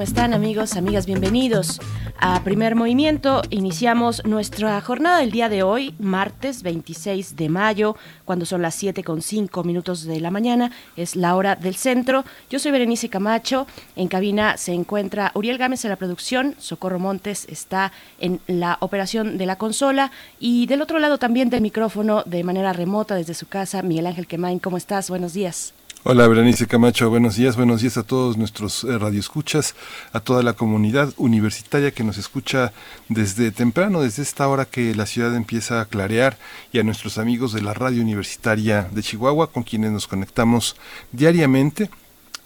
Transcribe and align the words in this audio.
¿Cómo 0.00 0.08
están 0.08 0.32
amigos, 0.32 0.76
amigas? 0.76 1.04
Bienvenidos 1.04 1.78
a 2.18 2.42
Primer 2.42 2.74
Movimiento. 2.74 3.42
Iniciamos 3.50 4.24
nuestra 4.24 4.80
jornada 4.80 5.18
del 5.18 5.30
día 5.30 5.50
de 5.50 5.62
hoy, 5.62 5.94
martes 5.98 6.62
26 6.62 7.36
de 7.36 7.50
mayo, 7.50 7.96
cuando 8.24 8.46
son 8.46 8.62
las 8.62 8.74
7 8.76 9.04
con 9.04 9.20
5 9.20 9.62
minutos 9.62 10.04
de 10.04 10.18
la 10.20 10.30
mañana. 10.30 10.72
Es 10.96 11.16
la 11.16 11.36
hora 11.36 11.54
del 11.54 11.74
centro. 11.74 12.24
Yo 12.48 12.58
soy 12.58 12.72
Berenice 12.72 13.10
Camacho. 13.10 13.66
En 13.94 14.08
cabina 14.08 14.56
se 14.56 14.72
encuentra 14.72 15.32
Uriel 15.34 15.58
Gámez 15.58 15.84
en 15.84 15.90
la 15.90 15.96
producción. 15.96 16.54
Socorro 16.56 16.98
Montes 16.98 17.46
está 17.50 17.92
en 18.20 18.40
la 18.46 18.78
operación 18.80 19.36
de 19.36 19.44
la 19.44 19.56
consola. 19.56 20.12
Y 20.38 20.64
del 20.64 20.80
otro 20.80 20.98
lado 20.98 21.18
también 21.18 21.50
del 21.50 21.60
micrófono, 21.60 22.22
de 22.24 22.42
manera 22.42 22.72
remota 22.72 23.16
desde 23.16 23.34
su 23.34 23.48
casa, 23.48 23.82
Miguel 23.82 24.06
Ángel 24.06 24.26
Quemain. 24.26 24.60
¿Cómo 24.60 24.78
estás? 24.78 25.10
Buenos 25.10 25.34
días. 25.34 25.74
Hola, 26.02 26.26
Berenice 26.26 26.66
Camacho, 26.66 27.10
buenos 27.10 27.36
días, 27.36 27.56
buenos 27.56 27.82
días 27.82 27.98
a 27.98 28.02
todos 28.02 28.38
nuestros 28.38 28.84
eh, 28.84 28.96
radioescuchas, 28.96 29.74
a 30.14 30.20
toda 30.20 30.42
la 30.42 30.54
comunidad 30.54 31.12
universitaria 31.18 31.90
que 31.90 32.04
nos 32.04 32.16
escucha 32.16 32.72
desde 33.10 33.50
temprano, 33.50 34.00
desde 34.00 34.22
esta 34.22 34.48
hora 34.48 34.64
que 34.64 34.94
la 34.94 35.04
ciudad 35.04 35.36
empieza 35.36 35.78
a 35.78 35.84
clarear, 35.84 36.38
y 36.72 36.78
a 36.78 36.84
nuestros 36.84 37.18
amigos 37.18 37.52
de 37.52 37.60
la 37.60 37.74
radio 37.74 38.00
universitaria 38.00 38.88
de 38.90 39.02
Chihuahua, 39.02 39.52
con 39.52 39.62
quienes 39.62 39.92
nos 39.92 40.06
conectamos 40.06 40.74
diariamente 41.12 41.90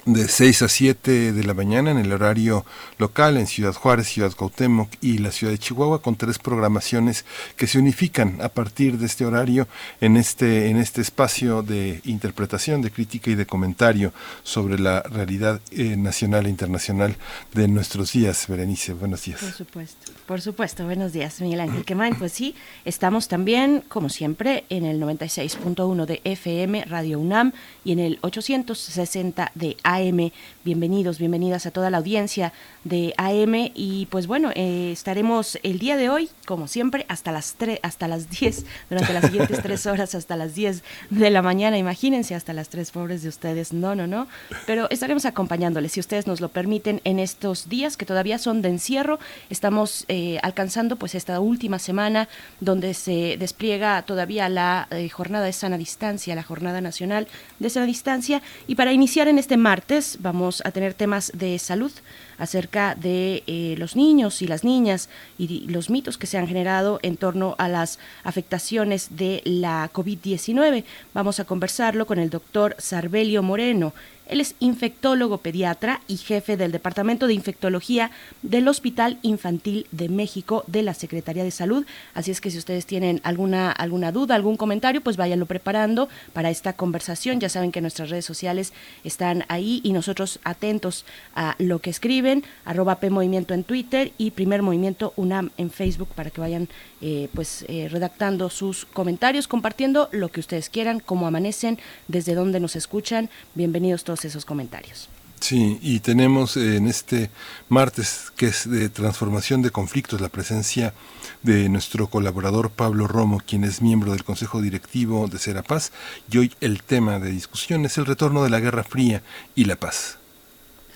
de 0.06 0.28
6 0.28 0.62
a 0.62 0.68
7 0.68 1.32
de 1.32 1.44
la 1.44 1.54
mañana 1.54 1.90
en 1.90 1.98
el 1.98 2.12
horario 2.12 2.66
local 2.98 3.36
en 3.36 3.46
Ciudad 3.46 3.72
Juárez, 3.72 4.08
Ciudad 4.08 4.32
Cuauhtémoc 4.32 4.90
y 5.00 5.18
la 5.18 5.32
ciudad 5.32 5.52
de 5.52 5.58
Chihuahua 5.58 6.02
con 6.02 6.16
tres 6.16 6.38
programaciones 6.38 7.24
que 7.56 7.66
se 7.66 7.78
unifican 7.78 8.40
a 8.42 8.50
partir 8.50 8.98
de 8.98 9.06
este 9.06 9.24
horario 9.24 9.66
en 10.00 10.16
este 10.16 10.68
en 10.68 10.76
este 10.76 11.00
espacio 11.00 11.62
de 11.62 12.00
interpretación, 12.04 12.82
de 12.82 12.90
crítica 12.90 13.30
y 13.30 13.34
de 13.34 13.46
comentario 13.46 14.12
sobre 14.42 14.78
la 14.78 15.02
realidad 15.02 15.60
eh, 15.70 15.96
nacional 15.96 16.46
e 16.46 16.50
internacional 16.50 17.16
de 17.54 17.68
nuestros 17.68 18.12
días. 18.12 18.46
Berenice, 18.46 18.92
buenos 18.92 19.24
días. 19.24 19.40
Por 19.40 19.52
supuesto, 19.52 20.12
por 20.26 20.40
supuesto, 20.40 20.84
buenos 20.84 21.12
días, 21.12 21.40
Miguel 21.40 21.60
Ángel 21.60 21.84
Quemain. 21.84 22.14
Pues 22.14 22.32
sí, 22.32 22.54
estamos 22.84 23.28
también, 23.28 23.82
como 23.88 24.08
siempre, 24.08 24.64
en 24.70 24.84
el 24.84 25.00
96.1 25.00 26.06
de 26.06 26.20
FM 26.24 26.84
Radio 26.86 27.20
UNAM 27.20 27.52
y 27.84 27.92
en 27.92 27.98
el 27.98 28.18
860 28.22 29.52
de 29.54 29.76
AM. 29.82 30.30
Bienvenidos, 30.64 31.18
bienvenidas 31.18 31.66
a 31.66 31.70
toda 31.70 31.90
la 31.90 31.98
audiencia 31.98 32.52
de 32.84 33.12
AM 33.18 33.70
y 33.74 34.06
pues 34.10 34.26
bueno, 34.26 34.50
eh, 34.54 34.90
estaremos 34.92 35.58
el 35.62 35.78
día 35.78 35.96
de 35.96 36.08
hoy, 36.08 36.30
como 36.46 36.68
siempre, 36.68 37.04
hasta 37.08 37.30
las 37.30 37.54
3, 37.54 37.80
hasta 37.82 38.08
las 38.08 38.30
10, 38.30 38.64
durante 38.88 39.12
las 39.12 39.24
siguientes 39.26 39.62
tres 39.62 39.86
horas, 39.86 40.14
hasta 40.14 40.36
las 40.36 40.54
10 40.54 40.82
de 41.10 41.30
la 41.30 41.42
mañana, 41.42 41.76
imagínense, 41.76 42.34
hasta 42.34 42.52
las 42.52 42.68
3 42.70 42.90
pobres 42.92 43.22
de 43.22 43.28
ustedes, 43.28 43.72
no, 43.72 43.94
no, 43.94 44.06
no, 44.06 44.26
pero 44.66 44.88
estaremos 44.90 45.24
acompañándoles, 45.26 45.92
si 45.92 46.00
ustedes 46.00 46.26
nos 46.26 46.40
lo 46.40 46.48
permiten, 46.48 47.00
en 47.04 47.18
estos 47.18 47.68
días 47.68 47.96
que 47.96 48.06
todavía 48.06 48.38
son 48.38 48.62
de 48.62 48.68
encierro, 48.70 49.18
estamos 49.50 50.04
eh, 50.08 50.13
alcanzando 50.42 50.96
pues 50.96 51.14
esta 51.14 51.40
última 51.40 51.78
semana 51.78 52.28
donde 52.60 52.94
se 52.94 53.36
despliega 53.38 54.02
todavía 54.02 54.48
la 54.48 54.88
eh, 54.90 55.08
jornada 55.08 55.44
de 55.44 55.52
sana 55.52 55.78
distancia, 55.78 56.34
la 56.34 56.42
jornada 56.42 56.80
nacional 56.80 57.26
de 57.58 57.70
sana 57.70 57.86
distancia, 57.86 58.42
y 58.66 58.74
para 58.74 58.92
iniciar 58.92 59.28
en 59.28 59.38
este 59.38 59.56
martes, 59.56 60.18
vamos 60.20 60.62
a 60.64 60.70
tener 60.70 60.94
temas 60.94 61.32
de 61.34 61.58
salud 61.58 61.92
acerca 62.38 62.94
de 62.94 63.42
eh, 63.46 63.74
los 63.78 63.96
niños 63.96 64.42
y 64.42 64.46
las 64.46 64.64
niñas 64.64 65.08
y 65.38 65.66
los 65.68 65.90
mitos 65.90 66.18
que 66.18 66.26
se 66.26 66.38
han 66.38 66.46
generado 66.46 66.98
en 67.02 67.16
torno 67.16 67.54
a 67.58 67.68
las 67.68 67.98
afectaciones 68.22 69.16
de 69.16 69.42
la 69.44 69.90
COVID-19. 69.92 70.84
Vamos 71.12 71.40
a 71.40 71.44
conversarlo 71.44 72.06
con 72.06 72.18
el 72.18 72.30
doctor 72.30 72.76
Sarbelio 72.78 73.42
Moreno. 73.42 73.92
Él 74.26 74.40
es 74.40 74.54
infectólogo 74.58 75.38
pediatra 75.38 76.00
y 76.08 76.16
jefe 76.16 76.56
del 76.56 76.72
Departamento 76.72 77.26
de 77.26 77.34
Infectología 77.34 78.10
del 78.42 78.68
Hospital 78.68 79.18
Infantil 79.22 79.86
de 79.90 80.08
México 80.08 80.64
de 80.66 80.82
la 80.82 80.94
Secretaría 80.94 81.44
de 81.44 81.50
Salud. 81.50 81.84
Así 82.14 82.30
es 82.30 82.40
que 82.40 82.50
si 82.50 82.56
ustedes 82.56 82.86
tienen 82.86 83.20
alguna, 83.22 83.70
alguna 83.70 84.12
duda, 84.12 84.34
algún 84.34 84.56
comentario, 84.56 85.02
pues 85.02 85.18
váyanlo 85.18 85.44
preparando 85.44 86.08
para 86.32 86.50
esta 86.50 86.72
conversación. 86.72 87.38
Ya 87.38 87.50
saben 87.50 87.70
que 87.70 87.82
nuestras 87.82 88.08
redes 88.08 88.24
sociales 88.24 88.72
están 89.04 89.44
ahí 89.48 89.80
y 89.84 89.92
nosotros 89.92 90.40
atentos 90.42 91.04
a 91.34 91.54
lo 91.58 91.80
que 91.80 91.90
escriben, 91.90 92.23
arroba 92.64 92.96
P 92.96 93.08
en 93.08 93.64
Twitter 93.64 94.12
y 94.18 94.30
Primer 94.30 94.62
Movimiento 94.62 95.12
UNAM 95.16 95.50
en 95.56 95.70
Facebook 95.70 96.08
para 96.14 96.30
que 96.30 96.40
vayan 96.40 96.68
eh, 97.00 97.28
pues 97.34 97.64
eh, 97.68 97.88
redactando 97.90 98.50
sus 98.50 98.84
comentarios, 98.86 99.48
compartiendo 99.48 100.08
lo 100.12 100.28
que 100.28 100.40
ustedes 100.40 100.68
quieran, 100.68 101.00
cómo 101.00 101.26
amanecen, 101.26 101.78
desde 102.08 102.34
dónde 102.34 102.60
nos 102.60 102.76
escuchan. 102.76 103.30
Bienvenidos 103.54 104.04
todos 104.04 104.24
esos 104.24 104.44
comentarios. 104.44 105.08
Sí, 105.40 105.78
y 105.82 106.00
tenemos 106.00 106.56
en 106.56 106.86
este 106.86 107.28
martes, 107.68 108.32
que 108.34 108.46
es 108.46 108.70
de 108.70 108.88
transformación 108.88 109.60
de 109.60 109.70
conflictos, 109.70 110.22
la 110.22 110.30
presencia 110.30 110.94
de 111.42 111.68
nuestro 111.68 112.08
colaborador 112.08 112.70
Pablo 112.70 113.06
Romo, 113.06 113.42
quien 113.46 113.64
es 113.64 113.82
miembro 113.82 114.12
del 114.12 114.24
Consejo 114.24 114.62
Directivo 114.62 115.28
de 115.28 115.38
Serapaz, 115.38 115.92
y 116.30 116.38
hoy 116.38 116.52
el 116.62 116.82
tema 116.82 117.18
de 117.18 117.30
discusión 117.30 117.84
es 117.84 117.98
el 117.98 118.06
retorno 118.06 118.42
de 118.42 118.48
la 118.48 118.60
Guerra 118.60 118.84
Fría 118.84 119.22
y 119.54 119.66
la 119.66 119.76
paz. 119.76 120.16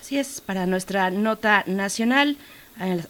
Así 0.09 0.17
es, 0.17 0.41
para 0.41 0.65
nuestra 0.65 1.11
nota 1.11 1.65
nacional, 1.67 2.39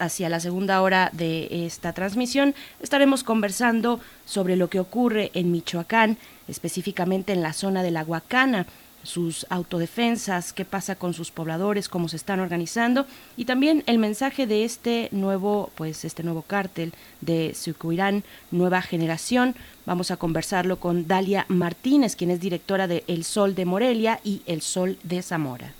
hacia 0.01 0.29
la 0.29 0.41
segunda 0.41 0.83
hora 0.83 1.11
de 1.13 1.65
esta 1.65 1.93
transmisión, 1.93 2.57
estaremos 2.81 3.23
conversando 3.23 4.01
sobre 4.27 4.57
lo 4.57 4.69
que 4.69 4.81
ocurre 4.81 5.31
en 5.35 5.53
Michoacán, 5.53 6.19
específicamente 6.49 7.33
en 7.33 7.41
la 7.41 7.53
zona 7.53 7.85
de 7.85 7.93
la 7.93 8.03
Huacana 8.03 8.67
sus 9.05 9.47
autodefensas, 9.49 10.53
qué 10.53 10.65
pasa 10.65 10.97
con 10.97 11.15
sus 11.15 11.31
pobladores, 11.31 11.89
cómo 11.89 12.09
se 12.09 12.17
están 12.17 12.41
organizando 12.41 13.07
y 13.37 13.45
también 13.45 13.85
el 13.87 13.99
mensaje 13.99 14.49
de 14.49 14.65
este 14.65 15.09
nuevo, 15.13 15.71
pues 15.77 16.05
este 16.05 16.25
nuevo 16.25 16.43
cártel 16.43 16.93
de 17.21 17.55
Sucuirán, 17.55 18.25
Nueva 18.51 18.83
Generación. 18.83 19.55
Vamos 19.87 20.11
a 20.11 20.17
conversarlo 20.17 20.81
con 20.81 21.07
Dalia 21.07 21.47
Martínez, 21.47 22.17
quien 22.17 22.33
es 22.33 22.41
directora 22.41 22.89
de 22.89 23.05
El 23.07 23.23
Sol 23.23 23.55
de 23.55 23.67
Morelia 23.67 24.19
y 24.25 24.43
El 24.47 24.63
Sol 24.63 24.99
de 25.05 25.23
Zamora. 25.23 25.78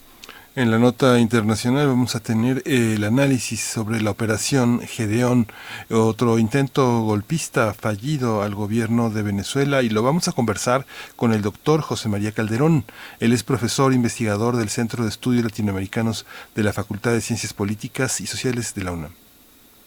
En 0.59 0.73
la 0.73 0.79
nota 0.81 1.21
internacional 1.21 1.87
vamos 1.87 2.17
a 2.17 2.21
tener 2.21 2.65
el 2.67 3.05
análisis 3.05 3.61
sobre 3.61 4.03
la 4.03 4.11
operación 4.11 4.81
Gedeón, 4.81 5.47
otro 5.89 6.37
intento 6.37 7.03
golpista 7.03 7.73
fallido 7.75 8.43
al 8.43 8.57
gobierno 8.57 9.09
de 9.09 9.23
Venezuela 9.23 9.83
y 9.83 9.89
lo 9.89 10.03
vamos 10.03 10.27
a 10.27 10.33
conversar 10.33 10.85
con 11.15 11.33
el 11.33 11.43
doctor 11.43 11.81
José 11.81 12.09
María 12.09 12.33
Calderón. 12.33 12.85
Él 13.21 13.33
es 13.33 13.45
profesor 13.45 13.93
investigador 13.93 14.57
del 14.57 14.69
Centro 14.69 15.05
de 15.05 15.11
Estudios 15.11 15.45
Latinoamericanos 15.45 16.27
de 16.57 16.65
la 16.65 16.73
Facultad 16.73 17.13
de 17.13 17.21
Ciencias 17.21 17.53
Políticas 17.53 18.21
y 18.21 18.27
Sociales 18.27 18.75
de 18.75 18.83
la 18.83 18.91
UNAM. 18.91 19.13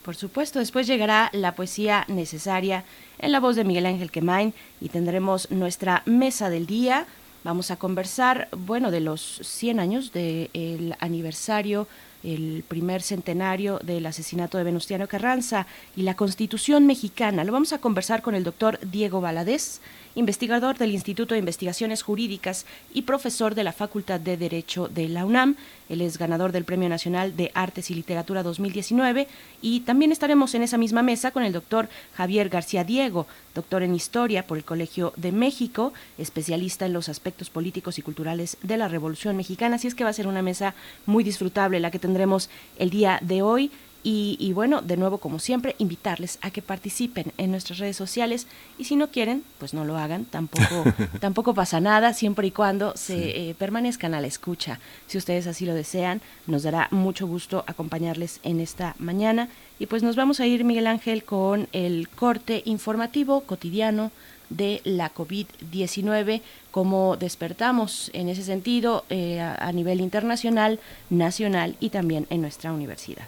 Por 0.05 0.15
supuesto, 0.15 0.59
después 0.59 0.87
llegará 0.87 1.29
la 1.33 1.53
poesía 1.53 2.05
necesaria 2.07 2.85
en 3.19 3.33
la 3.33 3.41
voz 3.41 3.57
de 3.57 3.65
Miguel 3.65 3.87
Ángel 3.87 4.09
Quemain 4.09 4.53
y 4.79 4.87
tendremos 4.87 5.51
nuestra 5.51 6.01
mesa 6.05 6.49
del 6.49 6.65
día 6.65 7.07
Vamos 7.43 7.71
a 7.71 7.77
conversar, 7.77 8.49
bueno, 8.55 8.91
de 8.91 8.99
los 8.99 9.39
100 9.41 9.79
años 9.79 10.11
del 10.13 10.95
aniversario, 10.99 11.87
el 12.23 12.63
primer 12.67 13.01
centenario 13.01 13.79
del 13.79 14.05
asesinato 14.05 14.59
de 14.59 14.63
Venustiano 14.63 15.07
Carranza 15.07 15.65
y 15.95 16.03
la 16.03 16.15
Constitución 16.15 16.85
mexicana. 16.85 17.43
Lo 17.43 17.51
vamos 17.51 17.73
a 17.73 17.79
conversar 17.79 18.21
con 18.21 18.35
el 18.35 18.43
doctor 18.43 18.79
Diego 18.83 19.21
Valadez 19.21 19.81
investigador 20.15 20.77
del 20.77 20.91
Instituto 20.91 21.33
de 21.33 21.39
Investigaciones 21.39 22.03
Jurídicas 22.03 22.65
y 22.93 23.03
profesor 23.03 23.55
de 23.55 23.63
la 23.63 23.73
Facultad 23.73 24.19
de 24.19 24.37
Derecho 24.37 24.87
de 24.87 25.07
la 25.07 25.25
UNAM. 25.25 25.55
Él 25.91 25.99
es 25.99 26.17
ganador 26.17 26.53
del 26.53 26.63
Premio 26.63 26.87
Nacional 26.87 27.35
de 27.35 27.51
Artes 27.53 27.91
y 27.91 27.95
Literatura 27.95 28.43
2019 28.43 29.27
y 29.61 29.81
también 29.81 30.13
estaremos 30.13 30.55
en 30.55 30.63
esa 30.63 30.77
misma 30.77 31.03
mesa 31.03 31.31
con 31.31 31.43
el 31.43 31.51
doctor 31.51 31.89
Javier 32.15 32.47
García 32.47 32.85
Diego, 32.85 33.27
doctor 33.53 33.83
en 33.83 33.93
Historia 33.93 34.47
por 34.47 34.57
el 34.57 34.63
Colegio 34.63 35.11
de 35.17 35.33
México, 35.33 35.91
especialista 36.17 36.85
en 36.85 36.93
los 36.93 37.09
aspectos 37.09 37.49
políticos 37.49 37.99
y 37.99 38.01
culturales 38.01 38.57
de 38.63 38.77
la 38.77 38.87
Revolución 38.87 39.35
Mexicana. 39.35 39.75
Así 39.75 39.87
es 39.87 39.95
que 39.95 40.05
va 40.05 40.11
a 40.11 40.13
ser 40.13 40.27
una 40.27 40.41
mesa 40.41 40.75
muy 41.05 41.25
disfrutable 41.25 41.81
la 41.81 41.91
que 41.91 41.99
tendremos 41.99 42.49
el 42.79 42.89
día 42.89 43.19
de 43.21 43.41
hoy 43.41 43.69
Y, 44.03 44.51
bueno, 44.53 44.81
de 44.81 44.97
nuevo, 44.97 45.19
como 45.19 45.37
siempre, 45.37 45.75
invitarles 45.77 46.39
a 46.41 46.49
que 46.49 46.63
participen 46.63 47.33
en 47.37 47.51
nuestras 47.51 47.77
redes 47.77 47.95
sociales 47.95 48.47
y 48.79 48.85
si 48.85 48.95
no 48.95 49.09
quieren, 49.09 49.43
pues 49.59 49.75
no 49.75 49.85
lo 49.85 49.97
hagan, 49.97 50.25
tampoco, 50.25 50.83
tampoco 51.19 51.53
pasa 51.53 51.79
nada, 51.79 52.13
siempre 52.13 52.47
y 52.47 52.51
cuando 52.51 52.93
se 52.97 53.49
eh, 53.49 53.55
permanezcan 53.55 54.15
a 54.15 54.21
la 54.21 54.27
escucha. 54.27 54.79
Si 55.05 55.19
ustedes 55.19 55.45
así 55.45 55.65
lo 55.65 55.75
desean, 55.75 56.21
nos 56.47 56.63
dará 56.63 56.87
mucho 56.89 57.27
gusto 57.27 57.63
acompañarles 57.67 58.39
en 58.41 58.59
esta 58.59 58.95
mañana. 58.97 59.49
Y 59.77 59.85
pues 59.85 60.01
nos 60.01 60.15
vamos 60.15 60.39
a 60.39 60.47
ir, 60.47 60.63
Miguel 60.63 60.87
Ángel, 60.87 61.23
con 61.23 61.67
el 61.71 62.09
corte 62.09 62.63
informativo 62.65 63.41
cotidiano 63.41 64.11
de 64.49 64.81
la 64.83 65.13
COVID-19, 65.13 66.41
cómo 66.71 67.17
despertamos 67.17 68.09
en 68.13 68.29
ese 68.29 68.43
sentido 68.43 69.05
eh, 69.09 69.39
a 69.39 69.71
nivel 69.71 70.01
internacional, 70.01 70.79
nacional 71.09 71.77
y 71.79 71.89
también 71.89 72.27
en 72.29 72.41
nuestra 72.41 72.73
universidad. 72.73 73.27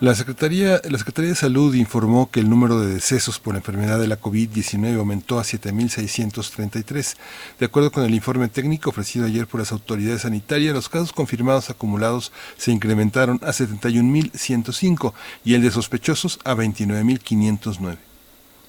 La 0.00 0.14
Secretaría, 0.14 0.80
la 0.88 0.96
Secretaría 0.96 1.30
de 1.30 1.34
Salud 1.34 1.74
informó 1.74 2.30
que 2.30 2.38
el 2.38 2.48
número 2.48 2.78
de 2.80 2.94
decesos 2.94 3.40
por 3.40 3.54
la 3.54 3.58
enfermedad 3.58 3.98
de 3.98 4.06
la 4.06 4.20
COVID-19 4.20 4.96
aumentó 4.96 5.40
a 5.40 5.42
7.633. 5.42 7.16
De 7.58 7.66
acuerdo 7.66 7.90
con 7.90 8.04
el 8.04 8.14
informe 8.14 8.46
técnico 8.46 8.90
ofrecido 8.90 9.26
ayer 9.26 9.48
por 9.48 9.58
las 9.58 9.72
autoridades 9.72 10.22
sanitarias, 10.22 10.72
los 10.72 10.88
casos 10.88 11.12
confirmados 11.12 11.68
acumulados 11.68 12.30
se 12.56 12.70
incrementaron 12.70 13.40
a 13.42 13.48
71.105 13.48 15.14
y 15.44 15.54
el 15.54 15.62
de 15.62 15.72
sospechosos 15.72 16.38
a 16.44 16.54
29.509 16.54 18.07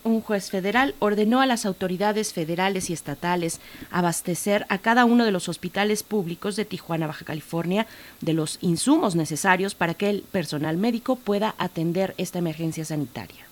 un 0.04 0.22
juez 0.22 0.50
federal 0.50 0.96
ordenó 1.00 1.42
a 1.42 1.46
las 1.46 1.66
autoridades 1.66 2.34
federales 2.34 2.90
y 2.90 2.94
estatales 2.94 3.60
abastecer 3.92 4.66
a 4.70 4.78
cada 4.78 5.06
uno 5.06 5.26
de 5.26 5.32
los 5.32 5.50
hospitales 5.50 6.04
públicos 6.04 6.56
de 6.56 6.66
Tijuana, 6.66 7.08
Baja 7.08 7.26
California, 7.26 7.88
de 8.22 8.34
los 8.34 8.58
insumos 8.62 9.16
necesarios 9.16 9.76
para 9.76 9.94
que 9.94 10.10
el 10.10 10.22
personal 10.22 10.78
médico 10.78 11.16
pueda 11.16 11.56
atender 11.58 12.14
esta 12.18 12.40
emergencia 12.40 12.86
sanitaria. 12.86 13.49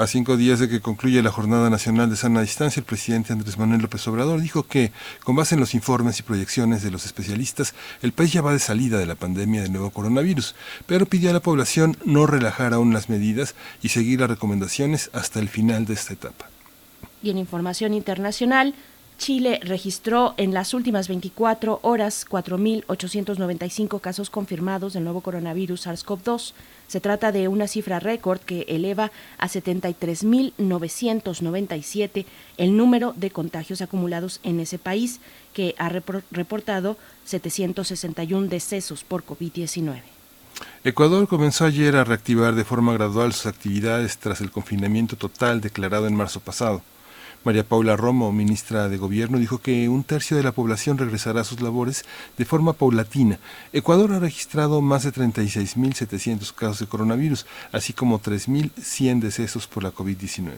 A 0.00 0.06
cinco 0.06 0.38
días 0.38 0.58
de 0.58 0.70
que 0.70 0.80
concluya 0.80 1.22
la 1.22 1.30
Jornada 1.30 1.68
Nacional 1.68 2.08
de 2.08 2.16
Sana 2.16 2.40
Distancia, 2.40 2.80
el 2.80 2.86
presidente 2.86 3.34
Andrés 3.34 3.58
Manuel 3.58 3.82
López 3.82 4.08
Obrador 4.08 4.40
dijo 4.40 4.62
que, 4.62 4.92
con 5.24 5.36
base 5.36 5.56
en 5.56 5.60
los 5.60 5.74
informes 5.74 6.18
y 6.18 6.22
proyecciones 6.22 6.82
de 6.82 6.90
los 6.90 7.04
especialistas, 7.04 7.74
el 8.00 8.12
país 8.12 8.32
ya 8.32 8.40
va 8.40 8.54
de 8.54 8.60
salida 8.60 8.96
de 8.96 9.04
la 9.04 9.14
pandemia 9.14 9.60
del 9.60 9.72
nuevo 9.72 9.90
coronavirus, 9.90 10.54
pero 10.86 11.04
pidió 11.04 11.28
a 11.28 11.34
la 11.34 11.40
población 11.40 11.98
no 12.06 12.26
relajar 12.26 12.72
aún 12.72 12.94
las 12.94 13.10
medidas 13.10 13.54
y 13.82 13.90
seguir 13.90 14.20
las 14.20 14.30
recomendaciones 14.30 15.10
hasta 15.12 15.38
el 15.38 15.50
final 15.50 15.84
de 15.84 15.92
esta 15.92 16.14
etapa. 16.14 16.48
Y 17.22 17.28
en 17.28 17.36
información 17.36 17.92
internacional, 17.92 18.74
Chile 19.20 19.60
registró 19.62 20.34
en 20.38 20.54
las 20.54 20.72
últimas 20.72 21.06
24 21.06 21.80
horas 21.82 22.26
4.895 22.26 24.00
casos 24.00 24.30
confirmados 24.30 24.94
del 24.94 25.04
nuevo 25.04 25.20
coronavirus 25.20 25.86
SARS-CoV-2. 25.86 26.54
Se 26.88 27.00
trata 27.00 27.30
de 27.30 27.46
una 27.46 27.68
cifra 27.68 28.00
récord 28.00 28.40
que 28.40 28.64
eleva 28.66 29.12
a 29.36 29.46
73.997 29.46 32.24
el 32.56 32.78
número 32.78 33.12
de 33.14 33.30
contagios 33.30 33.82
acumulados 33.82 34.40
en 34.42 34.58
ese 34.58 34.78
país, 34.78 35.20
que 35.52 35.74
ha 35.76 35.90
reportado 35.90 36.96
761 37.26 38.48
decesos 38.48 39.04
por 39.04 39.26
COVID-19. 39.26 40.00
Ecuador 40.82 41.28
comenzó 41.28 41.66
ayer 41.66 41.94
a 41.96 42.04
reactivar 42.04 42.54
de 42.54 42.64
forma 42.64 42.94
gradual 42.94 43.34
sus 43.34 43.44
actividades 43.44 44.16
tras 44.16 44.40
el 44.40 44.50
confinamiento 44.50 45.16
total 45.16 45.60
declarado 45.60 46.06
en 46.06 46.16
marzo 46.16 46.40
pasado. 46.40 46.80
María 47.42 47.64
Paula 47.64 47.96
Romo, 47.96 48.32
ministra 48.32 48.90
de 48.90 48.98
Gobierno, 48.98 49.38
dijo 49.38 49.58
que 49.58 49.88
un 49.88 50.04
tercio 50.04 50.36
de 50.36 50.42
la 50.42 50.52
población 50.52 50.98
regresará 50.98 51.40
a 51.40 51.44
sus 51.44 51.62
labores 51.62 52.04
de 52.36 52.44
forma 52.44 52.74
paulatina. 52.74 53.38
Ecuador 53.72 54.12
ha 54.12 54.18
registrado 54.18 54.82
más 54.82 55.04
de 55.04 55.12
36.700 55.12 56.52
casos 56.52 56.80
de 56.80 56.86
coronavirus, 56.86 57.46
así 57.72 57.94
como 57.94 58.20
3.100 58.20 59.20
decesos 59.20 59.66
por 59.66 59.82
la 59.82 59.90
COVID-19. 59.90 60.52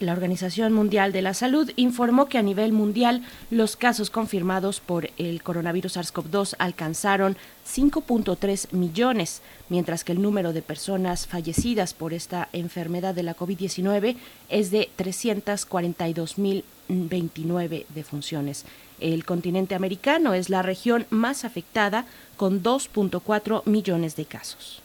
La 0.00 0.12
Organización 0.12 0.72
Mundial 0.74 1.10
de 1.10 1.22
la 1.22 1.34
Salud 1.34 1.72
informó 1.74 2.26
que 2.26 2.38
a 2.38 2.42
nivel 2.42 2.72
mundial 2.72 3.24
los 3.50 3.74
casos 3.74 4.10
confirmados 4.10 4.78
por 4.78 5.10
el 5.18 5.42
coronavirus 5.42 5.96
SARS-CoV-2 5.96 6.54
alcanzaron 6.60 7.36
5.3 7.66 8.72
millones, 8.72 9.42
mientras 9.68 10.04
que 10.04 10.12
el 10.12 10.22
número 10.22 10.52
de 10.52 10.62
personas 10.62 11.26
fallecidas 11.26 11.94
por 11.94 12.14
esta 12.14 12.48
enfermedad 12.52 13.12
de 13.12 13.24
la 13.24 13.36
COVID-19 13.36 14.14
es 14.48 14.70
de 14.70 14.88
342.029 14.96 17.86
defunciones. 17.88 18.66
El 19.00 19.24
continente 19.24 19.74
americano 19.74 20.32
es 20.32 20.48
la 20.48 20.62
región 20.62 21.08
más 21.10 21.44
afectada 21.44 22.06
con 22.36 22.62
2.4 22.62 23.62
millones 23.64 24.14
de 24.14 24.26
casos. 24.26 24.80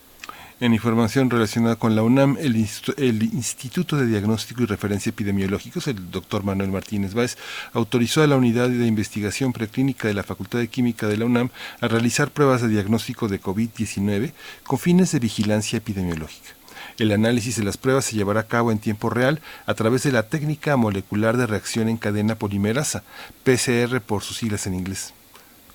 En 0.59 0.73
información 0.73 1.29
relacionada 1.29 1.75
con 1.75 1.95
la 1.95 2.03
UNAM, 2.03 2.37
el, 2.39 2.55
Instituto 2.55 3.97
de 3.97 4.05
Diagnóstico 4.05 4.61
y 4.61 4.65
Referencia 4.65 5.09
Epidemiológicos, 5.09 5.87
el 5.87 6.11
doctor 6.11 6.43
Manuel 6.43 6.71
Martínez 6.71 7.13
Báez, 7.13 7.37
autorizó 7.73 8.21
a 8.21 8.27
la 8.27 8.37
Unidad 8.37 8.69
de 8.69 8.85
Investigación 8.85 9.51
Preclínica 9.51 10.07
de 10.07 10.13
la 10.13 10.23
Facultad 10.23 10.59
de 10.59 10.67
Química 10.67 11.07
de 11.07 11.17
la 11.17 11.25
UNAM 11.25 11.49
a 11.81 11.87
realizar 11.87 12.29
pruebas 12.31 12.61
de 12.61 12.69
diagnóstico 12.69 13.27
de 13.27 13.41
COVID-19 13.41 14.33
con 14.63 14.79
fines 14.79 15.11
de 15.11 15.19
vigilancia 15.19 15.77
epidemiológica. 15.77 16.51
El 16.99 17.11
análisis 17.11 17.55
de 17.57 17.63
las 17.63 17.77
pruebas 17.77 18.05
se 18.05 18.15
llevará 18.15 18.41
a 18.41 18.47
cabo 18.47 18.71
en 18.71 18.77
tiempo 18.77 19.09
real 19.09 19.41
a 19.65 19.73
través 19.73 20.03
de 20.03 20.11
la 20.11 20.23
técnica 20.23 20.77
molecular 20.77 21.37
de 21.37 21.47
reacción 21.47 21.89
en 21.89 21.97
cadena 21.97 22.35
polimerasa, 22.35 23.03
PCR 23.43 23.99
por 24.01 24.21
sus 24.21 24.37
siglas 24.37 24.67
en 24.67 24.75
inglés. 24.75 25.13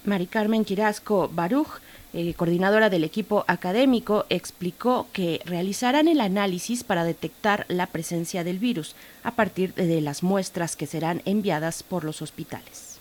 Mari 0.05 0.27
Carmen 0.27 0.65
Quirasco 0.65 1.29
Baruch 1.29 1.81
eh, 2.15 2.35
coordinadora 2.35 2.91
del 2.91 3.05
equipo 3.05 3.45
académico, 3.49 4.25
explicó 4.31 5.07
que 5.13 5.41
realizarán 5.45 6.09
el 6.09 6.21
análisis 6.21 6.85
para 6.85 7.05
detectar 7.05 7.67
la 7.69 7.87
presencia 7.87 8.45
del 8.45 8.59
virus 8.59 8.97
a 9.23 9.33
partir 9.33 9.75
de 9.75 10.01
las 10.01 10.23
muestras 10.23 10.77
que 10.77 10.87
serán 10.87 11.23
enviadas 11.25 11.83
por 11.83 12.05
los 12.05 12.23
hospitales. 12.23 12.99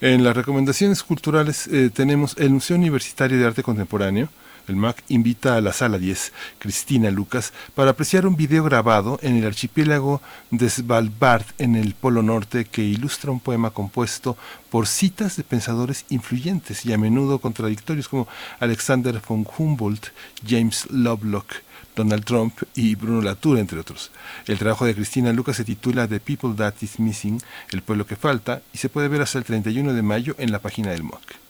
En 0.00 0.22
las 0.22 0.36
recomendaciones 0.36 1.02
culturales 1.02 1.66
eh, 1.66 1.88
tenemos 1.88 2.36
el 2.36 2.50
Museo 2.50 2.76
Universitario 2.76 3.38
de 3.38 3.46
Arte 3.46 3.62
Contemporáneo, 3.62 4.28
el 4.68 4.76
MAC 4.76 5.02
invita 5.08 5.56
a 5.56 5.60
la 5.60 5.72
sala 5.72 5.98
10, 5.98 6.32
Cristina 6.58 7.10
Lucas, 7.10 7.52
para 7.74 7.90
apreciar 7.90 8.26
un 8.26 8.36
video 8.36 8.64
grabado 8.64 9.18
en 9.22 9.36
el 9.36 9.46
archipiélago 9.46 10.22
de 10.50 10.70
Svalbard, 10.70 11.44
en 11.58 11.76
el 11.76 11.94
Polo 11.94 12.22
Norte, 12.22 12.64
que 12.64 12.82
ilustra 12.82 13.30
un 13.30 13.40
poema 13.40 13.70
compuesto 13.70 14.36
por 14.70 14.86
citas 14.86 15.36
de 15.36 15.44
pensadores 15.44 16.04
influyentes 16.08 16.84
y 16.86 16.92
a 16.92 16.98
menudo 16.98 17.38
contradictorios 17.38 18.08
como 18.08 18.28
Alexander 18.60 19.20
von 19.26 19.46
Humboldt, 19.56 20.08
James 20.46 20.86
Lovelock, 20.90 21.54
Donald 21.94 22.24
Trump 22.24 22.54
y 22.74 22.94
Bruno 22.94 23.22
Latour, 23.22 23.58
entre 23.58 23.78
otros. 23.78 24.10
El 24.46 24.58
trabajo 24.58 24.84
de 24.84 24.94
Cristina 24.94 25.32
Lucas 25.32 25.56
se 25.56 25.64
titula 25.64 26.08
The 26.08 26.20
People 26.20 26.54
That 26.56 26.74
Is 26.80 26.98
Missing, 26.98 27.40
El 27.70 27.82
pueblo 27.82 28.06
que 28.06 28.16
falta, 28.16 28.62
y 28.72 28.78
se 28.78 28.88
puede 28.88 29.08
ver 29.08 29.22
hasta 29.22 29.38
el 29.38 29.44
31 29.44 29.92
de 29.92 30.02
mayo 30.02 30.34
en 30.38 30.50
la 30.50 30.58
página 30.58 30.90
del 30.90 31.04
MOC. 31.04 31.43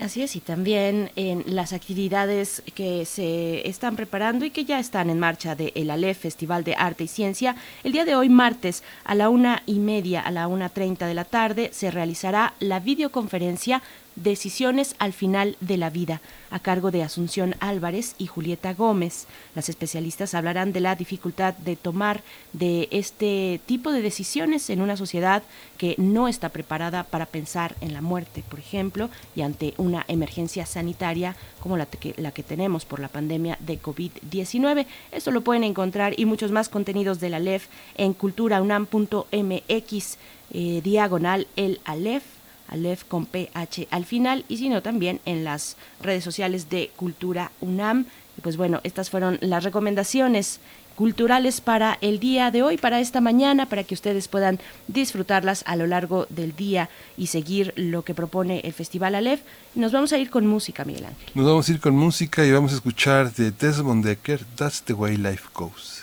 Así 0.00 0.22
es, 0.22 0.34
y 0.34 0.40
también 0.40 1.10
en 1.14 1.44
las 1.46 1.74
actividades 1.74 2.62
que 2.74 3.04
se 3.04 3.68
están 3.68 3.96
preparando 3.96 4.46
y 4.46 4.50
que 4.50 4.64
ya 4.64 4.78
están 4.78 5.10
en 5.10 5.18
marcha 5.18 5.54
de 5.54 5.72
el 5.74 5.90
ALEF, 5.90 6.20
Festival 6.20 6.64
de 6.64 6.74
Arte 6.74 7.04
y 7.04 7.08
Ciencia, 7.08 7.54
el 7.84 7.92
día 7.92 8.06
de 8.06 8.16
hoy, 8.16 8.30
martes, 8.30 8.82
a 9.04 9.14
la 9.14 9.28
una 9.28 9.62
y 9.66 9.78
media, 9.78 10.22
a 10.22 10.30
la 10.30 10.48
una 10.48 10.70
treinta 10.70 11.06
de 11.06 11.12
la 11.12 11.26
tarde, 11.26 11.68
se 11.74 11.90
realizará 11.90 12.54
la 12.60 12.80
videoconferencia 12.80 13.82
Decisiones 14.16 14.96
al 14.98 15.12
final 15.12 15.56
de 15.60 15.76
la 15.76 15.88
vida, 15.88 16.20
a 16.50 16.58
cargo 16.58 16.90
de 16.90 17.02
Asunción 17.02 17.54
Álvarez 17.60 18.16
y 18.18 18.26
Julieta 18.26 18.74
Gómez. 18.74 19.26
Las 19.54 19.68
especialistas 19.68 20.34
hablarán 20.34 20.72
de 20.72 20.80
la 20.80 20.96
dificultad 20.96 21.54
de 21.54 21.76
tomar 21.76 22.22
de 22.52 22.88
este 22.90 23.60
tipo 23.66 23.92
de 23.92 24.02
decisiones 24.02 24.68
en 24.68 24.82
una 24.82 24.96
sociedad 24.96 25.42
que 25.78 25.94
no 25.96 26.28
está 26.28 26.48
preparada 26.48 27.04
para 27.04 27.26
pensar 27.26 27.76
en 27.80 27.92
la 27.92 28.02
muerte, 28.02 28.42
por 28.48 28.58
ejemplo, 28.58 29.10
y 29.36 29.42
ante 29.42 29.74
una 29.78 30.04
emergencia 30.08 30.66
sanitaria 30.66 31.36
como 31.60 31.76
la 31.76 31.86
que, 31.86 32.14
la 32.18 32.32
que 32.32 32.42
tenemos 32.42 32.84
por 32.84 32.98
la 32.98 33.08
pandemia 33.08 33.58
de 33.60 33.80
COVID-19. 33.80 34.86
Esto 35.12 35.30
lo 35.30 35.42
pueden 35.42 35.64
encontrar 35.64 36.18
y 36.18 36.24
muchos 36.24 36.50
más 36.50 36.68
contenidos 36.68 37.20
de 37.20 37.30
la 37.30 37.38
LEF 37.38 37.68
en 37.96 38.12
culturaunam.mx 38.12 40.18
eh, 40.52 40.80
diagonal 40.82 41.46
el 41.54 41.80
ALEF 41.84 42.24
Aleph 42.70 43.04
con 43.04 43.26
PH 43.26 43.88
al 43.90 44.04
final, 44.04 44.44
y 44.48 44.56
sino 44.56 44.82
también 44.82 45.20
en 45.26 45.44
las 45.44 45.76
redes 46.00 46.24
sociales 46.24 46.70
de 46.70 46.90
Cultura 46.96 47.52
UNAM. 47.60 48.06
Y 48.38 48.40
pues 48.40 48.56
bueno, 48.56 48.80
estas 48.84 49.10
fueron 49.10 49.38
las 49.42 49.64
recomendaciones 49.64 50.60
culturales 51.00 51.62
para 51.62 51.96
el 52.02 52.20
día 52.20 52.50
de 52.50 52.62
hoy, 52.62 52.76
para 52.76 53.00
esta 53.00 53.22
mañana, 53.22 53.66
para 53.66 53.84
que 53.84 53.94
ustedes 53.94 54.28
puedan 54.28 54.60
disfrutarlas 54.86 55.62
a 55.66 55.74
lo 55.76 55.86
largo 55.86 56.26
del 56.28 56.54
día 56.54 56.90
y 57.16 57.28
seguir 57.28 57.72
lo 57.76 58.04
que 58.04 58.12
propone 58.12 58.60
el 58.64 58.74
Festival 58.74 59.14
Aleph. 59.14 59.40
Nos 59.74 59.92
vamos 59.92 60.12
a 60.12 60.18
ir 60.18 60.28
con 60.28 60.46
música, 60.46 60.84
Miguel 60.84 61.06
Ángel. 61.06 61.30
Nos 61.34 61.46
vamos 61.46 61.68
a 61.68 61.72
ir 61.72 61.80
con 61.80 61.96
música 61.96 62.44
y 62.44 62.52
vamos 62.52 62.72
a 62.72 62.74
escuchar 62.74 63.32
de 63.32 63.50
Desmond 63.50 64.04
Decker, 64.04 64.44
That's 64.56 64.82
the 64.82 64.92
Way 64.92 65.16
Life 65.16 65.44
Goes. 65.54 65.99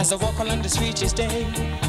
As 0.00 0.12
I 0.12 0.16
walk 0.16 0.38
along 0.38 0.62
the 0.62 0.68
street 0.70 1.02
each 1.02 1.12
day, 1.12 1.46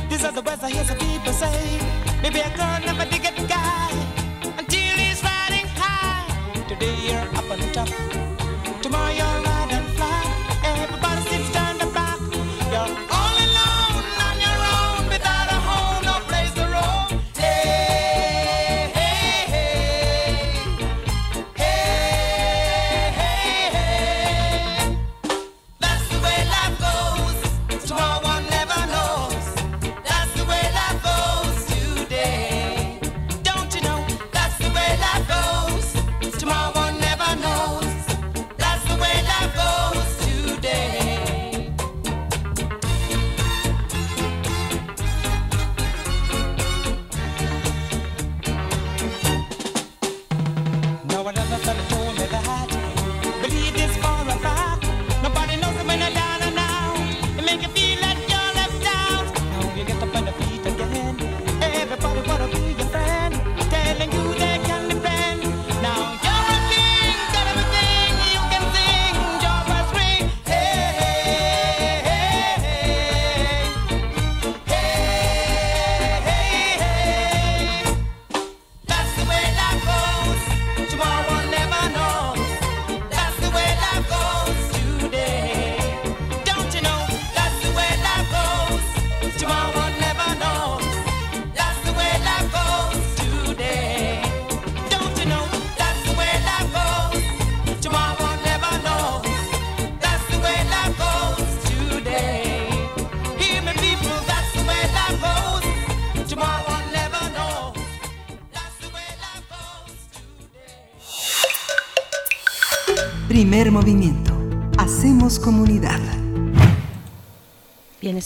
these 0.09 0.25
are 0.25 0.33
the 0.33 0.41
words 0.41 0.61
I 0.61 0.69
hear 0.69 0.83
some 0.83 0.97
people 0.97 1.31
say. 1.31 1.79
Maybe 2.21 2.41
a 2.41 2.49
girl 2.57 2.77
never 2.85 3.09
did 3.09 3.21
get 3.21 3.37
the 3.37 3.47
guy 3.47 3.89
until 4.57 4.97
he's 4.99 5.23
riding 5.23 5.65
high. 5.79 6.27
Today 6.67 6.93
you're 7.07 7.29
up 7.39 7.49
on 7.49 7.59
top, 7.71 7.87
tomorrow 8.81 9.13
you're 9.13 9.40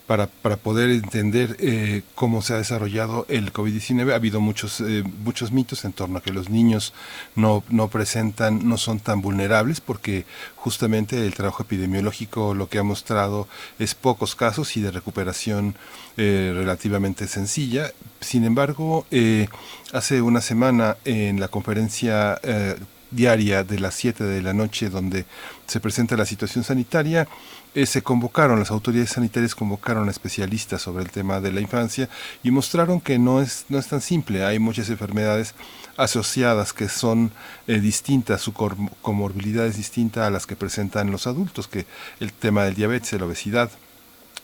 para, 0.09 0.27
para 0.27 0.57
poder 0.57 0.91
entender 0.91 1.57
eh, 1.61 2.03
cómo 2.17 2.43
se 2.43 2.55
ha 2.55 2.57
desarrollado 2.57 3.27
el 3.29 3.53
COVID-19. 3.53 4.11
Ha 4.11 4.17
habido 4.17 4.41
muchos, 4.41 4.81
eh, 4.81 5.05
muchos 5.23 5.53
mitos 5.53 5.85
en 5.85 5.93
torno 5.93 6.19
a 6.19 6.23
que 6.23 6.33
los 6.33 6.49
niños 6.49 6.95
no, 7.37 7.62
no 7.69 7.88
presentan, 7.88 8.67
no 8.67 8.79
son 8.79 8.99
tan 8.99 9.21
vulnerables, 9.21 9.81
porque 9.81 10.25
justamente 10.57 11.25
el 11.25 11.35
trabajo 11.35 11.62
epidemiológico 11.62 12.55
lo 12.55 12.69
que 12.69 12.79
ha 12.79 12.83
mostrado 12.83 13.47
es 13.79 13.95
pocos 13.95 14.35
casos 14.35 14.77
y 14.77 14.81
de 14.81 14.91
recuperación 14.91 15.77
eh, 16.17 16.53
relativamente 16.55 17.29
sencilla. 17.29 17.93
Sin 18.21 18.45
embargo, 18.45 19.07
eh, 19.11 19.47
hace 19.93 20.21
una 20.21 20.41
semana 20.41 20.97
en 21.05 21.38
la 21.38 21.49
conferencia 21.49 22.41
eh, 22.43 22.77
diaria 23.11 23.62
de 23.62 23.79
las 23.79 23.95
7 23.95 24.25
de 24.25 24.43
la 24.43 24.53
noche 24.53 24.91
donde 24.91 25.27
se 25.67 25.81
presenta 25.81 26.17
la 26.17 26.27
situación 26.27 26.65
sanitaria, 26.65 27.29
eh, 27.75 27.87
se 27.87 28.03
convocaron, 28.03 28.59
las 28.59 28.71
autoridades 28.71 29.11
sanitarias 29.11 29.55
convocaron 29.55 30.09
a 30.09 30.11
especialistas 30.11 30.83
sobre 30.83 31.05
el 31.05 31.11
tema 31.11 31.41
de 31.41 31.53
la 31.53 31.61
infancia 31.61 32.09
y 32.43 32.51
mostraron 32.51 33.01
que 33.01 33.19
no 33.19 33.41
es, 33.41 33.67
no 33.69 33.79
es 33.79 33.89
tan 33.89 34.01
simple, 34.01 34.45
hay 34.45 34.59
muchas 34.59 34.89
enfermedades 34.91 35.55
asociadas 35.97 36.73
que 36.73 36.89
son 36.89 37.33
eh, 37.67 37.81
distintas, 37.81 38.41
su 38.41 38.53
comorbilidad 38.53 39.67
es 39.67 39.77
distinta 39.77 40.27
a 40.27 40.31
las 40.31 40.47
que 40.47 40.57
presentan 40.57 41.11
los 41.11 41.27
adultos, 41.27 41.69
que 41.69 41.87
el 42.21 42.33
tema 42.33 42.65
del 42.65 42.75
diabetes, 42.75 43.11
de 43.11 43.19
la 43.19 43.27
obesidad, 43.27 43.71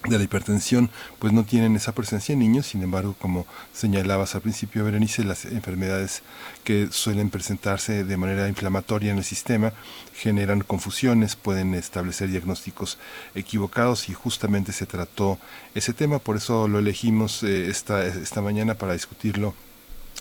de 0.09 0.17
la 0.17 0.23
hipertensión, 0.23 0.89
pues 1.19 1.33
no 1.33 1.43
tienen 1.43 1.75
esa 1.75 1.93
presencia 1.93 2.33
en 2.33 2.39
niños, 2.39 2.67
sin 2.67 2.83
embargo, 2.83 3.15
como 3.19 3.47
señalabas 3.73 4.35
al 4.35 4.41
principio, 4.41 4.83
Berenice, 4.83 5.23
las 5.23 5.45
enfermedades 5.45 6.21
que 6.65 6.89
suelen 6.91 7.29
presentarse 7.29 8.03
de 8.03 8.17
manera 8.17 8.49
inflamatoria 8.49 9.11
en 9.11 9.19
el 9.19 9.23
sistema 9.23 9.71
generan 10.13 10.61
confusiones, 10.61 11.37
pueden 11.37 11.73
establecer 11.75 12.29
diagnósticos 12.29 12.97
equivocados 13.35 14.09
y 14.09 14.13
justamente 14.13 14.73
se 14.73 14.85
trató 14.85 15.39
ese 15.75 15.93
tema, 15.93 16.19
por 16.19 16.35
eso 16.35 16.67
lo 16.67 16.79
elegimos 16.79 17.43
eh, 17.43 17.69
esta, 17.69 18.05
esta 18.05 18.41
mañana 18.41 18.73
para 18.73 18.93
discutirlo 18.93 19.53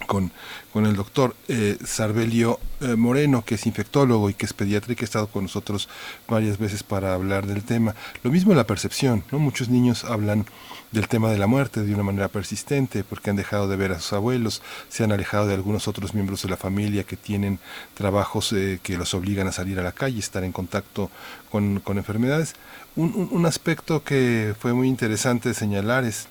con, 0.07 0.33
con 0.73 0.87
el 0.87 0.97
doctor 0.97 1.35
eh, 1.49 1.79
Sarbelio 1.85 2.59
eh, 2.81 2.97
Moreno, 2.97 3.45
que 3.45 3.55
es 3.55 3.67
infectólogo 3.67 4.29
y 4.29 4.35
que 4.35 4.45
es 4.47 4.53
pediatra 4.53 4.95
que 4.95 5.05
ha 5.05 5.07
estado 5.07 5.29
con 5.29 5.45
nosotros 5.45 5.89
varias 6.29 6.59
veces 6.59 6.83
para 6.83 7.15
hablar 7.15 7.47
del 7.47 7.63
tema. 7.63 7.95
Lo 8.23 8.31
mismo 8.31 8.55
la 8.55 8.67
percepción, 8.67 9.25
¿no? 9.31 9.39
Muchos 9.39 9.69
niños 9.69 10.05
hablan 10.05 10.47
del 10.91 11.09
tema 11.09 11.31
de 11.31 11.39
la 11.39 11.47
muerte 11.47 11.83
de 11.83 11.95
una 11.95 12.03
manera 12.05 12.29
persistente 12.29 13.03
porque 13.03 13.31
han 13.31 13.37
dejado 13.37 13.67
de 13.69 13.77
ver 13.77 13.93
a 13.93 14.01
sus 14.01 14.13
abuelos, 14.13 14.63
se 14.89 15.03
han 15.05 15.13
alejado 15.13 15.47
de 15.47 15.55
algunos 15.55 15.89
otros 15.89 16.15
miembros 16.15 16.43
de 16.43 16.49
la 16.51 16.57
familia 16.57 17.05
que 17.05 17.17
tienen 17.17 17.59
trabajos 17.95 18.53
eh, 18.53 18.79
que 18.83 18.97
los 18.99 19.15
obligan 19.15 19.47
a 19.49 19.53
salir 19.53 19.79
a 19.81 19.83
la 19.83 19.93
calle, 19.93 20.19
estar 20.19 20.45
en 20.45 20.53
contacto 20.53 21.11
con, 21.51 21.81
con 21.81 21.99
enfermedades. 21.99 22.55
Un, 22.97 23.13
un- 23.17 23.29
un 23.33 23.47
aspecto 23.47 24.05
que 24.05 24.55
fue 24.59 24.73
muy 24.73 24.89
interesante 24.89 25.53
señalar 25.55 26.05
es 26.05 26.29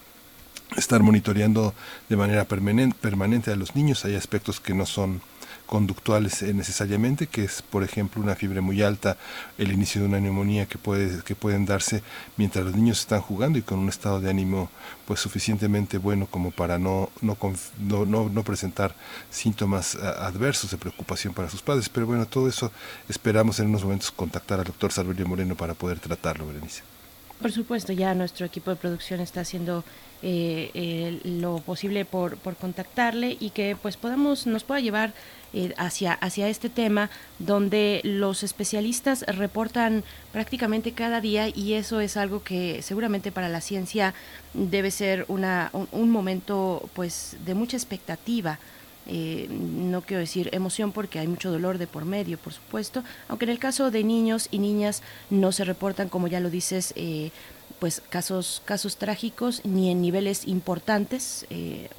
estar 0.78 1.02
monitoreando 1.04 1.74
de 2.10 2.16
manera 2.18 2.48
permanen- 2.48 2.94
permanente 2.94 3.52
a 3.52 3.56
los 3.56 3.76
niños. 3.76 4.06
Hay 4.06 4.16
aspectos 4.16 4.60
que 4.60 4.74
no 4.74 4.86
son 4.86 5.22
conductuales 5.66 6.42
eh, 6.44 6.54
necesariamente, 6.54 7.26
que 7.28 7.46
es 7.46 7.62
por 7.62 7.84
ejemplo 7.84 8.22
una 8.22 8.36
fiebre 8.36 8.60
muy 8.62 8.82
alta, 8.82 9.18
el 9.58 9.72
inicio 9.72 10.02
de 10.02 10.08
una 10.08 10.20
neumonía 10.20 10.66
que 10.66 10.78
puede 10.78 11.24
que 11.24 11.36
pueden 11.36 11.66
darse 11.66 12.04
mientras 12.38 12.66
los 12.66 12.76
niños 12.76 13.00
están 13.00 13.22
jugando 13.22 13.58
y 13.58 13.62
con 13.62 13.80
un 13.80 13.88
estado 13.90 14.20
de 14.20 14.30
ánimo 14.30 14.70
pues 15.08 15.22
suficientemente 15.22 15.98
bueno 15.98 16.28
como 16.28 16.52
para 16.52 16.78
no 16.80 17.10
no 17.22 17.38
no, 17.80 18.30
no, 18.30 18.44
presentar 18.44 18.94
síntomas 19.32 19.96
a- 19.96 20.28
adversos 20.28 20.70
de 20.72 20.78
preocupación 20.78 21.34
para 21.34 21.50
sus 21.50 21.62
padres. 21.62 21.88
Pero 21.90 22.06
bueno, 22.08 22.26
todo 22.26 22.48
eso 22.50 22.72
esperamos 23.08 23.60
en 23.60 23.68
unos 23.68 23.84
momentos 23.84 24.12
contactar 24.12 24.60
al 24.60 24.66
doctor 24.66 24.92
Salverio 24.92 25.26
Moreno 25.28 25.56
para 25.56 25.74
poder 25.74 26.00
tratarlo, 26.00 26.46
Berenice. 26.48 26.84
Por 27.42 27.52
supuesto, 27.52 27.94
ya 27.94 28.14
nuestro 28.14 28.46
equipo 28.46 28.70
de 28.70 28.76
producción 28.76 29.22
está 29.22 29.42
haciendo 29.42 29.84
eh, 30.26 30.72
eh, 30.74 31.20
lo 31.26 31.58
posible 31.58 32.06
por, 32.06 32.38
por 32.38 32.56
contactarle 32.56 33.36
y 33.40 33.50
que 33.50 33.76
pues 33.80 33.98
podamos 33.98 34.48
nos 34.48 34.64
pueda 34.64 34.80
llevar 34.80 35.14
eh, 35.56 35.72
hacia 35.78 36.14
hacia 36.14 36.48
este 36.48 36.68
tema 36.68 37.12
donde 37.38 38.02
los 38.04 38.42
especialistas 38.42 39.24
reportan 39.28 40.04
prácticamente 40.32 40.94
cada 40.94 41.22
día 41.22 41.48
y 41.48 41.74
eso 41.74 42.00
es 42.00 42.18
algo 42.18 42.42
que 42.42 42.82
seguramente 42.82 43.32
para 43.32 43.50
la 43.50 43.62
ciencia 43.62 44.16
debe 44.56 44.90
ser 44.90 45.26
una 45.28 45.70
un, 45.74 46.10
momento 46.10 46.90
pues 46.96 47.38
de 47.46 47.54
mucha 47.54 47.78
expectativa. 47.78 48.58
Eh, 49.06 49.48
no 49.50 50.02
quiero 50.02 50.22
decir 50.22 50.50
emoción 50.54 50.92
porque 50.92 51.20
hay 51.20 51.28
mucho 51.28 51.52
dolor 51.52 51.78
de 51.78 51.86
por 51.88 52.06
medio, 52.06 52.38
por 52.40 52.54
supuesto, 52.54 53.04
aunque 53.28 53.46
en 53.46 53.52
el 53.52 53.60
caso 53.60 53.92
de 53.92 54.04
niños 54.04 54.48
y 54.50 54.58
niñas 54.58 55.04
no 55.30 55.52
se 55.52 55.66
reportan, 55.66 56.08
como 56.10 56.28
ya 56.28 56.40
lo 56.40 56.50
dices, 56.50 56.94
eh, 56.96 57.30
pues 57.84 58.02
casos 58.08 58.62
casos 58.64 58.96
trágicos 58.96 59.60
ni 59.66 59.92
en 59.92 60.02
niveles 60.02 60.48
importantes 60.48 61.46
eh, 61.50 61.90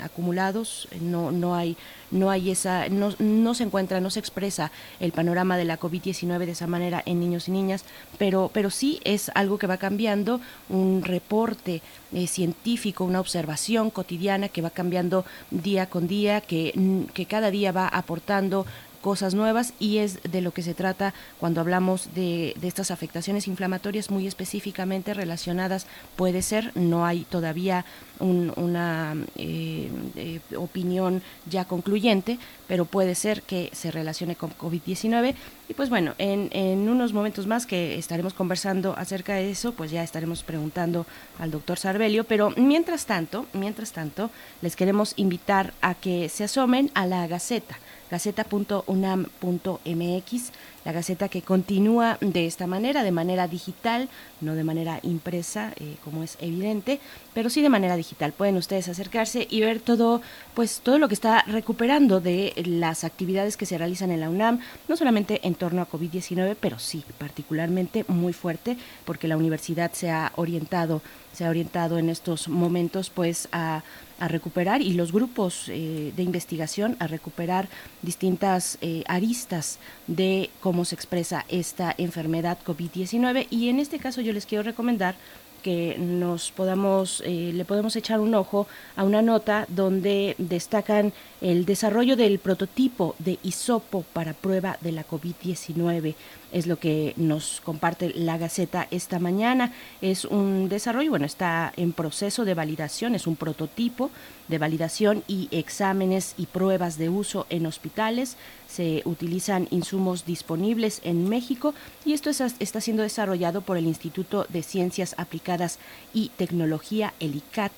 acumulados 0.00 0.86
no 1.00 1.32
no 1.32 1.56
hay 1.56 1.76
no 2.12 2.30
hay 2.30 2.52
esa 2.52 2.88
no, 2.88 3.12
no 3.18 3.52
se 3.54 3.64
encuentra 3.64 4.00
no 4.00 4.10
se 4.10 4.20
expresa 4.20 4.70
el 5.00 5.10
panorama 5.10 5.56
de 5.56 5.64
la 5.64 5.80
covid-19 5.80 6.46
de 6.46 6.52
esa 6.52 6.68
manera 6.68 7.02
en 7.06 7.18
niños 7.18 7.48
y 7.48 7.50
niñas 7.50 7.84
pero 8.18 8.52
pero 8.54 8.70
sí 8.70 9.00
es 9.02 9.32
algo 9.34 9.58
que 9.58 9.66
va 9.66 9.78
cambiando 9.78 10.40
un 10.68 11.02
reporte 11.02 11.82
eh, 12.12 12.28
científico 12.28 13.02
una 13.02 13.18
observación 13.18 13.90
cotidiana 13.90 14.48
que 14.48 14.62
va 14.62 14.70
cambiando 14.70 15.24
día 15.50 15.86
con 15.86 16.06
día 16.06 16.40
que 16.40 16.72
que 17.14 17.26
cada 17.26 17.50
día 17.50 17.72
va 17.72 17.88
aportando 17.88 18.64
cosas 19.02 19.34
nuevas 19.34 19.74
y 19.78 19.98
es 19.98 20.22
de 20.22 20.40
lo 20.40 20.52
que 20.52 20.62
se 20.62 20.72
trata 20.74 21.12
cuando 21.38 21.60
hablamos 21.60 22.14
de, 22.14 22.54
de 22.58 22.68
estas 22.68 22.90
afectaciones 22.90 23.48
inflamatorias 23.48 24.10
muy 24.10 24.26
específicamente 24.26 25.12
relacionadas, 25.12 25.86
puede 26.16 26.40
ser, 26.40 26.72
no 26.74 27.04
hay 27.04 27.26
todavía 27.28 27.84
un- 28.22 28.52
una 28.56 29.14
eh, 29.36 29.90
eh, 30.16 30.40
opinión 30.56 31.22
ya 31.50 31.64
concluyente, 31.66 32.38
pero 32.68 32.84
puede 32.86 33.14
ser 33.14 33.42
que 33.42 33.68
se 33.72 33.90
relacione 33.90 34.36
con 34.36 34.50
COVID-19 34.56 35.34
y 35.68 35.74
pues 35.74 35.90
bueno, 35.90 36.14
en, 36.18 36.48
en 36.52 36.88
unos 36.88 37.12
momentos 37.12 37.46
más 37.46 37.66
que 37.66 37.98
estaremos 37.98 38.32
conversando 38.34 38.94
acerca 38.96 39.34
de 39.34 39.50
eso, 39.50 39.72
pues 39.72 39.90
ya 39.90 40.02
estaremos 40.02 40.42
preguntando 40.42 41.06
al 41.38 41.50
doctor 41.50 41.78
Sarbelio, 41.78 42.24
pero 42.24 42.50
mientras 42.56 43.06
tanto, 43.06 43.46
mientras 43.52 43.92
tanto, 43.92 44.30
les 44.62 44.76
queremos 44.76 45.12
invitar 45.16 45.72
a 45.82 45.94
que 45.94 46.28
se 46.28 46.44
asomen 46.44 46.90
a 46.94 47.06
la 47.06 47.26
Gaceta 47.26 47.78
gaceta.unam.mx, 48.10 50.52
la 50.84 50.92
Gaceta 50.92 51.28
que 51.28 51.42
continúa 51.42 52.18
de 52.20 52.46
esta 52.46 52.66
manera, 52.66 53.02
de 53.02 53.12
manera 53.12 53.48
digital, 53.48 54.08
no 54.40 54.54
de 54.54 54.64
manera 54.64 55.00
impresa, 55.02 55.72
eh, 55.76 55.96
como 56.04 56.22
es 56.22 56.36
evidente, 56.40 57.00
pero 57.34 57.50
sí 57.50 57.62
de 57.62 57.68
manera 57.68 57.96
digital. 57.96 58.32
Pueden 58.32 58.56
ustedes 58.56 58.88
acercarse 58.88 59.46
y 59.48 59.60
ver 59.60 59.80
todo, 59.80 60.20
pues 60.54 60.80
todo 60.80 60.98
lo 60.98 61.08
que 61.08 61.14
está 61.14 61.42
recuperando 61.46 62.20
de 62.20 62.52
las 62.66 63.04
actividades 63.04 63.56
que 63.56 63.66
se 63.66 63.78
realizan 63.78 64.10
en 64.10 64.20
la 64.20 64.30
UNAM, 64.30 64.60
no 64.88 64.96
solamente 64.96 65.40
en 65.46 65.54
torno 65.54 65.82
a 65.82 65.88
COVID-19, 65.88 66.56
pero 66.60 66.78
sí 66.78 67.04
particularmente 67.18 68.04
muy 68.08 68.32
fuerte, 68.32 68.76
porque 69.04 69.28
la 69.28 69.36
universidad 69.36 69.92
se 69.92 70.10
ha 70.10 70.32
orientado, 70.36 71.02
se 71.32 71.44
ha 71.44 71.50
orientado 71.50 71.98
en 71.98 72.08
estos 72.08 72.48
momentos, 72.48 73.10
pues 73.10 73.48
a 73.52 73.82
a 74.22 74.28
recuperar 74.28 74.82
y 74.82 74.92
los 74.92 75.10
grupos 75.10 75.68
eh, 75.68 76.12
de 76.14 76.22
investigación 76.22 76.96
a 77.00 77.08
recuperar 77.08 77.68
distintas 78.02 78.78
eh, 78.80 79.02
aristas 79.08 79.80
de 80.06 80.48
cómo 80.60 80.84
se 80.84 80.94
expresa 80.94 81.44
esta 81.48 81.92
enfermedad 81.98 82.56
COVID-19 82.64 83.48
y 83.50 83.68
en 83.68 83.80
este 83.80 83.98
caso 83.98 84.20
yo 84.20 84.32
les 84.32 84.46
quiero 84.46 84.62
recomendar 84.62 85.16
que 85.64 85.96
nos 85.98 86.52
podamos 86.52 87.20
eh, 87.26 87.50
le 87.52 87.64
podemos 87.64 87.96
echar 87.96 88.20
un 88.20 88.36
ojo 88.36 88.68
a 88.94 89.02
una 89.02 89.22
nota 89.22 89.66
donde 89.68 90.36
destacan 90.38 91.12
el 91.40 91.64
desarrollo 91.64 92.14
del 92.14 92.38
prototipo 92.38 93.16
de 93.18 93.40
hisopo 93.42 94.04
para 94.12 94.34
prueba 94.34 94.78
de 94.82 94.92
la 94.92 95.04
COVID-19 95.04 96.14
es 96.52 96.66
lo 96.66 96.78
que 96.78 97.14
nos 97.16 97.60
comparte 97.62 98.12
la 98.14 98.38
Gaceta 98.38 98.86
esta 98.90 99.18
mañana. 99.18 99.72
Es 100.00 100.24
un 100.24 100.68
desarrollo, 100.68 101.10
bueno, 101.10 101.26
está 101.26 101.72
en 101.76 101.92
proceso 101.92 102.44
de 102.44 102.54
validación, 102.54 103.14
es 103.14 103.26
un 103.26 103.36
prototipo 103.36 104.10
de 104.48 104.58
validación 104.58 105.24
y 105.26 105.48
exámenes 105.50 106.34
y 106.36 106.46
pruebas 106.46 106.98
de 106.98 107.08
uso 107.08 107.46
en 107.48 107.66
hospitales. 107.66 108.36
Se 108.68 109.02
utilizan 109.06 109.66
insumos 109.70 110.26
disponibles 110.26 111.00
en 111.04 111.28
México 111.28 111.74
y 112.04 112.12
esto 112.12 112.30
es- 112.30 112.54
está 112.58 112.80
siendo 112.80 113.02
desarrollado 113.02 113.62
por 113.62 113.76
el 113.76 113.86
Instituto 113.86 114.46
de 114.48 114.62
Ciencias 114.62 115.14
Aplicadas 115.18 115.78
y 116.12 116.30
Tecnología, 116.36 117.14
el 117.18 117.36
ICAT, 117.36 117.72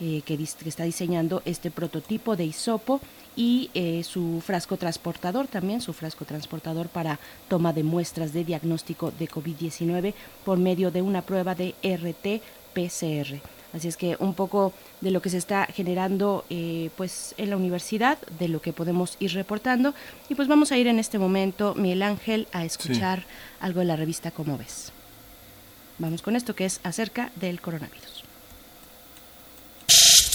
eh, 0.00 0.22
que, 0.24 0.34
está 0.34 0.84
diseñando 0.84 1.42
este 1.44 1.70
prototipo 1.70 2.36
de 2.36 2.44
hisopo 2.44 3.00
y 3.36 3.70
eh, 3.74 4.02
su 4.04 4.42
frasco 4.44 4.76
transportador 4.76 5.46
también, 5.46 5.80
su 5.80 5.92
frasco 5.92 6.24
transportador 6.24 6.88
para 6.88 7.18
toma 7.48 7.72
de 7.72 7.82
muestras 7.82 8.32
de 8.32 8.44
diagnóstico 8.44 9.10
de 9.10 9.28
COVID-19 9.28 10.14
por 10.44 10.58
medio 10.58 10.90
de 10.90 11.02
una 11.02 11.22
prueba 11.22 11.54
de 11.54 11.74
RT-PCR. 11.82 13.40
Así 13.72 13.88
es 13.88 13.96
que 13.96 14.16
un 14.18 14.34
poco 14.34 14.72
de 15.00 15.10
lo 15.10 15.22
que 15.22 15.30
se 15.30 15.38
está 15.38 15.66
generando 15.66 16.44
eh, 16.50 16.90
pues 16.96 17.34
en 17.38 17.50
la 17.50 17.56
universidad, 17.56 18.18
de 18.38 18.48
lo 18.48 18.60
que 18.60 18.72
podemos 18.72 19.16
ir 19.18 19.32
reportando. 19.32 19.94
Y 20.28 20.34
pues 20.34 20.48
vamos 20.48 20.72
a 20.72 20.76
ir 20.76 20.86
en 20.86 20.98
este 20.98 21.18
momento, 21.18 21.74
Miguel 21.74 22.02
Ángel, 22.02 22.48
a 22.52 22.64
escuchar 22.64 23.24
algo 23.60 23.80
de 23.80 23.86
la 23.86 23.96
revista 23.96 24.30
Como 24.30 24.58
ves. 24.58 24.92
Vamos 25.98 26.22
con 26.22 26.36
esto 26.36 26.54
que 26.54 26.66
es 26.66 26.80
acerca 26.82 27.30
del 27.36 27.60
coronavirus. 27.60 28.21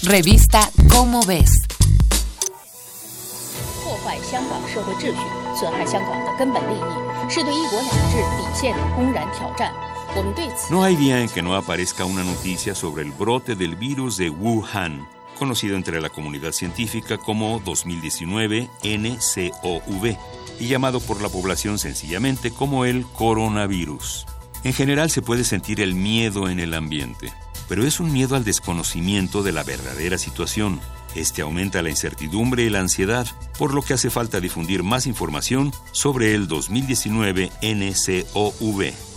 Revista 0.04 0.70
Cómo 0.92 1.24
Ves. 1.26 1.64
No 10.70 10.84
hay 10.84 10.96
día 10.96 11.20
en 11.20 11.30
que 11.30 11.42
no 11.42 11.56
aparezca 11.56 12.06
una 12.06 12.24
noticia 12.24 12.76
sobre 12.76 13.02
el 13.02 13.12
brote 13.12 13.56
del 13.56 13.76
virus 13.76 14.18
de 14.18 14.30
Wuhan, 14.30 15.08
conocido 15.40 15.76
entre 15.76 16.00
la 16.00 16.10
comunidad 16.10 16.52
científica 16.52 17.18
como 17.18 17.60
2019 17.60 18.70
NCOV 18.84 20.16
y 20.60 20.68
llamado 20.68 21.00
por 21.00 21.22
la 21.24 21.30
población 21.30 21.80
sencillamente 21.80 22.52
como 22.52 22.86
el 22.86 23.04
coronavirus. 23.08 24.28
En 24.64 24.74
general 24.74 25.10
se 25.10 25.24
puede 25.24 25.44
sentir 25.44 25.82
el 25.82 25.96
miedo 25.96 26.50
en 26.50 26.60
el 26.60 26.76
ambiente 26.76 27.34
pero 27.68 27.86
es 27.86 28.00
un 28.00 28.12
miedo 28.12 28.36
al 28.36 28.44
desconocimiento 28.44 29.44
de 29.44 29.52
la 29.52 29.64
verdadera 29.64 30.18
situación. 30.18 30.80
Este 31.16 31.42
aumenta 31.42 31.82
la 31.82 31.90
incertidumbre 31.90 32.64
y 32.64 32.70
la 32.70 32.80
ansiedad, 32.80 33.28
por 33.58 33.74
lo 33.74 33.82
que 33.82 33.94
hace 33.94 34.10
falta 34.10 34.40
difundir 34.40 34.84
más 34.84 35.08
información 35.08 35.74
sobre 35.92 36.36
el 36.36 36.48
2019 36.48 37.52
NCOV. 37.62 39.17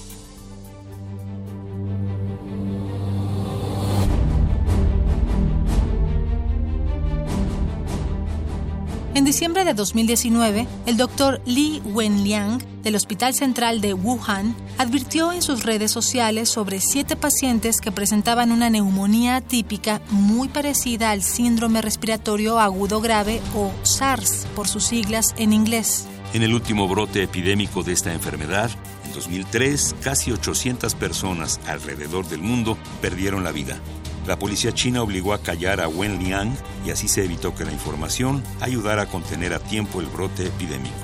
En 9.20 9.26
diciembre 9.26 9.66
de 9.66 9.74
2019, 9.74 10.66
el 10.86 10.96
doctor 10.96 11.42
Li 11.44 11.82
Wenliang 11.84 12.58
del 12.82 12.94
Hospital 12.94 13.34
Central 13.34 13.82
de 13.82 13.92
Wuhan 13.92 14.56
advirtió 14.78 15.30
en 15.32 15.42
sus 15.42 15.62
redes 15.62 15.90
sociales 15.90 16.48
sobre 16.48 16.80
siete 16.80 17.16
pacientes 17.16 17.82
que 17.82 17.92
presentaban 17.92 18.50
una 18.50 18.70
neumonía 18.70 19.36
atípica 19.36 20.00
muy 20.08 20.48
parecida 20.48 21.10
al 21.10 21.22
síndrome 21.22 21.82
respiratorio 21.82 22.58
agudo 22.58 23.02
grave 23.02 23.42
o 23.54 23.70
SARS 23.82 24.46
por 24.56 24.68
sus 24.68 24.84
siglas 24.84 25.34
en 25.36 25.52
inglés. 25.52 26.06
En 26.32 26.42
el 26.42 26.54
último 26.54 26.88
brote 26.88 27.22
epidémico 27.22 27.82
de 27.82 27.92
esta 27.92 28.14
enfermedad, 28.14 28.70
en 29.04 29.12
2003, 29.12 29.96
casi 30.02 30.32
800 30.32 30.94
personas 30.94 31.60
alrededor 31.66 32.26
del 32.26 32.40
mundo 32.40 32.78
perdieron 33.02 33.44
la 33.44 33.52
vida. 33.52 33.82
La 34.30 34.38
policía 34.38 34.70
china 34.70 35.02
obligó 35.02 35.34
a 35.34 35.42
callar 35.42 35.80
a 35.80 35.88
Wen 35.88 36.22
Liang 36.22 36.54
y 36.86 36.90
así 36.92 37.08
se 37.08 37.24
evitó 37.24 37.52
que 37.52 37.64
la 37.64 37.72
información 37.72 38.44
ayudara 38.60 39.02
a 39.02 39.06
contener 39.06 39.52
a 39.52 39.58
tiempo 39.58 40.00
el 40.00 40.06
brote 40.06 40.46
epidémico. 40.46 40.94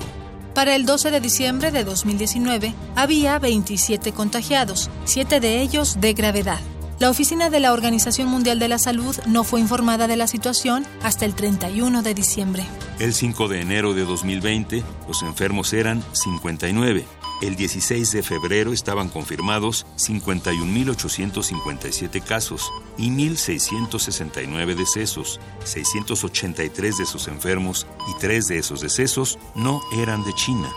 Para 0.55 0.77
el 0.77 0.87
12 0.87 1.11
de 1.11 1.19
diciembre 1.19 1.73
de 1.73 1.83
2019 1.83 2.73
había 2.95 3.37
27 3.41 4.13
contagiados, 4.13 4.91
7 5.07 5.41
de 5.41 5.61
ellos 5.61 6.01
de 6.01 6.13
gravedad. 6.13 6.61
La 7.01 7.11
oficina 7.11 7.51
de 7.51 7.59
la 7.59 7.73
Organización 7.73 8.29
Mundial 8.29 8.61
de 8.61 8.69
la 8.69 8.79
Salud 8.79 9.17
no 9.27 9.43
fue 9.43 9.59
informada 9.59 10.07
de 10.07 10.17
la 10.17 10.29
situación 10.29 10.87
hasta 11.03 11.25
el 11.25 11.35
31 11.35 12.03
de 12.03 12.15
diciembre. 12.15 12.65
El 13.01 13.13
5 13.13 13.49
de 13.49 13.61
enero 13.61 13.93
de 13.93 14.05
2020, 14.05 14.85
los 15.09 15.23
enfermos 15.23 15.73
eran 15.73 16.01
59. 16.13 17.05
El 17.43 17.55
16 17.55 18.13
de 18.13 18.23
febrero 18.23 18.73
estaban 18.73 19.11
confirmados 19.11 19.85
51.857 19.97 22.23
casos 22.23 22.73
y 22.97 23.11
1.669 23.11 24.75
decesos. 24.75 25.39
683 25.65 26.97
de 26.97 27.05
esos 27.05 27.29
enfermos 27.29 27.87
y 28.09 28.15
3 28.21 28.49
de 28.49 28.57
esos 28.59 28.81
decesos 28.81 29.39
no 29.55 29.83
eran 29.99 30.25
de 30.25 30.33
China. 30.33 30.71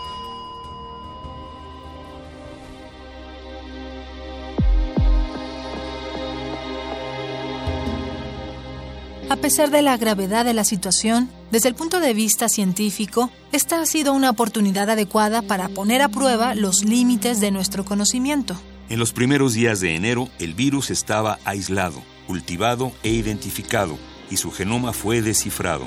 Pesar 9.39 9.71
de 9.71 9.81
la 9.81 9.95
gravedad 9.97 10.43
de 10.43 10.53
la 10.53 10.65
situación, 10.65 11.29
desde 11.49 11.69
el 11.69 11.75
punto 11.75 11.99
de 12.01 12.13
vista 12.13 12.49
científico, 12.49 13.31
esta 13.51 13.81
ha 13.81 13.85
sido 13.85 14.13
una 14.13 14.29
oportunidad 14.29 14.89
adecuada 14.89 15.41
para 15.41 15.69
poner 15.69 16.01
a 16.01 16.09
prueba 16.09 16.55
los 16.55 16.83
límites 16.83 17.39
de 17.39 17.51
nuestro 17.51 17.85
conocimiento. 17.85 18.59
En 18.89 18.99
los 18.99 19.13
primeros 19.13 19.53
días 19.53 19.79
de 19.79 19.95
enero, 19.95 20.27
el 20.39 20.55
virus 20.55 20.89
estaba 20.89 21.39
aislado, 21.45 22.01
cultivado 22.27 22.91
e 23.01 23.11
identificado, 23.11 23.97
y 24.29 24.37
su 24.37 24.51
genoma 24.51 24.91
fue 24.91 25.21
descifrado. 25.21 25.85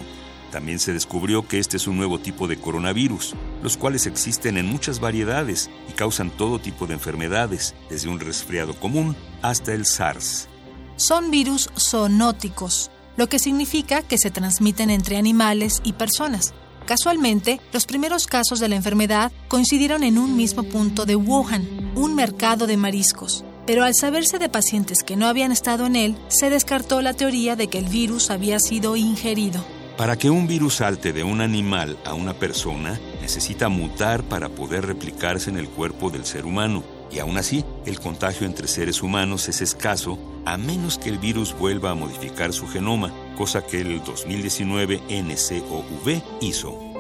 También 0.51 0.79
se 0.79 0.93
descubrió 0.93 1.47
que 1.47 1.59
este 1.59 1.77
es 1.77 1.87
un 1.87 1.97
nuevo 1.97 2.19
tipo 2.19 2.49
de 2.49 2.57
coronavirus, 2.57 3.35
los 3.63 3.77
cuales 3.77 4.07
existen 4.07 4.57
en 4.57 4.67
muchas 4.67 4.99
variedades 4.99 5.71
y 5.89 5.93
causan 5.93 6.31
todo 6.31 6.59
tipo 6.59 6.87
de 6.87 6.95
enfermedades, 6.95 7.75
desde 7.91 8.09
un 8.09 8.19
resfriado 8.19 8.75
común 8.75 9.15
hasta 9.43 9.75
el 9.75 9.85
SARS. 9.85 10.49
Son 10.97 11.31
virus 11.31 11.71
zoonóticos, 11.79 12.91
lo 13.17 13.29
que 13.29 13.39
significa 13.39 14.03
que 14.03 14.19
se 14.19 14.31
transmiten 14.31 14.91
entre 14.91 15.17
animales 15.17 15.81
y 15.85 15.93
personas. 15.95 16.55
Casualmente, 16.87 17.61
los 17.73 17.87
primeros 17.87 18.27
casos 18.27 18.59
de 18.59 18.69
la 18.69 18.77
enfermedad 18.77 19.33
coincidieron 19.49 20.03
en 20.03 20.19
un 20.19 20.37
mismo 20.37 20.65
punto 20.65 21.07
de 21.07 21.17
Wuhan, 21.17 21.93
un 21.95 22.15
mercado 22.15 22.67
de 22.67 22.77
mariscos. 22.77 23.45
Pero 23.67 23.85
al 23.85 23.95
saberse 23.95 24.39
de 24.39 24.49
pacientes 24.49 25.05
que 25.05 25.17
no 25.17 25.27
habían 25.27 25.53
estado 25.53 25.87
en 25.87 25.95
él, 25.95 26.17
se 26.29 26.51
descartó 26.51 27.01
la 27.01 27.15
teoría 27.15 27.55
de 27.55 27.69
que 27.69 27.79
el 27.79 27.87
virus 27.87 28.31
había 28.31 28.59
sido 28.59 28.97
ingerido. 28.97 29.65
Para 29.97 30.17
que 30.17 30.31
un 30.31 30.49
virus 30.49 30.77
salte 30.77 31.13
de 31.13 31.23
un 31.23 31.41
animal 31.41 31.97
a 32.05 32.15
una 32.15 32.35
persona, 32.35 32.99
necesita 33.21 33.69
mutar 33.69 34.25
para 34.25 34.49
poder 34.49 34.87
replicarse 34.87 35.51
en 35.51 35.59
el 35.59 35.69
cuerpo 35.69 36.11
del 36.11 36.25
ser 36.25 36.45
humano. 36.45 36.83
Y 37.13 37.19
aún 37.19 37.37
así, 37.37 37.65
el 37.85 38.01
contagio 38.01 38.47
entre 38.47 38.67
seres 38.67 39.03
humanos 39.03 39.49
es 39.49 39.61
escaso 39.61 40.19
a 40.45 40.57
menos 40.57 40.99
que 40.99 41.11
el 41.11 41.19
virus 41.19 41.57
vuelva 41.57 41.91
a 41.91 41.95
modificar 41.95 42.53
su 42.53 42.67
genoma, 42.67 43.13
cosa 43.37 43.65
que 43.65 43.81
el 43.81 44.03
2019 44.03 45.01
NCOV 45.09 46.23
hizo. 46.41 46.92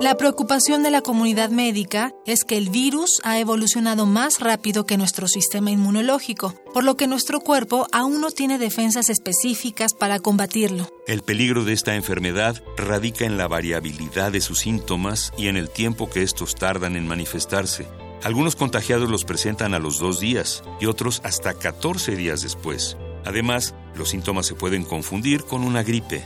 La 0.00 0.16
preocupación 0.16 0.82
de 0.82 0.90
la 0.90 1.02
comunidad 1.02 1.50
médica 1.50 2.14
es 2.24 2.44
que 2.44 2.56
el 2.56 2.70
virus 2.70 3.20
ha 3.22 3.38
evolucionado 3.38 4.06
más 4.06 4.40
rápido 4.40 4.86
que 4.86 4.96
nuestro 4.96 5.28
sistema 5.28 5.70
inmunológico, 5.70 6.54
por 6.72 6.84
lo 6.84 6.96
que 6.96 7.06
nuestro 7.06 7.40
cuerpo 7.40 7.86
aún 7.92 8.22
no 8.22 8.30
tiene 8.30 8.56
defensas 8.56 9.10
específicas 9.10 9.92
para 9.92 10.18
combatirlo. 10.18 10.88
El 11.06 11.20
peligro 11.20 11.64
de 11.64 11.74
esta 11.74 11.96
enfermedad 11.96 12.62
radica 12.78 13.26
en 13.26 13.36
la 13.36 13.46
variabilidad 13.46 14.32
de 14.32 14.40
sus 14.40 14.60
síntomas 14.60 15.34
y 15.36 15.48
en 15.48 15.58
el 15.58 15.68
tiempo 15.68 16.08
que 16.08 16.22
estos 16.22 16.54
tardan 16.54 16.96
en 16.96 17.06
manifestarse. 17.06 17.86
Algunos 18.22 18.56
contagiados 18.56 19.10
los 19.10 19.26
presentan 19.26 19.74
a 19.74 19.78
los 19.78 19.98
dos 19.98 20.18
días 20.18 20.62
y 20.80 20.86
otros 20.86 21.20
hasta 21.24 21.52
14 21.52 22.16
días 22.16 22.40
después. 22.40 22.96
Además, 23.26 23.74
los 23.94 24.08
síntomas 24.08 24.46
se 24.46 24.54
pueden 24.54 24.84
confundir 24.84 25.44
con 25.44 25.62
una 25.62 25.82
gripe. 25.82 26.24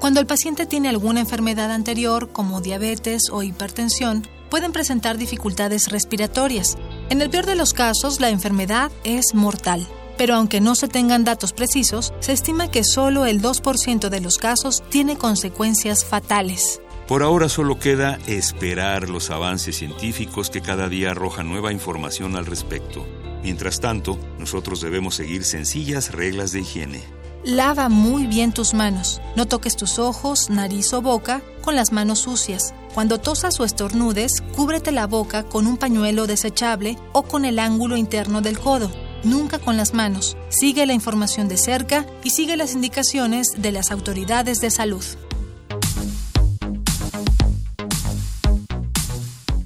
Cuando 0.00 0.20
el 0.20 0.26
paciente 0.26 0.66
tiene 0.66 0.88
alguna 0.88 1.20
enfermedad 1.20 1.70
anterior, 1.70 2.30
como 2.30 2.60
diabetes 2.60 3.30
o 3.30 3.42
hipertensión, 3.42 4.26
pueden 4.50 4.72
presentar 4.72 5.18
dificultades 5.18 5.88
respiratorias. 5.90 6.76
En 7.08 7.22
el 7.22 7.30
peor 7.30 7.46
de 7.46 7.56
los 7.56 7.72
casos, 7.72 8.20
la 8.20 8.28
enfermedad 8.28 8.90
es 9.02 9.34
mortal. 9.34 9.86
Pero 10.16 10.34
aunque 10.34 10.60
no 10.60 10.74
se 10.74 10.88
tengan 10.88 11.24
datos 11.24 11.52
precisos, 11.52 12.12
se 12.20 12.32
estima 12.32 12.70
que 12.70 12.84
solo 12.84 13.26
el 13.26 13.42
2% 13.42 14.08
de 14.08 14.20
los 14.20 14.36
casos 14.36 14.82
tiene 14.90 15.16
consecuencias 15.16 16.04
fatales. 16.04 16.80
Por 17.08 17.22
ahora 17.22 17.48
solo 17.48 17.78
queda 17.78 18.18
esperar 18.26 19.10
los 19.10 19.30
avances 19.30 19.76
científicos 19.76 20.50
que 20.50 20.62
cada 20.62 20.88
día 20.88 21.10
arrojan 21.10 21.48
nueva 21.48 21.72
información 21.72 22.36
al 22.36 22.46
respecto. 22.46 23.04
Mientras 23.42 23.80
tanto, 23.80 24.18
nosotros 24.38 24.80
debemos 24.80 25.16
seguir 25.16 25.44
sencillas 25.44 26.12
reglas 26.12 26.52
de 26.52 26.60
higiene. 26.60 27.23
Lava 27.44 27.90
muy 27.90 28.26
bien 28.26 28.52
tus 28.52 28.72
manos. 28.72 29.20
No 29.36 29.44
toques 29.44 29.76
tus 29.76 29.98
ojos, 29.98 30.48
nariz 30.48 30.94
o 30.94 31.02
boca 31.02 31.42
con 31.60 31.76
las 31.76 31.92
manos 31.92 32.20
sucias. 32.20 32.72
Cuando 32.94 33.18
tosas 33.18 33.60
o 33.60 33.66
estornudes, 33.66 34.42
cúbrete 34.56 34.92
la 34.92 35.06
boca 35.06 35.42
con 35.42 35.66
un 35.66 35.76
pañuelo 35.76 36.26
desechable 36.26 36.96
o 37.12 37.24
con 37.24 37.44
el 37.44 37.58
ángulo 37.58 37.98
interno 37.98 38.40
del 38.40 38.58
codo. 38.58 38.90
Nunca 39.24 39.58
con 39.58 39.76
las 39.76 39.92
manos. 39.92 40.38
Sigue 40.48 40.86
la 40.86 40.94
información 40.94 41.46
de 41.48 41.58
cerca 41.58 42.06
y 42.22 42.30
sigue 42.30 42.56
las 42.56 42.72
indicaciones 42.72 43.48
de 43.58 43.72
las 43.72 43.90
autoridades 43.90 44.62
de 44.62 44.70
salud. 44.70 45.04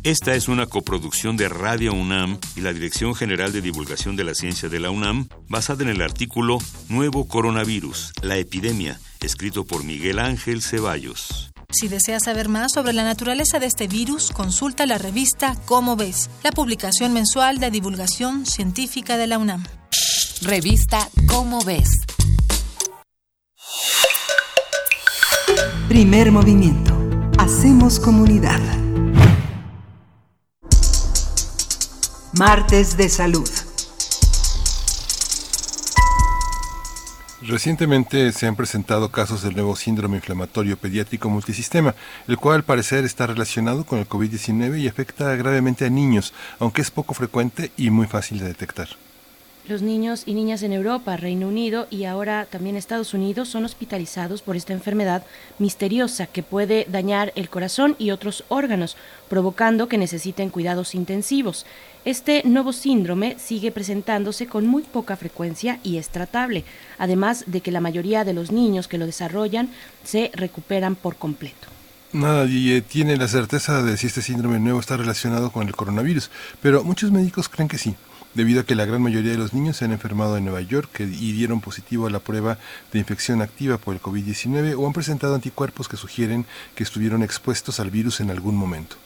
Esta 0.04 0.34
es 0.34 0.48
una 0.48 0.66
coproducción 0.66 1.36
de 1.36 1.48
Radio 1.48 1.92
UNAM 1.92 2.38
y 2.54 2.60
la 2.60 2.72
Dirección 2.72 3.14
General 3.14 3.52
de 3.52 3.60
Divulgación 3.60 4.14
de 4.14 4.24
la 4.24 4.34
Ciencia 4.34 4.68
de 4.68 4.78
la 4.78 4.90
UNAM, 4.90 5.28
basada 5.48 5.82
en 5.82 5.88
el 5.88 6.02
artículo 6.02 6.58
Nuevo 6.88 7.26
Coronavirus, 7.26 8.12
la 8.22 8.36
epidemia, 8.36 9.00
escrito 9.20 9.64
por 9.64 9.84
Miguel 9.84 10.20
Ángel 10.20 10.62
Ceballos. 10.62 11.50
Si 11.70 11.88
deseas 11.88 12.24
saber 12.24 12.48
más 12.48 12.72
sobre 12.72 12.92
la 12.92 13.02
naturaleza 13.02 13.58
de 13.58 13.66
este 13.66 13.88
virus, 13.88 14.30
consulta 14.30 14.86
la 14.86 14.98
revista 14.98 15.56
Cómo 15.66 15.96
ves, 15.96 16.30
la 16.44 16.52
publicación 16.52 17.12
mensual 17.12 17.58
de 17.58 17.70
divulgación 17.70 18.46
científica 18.46 19.16
de 19.16 19.26
la 19.26 19.38
UNAM. 19.38 19.64
Revista 20.42 21.08
Cómo 21.26 21.62
ves. 21.64 21.90
Primer 25.88 26.30
movimiento. 26.30 26.96
Hacemos 27.38 27.98
comunidad. 27.98 28.77
Martes 32.34 32.98
de 32.98 33.08
Salud. 33.08 33.48
Recientemente 37.40 38.32
se 38.32 38.46
han 38.46 38.54
presentado 38.54 39.10
casos 39.10 39.42
del 39.42 39.54
nuevo 39.54 39.74
síndrome 39.74 40.16
inflamatorio 40.16 40.76
pediátrico 40.76 41.30
multisistema, 41.30 41.94
el 42.26 42.36
cual 42.36 42.56
al 42.56 42.64
parecer 42.64 43.04
está 43.06 43.26
relacionado 43.26 43.84
con 43.84 43.98
el 43.98 44.08
COVID-19 44.08 44.78
y 44.78 44.88
afecta 44.88 45.34
gravemente 45.36 45.86
a 45.86 45.90
niños, 45.90 46.34
aunque 46.58 46.82
es 46.82 46.90
poco 46.90 47.14
frecuente 47.14 47.72
y 47.78 47.88
muy 47.88 48.06
fácil 48.06 48.40
de 48.40 48.48
detectar. 48.48 48.88
Los 49.68 49.82
niños 49.82 50.22
y 50.24 50.32
niñas 50.32 50.62
en 50.62 50.72
Europa, 50.72 51.18
Reino 51.18 51.46
Unido 51.46 51.88
y 51.90 52.04
ahora 52.04 52.46
también 52.46 52.74
Estados 52.74 53.12
Unidos 53.12 53.50
son 53.50 53.66
hospitalizados 53.66 54.40
por 54.40 54.56
esta 54.56 54.72
enfermedad 54.72 55.24
misteriosa 55.58 56.26
que 56.26 56.42
puede 56.42 56.86
dañar 56.88 57.34
el 57.36 57.50
corazón 57.50 57.94
y 57.98 58.10
otros 58.10 58.44
órganos, 58.48 58.96
provocando 59.28 59.86
que 59.86 59.98
necesiten 59.98 60.48
cuidados 60.48 60.94
intensivos. 60.94 61.66
Este 62.08 62.42
nuevo 62.46 62.72
síndrome 62.72 63.36
sigue 63.38 63.70
presentándose 63.70 64.46
con 64.46 64.66
muy 64.66 64.82
poca 64.82 65.14
frecuencia 65.14 65.78
y 65.82 65.98
es 65.98 66.08
tratable, 66.08 66.64
además 66.96 67.44
de 67.46 67.60
que 67.60 67.70
la 67.70 67.82
mayoría 67.82 68.24
de 68.24 68.32
los 68.32 68.50
niños 68.50 68.88
que 68.88 68.96
lo 68.96 69.04
desarrollan 69.04 69.68
se 70.04 70.30
recuperan 70.32 70.94
por 70.94 71.16
completo. 71.16 71.68
Nadie 72.14 72.80
tiene 72.80 73.18
la 73.18 73.28
certeza 73.28 73.82
de 73.82 73.98
si 73.98 74.06
este 74.06 74.22
síndrome 74.22 74.58
nuevo 74.58 74.80
está 74.80 74.96
relacionado 74.96 75.52
con 75.52 75.66
el 75.66 75.76
coronavirus, 75.76 76.30
pero 76.62 76.82
muchos 76.82 77.10
médicos 77.10 77.50
creen 77.50 77.68
que 77.68 77.76
sí. 77.76 77.94
debido 78.32 78.62
a 78.62 78.64
que 78.64 78.74
la 78.74 78.86
gran 78.86 79.02
mayoría 79.02 79.32
de 79.32 79.38
los 79.38 79.52
niños 79.52 79.76
se 79.76 79.84
han 79.84 79.92
enfermado 79.92 80.38
en 80.38 80.46
Nueva 80.46 80.62
York 80.62 81.00
y 81.00 81.32
dieron 81.32 81.60
positivo 81.60 82.06
a 82.06 82.10
la 82.10 82.20
prueba 82.20 82.56
de 82.90 83.00
infección 83.00 83.42
activa 83.42 83.76
por 83.76 83.92
el 83.94 84.00
COVID-19 84.00 84.76
o 84.78 84.86
han 84.86 84.94
presentado 84.94 85.34
anticuerpos 85.34 85.88
que 85.88 85.98
sugieren 85.98 86.46
que 86.74 86.84
estuvieron 86.84 87.22
expuestos 87.22 87.80
al 87.80 87.90
virus 87.90 88.20
en 88.20 88.30
algún 88.30 88.56
momento. 88.56 88.96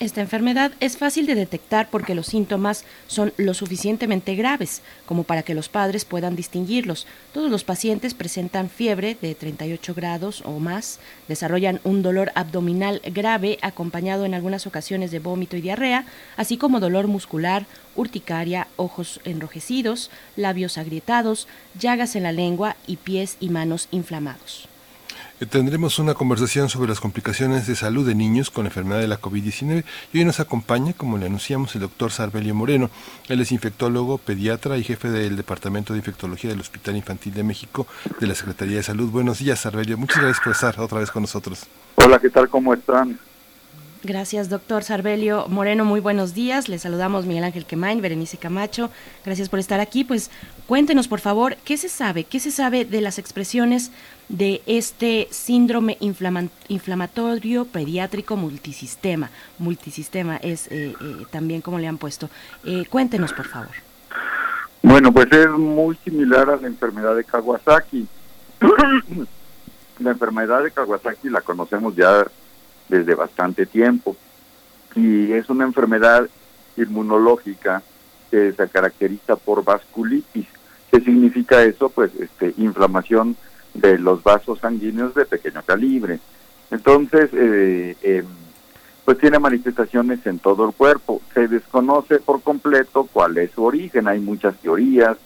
Esta 0.00 0.20
enfermedad 0.20 0.70
es 0.78 0.96
fácil 0.96 1.26
de 1.26 1.34
detectar 1.34 1.90
porque 1.90 2.14
los 2.14 2.28
síntomas 2.28 2.84
son 3.08 3.32
lo 3.36 3.52
suficientemente 3.52 4.36
graves 4.36 4.80
como 5.06 5.24
para 5.24 5.42
que 5.42 5.56
los 5.56 5.68
padres 5.68 6.04
puedan 6.04 6.36
distinguirlos. 6.36 7.08
Todos 7.32 7.50
los 7.50 7.64
pacientes 7.64 8.14
presentan 8.14 8.70
fiebre 8.70 9.16
de 9.20 9.34
38 9.34 9.94
grados 9.94 10.42
o 10.44 10.60
más, 10.60 11.00
desarrollan 11.26 11.80
un 11.82 12.02
dolor 12.02 12.30
abdominal 12.36 13.02
grave 13.06 13.58
acompañado 13.60 14.24
en 14.24 14.34
algunas 14.34 14.68
ocasiones 14.68 15.10
de 15.10 15.18
vómito 15.18 15.56
y 15.56 15.62
diarrea, 15.62 16.04
así 16.36 16.58
como 16.58 16.78
dolor 16.78 17.08
muscular, 17.08 17.66
urticaria, 17.96 18.68
ojos 18.76 19.20
enrojecidos, 19.24 20.12
labios 20.36 20.78
agrietados, 20.78 21.48
llagas 21.76 22.14
en 22.14 22.22
la 22.22 22.30
lengua 22.30 22.76
y 22.86 22.98
pies 22.98 23.36
y 23.40 23.48
manos 23.48 23.88
inflamados. 23.90 24.67
Eh, 25.40 25.46
Tendremos 25.46 25.98
una 25.98 26.14
conversación 26.14 26.68
sobre 26.68 26.88
las 26.88 27.00
complicaciones 27.00 27.66
de 27.66 27.76
salud 27.76 28.06
de 28.06 28.14
niños 28.14 28.50
con 28.50 28.64
la 28.64 28.70
enfermedad 28.70 29.00
de 29.00 29.06
la 29.06 29.20
COVID-19 29.20 29.84
y 30.12 30.18
hoy 30.18 30.24
nos 30.24 30.40
acompaña, 30.40 30.92
como 30.92 31.16
le 31.16 31.26
anunciamos, 31.26 31.74
el 31.74 31.82
doctor 31.82 32.10
Sarbelio 32.10 32.54
Moreno. 32.54 32.90
Él 33.28 33.40
es 33.40 33.52
infectólogo, 33.52 34.18
pediatra 34.18 34.76
y 34.78 34.84
jefe 34.84 35.10
del 35.10 35.36
Departamento 35.36 35.92
de 35.92 36.00
Infectología 36.00 36.50
del 36.50 36.60
Hospital 36.60 36.96
Infantil 36.96 37.34
de 37.34 37.44
México 37.44 37.86
de 38.18 38.26
la 38.26 38.34
Secretaría 38.34 38.76
de 38.76 38.82
Salud. 38.82 39.10
Buenos 39.10 39.38
días, 39.38 39.60
Sarbelio. 39.60 39.96
Muchas 39.96 40.18
gracias 40.22 40.42
por 40.42 40.52
estar 40.52 40.80
otra 40.80 40.98
vez 40.98 41.10
con 41.10 41.22
nosotros. 41.22 41.66
Hola, 41.94 42.18
¿qué 42.18 42.30
tal? 42.30 42.48
¿Cómo 42.48 42.74
están? 42.74 43.18
Gracias, 44.02 44.48
doctor 44.48 44.84
Sarbelio 44.84 45.46
Moreno. 45.48 45.84
Muy 45.84 45.98
buenos 45.98 46.32
días. 46.32 46.68
Les 46.68 46.82
saludamos 46.82 47.26
Miguel 47.26 47.42
Ángel 47.42 47.64
Quemain, 47.64 48.00
Berenice 48.00 48.36
Camacho. 48.36 48.90
Gracias 49.24 49.48
por 49.48 49.58
estar 49.58 49.80
aquí. 49.80 50.04
Pues 50.04 50.30
cuéntenos, 50.66 51.08
por 51.08 51.18
favor, 51.18 51.56
¿qué 51.64 51.76
se 51.76 51.88
sabe? 51.88 52.22
¿Qué 52.22 52.38
se 52.38 52.52
sabe 52.52 52.84
de 52.84 53.00
las 53.00 53.18
expresiones 53.18 53.90
de 54.28 54.62
este 54.66 55.28
síndrome 55.30 55.96
inflama- 56.00 56.48
inflamatorio 56.68 57.64
pediátrico 57.64 58.36
multisistema? 58.36 59.30
Multisistema 59.58 60.36
es 60.36 60.66
eh, 60.68 60.94
eh, 61.00 61.26
también 61.30 61.60
como 61.60 61.78
le 61.78 61.86
han 61.88 61.98
puesto. 61.98 62.28
Eh, 62.64 62.84
cuéntenos, 62.88 63.32
por 63.32 63.46
favor. 63.46 63.70
Bueno, 64.82 65.12
pues 65.12 65.30
es 65.32 65.48
muy 65.50 65.96
similar 66.04 66.48
a 66.50 66.56
la 66.56 66.66
enfermedad 66.66 67.16
de 67.16 67.24
Kawasaki. 67.24 68.06
la 69.98 70.10
enfermedad 70.10 70.62
de 70.62 70.70
Kawasaki 70.70 71.28
la 71.28 71.40
conocemos 71.40 71.96
ya 71.96 72.26
desde 72.88 73.14
bastante 73.14 73.66
tiempo 73.66 74.16
y 74.94 75.32
es 75.32 75.50
una 75.50 75.64
enfermedad 75.64 76.28
inmunológica 76.76 77.82
que 78.30 78.52
se 78.52 78.68
caracteriza 78.68 79.36
por 79.36 79.64
vasculitis. 79.64 80.46
¿Qué 80.90 81.00
significa 81.00 81.62
eso? 81.62 81.88
Pues 81.88 82.10
este, 82.18 82.54
inflamación 82.56 83.36
de 83.80 83.98
los 83.98 84.22
vasos 84.22 84.58
sanguíneos 84.60 85.14
de 85.14 85.24
pequeño 85.24 85.62
calibre. 85.64 86.20
Entonces, 86.70 87.30
eh, 87.32 87.96
em, 88.02 88.26
pues 89.04 89.18
tiene 89.18 89.38
manifestaciones 89.38 90.26
en 90.26 90.38
todo 90.38 90.66
el 90.66 90.74
cuerpo. 90.74 91.22
Se 91.32 91.48
desconoce 91.48 92.18
por 92.18 92.42
completo 92.42 93.08
cuál 93.10 93.38
es 93.38 93.50
su 93.52 93.64
origen. 93.64 94.06
Hay 94.06 94.20
muchas 94.20 94.56
teorías, 94.56 95.16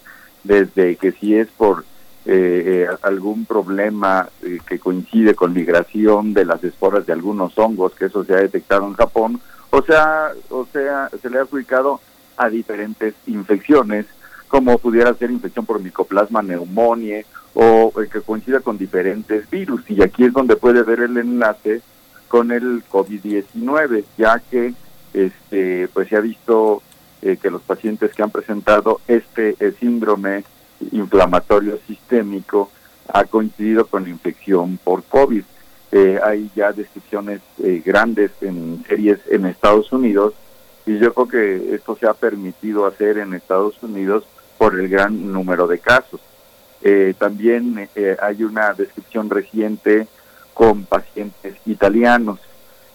desde 0.44 0.96
que 0.96 1.12
si 1.12 1.34
es 1.34 1.48
por 1.48 1.84
eh, 2.24 2.86
eh, 2.88 2.96
algún 3.02 3.46
problema 3.46 4.28
eh, 4.42 4.60
que 4.64 4.78
coincide 4.78 5.34
con 5.34 5.52
migración 5.52 6.32
de 6.32 6.44
las 6.44 6.62
esporas 6.62 7.04
de 7.04 7.12
algunos 7.12 7.58
hongos, 7.58 7.94
que 7.96 8.04
eso 8.04 8.22
se 8.22 8.34
ha 8.34 8.36
detectado 8.36 8.86
en 8.86 8.94
Japón, 8.94 9.40
o 9.70 9.82
sea, 9.82 10.30
o 10.50 10.64
sea, 10.72 11.10
se 11.20 11.28
le 11.28 11.38
ha 11.38 11.42
adjudicado 11.42 12.00
a 12.36 12.48
diferentes 12.48 13.14
infecciones, 13.26 14.06
como 14.52 14.76
pudiera 14.76 15.14
ser 15.14 15.30
infección 15.30 15.64
por 15.64 15.80
micoplasma 15.80 16.42
neumonía 16.42 17.22
o 17.54 17.90
eh, 17.98 18.06
que 18.12 18.20
coincida 18.20 18.60
con 18.60 18.76
diferentes 18.76 19.48
virus. 19.48 19.82
Y 19.88 20.02
aquí 20.02 20.24
es 20.24 20.32
donde 20.34 20.56
puede 20.56 20.82
ver 20.82 21.00
el 21.00 21.16
enlace 21.16 21.80
con 22.28 22.52
el 22.52 22.84
COVID-19, 22.84 24.04
ya 24.18 24.42
que 24.50 24.74
este 25.14 25.88
pues 25.88 26.08
se 26.08 26.16
ha 26.16 26.20
visto 26.20 26.82
eh, 27.22 27.38
que 27.40 27.50
los 27.50 27.62
pacientes 27.62 28.12
que 28.12 28.22
han 28.22 28.30
presentado 28.30 29.00
este 29.08 29.56
eh, 29.58 29.72
síndrome 29.80 30.44
inflamatorio 30.90 31.78
sistémico 31.86 32.70
ha 33.08 33.24
coincidido 33.24 33.86
con 33.86 34.06
infección 34.06 34.78
por 34.84 35.02
COVID. 35.04 35.44
Hay 36.24 36.50
ya 36.54 36.72
descripciones 36.72 37.40
eh, 37.62 37.82
grandes 37.84 38.32
en 38.40 38.84
series 38.86 39.18
en 39.30 39.46
Estados 39.46 39.92
Unidos 39.92 40.34
y 40.84 40.98
yo 40.98 41.14
creo 41.14 41.28
que 41.28 41.74
esto 41.74 41.96
se 41.96 42.06
ha 42.06 42.14
permitido 42.14 42.86
hacer 42.86 43.18
en 43.18 43.34
Estados 43.34 43.82
Unidos 43.82 44.24
por 44.58 44.78
el 44.78 44.88
gran 44.88 45.32
número 45.32 45.66
de 45.66 45.78
casos. 45.78 46.20
Eh, 46.82 47.14
también 47.18 47.88
eh, 47.94 48.16
hay 48.20 48.42
una 48.44 48.72
descripción 48.74 49.30
reciente 49.30 50.06
con 50.54 50.84
pacientes 50.84 51.54
italianos. 51.66 52.38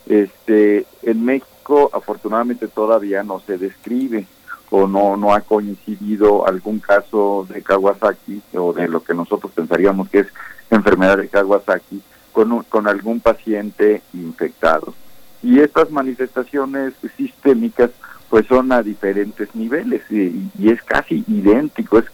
Este, 0.06 0.86
en 1.04 1.26
México, 1.26 1.89
afortunadamente, 1.93 2.67
todavía 2.67 3.24
no 3.24 3.39
se 3.41 3.58
describe 3.58 4.26
o 4.70 4.88
no, 4.88 5.15
no 5.17 5.34
ha 5.34 5.41
coincidido 5.41 6.46
algún 6.48 6.80
caso 6.80 7.46
de 7.50 7.62
Kawasaki 7.62 8.41
o 8.54 8.74
de 8.74 8.88
lo 8.88 9.04
que 9.04 9.13
nosotros 9.13 9.52
pensaríamos 9.54 10.10
que 10.10 10.20
es 10.20 10.28
enfermedad 10.70 11.17
de 11.17 11.30
Kawasaki 11.30 12.02
con, 12.34 12.52
un- 12.52 12.63
con 12.63 12.88
algún 12.88 13.20
paciente 13.22 14.02
infectado. 14.13 14.93
Y 15.41 15.60
estas 15.60 15.91
manifestaciones 15.91 16.93
sistémicas 17.15 17.91
pues 18.30 18.46
son 18.48 18.72
a 18.72 18.84
diferentes 18.84 19.56
niveles 19.56 20.02
y, 20.10 20.50
y 20.60 20.70
es 20.70 20.82
casi 20.84 21.24
idéntico. 21.28 22.00
Es, 22.00 22.06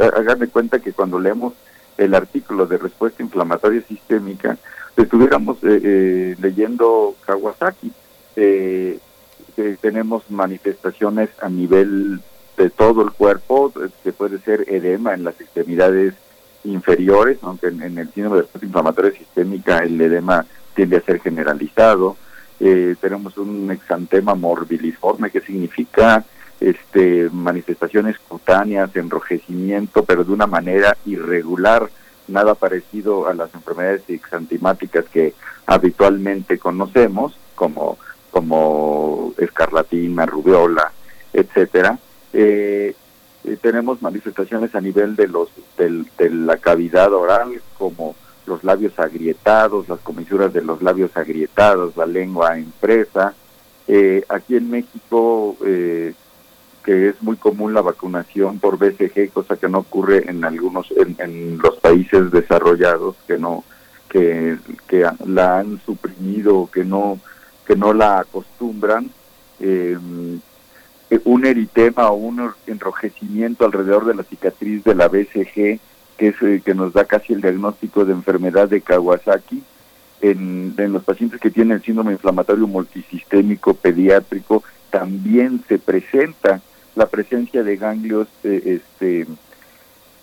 cuenta 0.52 0.80
que 0.80 0.94
cuando 0.94 1.20
leemos 1.20 1.54
el 1.98 2.14
artículo 2.14 2.66
de 2.66 2.78
respuesta 2.78 3.24
inflamatoria 3.24 3.82
sistémica, 3.88 4.58
estuviéramos 4.96 5.58
eh, 5.64 5.82
eh, 5.84 6.36
leyendo 6.40 7.16
Kawasaki. 7.26 7.92
Eh, 8.36 9.00
eh, 9.58 9.78
tenemos 9.82 10.30
manifestaciones 10.30 11.30
a 11.42 11.50
nivel 11.50 12.20
de 12.58 12.70
todo 12.70 13.02
el 13.04 13.12
cuerpo, 13.12 13.72
que 14.04 14.14
puede 14.14 14.40
ser 14.40 14.66
edema 14.68 15.14
en 15.14 15.24
las 15.24 15.40
extremidades 15.42 16.14
inferiores, 16.64 17.38
aunque 17.42 17.68
en 17.68 17.98
el 17.98 18.10
síndrome 18.12 18.38
de 18.38 18.42
respuesta 18.44 18.66
inflamatoria 18.66 19.12
sistémica 19.12 19.80
el 19.80 20.00
edema 20.00 20.46
tiende 20.76 20.98
a 20.98 21.02
ser 21.02 21.20
generalizado. 21.20 22.16
Eh, 22.60 22.96
tenemos 23.02 23.38
un 23.38 23.70
exantema 23.72 24.36
morbiliforme 24.36 25.30
que 25.32 25.42
significa 25.42 26.24
este 26.60 27.30
manifestaciones 27.32 28.18
cutáneas, 28.20 28.96
enrojecimiento, 28.96 30.06
pero 30.06 30.24
de 30.24 30.32
una 30.32 30.48
manera 30.48 30.96
irregular, 31.06 31.90
nada 32.28 32.56
parecido 32.56 33.28
a 33.28 33.34
las 33.34 33.54
enfermedades 33.54 34.04
exantemáticas 34.08 35.06
que 35.12 35.34
habitualmente 35.66 36.58
conocemos, 36.58 37.38
como 37.56 37.98
como 38.32 39.34
escarlatina, 39.38 40.26
rubiola, 40.26 40.92
etcétera. 41.34 42.00
Eh, 42.34 42.96
eh, 43.44 43.58
tenemos 43.62 44.02
manifestaciones 44.02 44.74
a 44.74 44.82
nivel 44.82 45.16
de 45.16 45.28
los 45.28 45.50
del- 45.78 46.08
de 46.18 46.30
la 46.32 46.58
cavidad 46.58 47.14
oral, 47.14 47.62
como 47.78 48.16
los 48.46 48.64
labios 48.64 48.98
agrietados, 49.00 49.90
las 49.90 50.00
comisuras 50.00 50.54
de 50.54 50.62
los 50.62 50.82
labios 50.82 51.16
agrietados, 51.16 51.96
la 51.98 52.06
lengua 52.06 52.58
impresa. 52.58 53.34
Eh, 53.88 54.24
aquí 54.30 54.56
en 54.56 54.70
México, 54.70 55.58
eh, 55.66 56.14
que 56.84 57.10
es 57.10 57.22
muy 57.22 57.38
común 57.38 57.74
la 57.74 57.82
vacunación 57.82 58.60
por 58.60 58.78
BCG, 58.78 59.32
cosa 59.32 59.58
que 59.58 59.70
no 59.70 59.80
ocurre 59.80 60.30
en 60.30 60.44
algunos, 60.44 60.94
en, 61.18 61.58
los 61.58 61.78
países 61.78 62.32
desarrollados, 62.32 63.16
que 63.28 63.38
no, 63.38 63.64
que, 64.10 64.58
que 64.88 65.08
la 65.26 65.60
han 65.60 65.80
suprimido, 65.86 66.70
que 66.72 66.84
no, 66.84 67.20
que 67.66 67.76
no 67.76 67.94
la 67.94 68.20
acostumbran. 68.20 69.10
Eh, 69.60 69.98
un 71.26 71.46
eritema 71.46 72.10
o 72.10 72.16
un 72.16 72.54
enrojecimiento 72.68 73.66
alrededor 73.66 74.06
de 74.06 74.16
la 74.16 74.24
cicatriz 74.24 74.84
de 74.84 74.96
la 74.96 75.08
BCG, 75.08 75.80
que 76.18 76.30
es 76.30 76.42
eh, 76.42 76.62
que 76.64 76.74
nos 76.74 76.94
da 76.94 77.06
casi 77.06 77.34
el 77.34 77.42
diagnóstico 77.42 78.06
de 78.06 78.14
enfermedad 78.14 78.70
de 78.70 78.82
Kawasaki. 78.82 79.64
En, 80.22 80.74
en 80.78 80.94
los 80.94 81.04
pacientes 81.04 81.42
que 81.42 81.52
tienen 81.52 81.78
el 81.78 81.84
síndrome 81.84 82.14
inflamatorio 82.14 82.66
multisistémico 82.66 83.74
pediátrico 83.74 84.64
también 84.90 85.62
se 85.68 85.80
presenta 85.80 86.62
la 86.96 87.08
presencia 87.08 87.64
de 87.64 87.78
ganglios 87.78 88.28
eh, 88.44 88.80
este, 88.80 89.26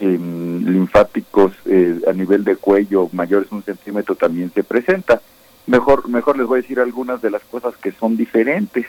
linfáticos 0.00 1.53
eh, 1.66 2.00
a 2.09 2.12
nivel 2.12 2.44
de 2.44 2.57
cuello 2.57 3.09
mayores 3.12 3.53
un 3.53 3.62
centímetro 3.62 4.14
también 4.14 4.50
se 4.53 4.64
presenta. 4.64 5.20
Mejor, 5.66 6.09
mejor 6.09 6.38
les 6.38 6.46
voy 6.46 6.59
a 6.59 6.62
decir 6.62 6.81
algunas 6.81 7.20
de 7.20 7.31
las 7.31 7.42
cosas 7.42 7.76
que 7.76 7.92
son 7.92 8.16
diferentes. 8.16 8.87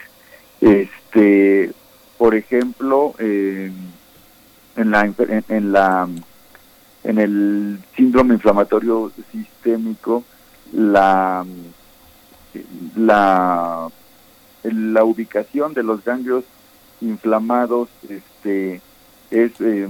Este, 0.61 1.71
por 2.17 2.35
ejemplo, 2.35 3.13
eh, 3.19 3.71
en 4.77 4.91
la 4.91 5.11
en 5.49 5.71
la 5.73 6.07
en 7.03 7.19
el 7.19 7.79
síndrome 7.95 8.35
inflamatorio 8.35 9.11
sistémico 9.31 10.23
la 10.71 11.45
la 12.95 13.87
la 14.63 15.03
ubicación 15.03 15.73
de 15.73 15.83
los 15.83 16.03
ganglios 16.03 16.43
inflamados 17.01 17.89
este 18.07 18.81
es 19.31 19.51
eh, 19.61 19.87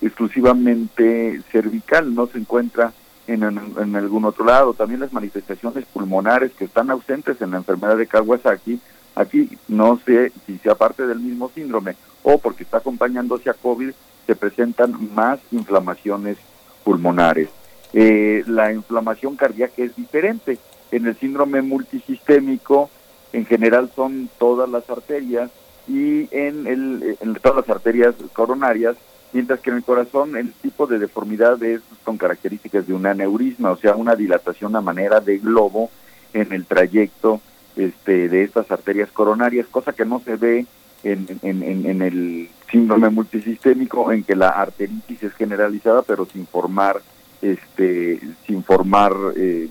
exclusivamente 0.00 1.40
cervical, 1.50 2.14
no 2.14 2.26
se 2.26 2.38
encuentra 2.38 2.92
en, 3.26 3.42
en, 3.42 3.96
algún 3.96 4.24
otro 4.24 4.44
lado. 4.44 4.74
También 4.74 5.00
las 5.00 5.12
manifestaciones 5.12 5.84
pulmonares 5.86 6.52
que 6.52 6.66
están 6.66 6.90
ausentes 6.90 7.40
en 7.40 7.50
la 7.50 7.56
enfermedad 7.56 7.96
de 7.96 8.06
Kawasaki, 8.06 8.78
aquí 9.14 9.50
no 9.66 9.98
sé 10.04 10.32
si 10.46 10.58
sea 10.58 10.74
parte 10.74 11.06
del 11.06 11.18
mismo 11.18 11.50
síndrome 11.54 11.96
o 12.22 12.38
porque 12.38 12.62
está 12.62 12.78
acompañándose 12.78 13.50
a 13.50 13.54
COVID, 13.54 13.90
se 14.26 14.36
presentan 14.36 15.14
más 15.14 15.40
inflamaciones 15.50 16.36
pulmonares. 16.84 17.48
Eh, 17.92 18.44
la 18.46 18.72
inflamación 18.72 19.36
cardíaca 19.36 19.82
es 19.82 19.96
diferente. 19.96 20.58
En 20.90 21.06
el 21.06 21.16
síndrome 21.16 21.62
multisistémico, 21.62 22.90
en 23.32 23.46
general 23.46 23.90
son 23.94 24.28
todas 24.38 24.68
las 24.68 24.88
arterias 24.90 25.50
y 25.86 26.28
en, 26.30 26.66
el, 26.66 27.16
en 27.20 27.34
todas 27.36 27.66
las 27.66 27.70
arterias 27.70 28.14
coronarias, 28.32 28.96
mientras 29.32 29.60
que 29.60 29.70
en 29.70 29.76
el 29.76 29.84
corazón 29.84 30.36
el 30.36 30.52
tipo 30.52 30.86
de 30.86 30.98
deformidad 30.98 31.62
es 31.62 31.80
con 32.04 32.18
características 32.18 32.86
de 32.86 32.94
un 32.94 33.06
aneurisma, 33.06 33.70
o 33.70 33.76
sea, 33.76 33.96
una 33.96 34.14
dilatación 34.14 34.76
a 34.76 34.80
manera 34.80 35.20
de 35.20 35.38
globo 35.38 35.90
en 36.34 36.52
el 36.52 36.66
trayecto 36.66 37.40
este, 37.76 38.28
de 38.28 38.42
estas 38.42 38.70
arterias 38.70 39.10
coronarias, 39.10 39.66
cosa 39.68 39.92
que 39.92 40.04
no 40.04 40.20
se 40.20 40.36
ve 40.36 40.66
en, 41.02 41.26
en, 41.42 41.86
en, 41.86 42.02
el 42.02 42.50
síndrome 42.70 43.08
multisistémico, 43.10 44.10
en 44.12 44.24
que 44.24 44.36
la 44.36 44.48
arteritis 44.48 45.22
es 45.22 45.34
generalizada, 45.34 46.02
pero 46.02 46.26
sin 46.26 46.46
formar, 46.46 47.00
este, 47.40 48.20
sin 48.46 48.62
formar 48.62 49.12
eh, 49.36 49.68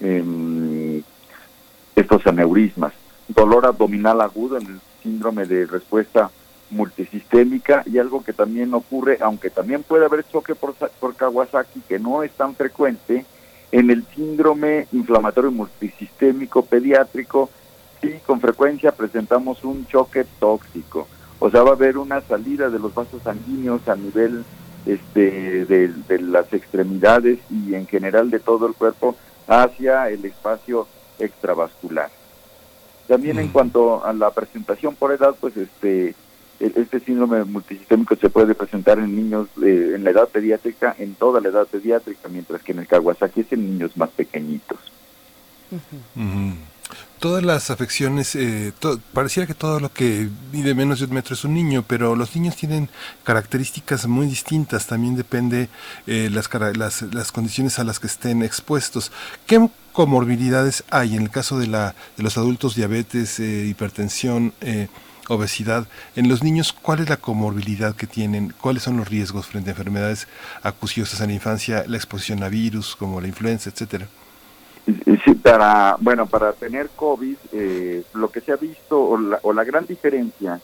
em, 0.00 1.02
estos 1.94 2.26
aneurismas. 2.26 2.92
Dolor 3.28 3.66
abdominal 3.66 4.20
agudo 4.20 4.58
en 4.58 4.66
el 4.66 4.80
síndrome 5.02 5.46
de 5.46 5.66
respuesta 5.66 6.30
multisistémica 6.70 7.82
y 7.86 7.98
algo 7.98 8.24
que 8.24 8.32
también 8.32 8.74
ocurre, 8.74 9.18
aunque 9.20 9.50
también 9.50 9.82
puede 9.82 10.04
haber 10.04 10.26
choque 10.28 10.54
por, 10.54 10.74
por 10.74 11.14
Kawasaki, 11.14 11.80
que 11.88 11.98
no 11.98 12.22
es 12.22 12.32
tan 12.32 12.54
frecuente, 12.54 13.24
en 13.72 13.90
el 13.90 14.04
síndrome 14.14 14.86
inflamatorio 14.92 15.50
multisistémico 15.50 16.64
pediátrico, 16.64 17.50
sí, 18.00 18.14
con 18.26 18.40
frecuencia 18.40 18.92
presentamos 18.92 19.64
un 19.64 19.86
choque 19.86 20.24
tóxico. 20.38 21.06
O 21.38 21.50
sea, 21.50 21.62
va 21.62 21.70
a 21.70 21.74
haber 21.74 21.98
una 21.98 22.20
salida 22.22 22.70
de 22.70 22.78
los 22.78 22.94
vasos 22.94 23.22
sanguíneos 23.22 23.86
a 23.88 23.96
nivel 23.96 24.44
este, 24.86 25.64
de, 25.66 25.88
de 25.88 26.18
las 26.20 26.52
extremidades 26.52 27.38
y 27.50 27.74
en 27.74 27.86
general 27.86 28.30
de 28.30 28.38
todo 28.40 28.66
el 28.66 28.74
cuerpo 28.74 29.16
hacia 29.46 30.08
el 30.10 30.24
espacio 30.24 30.86
extravascular. 31.18 32.10
También 33.08 33.38
en 33.38 33.48
cuanto 33.48 34.04
a 34.04 34.12
la 34.12 34.30
presentación 34.30 34.94
por 34.96 35.12
edad, 35.12 35.34
pues 35.40 35.56
este 35.56 36.14
el- 36.58 36.72
este 36.76 37.00
síndrome 37.00 37.44
multisistémico 37.44 38.16
se 38.16 38.30
puede 38.30 38.54
presentar 38.54 38.98
en 38.98 39.14
niños 39.14 39.46
eh, 39.62 39.92
en 39.94 40.04
la 40.04 40.10
edad 40.10 40.28
pediátrica, 40.28 40.96
en 40.98 41.14
toda 41.14 41.40
la 41.42 41.48
edad 41.50 41.66
pediátrica, 41.66 42.28
mientras 42.28 42.62
que 42.62 42.72
en 42.72 42.78
el 42.78 42.86
Kawasaki 42.88 43.40
es 43.42 43.52
en 43.52 43.60
niños 43.72 43.96
más 43.96 44.08
pequeñitos. 44.10 44.78
Todas 47.18 47.42
las 47.42 47.70
afecciones, 47.70 48.36
eh, 48.36 48.74
pareciera 49.14 49.46
que 49.46 49.54
todo 49.54 49.80
lo 49.80 49.90
que 49.90 50.28
mide 50.52 50.74
menos 50.74 50.98
de 50.98 51.06
un 51.06 51.14
metro 51.14 51.32
es 51.32 51.44
un 51.44 51.54
niño, 51.54 51.82
pero 51.82 52.14
los 52.14 52.36
niños 52.36 52.56
tienen 52.56 52.90
características 53.24 54.06
muy 54.06 54.26
distintas. 54.26 54.86
También 54.86 55.16
depende 55.16 55.70
eh, 56.06 56.28
las, 56.30 56.50
las, 56.76 57.02
las 57.02 57.32
condiciones 57.32 57.78
a 57.78 57.84
las 57.84 58.00
que 58.00 58.06
estén 58.06 58.42
expuestos. 58.42 59.12
¿Qué 59.46 59.66
comorbilidades 59.92 60.84
hay 60.90 61.16
en 61.16 61.22
el 61.22 61.30
caso 61.30 61.58
de, 61.58 61.68
la, 61.68 61.94
de 62.18 62.22
los 62.22 62.36
adultos, 62.36 62.74
diabetes, 62.74 63.40
eh, 63.40 63.64
hipertensión, 63.66 64.52
eh, 64.60 64.88
obesidad? 65.28 65.88
En 66.16 66.28
los 66.28 66.42
niños, 66.42 66.74
¿cuál 66.74 67.00
es 67.00 67.08
la 67.08 67.16
comorbilidad 67.16 67.96
que 67.96 68.06
tienen? 68.06 68.52
¿Cuáles 68.60 68.82
son 68.82 68.98
los 68.98 69.08
riesgos 69.08 69.46
frente 69.46 69.70
a 69.70 69.72
enfermedades 69.72 70.28
acuciosas 70.62 71.22
en 71.22 71.28
la 71.28 71.34
infancia, 71.34 71.84
la 71.88 71.96
exposición 71.96 72.42
a 72.42 72.50
virus 72.50 72.94
como 72.94 73.22
la 73.22 73.28
influenza, 73.28 73.70
etcétera? 73.70 74.06
Sí, 74.86 75.34
para, 75.34 75.96
bueno, 76.00 76.26
para 76.26 76.52
tener 76.52 76.88
COVID, 76.94 77.36
eh, 77.52 78.04
lo 78.14 78.30
que 78.30 78.40
se 78.40 78.52
ha 78.52 78.56
visto, 78.56 79.02
o 79.02 79.18
la, 79.18 79.40
o 79.42 79.52
la 79.52 79.64
gran 79.64 79.84
diferencia 79.84 80.60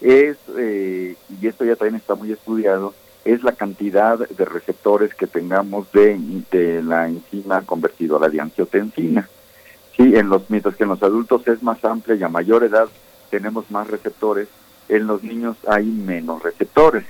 es, 0.00 0.36
eh, 0.58 1.14
y 1.40 1.46
esto 1.46 1.64
ya 1.64 1.76
también 1.76 1.94
está 1.94 2.16
muy 2.16 2.32
estudiado, 2.32 2.94
es 3.24 3.44
la 3.44 3.52
cantidad 3.52 4.18
de 4.18 4.44
receptores 4.44 5.14
que 5.14 5.28
tengamos 5.28 5.92
de, 5.92 6.18
de 6.50 6.82
la 6.82 7.06
enzima 7.06 7.62
convertido 7.62 8.16
a 8.16 8.20
la 8.20 8.28
diangiotensina. 8.28 9.28
Sí, 9.96 10.16
en 10.16 10.28
los, 10.28 10.48
mientras 10.50 10.74
que 10.74 10.84
en 10.84 10.88
los 10.90 11.02
adultos 11.02 11.46
es 11.46 11.62
más 11.62 11.84
amplia 11.84 12.16
y 12.16 12.22
a 12.22 12.28
mayor 12.28 12.64
edad 12.64 12.88
tenemos 13.30 13.70
más 13.70 13.88
receptores, 13.88 14.48
en 14.88 15.06
los 15.06 15.22
niños 15.22 15.56
hay 15.68 15.84
menos 15.84 16.42
receptores. 16.42 17.04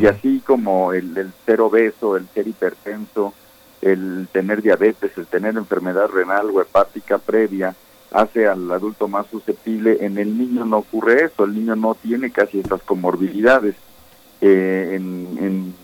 Y 0.00 0.06
así 0.06 0.40
como 0.46 0.94
el, 0.94 1.14
el 1.18 1.32
ser 1.44 1.60
obeso, 1.60 2.16
el 2.16 2.26
ser 2.28 2.48
hipertenso, 2.48 3.34
el 3.82 4.28
tener 4.32 4.62
diabetes, 4.62 5.16
el 5.16 5.26
tener 5.26 5.56
enfermedad 5.56 6.08
renal 6.08 6.50
o 6.50 6.60
hepática 6.60 7.18
previa, 7.18 7.74
hace 8.12 8.46
al 8.46 8.70
adulto 8.70 9.08
más 9.08 9.26
susceptible, 9.26 9.98
en 10.00 10.18
el 10.18 10.36
niño 10.38 10.64
no 10.64 10.78
ocurre 10.78 11.24
eso, 11.24 11.44
el 11.44 11.54
niño 11.54 11.76
no 11.76 11.94
tiene 11.94 12.30
casi 12.30 12.60
estas 12.60 12.82
comorbilidades. 12.82 13.76
Eh, 14.40 14.92
en, 14.94 15.38
en 15.40 15.74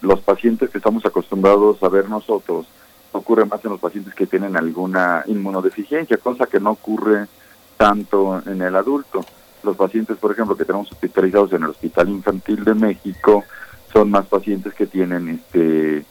los 0.00 0.20
pacientes 0.20 0.70
que 0.70 0.78
estamos 0.78 1.04
acostumbrados 1.04 1.82
a 1.82 1.88
ver 1.88 2.08
nosotros, 2.08 2.66
ocurre 3.12 3.44
más 3.44 3.64
en 3.64 3.72
los 3.72 3.80
pacientes 3.80 4.14
que 4.14 4.26
tienen 4.26 4.56
alguna 4.56 5.24
inmunodeficiencia, 5.26 6.16
cosa 6.18 6.46
que 6.46 6.60
no 6.60 6.72
ocurre 6.72 7.26
tanto 7.76 8.42
en 8.46 8.62
el 8.62 8.76
adulto. 8.76 9.24
Los 9.62 9.76
pacientes, 9.76 10.16
por 10.18 10.32
ejemplo, 10.32 10.56
que 10.56 10.64
tenemos 10.64 10.90
hospitalizados 10.92 11.52
en 11.52 11.64
el 11.64 11.70
Hospital 11.70 12.08
Infantil 12.08 12.64
de 12.64 12.74
México, 12.74 13.44
son 13.92 14.10
más 14.10 14.26
pacientes 14.26 14.74
que 14.74 14.86
tienen 14.86 15.28
este 15.28 16.04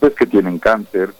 pues 0.00 0.14
que 0.14 0.26
tienen 0.26 0.58
cáncer, 0.58 1.12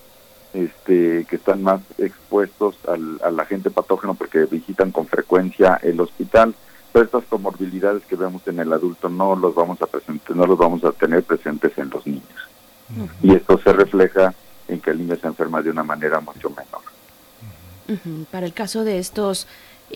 este, 0.53 1.25
que 1.29 1.37
están 1.37 1.63
más 1.63 1.81
expuestos 1.99 2.77
al, 2.87 3.21
al 3.25 3.39
agente 3.41 3.71
patógeno 3.71 4.15
porque 4.15 4.45
visitan 4.45 4.93
con 4.93 5.07
frecuencia 5.07 5.79
el 5.83 6.01
hospital. 6.01 6.55
Pero 6.93 7.07
estas 7.07 7.25
comorbilidades 7.25 8.05
que 8.05 8.15
vemos 8.15 8.47
en 8.47 8.61
el 8.61 8.73
adulto 8.73 9.09
no 9.09 9.35
los 9.35 9.55
vamos 9.55 9.83
a 9.83 9.87
presentar, 9.87 10.37
no 10.37 10.47
los 10.47 10.57
vamos 10.57 10.85
a 10.85 10.93
tener 10.93 11.25
presentes 11.25 11.77
en 11.77 11.91
los 11.91 12.07
niños. 12.07 12.49
Y 13.21 13.35
esto 13.35 13.59
se 13.59 13.73
refleja 13.73 14.33
en 14.69 14.81
que 14.81 14.91
el 14.91 14.99
niño 14.99 15.17
se 15.17 15.27
enferma 15.27 15.61
de 15.61 15.71
una 15.71 15.83
manera 15.83 16.21
mucho 16.21 16.51
menor. 16.51 18.27
Para 18.31 18.47
el 18.47 18.53
caso 18.53 18.85
de 18.85 18.99
estos, 18.99 19.47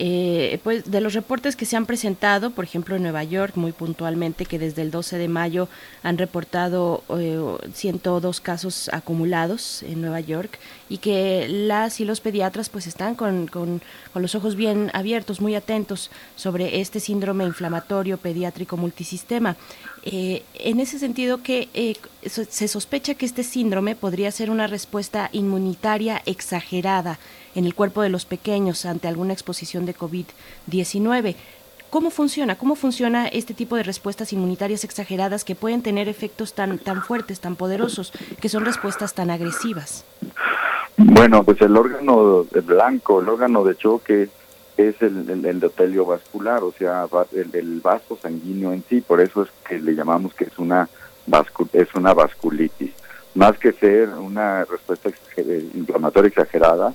eh, 0.01 0.59
pues 0.63 0.89
de 0.89 1.01
los 1.01 1.13
reportes 1.13 1.57
que 1.57 1.65
se 1.65 1.75
han 1.75 1.85
presentado, 1.85 2.51
por 2.51 2.63
ejemplo 2.63 2.95
en 2.95 3.03
Nueva 3.03 3.25
York, 3.25 3.57
muy 3.57 3.73
puntualmente, 3.73 4.45
que 4.45 4.57
desde 4.57 4.81
el 4.81 4.91
12 4.91 5.17
de 5.17 5.27
mayo 5.27 5.67
han 6.03 6.17
reportado 6.17 7.03
eh, 7.17 7.37
102 7.73 8.39
casos 8.39 8.89
acumulados 8.93 9.83
en 9.83 9.99
Nueva 9.99 10.21
York 10.21 10.57
y 10.89 10.97
que 10.97 11.47
las 11.47 11.99
y 11.99 12.05
los 12.05 12.19
pediatras 12.19 12.69
pues 12.69 12.87
están 12.87 13.15
con, 13.15 13.47
con, 13.47 13.81
con 14.11 14.21
los 14.21 14.35
ojos 14.35 14.55
bien 14.55 14.89
abiertos, 14.93 15.39
muy 15.39 15.55
atentos 15.55 16.09
sobre 16.35 16.81
este 16.81 16.99
síndrome 16.99 17.45
inflamatorio 17.45 18.17
pediátrico 18.17 18.75
multisistema. 18.75 19.55
Eh, 20.03 20.43
en 20.55 20.79
ese 20.79 20.97
sentido, 20.97 21.43
que 21.43 21.69
eh, 21.73 21.95
se 22.23 22.67
sospecha 22.67 23.13
que 23.13 23.25
este 23.25 23.43
síndrome 23.43 23.95
podría 23.95 24.31
ser 24.31 24.49
una 24.49 24.67
respuesta 24.67 25.29
inmunitaria 25.31 26.21
exagerada 26.25 27.19
en 27.55 27.65
el 27.65 27.75
cuerpo 27.75 28.01
de 28.01 28.09
los 28.09 28.25
pequeños 28.25 28.85
ante 28.85 29.07
alguna 29.07 29.33
exposición 29.33 29.85
de 29.85 29.95
COVID-19. 29.95 31.35
¿Cómo 31.89 32.11
funciona? 32.11 32.55
¿Cómo 32.55 32.75
funciona 32.75 33.27
este 33.27 33.55
tipo 33.55 33.75
de 33.75 33.81
respuestas 33.81 34.31
inmunitarias 34.31 34.83
exageradas 34.83 35.43
que 35.43 35.55
pueden 35.55 35.81
tener 35.81 36.07
efectos 36.07 36.53
tan, 36.53 36.77
tan 36.77 37.01
fuertes, 37.01 37.39
tan 37.39 37.55
poderosos, 37.55 38.13
que 38.39 38.47
son 38.47 38.63
respuestas 38.63 39.15
tan 39.15 39.31
agresivas? 39.31 40.05
Bueno, 41.01 41.45
pues 41.45 41.61
el 41.61 41.77
órgano 41.77 42.45
blanco, 42.65 43.21
el 43.21 43.29
órgano 43.29 43.63
de 43.63 43.77
choque 43.77 44.27
es 44.75 45.01
el, 45.01 45.29
el 45.29 45.45
endotelio 45.45 46.05
vascular, 46.05 46.61
o 46.61 46.73
sea, 46.77 47.07
el, 47.31 47.79
vaso 47.79 48.17
sanguíneo 48.21 48.73
en 48.73 48.83
sí, 48.89 48.99
por 48.99 49.21
eso 49.21 49.43
es 49.43 49.49
que 49.65 49.79
le 49.79 49.95
llamamos 49.95 50.33
que 50.33 50.43
es 50.43 50.59
una 50.59 50.89
es 51.71 51.95
una 51.95 52.13
vasculitis. 52.13 52.91
Más 53.33 53.57
que 53.57 53.71
ser 53.71 54.09
una 54.09 54.65
respuesta 54.65 55.09
exager- 55.09 55.73
inflamatoria 55.73 56.27
exagerada, 56.27 56.93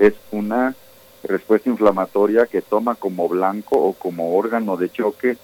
es 0.00 0.14
una 0.32 0.74
respuesta 1.22 1.70
inflamatoria 1.70 2.46
que 2.46 2.60
toma 2.60 2.96
como 2.96 3.28
blanco 3.28 3.76
o 3.78 3.92
como 3.92 4.36
órgano 4.36 4.76
de 4.76 4.90
choque 4.90 5.36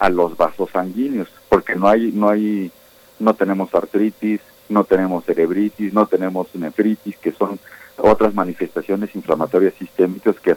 a 0.00 0.08
los 0.08 0.36
vasos 0.36 0.70
sanguíneos, 0.72 1.28
porque 1.48 1.76
no 1.76 1.86
hay 1.86 2.10
no 2.10 2.30
hay 2.30 2.72
no 3.20 3.34
tenemos 3.34 3.72
artritis, 3.72 4.40
no 4.74 4.84
tenemos 4.84 5.24
cerebritis, 5.24 5.94
no 5.94 6.06
tenemos 6.06 6.54
nefritis, 6.54 7.16
que 7.16 7.32
son 7.32 7.58
otras 7.96 8.34
manifestaciones 8.34 9.14
inflamatorias 9.14 9.74
sistémicas 9.74 10.36
que 10.40 10.56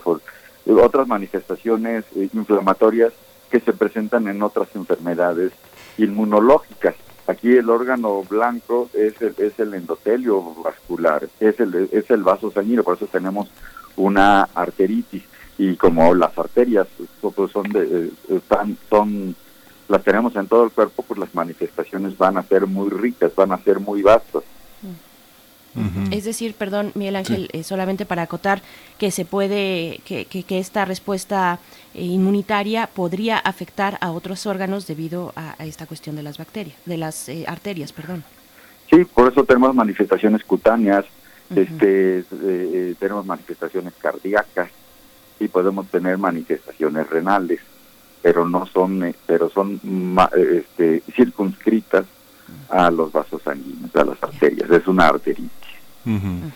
otras 0.65 1.07
manifestaciones 1.07 2.03
eh, 2.15 2.29
inflamatorias 2.33 3.13
que 3.49 3.59
se 3.59 3.71
presentan 3.71 4.27
en 4.27 4.41
otras 4.41 4.67
enfermedades 4.75 5.53
inmunológicas. 5.97 6.95
Aquí 7.27 7.55
el 7.55 7.69
órgano 7.69 8.23
blanco 8.23 8.89
es 8.93 9.21
el, 9.21 9.35
es 9.37 9.59
el 9.59 9.73
endotelio 9.73 10.41
vascular, 10.63 11.27
es 11.39 11.59
el, 11.59 11.89
es 11.91 12.09
el 12.09 12.23
vaso 12.23 12.51
sanguíneo, 12.51 12.83
por 12.83 12.95
eso 12.95 13.07
tenemos 13.07 13.49
una 13.95 14.43
arteritis 14.55 15.23
y 15.57 15.75
como 15.75 16.13
las 16.13 16.37
arterias 16.37 16.87
pues, 17.21 17.51
son 17.51 17.69
de, 17.69 17.83
eh, 17.83 18.11
están, 18.29 18.77
son 18.89 19.35
las 19.87 20.03
tenemos 20.03 20.35
en 20.35 20.47
todo 20.47 20.65
el 20.65 20.71
cuerpo, 20.71 21.03
pues 21.03 21.19
las 21.19 21.33
manifestaciones 21.33 22.17
van 22.17 22.37
a 22.37 22.43
ser 22.43 22.67
muy 22.67 22.89
ricas, 22.89 23.33
van 23.35 23.51
a 23.51 23.57
ser 23.57 23.79
muy 23.79 24.01
vastas. 24.01 24.43
Es 26.09 26.25
decir, 26.25 26.55
perdón, 26.55 26.91
Miguel 26.95 27.17
Ángel, 27.17 27.49
eh, 27.53 27.63
solamente 27.63 28.07
para 28.07 28.23
acotar 28.23 28.63
que 28.97 29.11
se 29.11 29.25
puede, 29.25 29.99
que, 30.05 30.25
que, 30.25 30.41
que 30.41 30.57
esta 30.57 30.85
respuesta 30.85 31.59
eh, 31.93 32.01
inmunitaria 32.01 32.87
podría 32.87 33.37
afectar 33.37 33.99
a 34.01 34.09
otros 34.09 34.47
órganos 34.47 34.87
debido 34.87 35.33
a, 35.35 35.53
a 35.61 35.65
esta 35.67 35.85
cuestión 35.85 36.15
de 36.15 36.23
las 36.23 36.39
bacterias, 36.39 36.75
de 36.85 36.97
las 36.97 37.29
eh, 37.29 37.45
arterias, 37.47 37.93
perdón. 37.93 38.23
Sí, 38.89 39.05
por 39.05 39.31
eso 39.31 39.43
tenemos 39.43 39.75
manifestaciones 39.75 40.43
cutáneas, 40.43 41.05
este, 41.55 42.23
tenemos 42.99 43.25
manifestaciones 43.27 43.93
cardíacas 44.01 44.69
y 45.39 45.47
podemos 45.47 45.87
tener 45.89 46.17
manifestaciones 46.17 47.07
renales, 47.07 47.59
pero 48.27 48.45
no 48.45 48.65
son, 48.65 49.03
eh, 49.05 49.15
pero 49.25 49.49
son 49.49 49.79
ma- 49.83 50.29
eh, 50.35 50.65
este, 50.65 51.01
circunscritas 51.13 52.05
a 52.69 52.91
los 52.91 53.09
vasos 53.13 53.41
sanguíneos, 53.41 53.95
a 53.95 54.03
las 54.03 54.21
arterias. 54.21 54.69
Es 54.69 54.85
una 54.85 55.07
arteritis. 55.07 55.49
Ujú. 56.05 56.51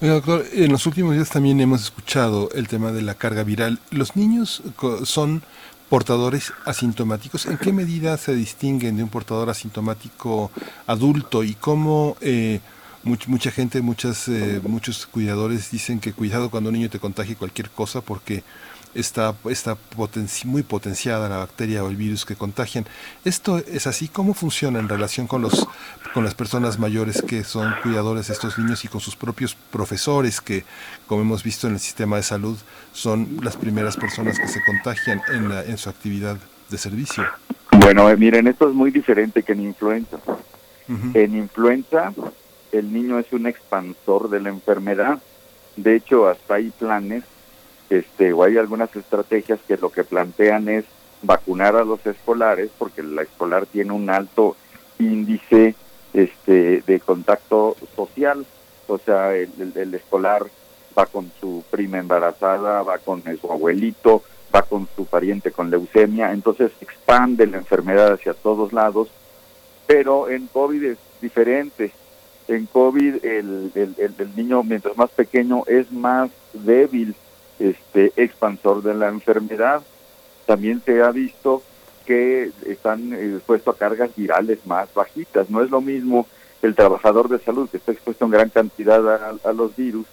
Oiga, 0.00 0.14
doctor, 0.14 0.46
en 0.54 0.72
los 0.72 0.86
últimos 0.86 1.12
días 1.14 1.28
también 1.28 1.60
hemos 1.60 1.82
escuchado 1.82 2.48
el 2.54 2.68
tema 2.68 2.90
de 2.90 3.02
la 3.02 3.12
carga 3.16 3.42
viral. 3.44 3.78
¿Los 3.90 4.16
niños 4.16 4.62
son 5.04 5.42
portadores 5.90 6.54
asintomáticos? 6.64 7.44
¿En 7.44 7.58
qué 7.58 7.70
medida 7.70 8.16
se 8.16 8.34
distinguen 8.34 8.96
de 8.96 9.02
un 9.02 9.10
portador 9.10 9.50
asintomático 9.50 10.50
adulto 10.86 11.44
y 11.44 11.52
cómo 11.52 12.16
eh, 12.22 12.60
much- 13.04 13.26
mucha 13.26 13.50
gente, 13.50 13.82
muchas, 13.82 14.26
eh, 14.28 14.58
muchos 14.66 15.04
cuidadores 15.06 15.70
dicen 15.70 16.00
que 16.00 16.14
cuidado 16.14 16.48
cuando 16.48 16.70
un 16.70 16.76
niño 16.76 16.88
te 16.88 16.98
contagie 16.98 17.36
cualquier 17.36 17.68
cosa 17.68 18.00
porque 18.00 18.42
está, 18.94 19.34
está 19.48 19.76
potenci- 19.96 20.44
muy 20.44 20.62
potenciada 20.62 21.28
la 21.28 21.38
bacteria 21.38 21.84
o 21.84 21.88
el 21.88 21.96
virus 21.96 22.24
que 22.24 22.36
contagian. 22.36 22.86
¿Esto 23.24 23.58
es 23.58 23.86
así? 23.86 24.08
¿Cómo 24.08 24.34
funciona 24.34 24.78
en 24.78 24.88
relación 24.88 25.26
con, 25.26 25.42
los, 25.42 25.66
con 26.14 26.24
las 26.24 26.34
personas 26.34 26.78
mayores 26.78 27.22
que 27.22 27.44
son 27.44 27.74
cuidadores 27.82 28.28
de 28.28 28.34
estos 28.34 28.58
niños 28.58 28.84
y 28.84 28.88
con 28.88 29.00
sus 29.00 29.16
propios 29.16 29.54
profesores 29.54 30.40
que, 30.40 30.64
como 31.06 31.22
hemos 31.22 31.42
visto 31.42 31.66
en 31.66 31.74
el 31.74 31.80
sistema 31.80 32.16
de 32.16 32.22
salud, 32.22 32.58
son 32.92 33.38
las 33.42 33.56
primeras 33.56 33.96
personas 33.96 34.38
que 34.38 34.48
se 34.48 34.62
contagian 34.64 35.20
en, 35.32 35.48
la- 35.48 35.64
en 35.64 35.78
su 35.78 35.88
actividad 35.90 36.36
de 36.68 36.78
servicio? 36.78 37.24
Bueno, 37.80 38.08
eh, 38.10 38.16
miren, 38.16 38.46
esto 38.46 38.68
es 38.68 38.74
muy 38.74 38.90
diferente 38.90 39.42
que 39.42 39.52
en 39.52 39.62
influenza. 39.62 40.18
En 41.14 41.36
influenza, 41.36 42.12
el 42.72 42.92
niño 42.92 43.18
es 43.20 43.32
un 43.32 43.46
expansor 43.46 44.28
de 44.28 44.40
la 44.40 44.48
enfermedad. 44.48 45.20
De 45.76 45.94
hecho, 45.94 46.28
hasta 46.28 46.54
hay 46.54 46.70
planes, 46.70 47.22
este, 47.90 48.32
o 48.32 48.42
hay 48.44 48.56
algunas 48.56 48.94
estrategias 48.96 49.60
que 49.68 49.76
lo 49.76 49.90
que 49.90 50.04
plantean 50.04 50.68
es 50.68 50.84
vacunar 51.22 51.76
a 51.76 51.84
los 51.84 52.04
escolares, 52.06 52.70
porque 52.78 53.02
la 53.02 53.22
escolar 53.22 53.66
tiene 53.66 53.92
un 53.92 54.08
alto 54.08 54.56
índice 54.98 55.74
este, 56.14 56.82
de 56.86 57.00
contacto 57.00 57.76
social. 57.94 58.46
O 58.86 58.98
sea, 58.98 59.34
el, 59.36 59.50
el- 59.74 59.94
escolar 59.94 60.46
va 60.98 61.06
con 61.06 61.30
su 61.40 61.62
prima 61.70 61.98
embarazada, 61.98 62.82
va 62.82 62.98
con 62.98 63.22
su 63.40 63.50
abuelito, 63.52 64.22
va 64.54 64.62
con 64.62 64.88
su 64.96 65.04
pariente 65.06 65.52
con 65.52 65.70
leucemia, 65.70 66.32
entonces 66.32 66.72
expande 66.80 67.46
la 67.46 67.58
enfermedad 67.58 68.12
hacia 68.14 68.34
todos 68.34 68.72
lados, 68.72 69.08
pero 69.86 70.28
en 70.28 70.46
COVID 70.48 70.82
es 70.84 70.98
diferente. 71.20 71.92
En 72.48 72.66
COVID 72.66 73.24
el- 73.24 73.70
el 74.18 74.36
niño, 74.36 74.64
mientras 74.64 74.96
más 74.96 75.10
pequeño, 75.10 75.62
es 75.68 75.92
más 75.92 76.30
débil, 76.52 77.14
este 77.60 78.12
expansor 78.16 78.82
de 78.82 78.94
la 78.94 79.08
enfermedad. 79.08 79.82
También 80.46 80.82
se 80.84 81.02
ha 81.02 81.10
visto 81.10 81.62
que 82.06 82.50
están 82.66 83.12
expuestos 83.12 83.74
a 83.74 83.78
cargas 83.78 84.10
virales 84.16 84.66
más 84.66 84.92
bajitas. 84.92 85.48
No 85.50 85.62
es 85.62 85.70
lo 85.70 85.80
mismo 85.80 86.26
el 86.62 86.74
trabajador 86.74 87.28
de 87.28 87.38
salud 87.38 87.68
que 87.68 87.76
está 87.76 87.92
expuesto 87.92 88.24
en 88.24 88.32
gran 88.32 88.48
cantidad 88.48 89.38
a, 89.44 89.52
los 89.52 89.76
virus 89.76 90.06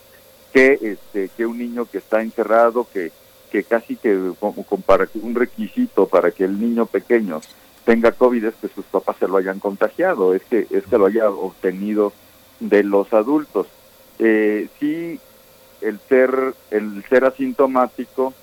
que 0.53 0.77
este 0.81 1.29
que 1.35 1.45
un 1.45 1.57
niño 1.57 1.85
que 1.85 1.97
está 1.97 2.21
encerrado 2.21 2.87
que 2.93 3.11
que 3.51 3.63
casi 3.63 3.97
que 3.97 4.31
como, 4.39 4.63
como 4.63 4.81
para 4.81 5.09
un 5.21 5.35
requisito 5.35 6.07
para 6.07 6.31
que 6.31 6.45
el 6.45 6.59
niño 6.59 6.85
pequeño 6.85 7.41
tenga 7.87 8.11
COVID 8.11 8.43
es 8.43 8.55
que 8.55 8.67
sus 8.67 8.85
papás 8.85 9.15
se 9.17 9.29
lo 9.29 9.37
hayan 9.37 9.59
contagiado, 9.59 10.33
es 10.33 10.43
que 10.43 10.67
es 10.69 10.85
que 10.85 10.97
lo 10.97 11.05
haya 11.05 11.29
obtenido 11.29 12.11
de 12.59 12.83
los 12.83 13.13
adultos. 13.13 13.67
Eh, 14.19 14.67
sí, 14.77 15.19
el 15.81 15.99
ser 16.09 16.53
el 16.71 17.03
ser 17.09 17.25
asintomático, 17.25 18.33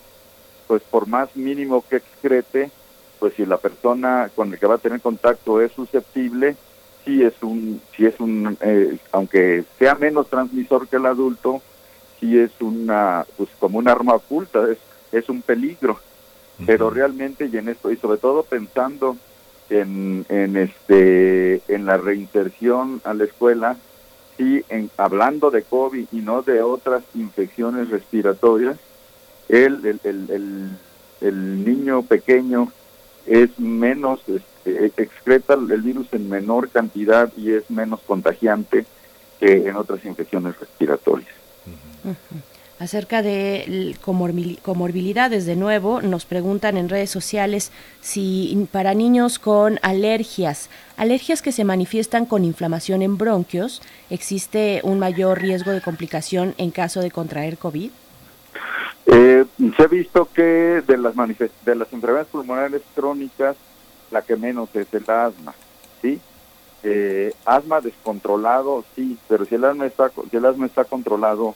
pues 0.66 0.82
por 0.82 1.07
más 1.07 1.35
mínimo 1.37 1.85
que 1.89 1.97
excrete, 1.97 2.70
pues 3.18 3.35
si 3.35 3.47
la 3.47 3.59
persona 3.59 4.30
con 4.35 4.51
la 4.51 4.57
que 4.57 4.66
va 4.66 4.76
a 4.76 4.78
tener 4.78 5.01
contacto 5.01 5.61
es 5.61 5.72
susceptible, 5.72 6.57
sí 7.05 7.22
es 7.22 7.35
un, 7.43 7.80
sí 7.97 8.07
es 8.07 8.18
un, 8.20 8.57
eh, 8.61 8.99
aunque 9.12 9.64
sea 9.78 9.95
menos 9.95 10.28
transmisor 10.28 10.89
que 10.89 10.97
el 10.97 11.07
adulto, 11.07 11.62
sí 12.20 12.39
es 12.39 12.51
una, 12.61 13.26
pues 13.37 13.51
como 13.59 13.78
un 13.78 13.89
arma 13.89 14.14
oculta, 14.14 14.70
es, 14.70 14.78
es 15.12 15.28
un 15.28 15.43
peligro. 15.43 15.99
Pero 16.66 16.89
realmente, 16.89 17.51
y 17.53 17.57
en 17.57 17.68
esto, 17.68 17.91
y 17.91 17.97
sobre 17.97 18.18
todo 18.18 18.45
pensando 18.45 19.16
en, 19.70 20.24
en 20.28 20.57
este, 20.57 21.62
en 21.66 21.85
la 21.85 21.97
reinserción 21.97 23.01
a 23.05 23.12
la 23.12 23.24
escuela, 23.24 23.76
sí, 24.37 24.64
en, 24.68 24.91
hablando 24.97 25.51
de 25.51 25.62
COVID 25.62 26.07
y 26.12 26.16
no 26.16 26.43
de 26.43 26.62
otras 26.62 27.03
infecciones 27.14 27.91
respiratorias, 27.91 28.76
el, 29.49 29.85
el, 29.87 30.01
el, 30.05 30.30
el, 30.30 30.68
el 31.20 31.64
niño 31.64 32.03
pequeño 32.03 32.72
es 33.26 33.59
menos, 33.59 34.20
este, 34.28 34.87
excreta 35.03 35.55
el 35.55 35.82
virus 35.82 36.09
en 36.12 36.28
menor 36.28 36.68
cantidad 36.68 37.32
y 37.37 37.53
es 37.53 37.70
menos 37.70 38.01
contagiante 38.07 38.87
que 39.41 39.68
en 39.68 39.76
otras 39.76 40.05
infecciones 40.05 40.59
respiratorias. 40.59 41.35
Acerca 42.85 43.22
de 43.22 43.97
comorbilidades, 44.03 45.47
de 45.47 45.57
nuevo, 45.57 46.03
nos 46.03 46.26
preguntan 46.26 46.76
en 46.76 46.91
redes 46.91 47.09
sociales 47.09 47.72
si 48.03 48.68
para 48.72 48.93
niños 48.93 49.39
con 49.39 49.78
alergias, 49.80 50.68
alergias 50.99 51.41
que 51.41 51.51
se 51.51 51.64
manifiestan 51.64 52.26
con 52.26 52.45
inflamación 52.45 53.01
en 53.01 53.16
bronquios, 53.16 53.80
¿existe 54.11 54.82
un 54.85 54.99
mayor 54.99 55.41
riesgo 55.41 55.70
de 55.70 55.80
complicación 55.80 56.55
en 56.59 56.70
caso 56.72 57.01
de 57.01 57.11
contraer 57.11 57.57
COVID? 57.57 57.91
Eh, 59.07 59.47
se 59.78 59.82
ha 59.82 59.87
visto 59.87 60.28
que 60.35 60.82
de 60.87 60.99
las 60.99 61.14
de 61.64 61.74
las 61.74 61.91
enfermedades 61.91 62.28
pulmonares 62.28 62.82
crónicas, 62.95 63.57
la 64.11 64.20
que 64.20 64.37
menos 64.37 64.68
es 64.74 64.93
el 64.93 65.09
asma, 65.09 65.55
¿sí? 66.03 66.20
Eh, 66.82 67.32
asma 67.47 67.80
descontrolado, 67.80 68.85
sí, 68.95 69.16
pero 69.26 69.47
si 69.47 69.55
el 69.55 69.64
asma 69.64 69.87
está, 69.87 70.12
si 70.30 70.37
el 70.37 70.45
asma 70.45 70.66
está 70.66 70.85
controlado, 70.85 71.55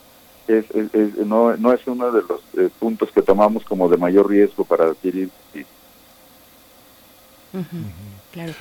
es, 0.49 0.65
es- 0.73 0.95
es- 0.95 1.27
no, 1.27 1.57
no 1.57 1.73
es 1.73 1.81
uno 1.87 2.11
de 2.11 2.23
los 2.23 2.41
eh, 2.57 2.69
puntos 2.79 3.11
que 3.13 3.23
tomamos 3.23 3.65
como 3.65 3.89
de 3.89 3.97
mayor 3.97 4.29
riesgo 4.29 4.65
para 4.65 4.87
adquirir. 4.87 5.31
sí. 5.53 5.65
Claro. 8.33 8.53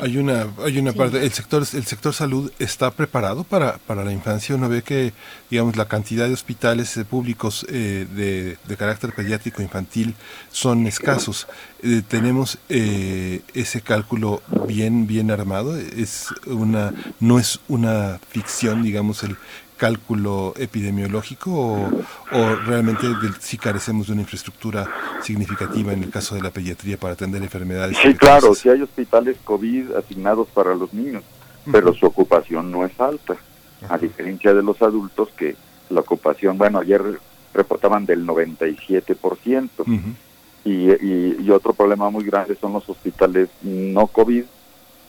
Hay 0.00 0.16
una, 0.18 0.46
hay 0.64 0.78
una 0.78 0.92
parte, 0.92 1.22
el 1.22 1.32
sector, 1.32 1.62
el 1.74 1.84
sector 1.84 2.14
salud 2.14 2.50
está 2.60 2.92
preparado 2.92 3.42
para, 3.42 3.78
para 3.78 4.04
la 4.04 4.12
infancia. 4.12 4.54
Uno 4.54 4.68
ve 4.68 4.82
que, 4.82 5.12
digamos, 5.50 5.74
la 5.76 5.88
cantidad 5.88 6.28
de 6.28 6.32
hospitales 6.32 6.96
eh, 6.96 7.04
públicos 7.04 7.66
eh, 7.68 8.06
de, 8.08 8.56
de 8.68 8.76
carácter 8.76 9.12
pediátrico 9.12 9.62
infantil 9.62 10.14
son 10.52 10.86
escasos. 10.86 11.48
Eh, 11.82 12.02
tenemos 12.06 12.58
eh, 12.68 13.42
ese 13.52 13.80
cálculo 13.80 14.42
bien, 14.68 15.08
bien 15.08 15.32
armado. 15.32 15.76
Es 15.76 16.28
una, 16.46 16.94
no 17.18 17.40
es 17.40 17.58
una 17.68 18.20
ficción, 18.30 18.84
digamos, 18.84 19.24
el 19.24 19.36
cálculo 19.80 20.52
epidemiológico 20.58 21.50
o, 21.50 21.90
o 22.32 22.54
realmente 22.66 23.06
sí 23.38 23.56
carecemos 23.56 24.08
de 24.08 24.12
una 24.12 24.20
infraestructura 24.20 24.86
significativa 25.22 25.94
en 25.94 26.02
el 26.02 26.10
caso 26.10 26.34
de 26.34 26.42
la 26.42 26.50
pediatría 26.50 26.98
para 26.98 27.14
atender 27.14 27.42
enfermedades. 27.42 27.96
Sí, 27.96 28.14
claro, 28.14 28.54
sí 28.54 28.68
hay 28.68 28.82
hospitales 28.82 29.38
COVID 29.42 29.94
asignados 29.94 30.48
para 30.48 30.74
los 30.74 30.92
niños, 30.92 31.22
pero 31.72 31.94
su 31.94 32.04
ocupación 32.04 32.70
no 32.70 32.84
es 32.84 33.00
alta, 33.00 33.36
a 33.88 33.96
diferencia 33.96 34.52
de 34.52 34.62
los 34.62 34.82
adultos 34.82 35.30
que 35.34 35.56
la 35.88 36.00
ocupación, 36.00 36.58
bueno, 36.58 36.78
ayer 36.78 37.02
reportaban 37.54 38.04
del 38.04 38.26
97%. 38.26 39.70
y, 40.62 40.90
y, 40.90 41.36
y 41.40 41.50
otro 41.50 41.72
problema 41.72 42.10
muy 42.10 42.24
grande 42.24 42.54
son 42.60 42.74
los 42.74 42.86
hospitales 42.86 43.48
no 43.62 44.08
COVID, 44.08 44.44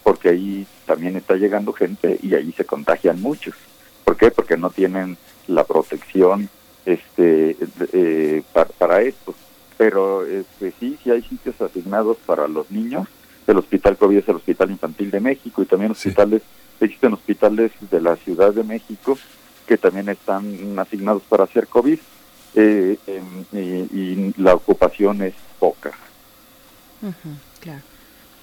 porque 0.02 0.30
ahí 0.30 0.66
también 0.86 1.18
está 1.18 1.36
llegando 1.36 1.74
gente 1.74 2.18
y 2.24 2.36
ahí 2.36 2.54
se 2.54 2.64
contagian 2.64 3.22
muchos. 3.22 3.54
¿Por 4.12 4.18
qué? 4.18 4.30
Porque 4.30 4.58
no 4.58 4.70
tienen 4.70 5.16
la 5.48 5.64
protección 5.64 6.50
este 6.86 7.56
eh, 7.94 8.44
para, 8.52 8.70
para 8.72 9.02
esto. 9.04 9.34
Pero 9.78 10.26
este, 10.26 10.74
sí, 10.78 11.00
sí 11.02 11.12
hay 11.12 11.22
sitios 11.22 11.62
asignados 11.62 12.18
para 12.26 12.50
los 12.50 12.70
niños. 12.72 13.08
El 13.48 13.58
Hospital 13.58 13.96
COVID 13.96 14.18
es 14.18 14.28
el 14.28 14.36
Hospital 14.36 14.70
Infantil 14.70 15.12
de 15.12 15.22
México 15.22 15.62
y 15.62 15.66
también 15.66 15.92
hospitales, 15.94 16.42
existen 16.82 17.14
hospitales 17.14 17.72
de 17.90 18.02
la 18.02 18.18
Ciudad 18.18 18.54
de 18.54 18.66
México 18.66 19.18
que 19.66 19.78
también 19.78 20.10
están 20.10 20.78
asignados 20.78 21.24
para 21.30 21.46
hacer 21.46 21.68
COVID 21.68 22.00
eh, 22.56 22.98
em, 23.08 23.46
y, 23.54 23.98
y 23.98 24.34
la 24.36 24.56
ocupación 24.56 25.22
es 25.22 25.36
poca. 25.58 25.94
Claro. 27.62 27.82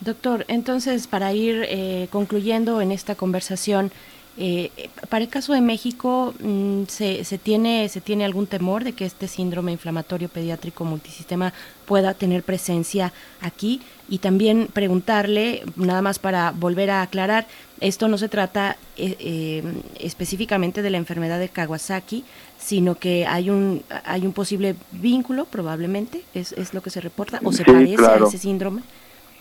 Doctor, 0.01 0.47
entonces 0.49 1.07
para 1.09 1.35
ir 1.35 1.67
eh, 1.69 2.09
concluyendo 2.11 2.81
en 2.81 2.91
esta 2.91 3.17
conversación, 3.17 3.93
eh, 4.41 4.71
para 5.09 5.25
el 5.25 5.31
caso 5.31 5.53
de 5.53 5.61
México, 5.61 6.33
mm, 6.41 6.85
¿se, 6.87 7.25
se, 7.25 7.39
tiene, 7.39 7.89
¿se 7.89 8.01
tiene 8.01 8.25
algún 8.25 8.47
temor 8.47 8.85
de 8.85 8.93
que 8.93 9.05
este 9.05 9.27
síndrome 9.29 9.73
inflamatorio 9.73 10.29
pediátrico 10.29 10.85
multisistema 10.85 11.53
pueda 11.87 12.15
tener 12.15 12.43
presencia 12.45 13.13
aquí? 13.41 13.81
Y 14.09 14.19
también 14.19 14.69
preguntarle, 14.73 15.65
nada 15.77 16.03
más 16.03 16.19
para 16.19 16.53
volver 16.53 16.91
a 16.91 17.03
aclarar, 17.03 17.47
esto 17.81 18.09
no 18.09 18.17
se 18.17 18.29
trata 18.29 18.77
eh, 18.97 19.17
eh, 19.19 19.63
específicamente 20.01 20.83
de 20.83 20.91
la 20.91 20.99
enfermedad 20.99 21.39
de 21.39 21.49
Kawasaki, 21.49 22.25
sino 22.59 22.95
que 22.95 23.27
hay 23.27 23.51
un, 23.51 23.83
hay 24.05 24.25
un 24.25 24.33
posible 24.33 24.77
vínculo, 24.93 25.45
probablemente, 25.47 26.23
es, 26.35 26.53
es 26.53 26.75
lo 26.75 26.81
que 26.83 26.91
se 26.91 27.01
reporta, 27.01 27.41
o 27.45 27.53
se 27.53 27.65
Sí, 27.65 27.71
parece 27.73 27.97
claro. 27.97 28.25
a 28.27 28.29
ese 28.29 28.39
síndrome, 28.39 28.83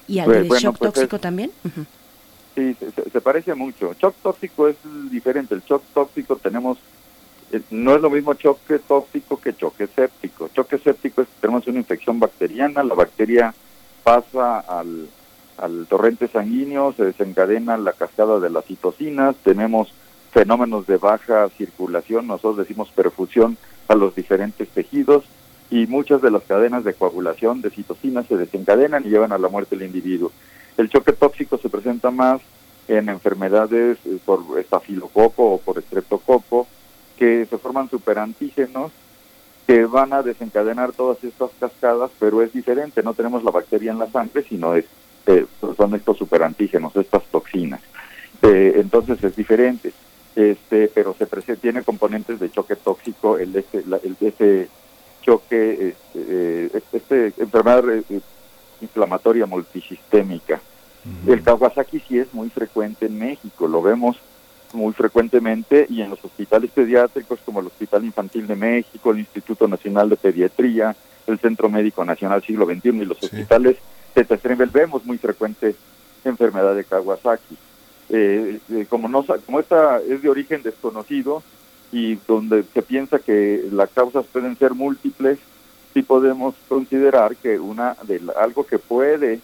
y 0.07 0.19
al 0.19 0.25
Pues, 0.25 0.47
bueno, 0.47 0.61
shock 0.61 0.77
pues 0.79 0.89
es- 0.89 0.93
tóxico 0.95 1.19
también. 1.19 1.51
Ujú. 1.63 1.85
Sí, 2.57 2.75
se, 2.79 2.91
se- 3.11 3.21
parece 3.21 3.53
mucho. 3.53 3.93
Shock 3.93 4.15
tóxico 4.23 4.67
es 4.67 4.77
diferente. 5.11 5.53
El 5.53 5.61
shock 5.61 5.83
tóxico 5.93 6.37
tenemos, 6.37 6.79
eh, 7.51 7.61
no 7.69 7.93
es 7.93 8.01
lo 8.01 8.09
mismo 8.09 8.33
choque 8.33 8.79
tóxico 8.79 9.39
que 9.39 9.55
choque 9.55 9.85
séptico. 9.85 10.49
Choque 10.55 10.79
séptico 10.79 11.21
es 11.21 11.27
que 11.27 11.33
tenemos 11.41 11.67
una 11.67 11.77
infección 11.77 12.19
bacteriana, 12.19 12.81
la 12.81 12.95
bacteria 12.95 13.53
pasa 14.03 14.59
al, 14.61 15.07
al 15.59 15.85
torrente 15.85 16.27
sanguíneo, 16.29 16.93
se 16.93 17.03
desencadena 17.05 17.77
la 17.77 17.93
cascada 17.93 18.39
de 18.39 18.49
las 18.49 18.65
citocinas, 18.65 19.35
tenemos 19.43 19.93
fenómenos 20.31 20.87
de 20.87 20.97
baja 20.97 21.47
circulación, 21.49 22.25
nosotros 22.25 22.57
decimos 22.57 22.89
perfusión 22.89 23.55
a 23.87 23.93
los 23.93 24.15
diferentes 24.15 24.67
tejidos 24.69 25.25
y 25.69 25.85
muchas 25.85 26.23
de 26.23 26.31
las 26.31 26.41
cadenas 26.43 26.83
de 26.85 26.95
coagulación 26.95 27.61
de 27.61 27.69
citocinas 27.69 28.25
se 28.25 28.35
desencadenan 28.37 29.05
y 29.05 29.09
llevan 29.09 29.31
a 29.31 29.37
la 29.37 29.47
muerte 29.47 29.75
del 29.75 29.85
individuo. 29.85 30.31
El 30.77 30.89
choque 30.89 31.13
tóxico 31.13 31.57
se 31.57 31.69
presenta 31.69 32.11
más 32.11 32.41
en 32.87 33.09
enfermedades 33.09 33.97
eh, 34.05 34.17
por 34.25 34.59
estafilococo 34.59 35.53
o 35.53 35.57
por 35.59 35.77
estreptococo, 35.79 36.67
que 37.17 37.45
se 37.45 37.57
forman 37.57 37.89
superantígenos 37.89 38.91
que 39.65 39.83
van 39.85 40.13
a 40.13 40.23
desencadenar 40.23 40.93
todas 40.93 41.21
estas 41.25 41.49
cascadas, 41.59 42.09
pero 42.19 42.41
es 42.41 42.53
diferente, 42.53 43.03
no 43.03 43.13
tenemos 43.13 43.43
la 43.43 43.51
bacteria 43.51 43.91
en 43.91 43.99
la 43.99 44.09
sangre, 44.09 44.45
sino 44.47 44.75
es, 44.75 44.85
eh, 45.25 45.45
son 45.75 45.93
estos 45.95 46.17
superantígenos, 46.17 46.95
estas 46.95 47.23
toxinas. 47.25 47.81
Eh, 48.43 48.73
entonces 48.77 49.21
es 49.21 49.35
diferente, 49.35 49.91
este, 50.37 50.87
pero 50.93 51.13
se 51.17 51.27
prese- 51.27 51.57
tiene 51.59 51.81
componentes 51.83 52.39
de 52.39 52.49
choque 52.49 52.77
tóxico, 52.77 53.37
el 53.37 53.53
este, 53.55 53.83
la- 53.87 53.99
el 54.03 54.15
ese 54.21 54.69
choque, 55.21 55.89
este, 55.89 55.97
eh, 56.15 56.81
este 56.93 57.33
enfermedad 57.37 57.83
inflamatoria 58.81 59.45
multisistémica. 59.45 60.61
El 61.25 61.41
Kawasaki 61.41 62.01
sí 62.01 62.19
es 62.19 62.33
muy 62.33 62.49
frecuente 62.49 63.05
en 63.05 63.17
México, 63.17 63.65
lo 63.65 63.81
vemos 63.81 64.17
muy 64.73 64.91
frecuentemente 64.91 65.87
y 65.89 66.01
en 66.01 66.09
los 66.09 66.23
hospitales 66.23 66.69
pediátricos 66.71 67.39
como 67.45 67.61
el 67.61 67.67
Hospital 67.67 68.03
Infantil 68.03 68.45
de 68.45 68.55
México, 68.55 69.11
el 69.11 69.19
Instituto 69.19 69.69
Nacional 69.69 70.09
de 70.09 70.17
Pediatría, 70.17 70.95
el 71.25 71.39
Centro 71.39 71.69
Médico 71.69 72.03
Nacional 72.03 72.43
Siglo 72.43 72.65
XXI 72.65 72.89
y 72.89 73.05
los 73.05 73.23
hospitales 73.23 73.77
de 74.15 74.25
Testrembel 74.25 74.69
vemos 74.69 75.05
muy 75.05 75.17
frecuente 75.17 75.75
enfermedad 76.25 76.75
de 76.75 76.83
Kawasaki. 76.83 77.57
Eh, 78.09 78.59
eh, 78.71 78.85
como 78.89 79.09
no 79.09 79.25
como 79.45 79.59
esta 79.59 79.99
es 79.99 80.21
de 80.21 80.29
origen 80.29 80.63
desconocido 80.63 81.43
y 81.91 82.15
donde 82.27 82.63
se 82.73 82.81
piensa 82.81 83.19
que 83.19 83.65
las 83.71 83.89
causas 83.89 84.25
pueden 84.31 84.57
ser 84.57 84.73
múltiples, 84.73 85.39
sí 85.97 86.03
podemos 86.03 86.53
considerar 86.69 87.35
que 87.35 87.59
una 87.59 87.97
de 88.03 88.21
algo 88.39 88.67
que 88.67 88.77
puede 88.77 89.39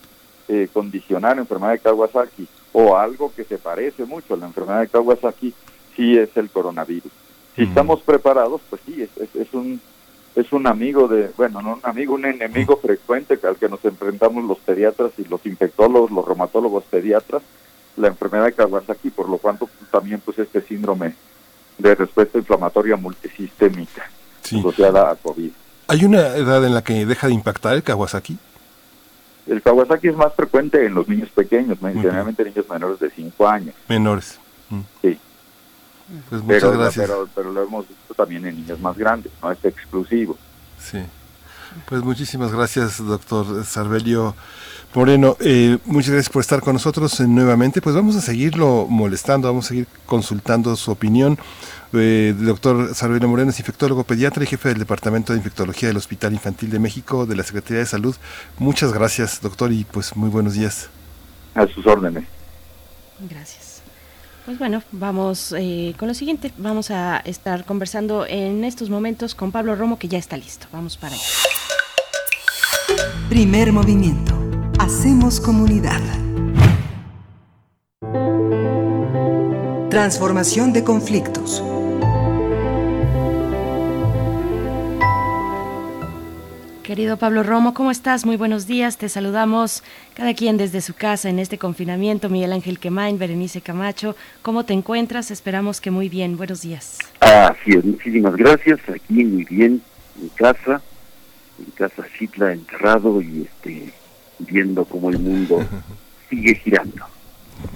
eh, 0.48 0.68
condicionar 0.72 1.40
enfermedad 1.40 1.72
de 1.72 1.80
Kawasaki 1.80 2.48
o 2.74 2.96
algo 2.96 3.34
que 3.36 3.44
se 3.44 3.58
parece 3.58 4.06
mucho 4.06 4.36
a 4.36 4.38
la 4.38 4.46
enfermedad 4.46 4.82
de 4.82 4.88
Kawasaki 4.88 5.52
sí 5.96 6.16
es 6.16 6.30
el 6.38 6.52
coronavirus. 6.52 7.12
Si 7.56 7.64
estamos 7.64 8.02
preparados, 8.02 8.62
pues 8.70 8.84
sí, 8.86 9.02
es, 9.02 9.10
es, 9.18 9.36
es 9.36 9.54
un 9.54 9.82
es 10.36 10.52
un 10.54 10.68
amigo 10.68 11.08
de, 11.08 11.32
bueno, 11.38 11.62
no 11.64 11.74
un 11.74 11.80
amigo, 11.82 12.14
un 12.14 12.26
enemigo 12.26 12.78
frecuente 12.78 13.40
al 13.44 13.56
que 13.56 13.70
nos 13.70 13.84
enfrentamos 13.84 14.44
los 14.44 14.60
pediatras 14.60 15.12
y 15.18 15.26
los 15.26 15.44
infectólogos, 15.48 16.12
los 16.12 16.28
reumatólogos 16.28 16.84
pediatras, 16.84 17.42
la 17.98 18.10
enfermedad 18.10 18.46
de 18.46 18.54
Kawasaki, 18.54 19.10
por 19.10 19.28
lo 19.28 19.40
cuanto 19.40 19.68
también 19.92 20.22
pues 20.24 20.38
este 20.38 20.62
síndrome 20.62 21.16
de 21.80 21.96
respuesta 21.96 22.38
inflamatoria 22.38 22.96
multisistémica 22.96 24.08
asociada 24.44 25.10
a 25.10 25.16
COVID. 25.16 25.52
¿Hay 25.94 26.06
una 26.06 26.26
edad 26.30 26.66
en 26.66 26.74
la 26.74 26.84
que 26.84 27.06
deja 27.06 27.28
de 27.28 27.34
impactar 27.34 27.76
el 27.76 27.84
Kawasaki? 27.84 28.36
El 29.46 29.62
Kawasaki 29.62 30.08
es 30.08 30.16
más 30.16 30.34
frecuente 30.34 30.84
en 30.84 30.96
los 30.96 31.08
niños 31.08 31.30
pequeños, 31.30 31.78
generalmente 31.80 32.44
niños 32.44 32.68
menores 32.68 33.00
de 33.00 33.12
5 33.12 33.48
años. 33.48 33.76
Menores. 33.88 34.40
Mm. 34.72 34.80
Sí. 35.04 35.20
Pues 36.30 36.42
muchas 36.42 36.64
pero, 36.64 36.80
gracias. 36.80 37.06
Pero, 37.08 37.30
pero 37.36 37.52
lo 37.52 37.62
hemos 37.62 37.88
visto 37.88 38.16
también 38.16 38.44
en 38.48 38.56
niños 38.56 38.80
más 38.80 38.98
grandes, 38.98 39.32
no 39.40 39.52
es 39.52 39.64
exclusivo. 39.64 40.36
Sí. 40.80 40.98
Pues 41.88 42.02
muchísimas 42.02 42.52
gracias, 42.52 42.98
doctor 42.98 43.64
Sarbelio 43.64 44.34
Moreno. 44.96 45.38
Eh, 45.42 45.78
muchas 45.86 46.10
gracias 46.10 46.34
por 46.34 46.42
estar 46.42 46.62
con 46.62 46.74
nosotros 46.74 47.20
nuevamente. 47.20 47.84
Pues 47.84 47.96
vamos 47.96 48.16
a 48.16 48.22
seguirlo 48.22 48.88
molestando, 48.90 49.48
vamos 49.48 49.66
a 49.66 49.70
seguir 49.70 49.88
consultando 50.08 50.76
su 50.76 50.90
opinión. 50.90 51.38
Eh, 51.94 52.30
el 52.38 52.46
doctor 52.46 52.96
Sarbelio 52.96 53.28
Moreno 53.28 53.52
es 53.52 53.60
infectólogo 53.60 54.04
pediatra 54.04 54.44
y 54.44 54.48
jefe 54.48 54.70
del 54.70 54.80
Departamento 54.80 55.32
de 55.34 55.38
Infectología 55.38 55.90
del 55.90 55.98
Hospital 55.98 56.34
Infantil 56.34 56.70
de 56.72 56.80
México 56.80 57.26
de 57.26 57.36
la 57.36 57.44
Secretaría 57.44 57.80
de 57.80 57.86
Salud. 57.86 58.16
Muchas 58.58 58.94
gracias, 58.94 59.42
doctor, 59.42 59.72
y 59.72 59.84
pues 59.84 60.16
muy 60.16 60.30
buenos 60.30 60.54
días. 60.54 60.90
A 61.54 61.68
sus 61.68 61.86
órdenes. 61.86 62.24
Gracias. 63.30 63.82
Pues 64.46 64.60
bueno, 64.60 64.84
vamos 64.92 65.54
eh, 65.58 65.94
con 65.98 66.08
lo 66.08 66.14
siguiente. 66.14 66.52
Vamos 66.58 66.92
a 66.92 67.18
estar 67.20 67.64
conversando 67.64 68.26
en 68.28 68.64
estos 68.66 68.90
momentos 68.90 69.36
con 69.36 69.52
Pablo 69.52 69.76
Romo, 69.76 69.98
que 69.98 70.08
ya 70.08 70.18
está 70.18 70.36
listo. 70.36 70.68
Vamos 70.74 70.98
para 70.98 71.16
allá. 71.16 71.24
Primer 73.30 73.72
movimiento. 73.72 74.34
Hacemos 74.80 75.40
comunidad. 75.40 76.02
Transformación 79.90 80.74
de 80.74 80.84
conflictos. 80.84 81.64
Querido 86.84 87.16
Pablo 87.16 87.44
Romo, 87.44 87.74
¿cómo 87.74 87.92
estás? 87.92 88.26
Muy 88.26 88.36
buenos 88.36 88.68
días. 88.68 88.98
Te 88.98 89.08
saludamos 89.08 89.84
cada 90.16 90.34
quien 90.34 90.58
desde 90.58 90.82
su 90.82 90.94
casa 90.94 91.30
en 91.30 91.40
este 91.40 91.58
confinamiento. 91.58 92.28
Miguel 92.28 92.52
Ángel 92.52 92.78
Quemain, 92.78 93.18
Berenice 93.18 93.62
Camacho, 93.62 94.18
¿cómo 94.42 94.66
te 94.66 94.74
encuentras? 94.74 95.32
Esperamos 95.32 95.80
que 95.80 95.92
muy 95.92 96.10
bien. 96.10 96.36
Buenos 96.36 96.62
días. 96.62 97.00
Así 97.22 97.72
es, 97.72 97.86
muchísimas 97.86 98.36
gracias. 98.36 98.82
Aquí 98.90 99.24
muy 99.24 99.46
bien, 99.46 99.82
en 100.22 100.28
casa, 100.36 100.82
en 101.58 101.72
casa 101.72 102.04
Chitla, 102.18 102.52
encerrado 102.52 103.22
y 103.22 103.44
este 103.44 103.94
viendo 104.40 104.84
cómo 104.84 105.10
el 105.10 105.20
mundo 105.20 105.66
sigue 106.30 106.56
girando. 106.56 107.06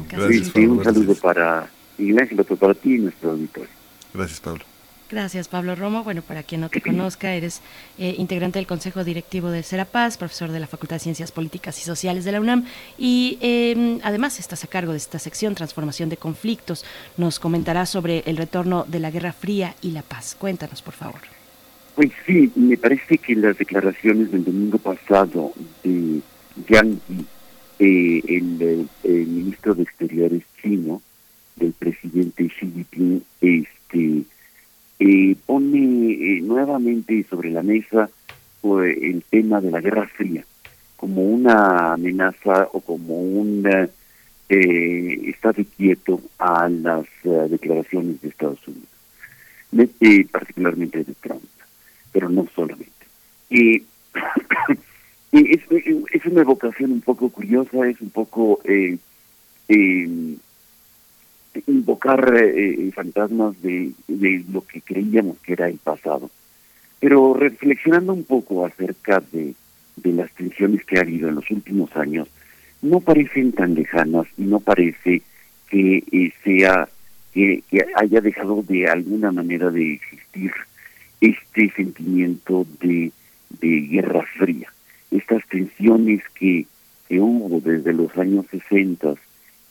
Gracias, 0.09 0.47
Sí, 0.47 0.51
Pablo, 0.51 0.73
un 0.73 0.83
saludo 0.83 1.15
para 1.15 1.69
Miguel 1.97 2.19
Ángel, 2.19 2.41
otro 2.41 2.57
para 2.57 2.73
ti 2.73 2.95
y 2.95 2.97
nuestro 2.97 3.31
auditorio. 3.31 3.69
Gracias, 4.13 4.41
Pablo. 4.41 4.65
Gracias, 5.09 5.47
Pablo 5.47 5.75
Romo. 5.75 6.03
Bueno, 6.03 6.21
para 6.21 6.43
quien 6.43 6.61
no 6.61 6.69
te 6.69 6.81
conozca, 6.81 7.33
eres 7.33 7.61
eh, 7.97 8.15
integrante 8.17 8.59
del 8.59 8.67
Consejo 8.67 9.05
Directivo 9.05 9.49
de 9.49 9.63
Serapaz, 9.63 10.17
profesor 10.17 10.51
de 10.51 10.59
la 10.59 10.67
Facultad 10.67 10.97
de 10.97 10.99
Ciencias 10.99 11.31
Políticas 11.31 11.79
y 11.79 11.83
Sociales 11.83 12.25
de 12.25 12.33
la 12.33 12.41
UNAM 12.41 12.65
y 12.97 13.37
eh, 13.41 13.99
además 14.03 14.37
estás 14.37 14.65
a 14.65 14.67
cargo 14.67 14.91
de 14.91 14.97
esta 14.97 15.17
sección 15.17 15.55
Transformación 15.55 16.09
de 16.09 16.17
Conflictos. 16.17 16.83
Nos 17.15 17.39
comentarás 17.39 17.89
sobre 17.89 18.23
el 18.25 18.35
retorno 18.35 18.83
de 18.85 18.99
la 18.99 19.09
Guerra 19.09 19.31
Fría 19.31 19.75
y 19.81 19.91
la 19.91 20.01
paz. 20.01 20.35
Cuéntanos, 20.37 20.81
por 20.81 20.93
favor. 20.93 21.21
Pues 21.95 22.11
sí, 22.25 22.51
me 22.55 22.75
parece 22.77 23.17
que 23.17 23.33
las 23.35 23.57
declaraciones 23.57 24.29
del 24.31 24.43
domingo 24.43 24.77
pasado 24.77 25.53
de 25.83 26.19
Yang 26.67 26.99
eh, 27.79 28.21
el 28.27 29.27
ministro 29.27 29.73
de 29.73 29.83
Exteriores 29.83 30.43
chino, 30.61 31.01
del 31.55 31.71
presidente 31.73 32.47
Xi 32.47 32.71
Jinping, 32.71 33.23
este, 33.41 34.23
eh, 34.99 35.35
pone 35.45 35.77
eh, 35.77 36.41
nuevamente 36.41 37.25
sobre 37.29 37.51
la 37.51 37.63
mesa 37.63 38.09
pues, 38.61 38.97
el 39.01 39.23
tema 39.29 39.61
de 39.61 39.71
la 39.71 39.81
Guerra 39.81 40.07
Fría 40.07 40.43
como 40.97 41.21
una 41.21 41.93
amenaza 41.93 42.67
o 42.73 42.81
como 42.81 43.21
un 43.21 43.63
eh, 43.65 43.89
eh, 44.49 45.29
estate 45.29 45.65
quieto 45.65 46.21
a 46.39 46.67
las 46.67 47.05
eh, 47.23 47.47
declaraciones 47.49 48.21
de 48.21 48.29
Estados 48.29 48.59
Unidos, 48.67 48.89
eh, 50.01 50.25
particularmente 50.29 51.03
de 51.03 51.13
Trump, 51.21 51.43
pero 52.11 52.29
no 52.29 52.47
solamente. 52.53 52.91
Es, 55.29 55.59
es 55.69 56.25
una 56.25 56.41
evocación 56.41 56.91
un 56.93 57.01
poco 57.01 57.29
curiosa, 57.29 57.85
es 57.87 57.99
un 57.99 58.09
poco 58.09 58.59
eh, 58.63 58.97
eh, 59.67 60.37
invocar 61.67 62.33
eh, 62.37 62.91
fantasmas 62.93 63.61
de, 63.61 63.91
de 64.07 64.43
lo 64.51 64.61
que 64.61 64.81
creíamos 64.81 65.37
que 65.39 65.53
era 65.53 65.67
el 65.67 65.77
pasado. 65.77 66.29
Pero 66.99 67.33
reflexionando 67.33 68.13
un 68.13 68.23
poco 68.23 68.65
acerca 68.65 69.23
de, 69.31 69.53
de 69.97 70.11
las 70.13 70.31
tensiones 70.31 70.83
que 70.85 70.97
ha 70.97 71.01
habido 71.01 71.29
en 71.29 71.35
los 71.35 71.49
últimos 71.51 71.95
años, 71.95 72.27
no 72.81 72.99
parecen 72.99 73.51
tan 73.51 73.73
lejanas 73.75 74.27
y 74.37 74.43
no 74.43 74.59
parece 74.59 75.21
que 75.69 76.03
eh, 76.11 76.33
sea 76.43 76.87
que, 77.33 77.63
que 77.69 77.85
haya 77.95 78.21
dejado 78.21 78.63
de 78.63 78.87
alguna 78.87 79.31
manera 79.31 79.69
de 79.69 79.93
existir 79.93 80.51
este 81.21 81.71
sentimiento 81.75 82.65
de, 82.79 83.11
de 83.59 83.81
guerra 83.81 84.23
fría, 84.37 84.71
estas 85.11 85.45
tensiones 85.47 86.21
que, 86.35 86.65
que 87.07 87.19
hubo 87.19 87.59
desde 87.59 87.93
los 87.93 88.15
años 88.17 88.45
60 88.51 89.15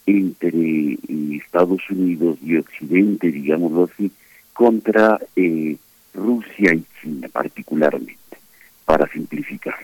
entre 0.07 0.93
eh, 0.93 0.99
Estados 1.45 1.81
Unidos 1.91 2.39
y 2.43 2.57
Occidente, 2.57 3.31
digámoslo 3.31 3.91
así, 3.93 4.11
contra 4.53 5.19
eh, 5.35 5.77
Rusia 6.15 6.75
y 6.75 6.85
China 7.01 7.29
particularmente, 7.29 8.39
para 8.85 9.07
simplificar. 9.09 9.77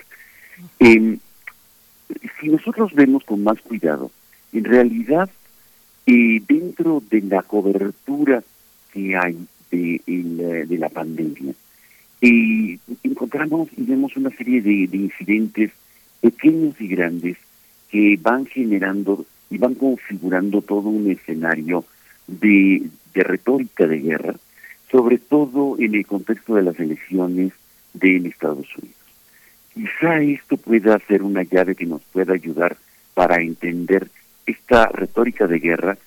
Em, 0.79 1.19
si 2.39 2.47
nosotros 2.47 2.93
vemos 2.93 3.23
con 3.23 3.43
más 3.43 3.59
cuidado, 3.61 4.11
en 4.51 4.63
realidad, 4.63 5.29
eh, 6.05 6.41
dentro 6.47 7.01
de 7.09 7.21
la 7.21 7.41
cobertura 7.43 8.43
que 8.91 9.15
hay 9.15 9.37
de, 9.71 10.01
el, 10.07 10.67
de 10.67 10.77
la 10.77 10.89
pandemia, 10.89 11.53
eh, 12.21 12.77
encontramos 13.03 13.69
y 13.75 13.83
vemos 13.83 14.15
una 14.15 14.29
serie 14.29 14.61
de, 14.61 14.87
de 14.87 14.97
incidentes 14.97 15.71
pequeños 16.21 16.79
y 16.79 16.87
grandes 16.87 17.37
que 17.89 18.17
van 18.21 18.45
generando 18.45 19.25
y 19.49 19.57
van 19.57 19.75
configurando 19.75 20.61
todo 20.61 20.89
un 20.89 21.09
escenario 21.11 21.85
de, 22.27 22.83
de 23.13 23.23
retórica 23.23 23.85
de 23.85 23.99
guerra, 23.99 24.35
sobre 24.91 25.17
todo 25.17 25.75
en 25.79 25.95
el 25.95 26.05
contexto 26.05 26.55
de 26.55 26.63
las 26.63 26.79
elecciones 26.79 27.51
de 27.93 28.17
Estados 28.17 28.67
Unidos. 28.77 28.97
Quizá 29.73 30.21
esto 30.21 30.57
pueda 30.57 30.99
ser 31.07 31.23
una 31.23 31.43
llave 31.43 31.75
que 31.75 31.85
nos 31.85 32.01
pueda 32.03 32.33
ayudar 32.33 32.77
para 33.13 33.41
entender 33.41 34.09
esta 34.45 34.87
retórica 34.87 35.47
de 35.47 35.59
guerra 35.59 35.97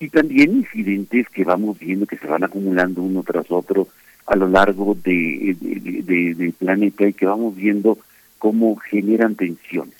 y 0.00 0.08
también 0.08 0.52
incidentes 0.58 1.28
que 1.30 1.44
vamos 1.44 1.78
viendo 1.78 2.06
que 2.06 2.16
se 2.18 2.26
van 2.26 2.44
acumulando 2.44 3.02
uno 3.02 3.22
tras 3.24 3.50
otro 3.50 3.88
a 4.26 4.36
lo 4.36 4.48
largo 4.48 4.94
de- 5.02 5.56
del 5.58 6.52
planeta 6.52 7.08
y 7.08 7.12
que 7.12 7.26
vamos 7.26 7.56
viendo 7.56 7.98
cómo 8.38 8.76
generan 8.76 9.34
tensiones. 9.34 9.94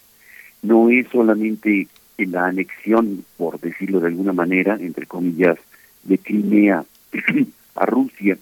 No 0.63 0.91
es 0.91 1.09
solamente 1.09 1.89
en 2.19 2.33
la 2.33 2.47
anexión, 2.47 3.25
por 3.37 3.61
decirlo 3.61 4.01
de 4.01 4.09
alguna 4.09 4.33
manera, 4.33 4.77
entre 4.79 5.07
comillas, 5.07 5.59
de 6.03 6.19
Crimea 6.19 6.85
a 7.77 7.87
Rusia, 7.87 8.37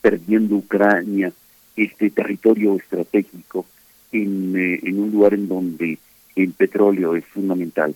perdiendo 0.00 0.56
Ucrania 0.56 1.32
este 1.76 2.10
territorio 2.10 2.76
estratégico 2.76 3.66
en, 4.12 4.56
eh, 4.56 4.80
en 4.84 5.00
un 5.00 5.10
lugar 5.10 5.34
en 5.34 5.48
donde 5.48 5.98
el 6.36 6.52
petróleo 6.52 7.16
es 7.16 7.24
fundamental. 7.26 7.94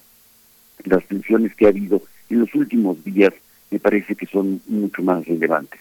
Las 0.85 1.05
tensiones 1.07 1.55
que 1.55 1.67
ha 1.67 1.71
habido 1.71 2.03
en 2.29 2.41
los 2.41 2.55
últimos 2.55 3.03
días 3.05 3.33
me 3.71 3.79
parece 3.79 4.17
que 4.17 4.27
son 4.27 4.61
mucho 4.67 5.03
más 5.03 5.25
relevantes. 5.27 5.81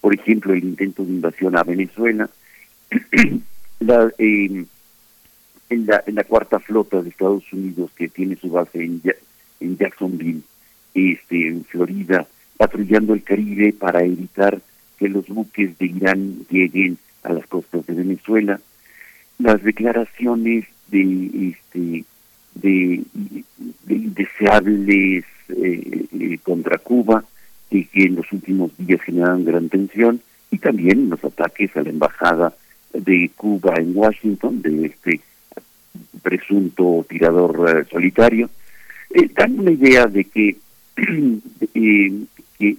Por 0.00 0.14
ejemplo, 0.14 0.52
el 0.52 0.64
intento 0.64 1.04
de 1.04 1.10
invasión 1.10 1.56
a 1.56 1.62
Venezuela, 1.62 2.28
la, 3.80 4.12
eh, 4.18 4.64
en, 5.70 5.86
la, 5.86 6.02
en 6.06 6.14
la 6.14 6.24
cuarta 6.24 6.58
flota 6.58 7.02
de 7.02 7.10
Estados 7.10 7.44
Unidos 7.52 7.90
que 7.96 8.08
tiene 8.08 8.36
su 8.36 8.50
base 8.50 8.82
en, 8.82 9.00
Ja- 9.02 9.14
en 9.60 9.76
Jacksonville, 9.76 10.40
este, 10.94 11.48
en 11.48 11.64
Florida, 11.64 12.26
patrullando 12.56 13.14
el 13.14 13.22
Caribe 13.22 13.72
para 13.72 14.02
evitar 14.02 14.60
que 14.98 15.08
los 15.08 15.26
buques 15.28 15.78
de 15.78 15.86
Irán 15.86 16.46
lleguen 16.50 16.98
a 17.22 17.32
las 17.32 17.46
costas 17.46 17.86
de 17.86 17.94
Venezuela, 17.94 18.60
las 19.38 19.62
declaraciones 19.62 20.64
de 20.88 21.50
este 21.50 22.04
de, 22.54 23.02
de 23.84 23.94
indeseables 23.94 25.24
eh, 25.48 26.04
eh, 26.18 26.38
contra 26.42 26.78
Cuba 26.78 27.24
que 27.70 27.86
en 27.94 28.16
los 28.16 28.32
últimos 28.32 28.72
días 28.78 29.00
generan 29.02 29.44
gran 29.44 29.68
tensión 29.68 30.20
y 30.50 30.58
también 30.58 31.10
los 31.10 31.22
ataques 31.22 31.76
a 31.76 31.82
la 31.82 31.90
embajada 31.90 32.54
de 32.94 33.30
Cuba 33.36 33.74
en 33.76 33.94
Washington 33.94 34.62
de 34.62 34.86
este 34.86 35.20
presunto 36.22 37.04
tirador 37.08 37.68
eh, 37.68 37.84
solitario 37.90 38.50
eh, 39.10 39.28
dan 39.34 39.58
una 39.58 39.70
idea 39.70 40.06
de 40.06 40.24
que 40.24 40.56
eh, 41.74 42.12
que 42.58 42.76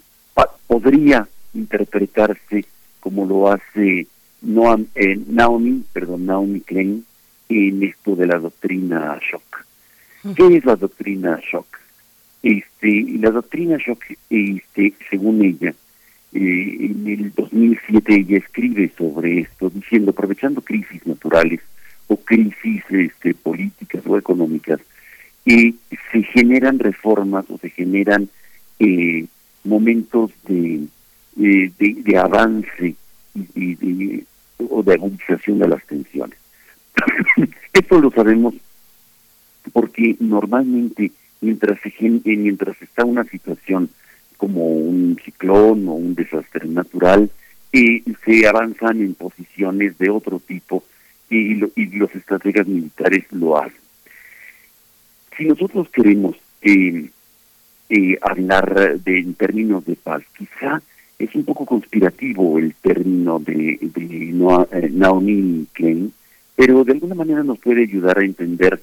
podría 0.68 1.28
interpretarse 1.54 2.66
como 3.00 3.26
lo 3.26 3.52
hace 3.52 4.08
Noam, 4.42 4.86
eh, 4.96 5.20
Naomi, 5.28 5.84
perdón, 5.92 6.26
Naomi 6.26 6.62
Klein 6.62 7.06
en 7.50 7.84
esto 7.84 8.16
de 8.16 8.28
la 8.28 8.38
doctrina 8.38 9.20
shock. 9.20 9.66
¿Qué 10.36 10.58
es 10.58 10.66
la 10.66 10.76
doctrina 10.76 11.40
shock? 11.42 11.66
Este, 12.44 13.06
la 13.20 13.32
doctrina 13.32 13.78
shock, 13.78 14.04
este, 14.30 14.94
según 15.10 15.44
ella, 15.44 15.74
eh, 16.34 16.78
en 16.80 17.08
el 17.08 17.32
2007 17.32 18.16
ella 18.16 18.38
escribe 18.38 18.92
sobre 18.98 19.40
esto, 19.40 19.70
diciendo, 19.70 20.12
aprovechando 20.12 20.62
crisis 20.62 21.06
naturales 21.08 21.62
o 22.10 22.18
crisis 22.18 22.84
este, 22.90 23.34
políticas 23.34 24.04
o 24.06 24.18
económicas, 24.18 24.82
eh, 25.46 25.74
se 26.12 26.24
generan 26.24 26.78
reformas 26.80 27.46
o 27.50 27.58
se 27.58 27.70
generan 27.70 28.28
eh, 28.80 29.26
momentos 29.64 30.32
de, 30.48 30.82
eh, 31.40 31.72
de, 31.80 32.18
avance 32.18 32.96
y, 33.56 33.76
de, 33.76 34.26
o 34.58 34.84
de 34.84 34.94
agudización 34.94 35.60
de 35.60 35.68
las 35.68 35.86
tensiones. 35.86 36.38
Esto 37.74 38.02
lo 38.02 38.12
sabemos 38.12 38.56
porque 39.72 40.16
normalmente 40.20 41.12
mientras 41.42 41.80
se 41.82 41.90
eh, 42.00 42.38
mientras 42.38 42.82
está 42.82 43.06
una 43.06 43.24
situación 43.24 43.90
como 44.38 44.66
un 44.68 45.18
ciclón 45.24 45.88
o 45.88 45.94
un 45.94 46.16
desastre 46.16 46.68
natural 46.68 47.30
eh, 47.72 48.04
se 48.26 48.48
avanzan 48.48 49.02
en 49.02 49.14
posiciones 49.14 49.98
de 49.98 50.10
otro 50.10 50.40
tipo 50.40 50.84
y, 51.30 51.56
lo- 51.56 51.72
y 51.76 51.86
los 51.98 52.14
estrategas 52.16 52.68
militares 52.68 53.26
lo 53.32 53.58
hacen. 53.58 53.80
Si 55.38 55.46
nosotros 55.46 55.88
queremos 55.90 56.36
eh, 56.62 57.10
eh, 57.90 58.18
hablar 58.22 59.00
de, 59.00 59.20
en 59.20 59.34
términos 59.36 59.86
de 59.86 59.96
paz, 59.96 60.22
quizá 60.38 60.82
es 61.18 61.34
un 61.36 61.44
poco 61.44 61.66
conspirativo 61.66 62.60
el 62.60 62.74
término 62.76 63.40
de, 63.40 63.78
de 63.82 64.30
eh, 64.72 64.90
Naomi 64.92 65.66
Klein, 65.74 66.14
pero 66.56 66.84
de 66.84 66.94
alguna 66.94 67.16
manera 67.16 67.44
nos 67.44 67.60
puede 67.60 67.84
ayudar 67.84 68.20
a 68.20 68.26
entender 68.26 68.82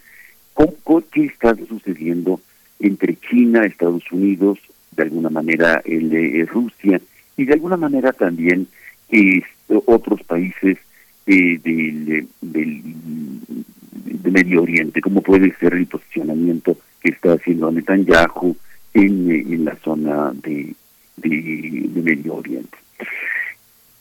cómo, 0.55 1.03
qué 1.13 1.25
está 1.27 1.55
sucediendo 1.55 2.41
entre 2.81 3.17
China, 3.17 3.65
Estados 3.65 4.11
Unidos, 4.11 4.59
de 4.93 5.03
alguna 5.03 5.29
manera 5.31 5.83
el, 5.85 6.13
eh, 6.15 6.47
Rusia 6.47 7.01
y 7.37 7.45
de 7.45 7.53
alguna 7.53 7.77
manera 7.77 8.13
también 8.13 8.67
eh, 9.11 9.43
otros 9.85 10.23
países 10.23 10.79
eh, 11.27 11.59
del, 11.63 12.29
del, 12.41 12.83
de 12.83 14.31
Medio 14.31 14.63
Oriente, 14.63 15.01
como 15.01 15.23
puede 15.23 15.55
ser 15.57 15.75
el 15.75 15.87
posicionamiento 15.87 16.77
que 17.01 17.11
está 17.11 17.33
haciendo 17.33 17.71
Netanyahu 17.71 18.57
en, 18.95 19.31
eh, 19.31 19.45
en 19.49 19.65
la 19.65 19.77
zona 19.77 20.33
de, 20.35 20.75
de, 21.17 22.03
Medio 22.03 22.37
Oriente. 22.37 22.79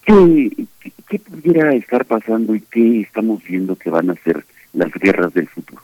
¿Qué, 0.06 0.66
qué, 0.80 0.92
qué 1.10 1.20
pudiera 1.20 1.74
estar 1.74 2.06
pasando 2.06 2.56
y 2.56 2.62
qué 2.62 3.02
estamos 3.02 3.44
viendo 3.44 3.76
que 3.76 3.90
van 3.90 4.12
a 4.12 4.16
ser 4.16 4.46
las 4.74 4.92
guerras 4.94 5.34
del 5.34 5.48
futuro? 5.48 5.82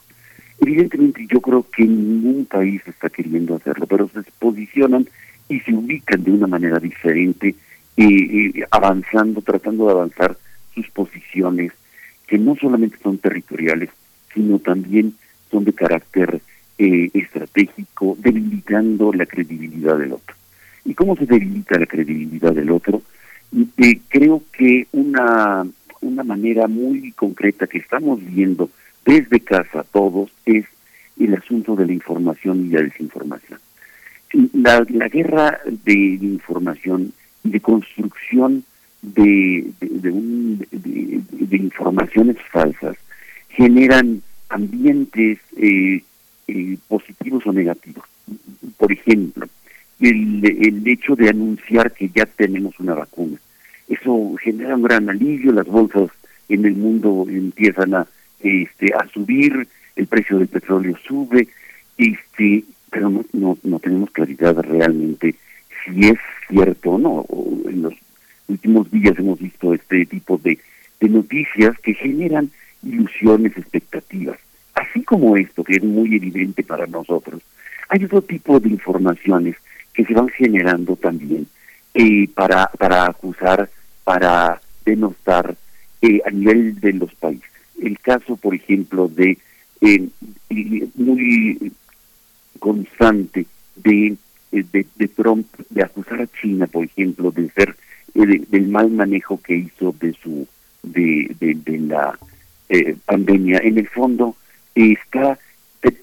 Evidentemente 0.60 1.26
yo 1.28 1.42
creo 1.42 1.66
que 1.76 1.84
ningún 1.84 2.46
país 2.46 2.84
está 2.86 3.10
queriendo 3.10 3.56
hacerlo, 3.56 3.88
pero 3.88 4.08
se 4.10 4.22
posicionan 4.38 5.08
y 5.50 5.60
se 5.62 5.74
ubican 5.74 6.24
de 6.24 6.32
una 6.32 6.46
manera 6.46 6.80
diferente, 6.80 7.56
eh, 7.98 8.06
eh, 8.06 8.66
avanzando, 8.70 9.42
tratando 9.42 9.88
de 9.88 9.92
avanzar 9.92 10.38
sus 10.74 10.90
posiciones, 10.90 11.72
que 12.28 12.38
no 12.38 12.56
solamente 12.56 12.98
son 13.02 13.18
territoriales, 13.18 13.90
sino 14.34 14.60
también 14.60 15.16
son 15.50 15.66
de 15.66 15.74
carácter 15.74 16.42
eh, 16.78 17.10
estratégico, 17.14 18.18
debilitando 18.20 19.12
la 19.14 19.26
credibilidad 19.26 19.98
del 19.98 20.14
otro. 20.14 20.36
¿Y 20.86 20.94
cómo 20.94 21.16
se 21.16 21.26
debilita 21.26 21.78
la 21.78 21.86
credibilidad 21.86 22.54
del 22.54 22.72
otro? 22.72 23.02
Eh, 23.78 24.00
creo 24.08 24.42
que 24.52 24.88
una, 24.94 25.66
una 26.02 26.24
manera 26.24 26.68
muy 26.68 27.12
concreta 27.12 27.68
que 27.68 27.80
estamos 27.80 28.20
viendo 28.26 28.70
desde 29.06 29.40
casa 29.42 29.86
todos 29.92 30.32
es 30.46 30.66
el 31.20 31.36
asunto 31.36 31.76
de 31.76 31.86
la 31.86 31.94
información 31.94 32.66
y 32.66 32.70
la 32.70 32.82
desinformación. 32.82 33.60
La, 34.54 34.86
la 34.90 35.10
guerra 35.10 35.60
de, 35.66 35.94
información 35.94 37.14
y 37.44 37.50
de 37.50 37.60
construcción 37.60 38.64
de, 39.02 39.66
de, 39.80 40.12
un- 40.12 40.66
de- 40.72 41.58
informaciones 41.58 42.38
falsas 42.52 42.96
generan 43.50 44.22
ambientes 44.50 45.40
eh, 45.58 46.02
eh, 46.48 46.78
positivos 46.88 47.46
o 47.46 47.54
negativos. 47.54 48.04
Por 48.78 48.92
ejemplo, 48.92 49.48
el, 50.00 50.44
el 50.46 50.88
hecho 50.88 51.16
de 51.16 51.30
anunciar 51.30 51.92
que 51.94 52.10
ya 52.10 52.26
tenemos 52.26 52.80
una 52.80 52.94
vacuna. 52.96 53.38
Eso 53.88 54.36
genera 54.42 54.76
un 54.76 54.84
gran 54.84 55.10
alivio, 55.10 55.52
las 55.52 55.68
bolsas 55.68 56.10
en 56.50 56.66
el 56.66 56.76
mundo 56.76 57.26
empiezan 57.30 57.94
a, 57.96 58.08
este, 58.42 58.94
a 58.94 59.08
subir, 59.08 59.68
el 59.96 60.08
precio 60.08 60.38
del 60.40 60.48
petróleo 60.48 60.96
sube, 61.06 61.48
este, 61.98 62.64
pero 62.90 63.10
no, 63.10 63.26
no, 63.34 63.58
no 63.64 63.80
tenemos 63.80 64.10
claridad 64.12 64.58
realmente 64.62 65.36
si 65.86 66.08
es 66.08 66.18
cierto 66.50 66.92
o 66.92 66.98
no. 66.98 67.26
En 67.70 67.82
los 67.84 67.94
últimos 68.52 68.90
días 68.92 69.18
hemos 69.18 69.40
visto 69.40 69.74
este 69.74 70.06
tipo 70.06 70.38
de, 70.38 70.60
de 71.00 71.10
noticias 71.10 71.78
que 71.80 71.94
generan 71.94 72.52
ilusiones, 72.84 73.58
expectativas. 73.58 74.38
Así 74.74 75.04
como 75.04 75.38
esto, 75.38 75.64
que 75.64 75.76
es 75.76 75.84
muy 75.84 76.16
evidente 76.16 76.64
para 76.64 76.88
nosotros, 76.88 77.42
hay 77.90 78.06
otro 78.06 78.22
tipo 78.22 78.60
de 78.60 78.70
informaciones 78.70 79.56
que 79.94 80.06
se 80.06 80.14
van 80.14 80.30
generando 80.30 80.96
también 80.96 81.48
eh, 81.94 82.28
para, 82.34 82.68
para 82.68 83.08
acusar, 83.08 83.70
para 84.04 84.62
denostar 84.86 85.56
eh, 86.02 86.22
a 86.26 86.30
nivel 86.30 86.80
de 86.80 86.94
los 86.94 87.14
países. 87.16 87.50
El 87.82 88.00
caso, 88.00 88.38
por 88.38 88.56
ejemplo, 88.56 89.08
de 89.08 89.38
muy 90.96 91.72
constante 92.60 93.46
eh, 93.84 94.16
de, 94.52 94.86
de 94.96 95.08
Trump 95.08 95.48
de 95.70 95.84
acusar 95.84 96.22
a 96.22 96.28
China, 96.28 96.68
por 96.68 96.86
ejemplo, 96.86 97.32
de 97.32 97.50
ser 97.50 97.76
de- 98.14 98.46
del 98.50 98.68
mal 98.68 98.90
manejo 98.92 99.40
que 99.42 99.56
hizo 99.56 99.96
de 100.00 100.14
su 100.14 100.48
de, 100.84 101.36
de, 101.40 101.80
la 101.80 102.18
eh, 102.70 102.96
pandemia. 103.06 103.60
En 103.64 103.78
el 103.78 103.88
fondo 103.88 104.36
está 104.76 105.38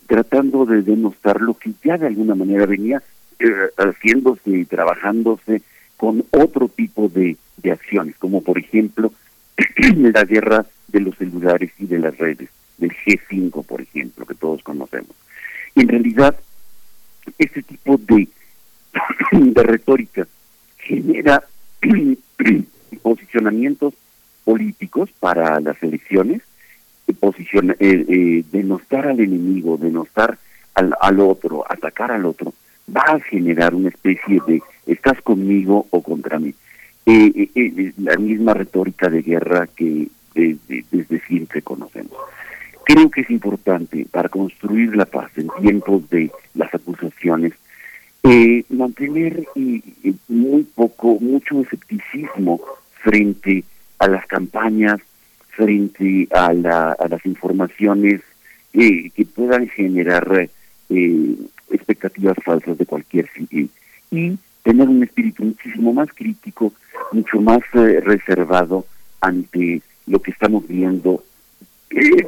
tratando 0.06 0.66
de 0.66 0.82
denostar 0.82 1.40
lo 1.40 1.54
que 1.54 1.72
ya 1.84 1.96
de 1.98 2.06
alguna 2.06 2.34
manera 2.34 2.66
venía 2.66 3.02
eh, 3.38 3.52
haciéndose 3.76 4.50
y 4.50 4.64
trabajándose 4.64 5.62
con 5.96 6.24
otro 6.30 6.68
tipo 6.68 7.08
de, 7.08 7.36
de 7.58 7.72
acciones, 7.72 8.16
como 8.18 8.42
por 8.42 8.58
ejemplo 8.58 9.12
la 9.96 10.24
guerra 10.24 10.66
de 10.88 11.00
los 11.00 11.16
celulares 11.16 11.70
y 11.78 11.86
de 11.86 11.98
las 11.98 12.16
redes, 12.18 12.48
del 12.78 12.92
G5, 12.92 13.64
por 13.64 13.80
ejemplo, 13.80 14.24
que 14.26 14.34
todos 14.34 14.62
conocemos. 14.62 15.10
Y 15.74 15.82
en 15.82 15.88
realidad, 15.88 16.36
este 17.38 17.62
tipo 17.62 17.98
de, 17.98 18.28
de 19.32 19.62
retórica 19.62 20.26
genera 20.78 21.44
posicionamientos 23.02 23.94
políticos 24.44 25.10
para 25.20 25.60
las 25.60 25.82
elecciones, 25.82 26.42
eh, 27.06 27.12
posiciona- 27.12 27.76
eh, 27.78 28.04
eh, 28.08 28.44
denostar 28.50 29.06
al 29.06 29.20
enemigo, 29.20 29.76
denostar 29.76 30.38
al, 30.74 30.94
al 31.00 31.20
otro, 31.20 31.64
atacar 31.68 32.12
al 32.12 32.24
otro, 32.24 32.52
va 32.94 33.02
a 33.02 33.20
generar 33.20 33.74
una 33.74 33.88
especie 33.90 34.40
de 34.46 34.62
estás 34.86 35.20
conmigo 35.22 35.86
o 35.90 36.02
contra 36.02 36.38
mí. 36.38 36.54
Eh, 37.06 37.50
eh, 37.54 37.92
la 37.98 38.16
misma 38.16 38.54
retórica 38.54 39.08
de 39.08 39.22
guerra 39.22 39.66
que 39.66 40.08
desde 40.34 41.20
siempre 41.26 41.62
conocemos. 41.62 42.12
Creo 42.84 43.10
que 43.10 43.22
es 43.22 43.30
importante 43.30 44.06
para 44.10 44.28
construir 44.28 44.94
la 44.94 45.04
paz 45.04 45.30
en 45.36 45.48
tiempos 45.60 46.08
de 46.10 46.30
las 46.54 46.72
acusaciones 46.72 47.52
eh, 48.24 48.64
mantener 48.70 49.44
eh, 49.54 49.82
muy 50.28 50.62
poco, 50.74 51.18
mucho 51.20 51.60
escepticismo 51.62 52.60
frente 53.02 53.64
a 53.98 54.08
las 54.08 54.26
campañas, 54.26 55.00
frente 55.50 56.28
a, 56.30 56.52
la, 56.52 56.92
a 56.92 57.08
las 57.08 57.24
informaciones 57.26 58.20
eh, 58.72 59.10
que 59.10 59.24
puedan 59.24 59.68
generar 59.68 60.48
eh, 60.90 61.36
expectativas 61.70 62.36
falsas 62.44 62.78
de 62.78 62.86
cualquier 62.86 63.28
sitio. 63.32 63.68
Y 64.10 64.38
tener 64.62 64.88
un 64.88 65.02
espíritu 65.02 65.44
muchísimo 65.44 65.92
más 65.92 66.08
crítico, 66.14 66.72
mucho 67.12 67.40
más 67.40 67.60
eh, 67.74 68.00
reservado 68.00 68.86
ante 69.20 69.82
lo 70.06 70.20
que 70.20 70.30
estamos 70.30 70.66
viendo 70.66 71.24
eh, 71.90 72.26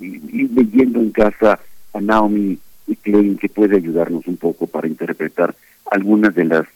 y 0.00 0.48
leyendo 0.48 1.00
en 1.00 1.10
casa 1.10 1.60
a 1.92 2.00
Naomi 2.00 2.58
Klein 3.02 3.36
que 3.38 3.48
puede 3.48 3.76
ayudarnos 3.76 4.26
un 4.26 4.36
poco 4.36 4.66
para 4.66 4.88
interpretar 4.88 5.54
algunas 5.90 6.34
de 6.34 6.44
las 6.44 6.66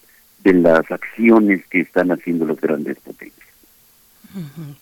de 0.43 0.53
las 0.53 0.89
acciones 0.91 1.65
que 1.67 1.81
están 1.81 2.11
haciendo 2.11 2.45
los 2.45 2.59
grandes 2.61 2.97
potencias. 2.99 3.47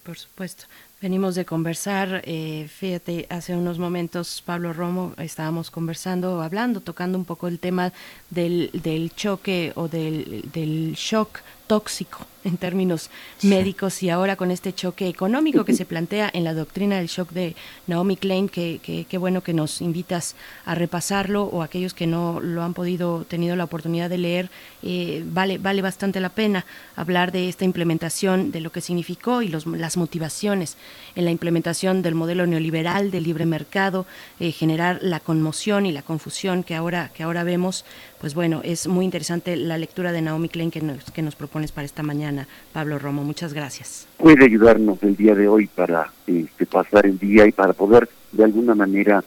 Por 0.04 0.18
supuesto. 0.18 0.66
Venimos 1.02 1.36
de 1.36 1.46
conversar, 1.46 2.22
eh, 2.26 2.68
fíjate, 2.68 3.28
hace 3.30 3.56
unos 3.56 3.80
momentos 3.80 4.42
Pablo 4.46 4.74
Romo 4.74 5.14
estábamos 5.18 5.70
conversando, 5.70 6.42
hablando, 6.42 6.82
tocando 6.82 7.18
un 7.18 7.26
poco 7.26 7.48
el 7.48 7.60
tema 7.60 7.94
del, 8.32 8.70
del 8.74 9.12
choque 9.14 9.72
o 9.76 9.88
del, 9.88 10.44
del 10.52 10.94
shock 10.96 11.42
tóxico 11.68 12.26
en 12.46 12.58
términos 12.58 13.10
médicos 13.42 14.04
y 14.04 14.10
ahora 14.10 14.36
con 14.36 14.52
este 14.52 14.72
choque 14.72 15.08
económico 15.08 15.66
que 15.66 15.74
se 15.74 15.86
plantea 15.86 16.30
en 16.32 16.44
la 16.44 16.54
doctrina 16.54 16.98
del 16.98 17.08
shock 17.08 17.32
de 17.32 17.56
Naomi 17.88 18.18
Klein, 18.18 18.50
que, 18.50 18.80
que, 18.84 19.06
que 19.06 19.18
bueno 19.18 19.42
que 19.42 19.54
nos 19.54 19.82
invitas 19.82 20.36
a 20.64 20.76
repasarlo 20.76 21.44
o 21.44 21.64
aquellos 21.64 21.96
que 21.96 22.06
no 22.06 22.40
lo 22.40 22.62
han 22.62 22.76
podido, 22.76 23.26
tenido 23.26 23.56
la 23.56 23.64
oportunidad 23.64 24.12
de 24.12 24.20
leer, 24.20 24.50
eh, 24.84 25.24
vale, 25.26 25.58
vale 25.58 25.82
bastante 25.82 26.20
la 26.20 26.30
pena 26.30 26.66
hablar 26.96 27.32
de 27.32 27.50
esta 27.50 27.66
implementación, 27.66 28.52
de 28.52 28.62
lo 28.62 28.72
que 28.72 28.82
significó 28.82 29.42
y 29.42 29.48
los, 29.48 29.66
las 29.66 29.98
motivaciones 29.98 30.78
en 31.16 31.26
la 31.26 31.32
implementación 31.32 32.04
del 32.04 32.14
modelo 32.14 32.46
neoliberal 32.46 33.10
del 33.10 33.24
libre 33.24 33.48
mercado, 33.48 34.06
eh, 34.40 34.52
generar 34.52 35.00
la 35.02 35.20
conmoción 35.20 35.88
y 35.88 35.92
la 35.92 36.04
confusión 36.04 36.64
que 36.64 36.76
ahora, 36.76 37.12
que 37.14 37.24
ahora 37.24 37.44
vemos, 37.44 37.86
pues 38.26 38.34
bueno, 38.34 38.62
es 38.64 38.88
muy 38.88 39.06
interesante 39.06 39.56
la 39.56 39.78
lectura 39.78 40.12
de 40.12 40.20
Naomi 40.20 40.50
Klein 40.50 40.72
que 40.72 40.82
nos, 40.82 41.12
que 41.12 41.22
nos 41.22 41.36
propones 41.36 41.72
para 41.72 41.86
esta 41.86 42.02
mañana, 42.02 42.48
Pablo 42.74 42.98
Romo. 42.98 43.24
Muchas 43.24 43.54
gracias. 43.54 44.08
Puede 44.18 44.46
ayudarnos 44.46 44.98
el 45.04 45.16
día 45.16 45.36
de 45.36 45.48
hoy 45.48 45.68
para 45.68 46.12
este, 46.26 46.66
pasar 46.66 47.06
el 47.06 47.20
día 47.20 47.46
y 47.46 47.52
para 47.52 47.74
poder 47.74 48.10
de 48.32 48.44
alguna 48.44 48.74
manera 48.74 49.24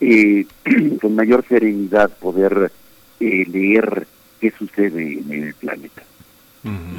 eh, 0.00 0.46
con 1.02 1.16
mayor 1.16 1.44
serenidad 1.48 2.08
poder 2.08 2.70
eh, 3.18 3.46
leer 3.48 4.06
qué 4.40 4.52
sucede 4.56 5.14
en 5.14 5.42
el 5.42 5.54
planeta. 5.54 6.04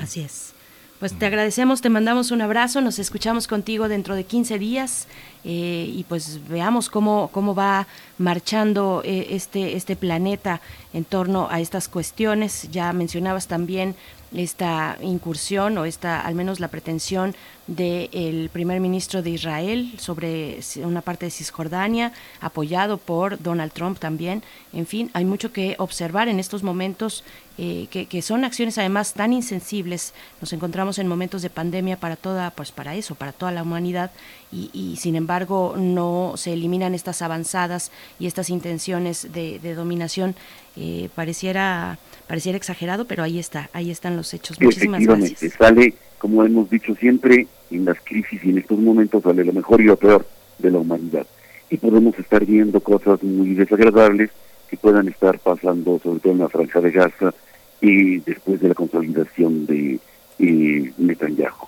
Así 0.02 0.20
es. 0.20 0.54
Pues 1.00 1.14
te 1.14 1.28
agradecemos, 1.28 1.80
te 1.82 1.90
mandamos 1.90 2.32
un 2.32 2.42
abrazo, 2.42 2.82
nos 2.82 2.98
escuchamos 3.00 3.48
contigo 3.48 3.88
dentro 3.88 4.16
de 4.16 4.26
15 4.26 4.60
días 4.60 5.08
eh, 5.50 5.90
y 5.96 6.04
pues 6.04 6.42
veamos 6.50 6.90
cómo, 6.90 7.30
cómo 7.32 7.56
va 7.56 7.88
marchando 8.18 9.02
eh, 9.06 9.28
este, 9.30 9.78
este 9.78 9.96
planeta 9.96 10.60
en 10.94 11.06
torno 11.06 11.48
a 11.50 11.62
estas 11.62 11.88
cuestiones. 11.88 12.68
Ya 12.70 12.92
mencionabas 12.92 13.48
también 13.48 13.96
esta 14.36 14.98
incursión 15.02 15.78
o 15.78 15.86
esta, 15.86 16.22
al 16.22 16.36
menos 16.36 16.60
la 16.60 16.68
pretensión 16.68 17.36
del 17.68 18.50
primer 18.52 18.80
ministro 18.80 19.22
de 19.22 19.30
Israel 19.32 19.94
sobre 19.98 20.60
una 20.78 21.02
parte 21.02 21.26
de 21.26 21.32
Cisjordania, 21.32 22.14
apoyado 22.40 22.98
por 22.98 23.42
Donald 23.42 23.74
Trump 23.74 24.00
también. 24.00 24.42
En 24.72 24.86
fin, 24.86 25.12
hay 25.14 25.26
mucho 25.26 25.52
que 25.52 25.76
observar 25.78 26.30
en 26.30 26.40
estos 26.40 26.64
momentos, 26.64 27.26
eh, 27.58 27.88
que, 27.92 28.06
que, 28.06 28.22
son 28.22 28.46
acciones 28.46 28.78
además 28.78 29.14
tan 29.14 29.34
insensibles. 29.34 30.14
Nos 30.40 30.54
encontramos 30.54 30.98
en 30.98 31.08
momentos 31.08 31.42
de 31.42 31.50
pandemia 31.50 31.98
para 32.00 32.16
toda, 32.16 32.52
pues 32.52 32.72
para 32.72 32.96
eso, 32.96 33.16
para 33.16 33.34
toda 33.34 33.52
la 33.52 33.64
humanidad, 33.64 34.12
y, 34.50 34.96
sin 34.98 35.18
embargo 35.18 35.76
no 35.78 36.34
se 36.38 36.54
eliminan 36.54 36.96
estas 36.96 37.22
avanzadas 37.22 37.92
y 38.18 38.28
estas 38.28 38.50
intenciones 38.50 39.34
de, 39.34 39.60
de 39.60 39.76
dominación. 39.76 40.36
Eh, 40.78 41.10
pareciera 41.16 41.98
pareciera 42.28 42.58
exagerado, 42.58 43.06
pero 43.06 43.24
ahí 43.24 43.40
está, 43.40 43.70
ahí 43.74 43.90
están 43.90 44.16
los 44.18 44.34
hechos. 44.34 44.60
Muchísimas 44.60 45.02
Efectivamente, 45.02 45.38
gracias. 45.40 45.54
sale, 45.54 45.94
como 46.18 46.44
hemos 46.44 46.70
dicho 46.70 46.94
siempre, 46.96 47.48
en 47.72 47.86
las 47.86 47.98
crisis 48.04 48.44
y 48.44 48.50
en 48.50 48.60
estos 48.60 48.78
momentos 48.78 49.24
sale 49.24 49.44
lo 49.44 49.54
mejor 49.54 49.82
y 49.82 49.86
lo 49.86 49.96
peor 49.98 50.28
de 50.60 50.72
la 50.72 50.80
humanidad. 50.80 51.26
Y 51.70 51.78
podemos 51.78 52.18
estar 52.20 52.46
viendo 52.46 52.80
cosas 52.80 53.22
muy 53.24 53.54
desagradables 53.54 54.30
que 54.70 54.78
puedan 54.78 55.08
estar 55.08 55.40
pasando, 55.40 56.00
sobre 56.04 56.20
todo 56.20 56.34
en 56.34 56.40
la 56.40 56.50
franja 56.50 56.82
de 56.82 56.92
Gaza, 56.92 57.34
y 57.82 58.18
después 58.20 58.60
de 58.60 58.70
la 58.70 58.74
consolidación 58.74 59.66
de 59.66 60.00
eh, 60.40 60.94
Netanyahu. 60.98 61.68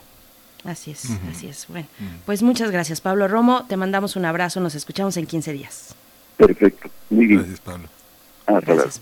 Así 0.65 0.91
es, 0.91 1.05
así 1.31 1.47
es. 1.47 1.65
Bueno, 1.69 1.87
pues 2.25 2.43
muchas 2.43 2.71
gracias, 2.71 2.99
Pablo 2.99 3.27
Romo. 3.27 3.65
Te 3.67 3.77
mandamos 3.77 4.15
un 4.15 4.25
abrazo, 4.25 4.59
nos 4.59 4.75
escuchamos 4.75 5.15
en 5.17 5.25
15 5.25 5.53
días. 5.53 5.95
Perfecto, 6.37 6.89
muy 7.09 7.27
bien. 7.27 7.39
Gracias, 7.39 7.59
Pablo. 7.61 7.87
Hasta 8.45 8.61
luego. 8.61 8.81
Gracias, 8.81 9.01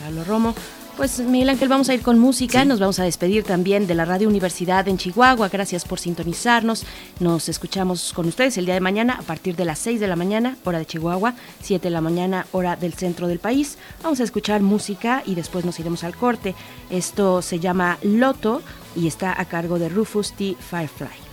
Pablo 0.00 0.24
Romo. 0.24 0.54
Pues 0.96 1.20
Miguel 1.20 1.48
Ángel, 1.48 1.68
vamos 1.68 1.88
a 1.88 1.94
ir 1.94 2.02
con 2.02 2.18
música, 2.18 2.66
nos 2.66 2.78
vamos 2.78 2.98
a 2.98 3.04
despedir 3.04 3.44
también 3.44 3.86
de 3.86 3.94
la 3.94 4.04
Radio 4.04 4.28
Universidad 4.28 4.86
en 4.88 4.98
Chihuahua, 4.98 5.48
gracias 5.48 5.86
por 5.86 5.98
sintonizarnos, 5.98 6.84
nos 7.18 7.48
escuchamos 7.48 8.12
con 8.12 8.26
ustedes 8.26 8.58
el 8.58 8.66
día 8.66 8.74
de 8.74 8.80
mañana 8.80 9.14
a 9.14 9.22
partir 9.22 9.56
de 9.56 9.64
las 9.64 9.78
6 9.78 10.00
de 10.00 10.06
la 10.06 10.16
mañana, 10.16 10.58
hora 10.64 10.78
de 10.78 10.86
Chihuahua, 10.86 11.34
7 11.62 11.82
de 11.82 11.90
la 11.90 12.02
mañana, 12.02 12.46
hora 12.52 12.76
del 12.76 12.92
centro 12.92 13.26
del 13.26 13.38
país, 13.38 13.78
vamos 14.02 14.20
a 14.20 14.24
escuchar 14.24 14.60
música 14.60 15.22
y 15.24 15.34
después 15.34 15.64
nos 15.64 15.80
iremos 15.80 16.04
al 16.04 16.14
corte, 16.14 16.54
esto 16.90 17.40
se 17.40 17.58
llama 17.58 17.98
Loto 18.02 18.60
y 18.94 19.06
está 19.06 19.40
a 19.40 19.46
cargo 19.46 19.78
de 19.78 19.88
Rufus 19.88 20.32
T. 20.32 20.56
Firefly. 20.60 21.31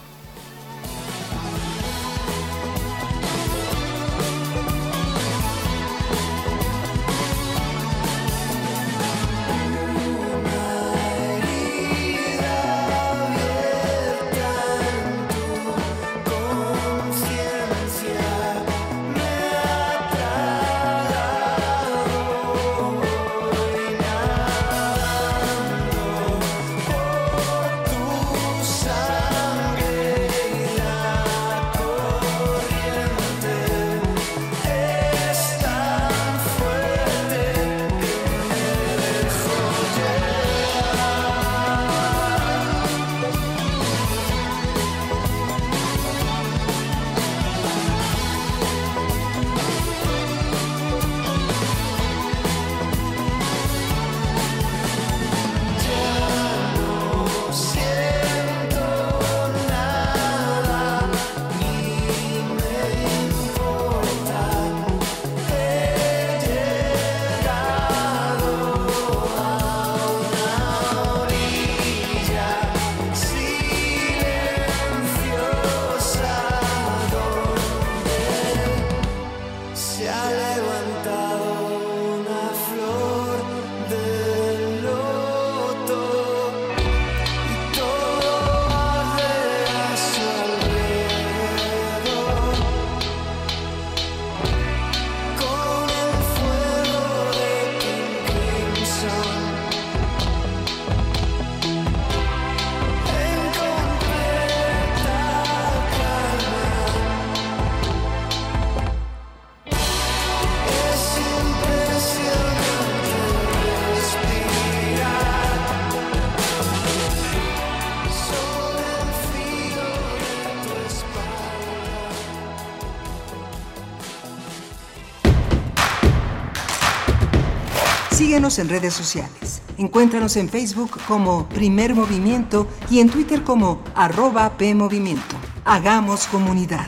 Síguenos 128.49 128.59
en 128.59 128.81
redes 128.81 128.93
sociales. 128.95 129.61
Encuéntranos 129.77 130.35
en 130.35 130.49
Facebook 130.49 130.99
como 131.07 131.47
Primer 131.49 131.93
Movimiento 131.93 132.67
y 132.89 132.99
en 132.99 133.09
Twitter 133.09 133.43
como 133.43 133.83
arroba 133.93 134.57
PMovimiento. 134.57 135.35
Hagamos 135.65 136.25
comunidad. 136.25 136.87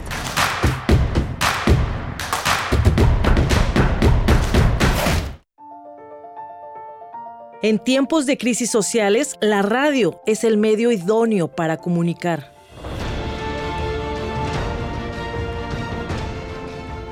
En 7.61 7.77
tiempos 7.77 8.25
de 8.25 8.39
crisis 8.39 8.71
sociales, 8.71 9.35
la 9.39 9.61
radio 9.61 10.19
es 10.25 10.43
el 10.43 10.57
medio 10.57 10.91
idóneo 10.91 11.47
para 11.47 11.77
comunicar. 11.77 12.51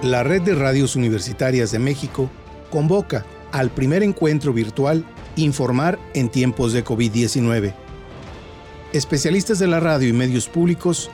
La 0.01 0.23
Red 0.23 0.41
de 0.41 0.55
Radios 0.55 0.95
Universitarias 0.95 1.71
de 1.71 1.77
México 1.77 2.31
convoca 2.71 3.25
al 3.51 3.69
primer 3.69 4.03
encuentro 4.03 4.53
virtual 4.53 5.05
Informar 5.35 5.97
en 6.13 6.29
tiempos 6.29 6.73
de 6.73 6.83
COVID-19. 6.83 7.73
Especialistas 8.91 9.59
de 9.59 9.67
la 9.67 9.79
radio 9.79 10.09
y 10.09 10.13
medios 10.13 10.49
públicos 10.49 11.09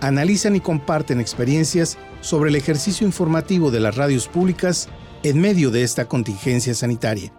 analizan 0.00 0.56
y 0.56 0.60
comparten 0.60 1.20
experiencias 1.20 1.96
sobre 2.20 2.50
el 2.50 2.56
ejercicio 2.56 3.06
informativo 3.06 3.70
de 3.70 3.80
las 3.80 3.96
radios 3.96 4.28
públicas 4.28 4.88
en 5.22 5.40
medio 5.40 5.70
de 5.70 5.82
esta 5.82 6.06
contingencia 6.06 6.74
sanitaria 6.74 7.32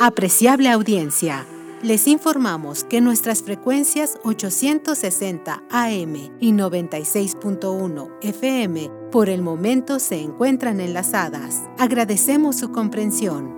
Apreciable 0.00 0.70
audiencia, 0.70 1.46
les 1.82 2.06
informamos 2.08 2.84
que 2.84 3.00
nuestras 3.00 3.42
frecuencias 3.42 4.18
860 4.24 5.64
AM 5.70 6.14
y 6.40 6.52
96.1 6.52 8.10
FM 8.22 8.90
por 9.10 9.28
el 9.28 9.42
momento 9.42 9.98
se 9.98 10.20
encuentran 10.20 10.80
enlazadas. 10.80 11.62
Agradecemos 11.78 12.56
su 12.56 12.70
comprensión. 12.70 13.57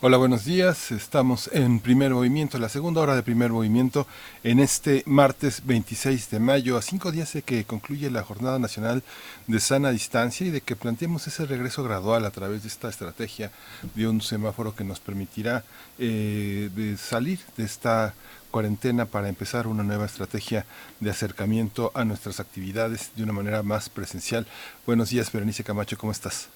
Hola, 0.00 0.16
buenos 0.16 0.44
días. 0.44 0.92
Estamos 0.92 1.50
en 1.52 1.80
primer 1.80 2.12
movimiento, 2.14 2.56
la 2.58 2.68
segunda 2.68 3.00
hora 3.00 3.16
de 3.16 3.24
primer 3.24 3.50
movimiento, 3.50 4.06
en 4.44 4.60
este 4.60 5.02
martes 5.06 5.66
26 5.66 6.30
de 6.30 6.38
mayo, 6.38 6.76
a 6.76 6.82
cinco 6.82 7.10
días 7.10 7.32
de 7.32 7.42
que 7.42 7.64
concluye 7.64 8.08
la 8.08 8.22
Jornada 8.22 8.60
Nacional 8.60 9.02
de 9.48 9.58
Sana 9.58 9.90
Distancia 9.90 10.46
y 10.46 10.50
de 10.50 10.60
que 10.60 10.76
planteemos 10.76 11.26
ese 11.26 11.46
regreso 11.46 11.82
gradual 11.82 12.24
a 12.26 12.30
través 12.30 12.62
de 12.62 12.68
esta 12.68 12.88
estrategia 12.88 13.50
de 13.96 14.06
un 14.06 14.20
semáforo 14.20 14.72
que 14.72 14.84
nos 14.84 15.00
permitirá 15.00 15.64
eh, 15.98 16.70
salir 16.96 17.40
de 17.56 17.64
esta 17.64 18.14
cuarentena 18.52 19.06
para 19.06 19.28
empezar 19.28 19.66
una 19.66 19.82
nueva 19.82 20.06
estrategia 20.06 20.64
de 21.00 21.10
acercamiento 21.10 21.90
a 21.96 22.04
nuestras 22.04 22.38
actividades 22.38 23.10
de 23.16 23.24
una 23.24 23.32
manera 23.32 23.64
más 23.64 23.88
presencial. 23.88 24.46
Buenos 24.86 25.10
días, 25.10 25.32
Berenice 25.32 25.64
Camacho, 25.64 25.98
¿cómo 25.98 26.12
estás? 26.12 26.50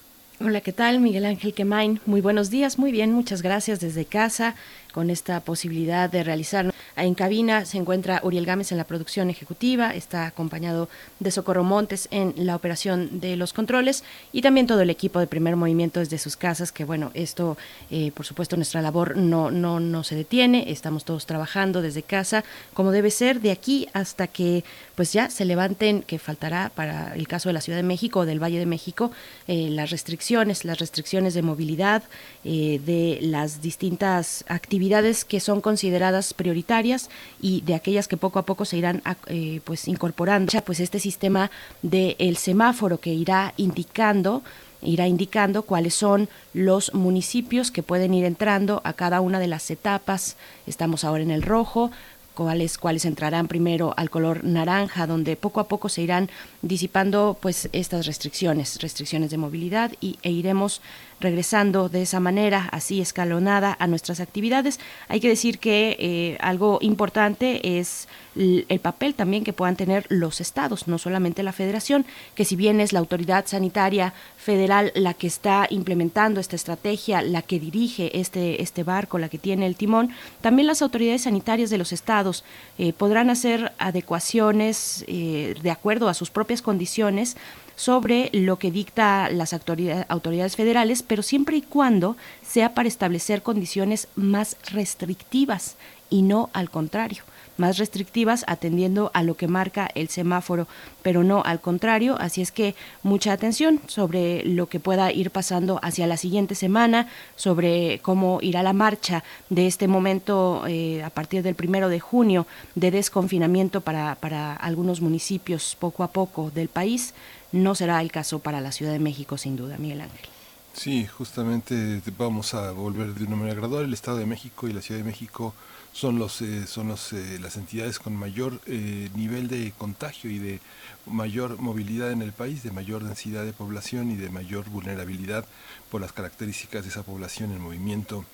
Hola, 0.45 0.61
¿qué 0.61 0.73
tal? 0.73 0.99
Miguel 0.99 1.25
Ángel 1.25 1.55
Quemain. 1.55 2.01
Muy 2.05 2.21
buenos 2.21 2.51
días, 2.51 2.77
muy 2.77 2.91
bien, 2.91 3.13
muchas 3.13 3.43
gracias 3.43 3.79
desde 3.79 4.05
casa 4.05 4.57
con 4.93 5.11
esta 5.11 5.41
posibilidad 5.41 6.09
de 6.09 6.23
realizar. 6.23 6.73
En 6.95 7.15
cabina 7.15 7.65
se 7.65 7.79
encuentra 7.79 8.21
Uriel 8.23 8.45
Gámez 8.45 8.71
en 8.71 8.79
la 8.79 8.85
producción 8.85 9.31
ejecutiva, 9.31 9.95
está 9.95 10.27
acompañado 10.27 10.89
de 11.21 11.31
Socorro 11.31 11.65
Montes 11.65 12.07
en 12.11 12.35
la 12.37 12.55
operación 12.55 13.21
de 13.21 13.37
los 13.37 13.55
controles 13.55 14.05
y 14.31 14.43
también 14.43 14.67
todo 14.67 14.83
el 14.83 14.91
equipo 14.91 15.19
de 15.19 15.27
primer 15.27 15.57
movimiento 15.57 16.01
desde 16.01 16.19
sus 16.19 16.37
casas, 16.37 16.71
que 16.71 16.85
bueno, 16.85 17.11
esto, 17.15 17.57
eh, 17.91 18.13
por 18.13 18.27
supuesto, 18.27 18.57
nuestra 18.57 18.83
labor 18.83 19.17
no, 19.17 19.51
no, 19.51 19.81
no 19.81 20.05
se 20.05 20.15
detiene, 20.15 20.71
estamos 20.71 21.05
todos 21.05 21.25
trabajando 21.25 21.81
desde 21.81 22.03
casa, 22.03 22.45
como 22.75 22.93
debe 22.93 23.11
ser, 23.11 23.41
de 23.41 23.53
aquí 23.53 23.89
hasta 23.95 24.27
que 24.27 24.63
pues 24.95 25.15
ya 25.15 25.31
se 25.31 25.47
levanten, 25.47 26.03
que 26.03 26.19
faltará 26.19 26.71
para 26.75 27.15
el 27.15 27.27
caso 27.27 27.49
de 27.49 27.55
la 27.55 27.63
Ciudad 27.63 27.79
de 27.79 27.83
México 27.83 28.21
o 28.21 28.27
del 28.27 28.43
Valle 28.43 28.59
de 28.59 28.67
México, 28.67 29.11
eh, 29.49 29.69
las 29.71 29.91
restricciones, 29.91 30.67
las 30.67 30.79
restricciones 30.79 31.33
de 31.33 31.41
movilidad, 31.41 32.03
eh, 32.45 32.79
de 32.85 33.19
las 33.23 33.63
distintas 33.63 34.45
actividades 34.49 34.82
que 35.25 35.41
son 35.41 35.61
consideradas 35.61 36.35
prioritarias 36.35 37.09
y 37.41 37.61
de 37.63 37.75
aquellas 37.75 38.09
que 38.09 38.17
poco 38.17 38.39
a 38.39 38.45
poco 38.45 38.65
se 38.65 38.77
irán 38.77 39.03
eh, 39.27 39.61
pues 39.65 39.89
incorporando 39.89 40.53
pues 40.65 40.81
este 40.81 40.99
sistema 40.99 41.51
del 41.83 42.37
semáforo 42.37 42.99
que 42.99 43.15
irá 43.15 43.55
indicando 43.57 44.43
irá 44.83 45.07
indicando 45.07 45.63
cuáles 45.63 45.95
son 45.95 46.29
los 46.55 46.93
municipios 46.93 47.71
que 47.71 47.83
pueden 47.83 48.15
ir 48.15 48.25
entrando 48.25 48.81
a 48.85 48.93
cada 48.93 49.21
una 49.21 49.39
de 49.39 49.47
las 49.47 49.71
etapas. 49.71 50.37
Estamos 50.67 51.05
ahora 51.05 51.23
en 51.23 51.31
el 51.31 51.43
rojo, 51.43 51.91
cuáles 52.35 52.79
cuáles 52.79 53.05
entrarán 53.05 53.49
primero 53.49 53.95
al 53.97 54.11
color 54.11 54.45
naranja 54.45 55.07
donde 55.07 55.37
poco 55.37 55.61
a 55.61 55.69
poco 55.69 55.89
se 55.89 56.03
irán 56.03 56.31
disipando 56.63 57.37
pues 57.41 57.69
estas 57.73 58.07
restricciones 58.07 58.79
restricciones 58.81 59.31
de 59.31 59.37
movilidad 59.39 59.93
y, 60.01 60.19
e 60.23 60.31
iremos 60.31 60.81
regresando 61.23 61.89
de 61.89 62.03
esa 62.03 62.21
manera, 62.21 62.69
así 62.73 63.01
escalonada, 63.01 63.77
a 63.79 63.87
nuestras 63.87 64.21
actividades. 64.21 64.81
Hay 65.09 65.21
que 65.21 65.29
decir 65.29 65.59
que 65.59 65.97
eh, 65.99 66.37
algo 66.41 66.79
importante 66.83 67.79
es 67.79 68.09
el 68.35 68.81
papel 68.81 69.15
también 69.15 69.45
que 69.45 69.53
puedan 69.53 69.77
tener 69.77 70.07
los 70.09 70.41
estados, 70.41 70.89
no 70.89 70.99
solamente 70.99 71.43
la 71.43 71.53
federación, 71.53 72.07
que 72.35 72.45
si 72.45 72.57
bien 72.57 72.81
es 72.81 72.93
la 72.93 72.99
autoridad 72.99 73.47
sanitaria 73.47 74.15
federal 74.37 74.91
la 74.95 75.15
que 75.15 75.27
está 75.27 75.67
implementando 75.69 76.41
esta 76.41 76.57
estrategia, 76.57 77.23
la 77.23 77.43
que 77.43 77.61
dirige 77.61 78.19
este, 78.19 78.63
este 78.63 78.85
barco, 78.85 79.19
la 79.19 79.29
que 79.29 79.39
tiene 79.39 79.67
el 79.67 79.77
timón, 79.77 80.11
también 80.41 80.67
las 80.67 80.83
autoridades 80.83 81.23
sanitarias 81.23 81.71
de 81.71 81.79
los 81.79 81.93
estados 81.93 82.45
eh, 82.79 82.93
podrán 82.93 83.29
hacer 83.29 83.73
adecuaciones 83.79 85.05
eh, 85.09 85.55
de 85.63 85.71
acuerdo 85.71 86.09
a 86.09 86.15
sus 86.15 86.31
propias 86.31 86.63
condiciones 86.63 87.37
sobre 87.77 88.31
lo 88.33 88.59
que 88.59 88.71
dicta 88.71 89.31
las 89.31 89.53
autoridades 89.53 90.57
federales, 90.57 91.03
pero 91.03 91.23
siempre 91.23 91.57
y 91.57 91.63
cuando 91.63 92.17
sea 92.43 92.75
para 92.75 92.89
establecer 92.89 93.43
condiciones 93.43 94.09
más 94.15 94.57
restrictivas 94.71 95.77
y 96.11 96.23
no 96.23 96.51
al 96.53 96.71
contrario 96.71 97.25
más 97.57 97.79
restrictivas 97.79 98.45
atendiendo 98.47 99.11
a 99.15 99.23
lo 99.23 99.37
que 99.37 99.49
marca 99.49 99.89
el 99.95 100.09
semáforo, 100.09 100.67
pero 101.03 101.25
no 101.25 101.43
al 101.45 101.61
contrario. 101.61 102.17
Así 102.19 102.43
es 102.43 102.53
que 102.53 102.75
mucha 103.03 103.33
atención 103.33 103.81
sobre 103.87 104.45
lo 104.45 104.69
que 104.69 104.81
pueda 104.81 105.13
ir 105.13 105.31
pasando 105.31 105.79
hacia 105.83 106.07
la 106.07 106.17
siguiente 106.17 106.55
semana, 106.55 107.09
sobre 107.37 108.01
cómo 108.01 108.39
irá 108.43 108.63
la 108.63 108.73
marcha 108.73 109.25
de 109.51 109.67
este 109.67 109.89
momento 109.89 110.65
eh, 110.67 111.03
a 111.03 111.11
partir 111.11 111.43
del 111.43 111.55
primero 111.55 111.89
de 111.89 112.01
junio 112.01 112.47
de 112.75 112.91
desconfinamiento 112.91 113.81
para, 113.81 114.15
para 114.17 114.55
algunos 114.55 115.01
municipios 115.01 115.77
poco 115.79 116.03
a 116.03 116.09
poco 116.09 116.51
del 116.51 116.69
país. 116.69 117.15
No 117.53 117.75
será 117.75 118.01
el 118.01 118.11
caso 118.11 118.39
para 118.39 118.61
la 118.61 118.73
Ciudad 118.73 118.93
de 118.93 118.99
México, 118.99 119.37
sin 119.37 119.57
duda, 119.57 119.77
Miguel 119.79 120.01
Ángel. 120.01 120.29
Sí, 120.73 121.07
justamente 121.07 122.01
vamos 122.17 122.55
a 122.55 122.71
volver 122.73 123.15
de 123.15 123.25
una 123.25 123.37
manera 123.37 123.57
gradual. 123.57 123.85
El 123.85 123.93
Estado 123.93 124.17
de 124.17 124.27
México 124.27 124.69
y 124.69 124.73
la 124.73 124.81
Ciudad 124.81 125.01
de 125.01 125.05
México 125.05 125.55
son 125.93 126.19
los 126.19 126.41
eh, 126.41 126.67
son 126.67 126.89
los 126.89 127.13
eh, 127.13 127.39
las 127.41 127.57
entidades 127.57 127.99
con 127.99 128.17
mayor 128.17 128.61
eh, 128.67 129.11
nivel 129.15 129.49
de 129.49 129.73
contagio 129.77 130.31
y 130.31 130.39
de 130.39 130.61
mayor 131.07 131.61
movilidad 131.61 132.11
en 132.11 132.23
el 132.23 132.33
país, 132.33 132.63
de 132.63 132.71
mayor 132.71 133.05
densidad 133.05 133.45
de 133.45 133.53
población 133.53 134.11
y 134.11 134.17
de 134.17 134.31
mayor 134.31 134.69
vulnerabilidad 134.71 135.45
por 135.91 136.01
las 136.01 136.13
características 136.13 136.83
de 136.85 136.89
esa 136.89 137.03
población 137.03 137.53
en 137.53 137.61
movimiento 137.61 138.25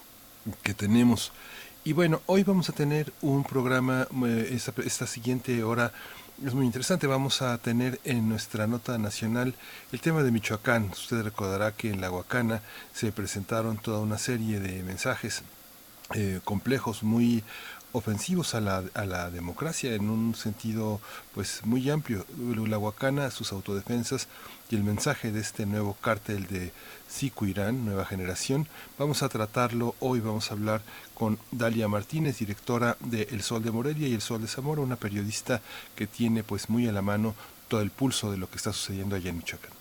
que 0.62 0.74
tenemos. 0.74 1.32
Y 1.84 1.92
bueno, 1.92 2.22
hoy 2.26 2.42
vamos 2.42 2.68
a 2.68 2.72
tener 2.72 3.12
un 3.22 3.44
programa, 3.44 4.06
esta, 4.50 4.72
esta 4.82 5.06
siguiente 5.06 5.62
hora 5.62 5.92
es 6.44 6.54
muy 6.54 6.66
interesante. 6.66 7.06
Vamos 7.06 7.40
a 7.42 7.56
tener 7.58 7.98
en 8.04 8.28
nuestra 8.28 8.66
nota 8.66 8.98
nacional 8.98 9.54
el 9.90 10.00
tema 10.00 10.22
de 10.22 10.30
Michoacán. 10.30 10.90
Usted 10.90 11.22
recordará 11.22 11.72
que 11.72 11.90
en 11.90 12.00
la 12.00 12.10
Huacana 12.10 12.62
se 12.92 13.10
presentaron 13.10 13.78
toda 13.78 14.00
una 14.00 14.18
serie 14.18 14.60
de 14.60 14.82
mensajes 14.82 15.42
eh, 16.14 16.40
complejos, 16.44 17.02
muy 17.02 17.44
ofensivos 17.92 18.54
a 18.54 18.60
la, 18.60 18.84
a 18.94 19.04
la 19.04 19.30
democracia 19.30 19.94
en 19.94 20.10
un 20.10 20.34
sentido 20.34 21.00
pues 21.34 21.62
muy 21.64 21.88
amplio. 21.90 22.24
La 22.38 22.78
Huacana, 22.78 23.30
sus 23.30 23.52
autodefensas 23.52 24.28
y 24.70 24.76
el 24.76 24.84
mensaje 24.84 25.32
de 25.32 25.40
este 25.40 25.64
nuevo 25.66 25.94
cártel 25.94 26.46
de 26.46 26.72
Siku 27.08 27.46
Irán, 27.46 27.84
nueva 27.84 28.04
generación, 28.04 28.68
vamos 28.98 29.22
a 29.22 29.28
tratarlo 29.28 29.94
hoy, 30.00 30.20
vamos 30.20 30.50
a 30.50 30.54
hablar 30.54 30.82
con 31.14 31.38
Dalia 31.50 31.88
Martínez, 31.88 32.38
directora 32.38 32.96
de 33.00 33.28
El 33.30 33.42
Sol 33.42 33.62
de 33.62 33.70
Morelia 33.70 34.08
y 34.08 34.14
El 34.14 34.20
Sol 34.20 34.42
de 34.42 34.48
Zamora, 34.48 34.82
una 34.82 34.96
periodista 34.96 35.62
que 35.96 36.06
tiene 36.06 36.42
pues 36.42 36.68
muy 36.68 36.86
a 36.86 36.92
la 36.92 37.02
mano 37.02 37.34
todo 37.68 37.80
el 37.80 37.90
pulso 37.90 38.30
de 38.30 38.38
lo 38.38 38.50
que 38.50 38.56
está 38.56 38.72
sucediendo 38.72 39.16
allá 39.16 39.30
en 39.30 39.38
Michoacán. 39.38 39.78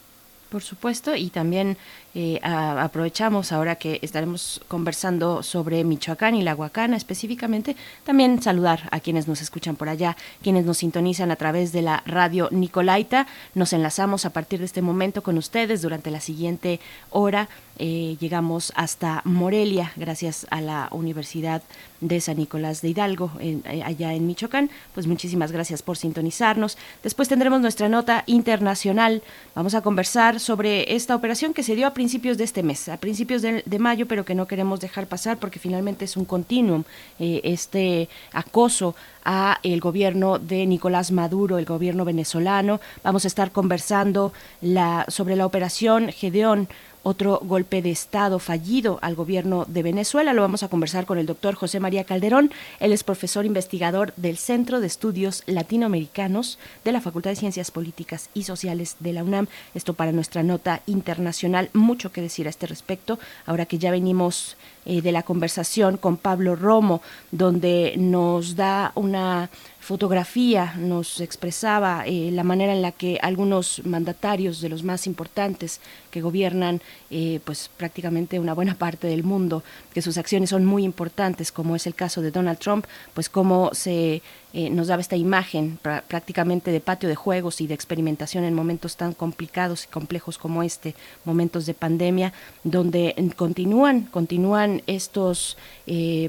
Por 0.49 0.63
supuesto, 0.63 1.13
y 1.15 1.29
también 1.29 1.77
eh, 2.19 2.39
aprovechamos 2.41 3.51
ahora 3.51 3.75
que 3.75 3.99
estaremos 4.01 4.59
conversando 4.67 5.43
sobre 5.43 5.83
Michoacán 5.83 6.33
y 6.33 6.41
la 6.41 6.55
Huacana 6.55 6.97
específicamente, 6.97 7.75
también 8.05 8.41
saludar 8.41 8.89
a 8.89 8.99
quienes 9.01 9.27
nos 9.27 9.39
escuchan 9.39 9.75
por 9.75 9.87
allá, 9.87 10.17
quienes 10.41 10.65
nos 10.65 10.79
sintonizan 10.79 11.29
a 11.29 11.35
través 11.35 11.71
de 11.73 11.83
la 11.83 12.01
radio 12.07 12.49
Nicolaita. 12.49 13.27
Nos 13.53 13.71
enlazamos 13.71 14.25
a 14.25 14.31
partir 14.31 14.57
de 14.57 14.65
este 14.65 14.81
momento 14.81 15.21
con 15.21 15.37
ustedes 15.37 15.83
durante 15.83 16.09
la 16.09 16.19
siguiente 16.19 16.79
hora. 17.11 17.49
Eh, 17.77 18.17
llegamos 18.19 18.73
hasta 18.75 19.21
Morelia, 19.23 19.91
gracias 19.95 20.47
a 20.49 20.61
la 20.61 20.87
Universidad 20.89 21.61
de 22.01 22.19
San 22.19 22.37
Nicolás 22.37 22.81
de 22.81 22.89
Hidalgo, 22.89 23.31
eh, 23.39 23.61
allá 23.85 24.15
en 24.15 24.25
Michoacán. 24.25 24.71
Pues 24.95 25.05
muchísimas 25.05 25.51
gracias 25.51 25.83
por 25.83 25.97
sintonizarnos. 25.97 26.79
Después 27.03 27.29
tendremos 27.29 27.61
nuestra 27.61 27.89
nota 27.89 28.23
internacional. 28.25 29.21
Vamos 29.53 29.75
a 29.75 29.81
conversar 29.81 30.39
sobre 30.39 30.95
esta 30.95 31.15
operación 31.15 31.53
que 31.53 31.61
se 31.61 31.75
dio 31.75 31.85
a 31.85 31.93
principios 31.93 32.06
de 32.07 32.43
este 32.43 32.63
mes, 32.63 32.87
a 32.87 32.97
principios 32.97 33.41
de, 33.41 33.79
mayo, 33.79 34.07
pero 34.07 34.23
que 34.23 34.33
no 34.33 34.47
queremos 34.47 34.79
dejar 34.79 35.07
pasar 35.07 35.37
porque 35.37 35.59
finalmente 35.59 36.05
es 36.05 36.15
un 36.15 36.23
continuum 36.23 36.83
eh, 37.19 37.41
este 37.43 38.07
acoso 38.31 38.95
a 39.25 39.59
el 39.61 39.81
gobierno 39.81 40.39
de 40.39 40.65
Nicolás 40.65 41.11
Maduro, 41.11 41.57
el 41.57 41.65
gobierno 41.65 42.05
venezolano. 42.05 42.79
Vamos 43.03 43.25
a 43.25 43.27
estar 43.27 43.51
conversando 43.51 44.31
la, 44.61 45.05
sobre 45.09 45.35
la 45.35 45.45
operación 45.45 46.13
Gedeón 46.13 46.69
otro 47.07 47.39
golpe 47.41 47.81
de 47.81 47.89
Estado 47.89 48.37
fallido 48.37 48.99
al 49.01 49.15
gobierno 49.15 49.63
de 49.65 49.81
Venezuela. 49.81 50.33
Lo 50.33 50.41
vamos 50.41 50.63
a 50.63 50.67
conversar 50.67 51.05
con 51.05 51.17
el 51.17 51.25
doctor 51.25 51.55
José 51.55 51.79
María 51.79 52.03
Calderón. 52.03 52.51
Él 52.81 52.91
es 52.91 53.05
profesor 53.05 53.45
investigador 53.45 54.13
del 54.17 54.37
Centro 54.37 54.81
de 54.81 54.87
Estudios 54.87 55.43
Latinoamericanos 55.45 56.59
de 56.83 56.91
la 56.91 56.99
Facultad 56.99 57.29
de 57.29 57.37
Ciencias 57.37 57.71
Políticas 57.71 58.29
y 58.33 58.43
Sociales 58.43 58.97
de 58.99 59.13
la 59.13 59.23
UNAM. 59.23 59.47
Esto 59.73 59.93
para 59.93 60.11
nuestra 60.11 60.43
nota 60.43 60.81
internacional. 60.85 61.69
Mucho 61.71 62.11
que 62.11 62.21
decir 62.21 62.45
a 62.45 62.49
este 62.49 62.67
respecto, 62.67 63.19
ahora 63.45 63.65
que 63.65 63.77
ya 63.77 63.89
venimos 63.89 64.57
eh, 64.83 65.01
de 65.01 65.13
la 65.13 65.23
conversación 65.23 65.95
con 65.95 66.17
Pablo 66.17 66.57
Romo, 66.57 67.01
donde 67.31 67.93
nos 67.97 68.57
da 68.57 68.91
una 68.95 69.49
fotografía 69.87 70.73
nos 70.77 71.21
expresaba 71.21 72.03
eh, 72.05 72.29
la 72.33 72.43
manera 72.43 72.73
en 72.73 72.81
la 72.81 72.91
que 72.91 73.19
algunos 73.21 73.85
mandatarios 73.85 74.59
de 74.59 74.67
los 74.67 74.83
más 74.83 75.07
importantes 75.07 75.79
que 76.11 76.19
gobiernan 76.19 76.81
eh, 77.09 77.39
pues 77.45 77.69
prácticamente 77.77 78.37
una 78.37 78.53
buena 78.53 78.75
parte 78.75 79.07
del 79.07 79.23
mundo, 79.23 79.63
que 79.93 80.01
sus 80.01 80.17
acciones 80.17 80.49
son 80.49 80.65
muy 80.65 80.83
importantes, 80.83 81.53
como 81.53 81.73
es 81.73 81.87
el 81.87 81.95
caso 81.95 82.21
de 82.21 82.31
Donald 82.31 82.59
Trump, 82.59 82.85
pues 83.13 83.29
cómo 83.29 83.69
se 83.71 84.21
eh, 84.53 84.69
nos 84.69 84.87
daba 84.87 85.01
esta 85.01 85.15
imagen 85.15 85.79
prácticamente 85.81 86.71
de 86.71 86.79
patio 86.79 87.09
de 87.09 87.15
juegos 87.15 87.61
y 87.61 87.67
de 87.67 87.73
experimentación 87.73 88.43
en 88.43 88.53
momentos 88.53 88.97
tan 88.97 89.13
complicados 89.13 89.85
y 89.85 89.87
complejos 89.87 90.37
como 90.37 90.63
este, 90.63 90.95
momentos 91.25 91.65
de 91.65 91.73
pandemia, 91.73 92.33
donde 92.63 93.15
continúan, 93.35 94.03
continúan 94.03 94.81
estos, 94.87 95.57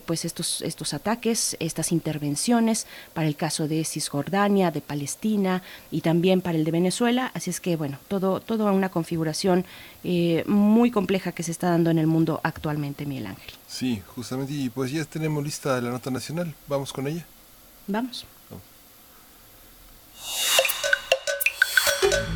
pues 0.06 0.24
estos, 0.24 0.62
estos 0.62 0.94
ataques, 0.94 1.56
estas 1.60 1.92
intervenciones 1.92 2.86
para 3.14 3.26
el 3.28 3.36
caso 3.36 3.68
de 3.68 3.84
Cisjordania, 3.84 4.70
de 4.70 4.80
Palestina 4.80 5.62
y 5.90 6.00
también 6.00 6.40
para 6.40 6.58
el 6.58 6.64
de 6.64 6.70
Venezuela. 6.70 7.30
Así 7.34 7.50
es 7.50 7.60
que, 7.60 7.76
bueno, 7.76 7.98
todo, 8.08 8.40
toda 8.40 8.72
una 8.72 8.88
configuración 8.88 9.64
eh, 10.04 10.44
muy 10.46 10.90
compleja 10.90 11.32
que 11.32 11.42
se 11.42 11.50
está 11.50 11.70
dando 11.70 11.90
en 11.90 11.98
el 11.98 12.06
mundo 12.06 12.40
actualmente, 12.42 13.06
Miguel 13.06 13.26
Ángel. 13.26 13.54
Sí, 13.66 14.02
justamente, 14.14 14.52
y 14.52 14.68
pues 14.68 14.90
ya 14.90 15.04
tenemos 15.04 15.42
lista 15.42 15.80
la 15.80 15.90
nota 15.90 16.10
nacional. 16.10 16.54
¿Vamos 16.66 16.92
con 16.92 17.06
ella? 17.06 17.24
Vamos. 17.88 18.26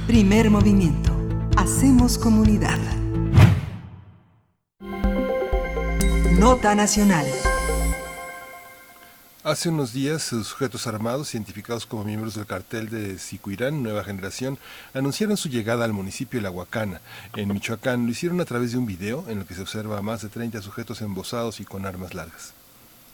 Primer 0.07 0.50
movimiento. 0.50 1.12
Hacemos 1.59 2.16
comunidad. 2.16 2.78
Nota 6.38 6.74
nacional. 6.74 7.26
Hace 9.44 9.68
unos 9.68 9.92
días, 9.92 10.22
sujetos 10.22 10.86
armados, 10.86 11.34
identificados 11.34 11.84
como 11.84 12.05
miembros 12.05 12.34
del 12.34 12.46
cartel 12.46 12.88
de 12.88 13.18
Sicuirán, 13.18 13.82
Nueva 13.82 14.05
Generación, 14.05 14.59
anunciaron 14.94 15.36
su 15.36 15.50
llegada 15.50 15.84
al 15.84 15.92
municipio 15.92 16.38
de 16.38 16.44
La 16.44 16.50
Huacana, 16.50 17.03
en 17.36 17.53
Michoacán. 17.53 18.07
Lo 18.07 18.12
hicieron 18.12 18.40
a 18.40 18.46
través 18.46 18.72
de 18.72 18.78
un 18.78 18.86
video 18.86 19.26
en 19.28 19.40
el 19.40 19.44
que 19.44 19.55
se 19.55 19.61
observa 19.61 19.98
a 19.98 20.03
más 20.03 20.22
de 20.22 20.30
30 20.30 20.62
sujetos 20.62 21.03
embosados 21.03 21.61
y 21.61 21.66
con 21.66 21.84
armas 21.84 22.14
largas. 22.14 22.55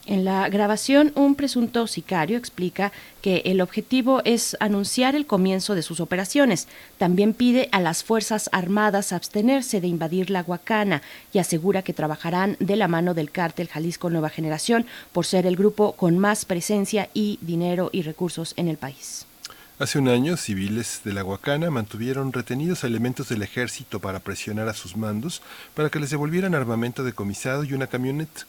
En 0.09 0.25
la 0.25 0.49
grabación, 0.49 1.13
un 1.17 1.35
presunto 1.35 1.87
sicario 1.87 2.39
explica 2.39 2.93
que 3.21 3.43
el 3.45 3.61
objetivo 3.61 4.23
es 4.25 4.57
anunciar 4.59 5.15
el 5.15 5.27
comienzo 5.27 5.75
de 5.75 5.83
sus 5.83 6.01
operaciones. 6.01 6.67
También 6.97 7.35
pide 7.35 7.69
a 7.73 7.81
las 7.83 8.05
Fuerzas 8.05 8.49
Armadas 8.51 9.13
abstenerse 9.13 9.83
de 9.83 9.87
invadir 9.87 10.31
la 10.31 10.41
Huacana 10.41 11.03
y 11.35 11.41
asegura 11.41 11.83
que 11.83 11.93
trabajarán 11.93 12.57
de 12.59 12.77
la 12.77 12.89
mano 12.89 13.13
del 13.13 13.31
cártel 13.31 13.69
Jalisco 13.69 14.09
Nueva 14.09 14.31
Generación 14.31 14.87
por 15.13 15.27
ser 15.27 15.45
el 15.45 15.57
grupo 15.57 15.93
con 15.93 16.17
más 16.17 16.47
presencia 16.47 17.11
y 17.13 17.39
dinero 17.43 17.91
y 17.93 18.01
recursos 18.01 18.55
en 18.57 18.69
el 18.69 18.79
país. 18.79 19.27
Hace 19.79 19.99
un 19.99 20.09
año, 20.09 20.39
civiles 20.39 21.03
de 21.05 21.13
la 21.13 21.23
Huacana 21.23 21.71
mantuvieron 21.71 22.33
retenidos 22.33 22.83
elementos 22.83 23.29
del 23.29 23.43
ejército 23.43 24.01
para 24.01 24.21
presionar 24.21 24.71
a 24.71 24.75
sus 24.75 24.97
mandos 24.97 25.43
para 25.75 25.91
que 25.91 26.01
les 26.01 26.09
devolvieran 26.09 26.55
armamento 26.55 27.05
decomisado 27.05 27.63
y 27.63 27.75
una 27.75 27.89
camioneta. 27.89 28.47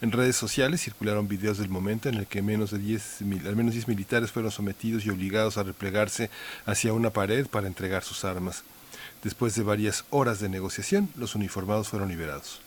En 0.00 0.12
redes 0.12 0.36
sociales 0.36 0.82
circularon 0.82 1.26
videos 1.26 1.58
del 1.58 1.70
momento 1.70 2.08
en 2.08 2.14
el 2.14 2.26
que 2.28 2.40
menos 2.40 2.70
de 2.70 2.78
10, 2.78 3.22
al 3.46 3.56
menos 3.56 3.74
10 3.74 3.88
militares 3.88 4.30
fueron 4.30 4.52
sometidos 4.52 5.04
y 5.04 5.10
obligados 5.10 5.58
a 5.58 5.64
replegarse 5.64 6.30
hacia 6.66 6.92
una 6.92 7.10
pared 7.10 7.48
para 7.48 7.66
entregar 7.66 8.04
sus 8.04 8.24
armas. 8.24 8.62
Después 9.24 9.56
de 9.56 9.64
varias 9.64 10.04
horas 10.10 10.38
de 10.38 10.48
negociación, 10.48 11.08
los 11.16 11.34
uniformados 11.34 11.88
fueron 11.88 12.08
liberados. 12.08 12.60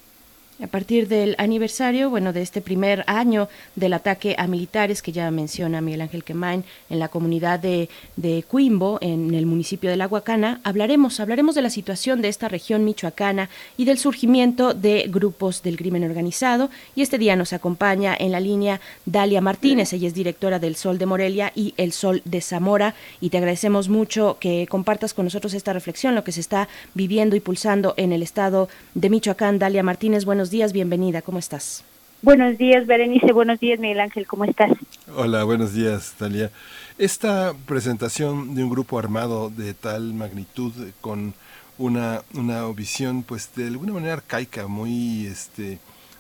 A 0.63 0.67
partir 0.67 1.07
del 1.07 1.33
aniversario, 1.39 2.11
bueno, 2.11 2.33
de 2.33 2.43
este 2.43 2.61
primer 2.61 3.03
año 3.07 3.49
del 3.75 3.93
ataque 3.93 4.35
a 4.37 4.45
militares 4.45 5.01
que 5.01 5.11
ya 5.11 5.31
menciona 5.31 5.81
Miguel 5.81 6.01
Ángel 6.01 6.23
Quemain 6.23 6.63
en 6.91 6.99
la 6.99 7.07
comunidad 7.07 7.59
de, 7.59 7.89
de 8.15 8.43
Cuimbo, 8.47 8.99
en 9.01 9.33
el 9.33 9.47
municipio 9.47 9.89
de 9.89 9.97
La 9.97 10.05
Huacana, 10.05 10.61
hablaremos, 10.63 11.19
hablaremos 11.19 11.55
de 11.55 11.63
la 11.63 11.71
situación 11.71 12.21
de 12.21 12.27
esta 12.27 12.47
región 12.47 12.85
michoacana 12.85 13.49
y 13.75 13.85
del 13.85 13.97
surgimiento 13.97 14.75
de 14.75 15.07
grupos 15.09 15.63
del 15.63 15.77
crimen 15.77 16.03
organizado. 16.03 16.69
Y 16.93 17.01
este 17.01 17.17
día 17.17 17.35
nos 17.35 17.53
acompaña 17.53 18.15
en 18.15 18.31
la 18.31 18.39
línea 18.39 18.81
Dalia 19.07 19.41
Martínez, 19.41 19.93
ella 19.93 20.09
es 20.09 20.13
directora 20.13 20.59
del 20.59 20.75
Sol 20.75 20.99
de 20.99 21.07
Morelia 21.07 21.51
y 21.55 21.73
El 21.77 21.91
Sol 21.91 22.21
de 22.23 22.39
Zamora. 22.39 22.93
Y 23.19 23.31
te 23.31 23.37
agradecemos 23.39 23.89
mucho 23.89 24.37
que 24.39 24.67
compartas 24.67 25.15
con 25.15 25.25
nosotros 25.25 25.55
esta 25.55 25.73
reflexión, 25.73 26.13
lo 26.13 26.23
que 26.23 26.31
se 26.31 26.41
está 26.41 26.67
viviendo 26.93 27.35
y 27.35 27.39
pulsando 27.39 27.95
en 27.97 28.13
el 28.13 28.21
estado 28.21 28.69
de 28.93 29.09
Michoacán. 29.09 29.57
Dalia 29.57 29.81
Martínez, 29.81 30.23
buenos 30.23 30.50
días, 30.51 30.73
bienvenida, 30.73 31.21
¿cómo 31.21 31.39
estás? 31.39 31.83
Buenos 32.21 32.57
días, 32.57 32.85
Berenice. 32.85 33.31
Buenos 33.31 33.59
días, 33.59 33.79
Miguel 33.79 33.99
Ángel. 33.99 34.27
¿Cómo 34.27 34.45
estás? 34.45 34.71
Hola, 35.15 35.43
buenos 35.43 35.73
días, 35.73 36.13
Dalia. 36.19 36.51
Esta 36.99 37.55
presentación 37.65 38.53
de 38.53 38.63
un 38.63 38.69
grupo 38.69 38.99
armado 38.99 39.49
de 39.49 39.73
tal 39.73 40.13
magnitud 40.13 40.71
con 41.01 41.33
una, 41.79 42.21
una 42.35 42.67
visión, 42.67 43.23
pues 43.23 43.49
de 43.55 43.67
alguna 43.67 43.93
manera 43.93 44.13
arcaica, 44.13 44.67
muy, 44.67 45.25
este, 45.25 45.79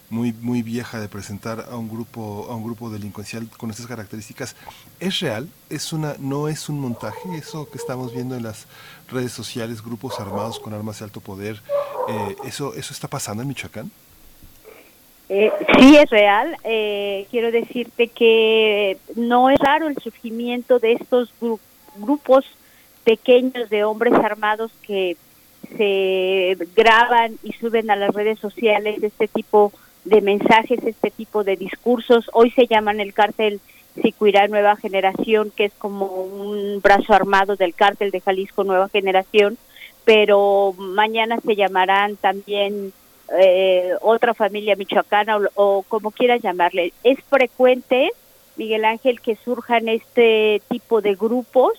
muy, 0.09 0.33
muy 0.33 0.63
vieja 0.63 0.99
de 0.99 1.07
presentar 1.07 1.67
a 1.69 1.77
un 1.77 1.87
grupo, 1.87 2.47
a 2.49 2.55
un 2.55 2.63
grupo 2.63 2.89
delincuencial 2.89 3.47
con 3.57 3.69
estas 3.69 3.85
características, 3.85 4.55
¿es 4.99 5.19
real? 5.19 5.49
¿Es 5.69 5.93
una, 5.93 6.15
no 6.17 6.47
es 6.47 6.67
un 6.67 6.79
montaje? 6.79 7.35
Eso 7.35 7.69
que 7.69 7.77
estamos 7.77 8.11
viendo 8.11 8.35
en 8.35 8.43
las 8.43 8.65
redes 9.11 9.33
sociales, 9.33 9.83
grupos 9.83 10.19
armados 10.19 10.59
con 10.59 10.73
armas 10.73 10.97
de 10.97 11.05
alto 11.05 11.19
poder, 11.19 11.61
eh, 12.09 12.35
¿eso, 12.45 12.73
¿eso 12.73 12.93
está 12.93 13.07
pasando 13.07 13.43
en 13.43 13.49
Michoacán? 13.49 13.91
Eh, 15.33 15.49
sí 15.79 15.95
es 15.95 16.09
real. 16.09 16.57
Eh, 16.65 17.25
quiero 17.31 17.51
decirte 17.51 18.09
que 18.09 18.97
no 19.15 19.49
es 19.49 19.57
raro 19.59 19.87
el 19.87 19.95
surgimiento 19.95 20.77
de 20.77 20.91
estos 20.91 21.31
gru- 21.39 21.59
grupos 21.95 22.43
pequeños 23.05 23.69
de 23.69 23.85
hombres 23.85 24.13
armados 24.13 24.71
que 24.85 25.15
se 25.77 26.57
graban 26.75 27.37
y 27.43 27.53
suben 27.53 27.89
a 27.89 27.95
las 27.95 28.13
redes 28.13 28.39
sociales 28.39 29.01
este 29.01 29.29
tipo 29.29 29.71
de 30.03 30.19
mensajes, 30.19 30.83
este 30.83 31.11
tipo 31.11 31.45
de 31.45 31.55
discursos. 31.55 32.29
Hoy 32.33 32.51
se 32.51 32.67
llaman 32.67 32.99
el 32.99 33.13
cártel 33.13 33.61
Sicuirá 34.01 34.49
Nueva 34.49 34.75
Generación, 34.75 35.49
que 35.55 35.63
es 35.65 35.73
como 35.77 36.07
un 36.07 36.81
brazo 36.81 37.13
armado 37.13 37.55
del 37.55 37.73
cártel 37.73 38.11
de 38.11 38.19
Jalisco 38.19 38.65
Nueva 38.65 38.89
Generación, 38.89 39.57
pero 40.03 40.73
mañana 40.77 41.39
se 41.39 41.55
llamarán 41.55 42.17
también 42.17 42.91
eh, 43.39 43.93
otra 44.01 44.33
familia 44.33 44.75
michoacana 44.75 45.37
o, 45.37 45.49
o 45.55 45.83
como 45.83 46.11
quieras 46.11 46.41
llamarle. 46.41 46.93
Es 47.03 47.19
frecuente, 47.29 48.11
Miguel 48.55 48.85
Ángel, 48.85 49.21
que 49.21 49.35
surjan 49.35 49.87
este 49.87 50.61
tipo 50.69 51.01
de 51.01 51.15
grupos 51.15 51.73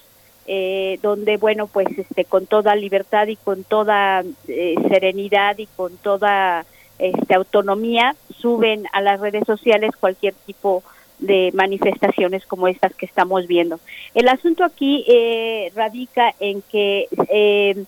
eh, 0.47 0.99
donde, 1.03 1.37
bueno, 1.37 1.67
pues 1.67 1.87
este, 1.97 2.25
con 2.25 2.47
toda 2.47 2.75
libertad 2.75 3.29
y 3.29 3.37
con 3.37 3.65
toda 3.65 4.25
eh, 4.49 4.75
serenidad 4.89 5.59
y 5.59 5.67
con 5.67 5.97
toda 5.99 6.67
este, 6.99 7.35
autonomía 7.35 8.17
suben 8.39 8.87
a 8.93 9.01
las 9.01 9.21
redes 9.21 9.45
sociales 9.47 9.93
cualquier 9.99 10.35
tipo 10.47 10.83
de 11.21 11.53
manifestaciones 11.55 12.45
como 12.47 12.67
estas 12.67 12.93
que 12.95 13.07
estamos 13.07 13.47
viendo. 13.47 13.79
El 14.15 14.29
asunto 14.29 14.65
aquí 14.65 15.05
eh, 15.07 15.71
radica 15.77 16.35
en 16.41 16.63
que 16.63 17.07
eh, 17.29 17.85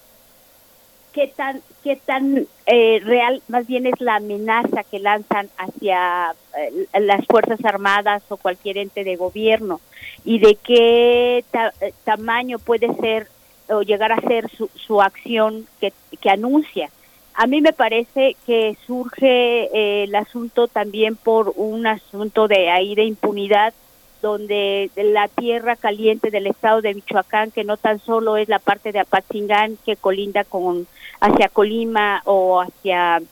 qué 1.15 1.29
tan 1.29 1.63
qué 1.83 1.97
tan 1.97 2.47
eh, 2.67 3.01
real 3.05 3.43
más 3.49 3.67
bien 3.67 3.87
es 3.87 4.01
la 4.01 4.17
amenaza 4.17 4.83
que 4.85 4.99
lanzan 4.99 5.49
hacia 5.57 6.35
eh, 6.59 6.87
las 7.01 7.25
fuerzas 7.27 7.65
armadas 7.65 8.23
o 8.29 8.37
cualquier 8.37 8.79
ente 8.79 9.05
de 9.05 9.17
gobierno 9.17 9.81
y 10.25 10.41
de 10.41 10.57
qué 10.57 11.39
eh, 11.39 11.93
tamaño 12.05 12.59
puede 12.59 12.93
ser 12.97 13.29
o 13.69 13.83
llegar 13.83 14.13
a 14.13 14.21
ser 14.21 14.51
su, 14.51 14.69
su 14.75 15.01
acción 15.01 15.67
que, 15.81 15.93
que 16.21 16.31
anuncia 16.31 16.91
a 17.35 17.47
mí 17.47 17.61
me 17.61 17.73
parece 17.73 18.37
que 18.47 18.77
surge 18.87 19.65
eh, 19.65 20.05
el 20.05 20.15
asunto 20.15 20.69
también 20.69 21.17
por 21.17 21.53
un 21.57 21.87
asunto 21.87 22.47
de 22.47 22.71
ahí 22.71 22.95
de 22.95 23.05
impunidad 23.05 23.75
donde 24.23 24.91
la 24.97 25.29
tierra 25.29 25.77
caliente 25.77 26.31
del 26.31 26.47
estado 26.47 26.81
de 26.81 26.95
Michoacán, 26.95 27.51
que 27.51 27.63
no 27.63 27.77
tan 27.77 27.99
solo 27.99 28.39
es 28.39 28.49
la 28.49 28.59
parte 28.59 28.91
de 28.91 29.01
Apatzingán 29.01 29.77
que 29.85 29.97
colinda 29.97 30.45
con 30.45 30.87
hacia 31.27 31.49
Colima 31.49 32.21
o 32.25 32.61
hacia 32.61 33.23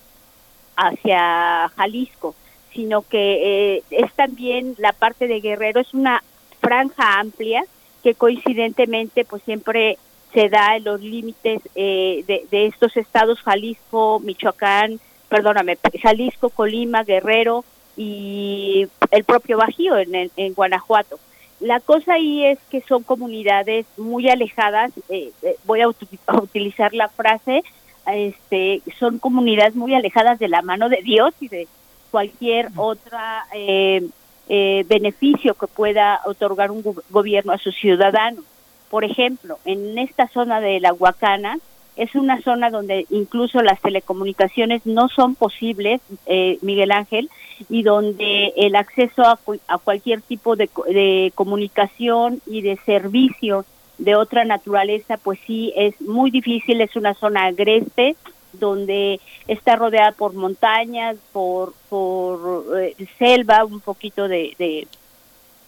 hacia 0.76 1.68
Jalisco, 1.76 2.34
sino 2.72 3.03
que 3.03 3.76
eh, 3.76 3.82
es 3.90 4.12
también 4.14 4.74
la 4.78 4.93
parte 4.93 5.28
de 5.28 5.40
Guerrero, 5.40 5.80
es 5.80 5.93
una 5.93 6.22
franja 6.61 7.20
amplia 7.20 7.62
que 8.03 8.14
coincidentemente 8.14 9.24
pues 9.24 9.43
siempre 9.43 9.99
se 10.32 10.49
da 10.49 10.76
en 10.76 10.84
los 10.84 11.01
límites 11.01 11.61
eh, 11.74 12.24
de, 12.26 12.47
de 12.51 12.66
estos 12.66 12.97
estados 12.97 13.38
Jalisco, 13.43 14.20
Michoacán, 14.20 14.99
perdóname, 15.28 15.76
Jalisco, 16.03 16.49
Colima, 16.49 17.05
Guerrero 17.05 17.64
y 17.97 18.88
el 19.11 19.24
propio 19.24 19.59
Bajío 19.59 19.99
en, 19.99 20.14
en, 20.14 20.30
en 20.36 20.55
Guanajuato. 20.55 21.18
La 21.61 21.79
cosa 21.80 22.14
ahí 22.14 22.45
es 22.46 22.58
que 22.71 22.80
son 22.80 23.03
comunidades 23.03 23.87
muy 23.99 24.29
alejadas, 24.30 24.91
eh, 25.11 25.30
eh, 25.42 25.57
voy 25.64 25.83
a, 25.83 25.87
uti- 25.88 26.18
a 26.26 26.38
utilizar 26.38 26.92
la 26.95 27.08
frase, 27.08 27.62
este, 28.07 28.83
son 28.99 29.18
comunidades 29.18 29.74
muy 29.74 29.95
alejadas 29.95 30.38
de 30.38 30.49
la 30.49 30.62
mano 30.62 30.88
de 30.88 31.03
Dios 31.03 31.33
y 31.41 31.49
de 31.49 31.68
cualquier 32.11 32.68
otra 32.76 33.45
eh, 33.54 34.07
eh, 34.49 34.84
beneficio 34.88 35.54
que 35.54 35.66
pueda 35.66 36.20
otorgar 36.26 36.70
un 36.70 36.83
gobierno 37.11 37.53
a 37.53 37.58
sus 37.58 37.74
ciudadanos. 37.76 38.45
Por 38.91 39.04
ejemplo, 39.04 39.58
en 39.64 39.99
esta 39.99 40.29
zona 40.29 40.61
de 40.61 40.80
la 40.80 40.92
Huacana 40.92 41.58
es 41.96 42.14
una 42.14 42.41
zona 42.42 42.70
donde 42.70 43.07
incluso 43.11 43.62
las 43.62 43.80
telecomunicaciones 43.80 44.84
no 44.87 45.08
son 45.08 45.34
posibles, 45.34 46.00
eh, 46.26 46.58
Miguel 46.62 46.91
Ángel, 46.91 47.30
y 47.68 47.83
donde 47.83 48.53
el 48.57 48.76
acceso 48.76 49.22
a, 49.22 49.37
cu- 49.37 49.61
a 49.68 49.79
cualquier 49.79 50.22
tipo 50.22 50.57
de, 50.57 50.68
de 50.88 51.33
comunicación 51.34 52.41
y 52.46 52.62
de 52.62 52.76
servicio 52.84 53.64
de 53.98 54.14
otra 54.14 54.44
naturaleza, 54.44 55.16
pues 55.16 55.38
sí 55.46 55.72
es 55.76 56.00
muy 56.00 56.30
difícil, 56.30 56.80
es 56.80 56.96
una 56.96 57.14
zona 57.14 57.46
agreste 57.46 58.16
donde 58.52 59.20
está 59.48 59.76
rodeada 59.76 60.12
por 60.12 60.34
montañas, 60.34 61.16
por, 61.32 61.72
por 61.88 62.78
eh, 62.78 62.94
selva, 63.18 63.64
un 63.64 63.80
poquito 63.80 64.28
de, 64.28 64.86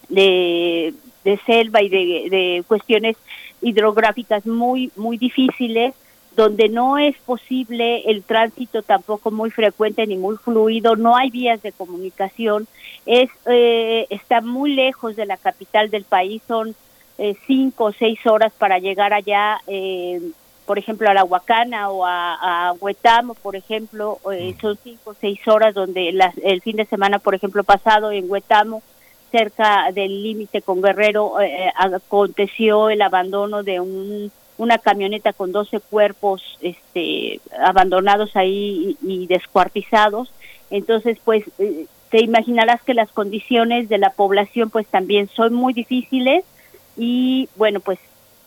de, 0.09 0.95
selva 1.47 1.83
y 1.83 1.89
de, 1.89 2.29
de 2.31 2.65
cuestiones 2.67 3.17
hidrográficas 3.63 4.47
muy, 4.47 4.91
muy 4.97 5.17
difíciles, 5.17 5.95
donde 6.37 6.69
no 6.69 6.99
es 6.99 7.17
posible 7.19 8.03
el 8.11 8.23
tránsito 8.23 8.83
tampoco 8.83 9.31
muy 9.31 9.51
frecuente 9.51 10.07
ni 10.07 10.17
muy 10.17 10.37
fluido, 10.37 10.97
no 10.97 11.17
hay 11.17 11.31
vías 11.31 11.63
de 11.63 11.73
comunicación, 11.73 12.67
es 13.07 13.31
eh, 13.47 14.07
está 14.11 14.41
muy 14.41 14.75
lejos 14.75 15.17
de 15.17 15.27
la 15.27 15.37
capital 15.37 15.91
del 15.91 16.05
país, 16.05 16.43
son 16.47 16.75
eh, 17.19 17.37
cinco 17.47 17.85
o 17.85 17.93
seis 17.93 18.25
horas 18.27 18.53
para 18.59 18.79
llegar 18.79 19.13
allá, 19.13 19.61
eh, 19.67 20.21
por 20.67 20.79
ejemplo, 20.79 21.09
a 21.09 21.15
la 21.15 21.25
Huacana 21.25 21.91
o 21.91 22.05
a, 22.05 22.69
a 22.69 22.73
Huetamo, 22.73 23.35
por 23.35 23.57
ejemplo, 23.57 24.19
eh, 24.33 24.55
son 24.61 24.79
cinco 24.83 25.11
o 25.11 25.15
seis 25.21 25.47
horas 25.47 25.75
donde 25.75 26.13
las, 26.13 26.37
el 26.39 26.61
fin 26.63 26.77
de 26.77 26.87
semana, 26.87 27.19
por 27.19 27.35
ejemplo, 27.35 27.65
pasado 27.65 28.11
en 28.11 28.31
Huetamo, 28.31 28.83
cerca 29.31 29.91
del 29.93 30.23
límite 30.23 30.63
con 30.63 30.81
Guerrero, 30.81 31.41
eh, 31.41 31.71
aconteció 31.77 32.89
el 32.89 33.03
abandono 33.03 33.63
de 33.63 33.81
un, 33.81 34.31
una 34.59 34.79
camioneta 34.79 35.33
con 35.33 35.53
12 35.53 35.81
cuerpos 35.81 36.57
este, 36.61 37.41
abandonados 37.65 38.37
ahí 38.37 38.97
y, 39.03 39.25
y 39.25 39.27
descuartizados. 39.27 40.33
Entonces, 40.71 41.19
pues, 41.25 41.45
eh, 41.59 41.87
te 42.11 42.23
imaginarás 42.23 42.81
que 42.83 42.95
las 42.95 43.11
condiciones 43.11 43.89
de 43.89 43.99
la 43.99 44.11
población, 44.11 44.71
pues, 44.71 44.87
también 44.87 45.29
son 45.29 45.53
muy 45.53 45.73
difíciles 45.73 46.45
y, 46.97 47.49
bueno, 47.57 47.81
pues, 47.81 47.99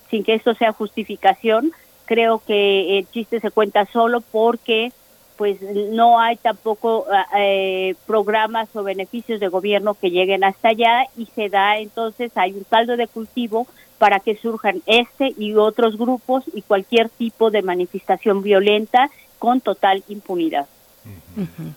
sin 0.09 0.23
que 0.23 0.35
esto 0.35 0.53
sea 0.55 0.71
justificación, 0.71 1.71
creo 2.05 2.41
que 2.45 2.97
el 2.97 3.09
chiste 3.11 3.39
se 3.39 3.51
cuenta 3.51 3.85
solo 3.91 4.21
porque 4.21 4.91
pues 5.37 5.61
no 5.61 6.19
hay 6.19 6.35
tampoco 6.37 7.05
eh, 7.37 7.95
programas 8.07 8.69
o 8.75 8.81
beneficios 8.81 9.39
de 9.39 9.49
gobierno 9.49 9.93
que 9.93 10.09
lleguen 10.09 10.43
hasta 10.43 10.69
allá 10.69 11.05
y 11.15 11.27
se 11.35 11.49
da 11.49 11.77
entonces 11.77 12.31
hay 12.35 12.53
un 12.53 12.63
caldo 12.63 12.97
de 12.97 13.07
cultivo 13.07 13.67
para 13.99 14.19
que 14.19 14.35
surjan 14.35 14.81
este 14.87 15.33
y 15.37 15.53
otros 15.53 15.95
grupos 15.97 16.43
y 16.53 16.63
cualquier 16.63 17.09
tipo 17.09 17.51
de 17.51 17.61
manifestación 17.61 18.41
violenta 18.41 19.11
con 19.37 19.61
total 19.61 20.03
impunidad. 20.07 20.65
Ujú. 21.35 21.73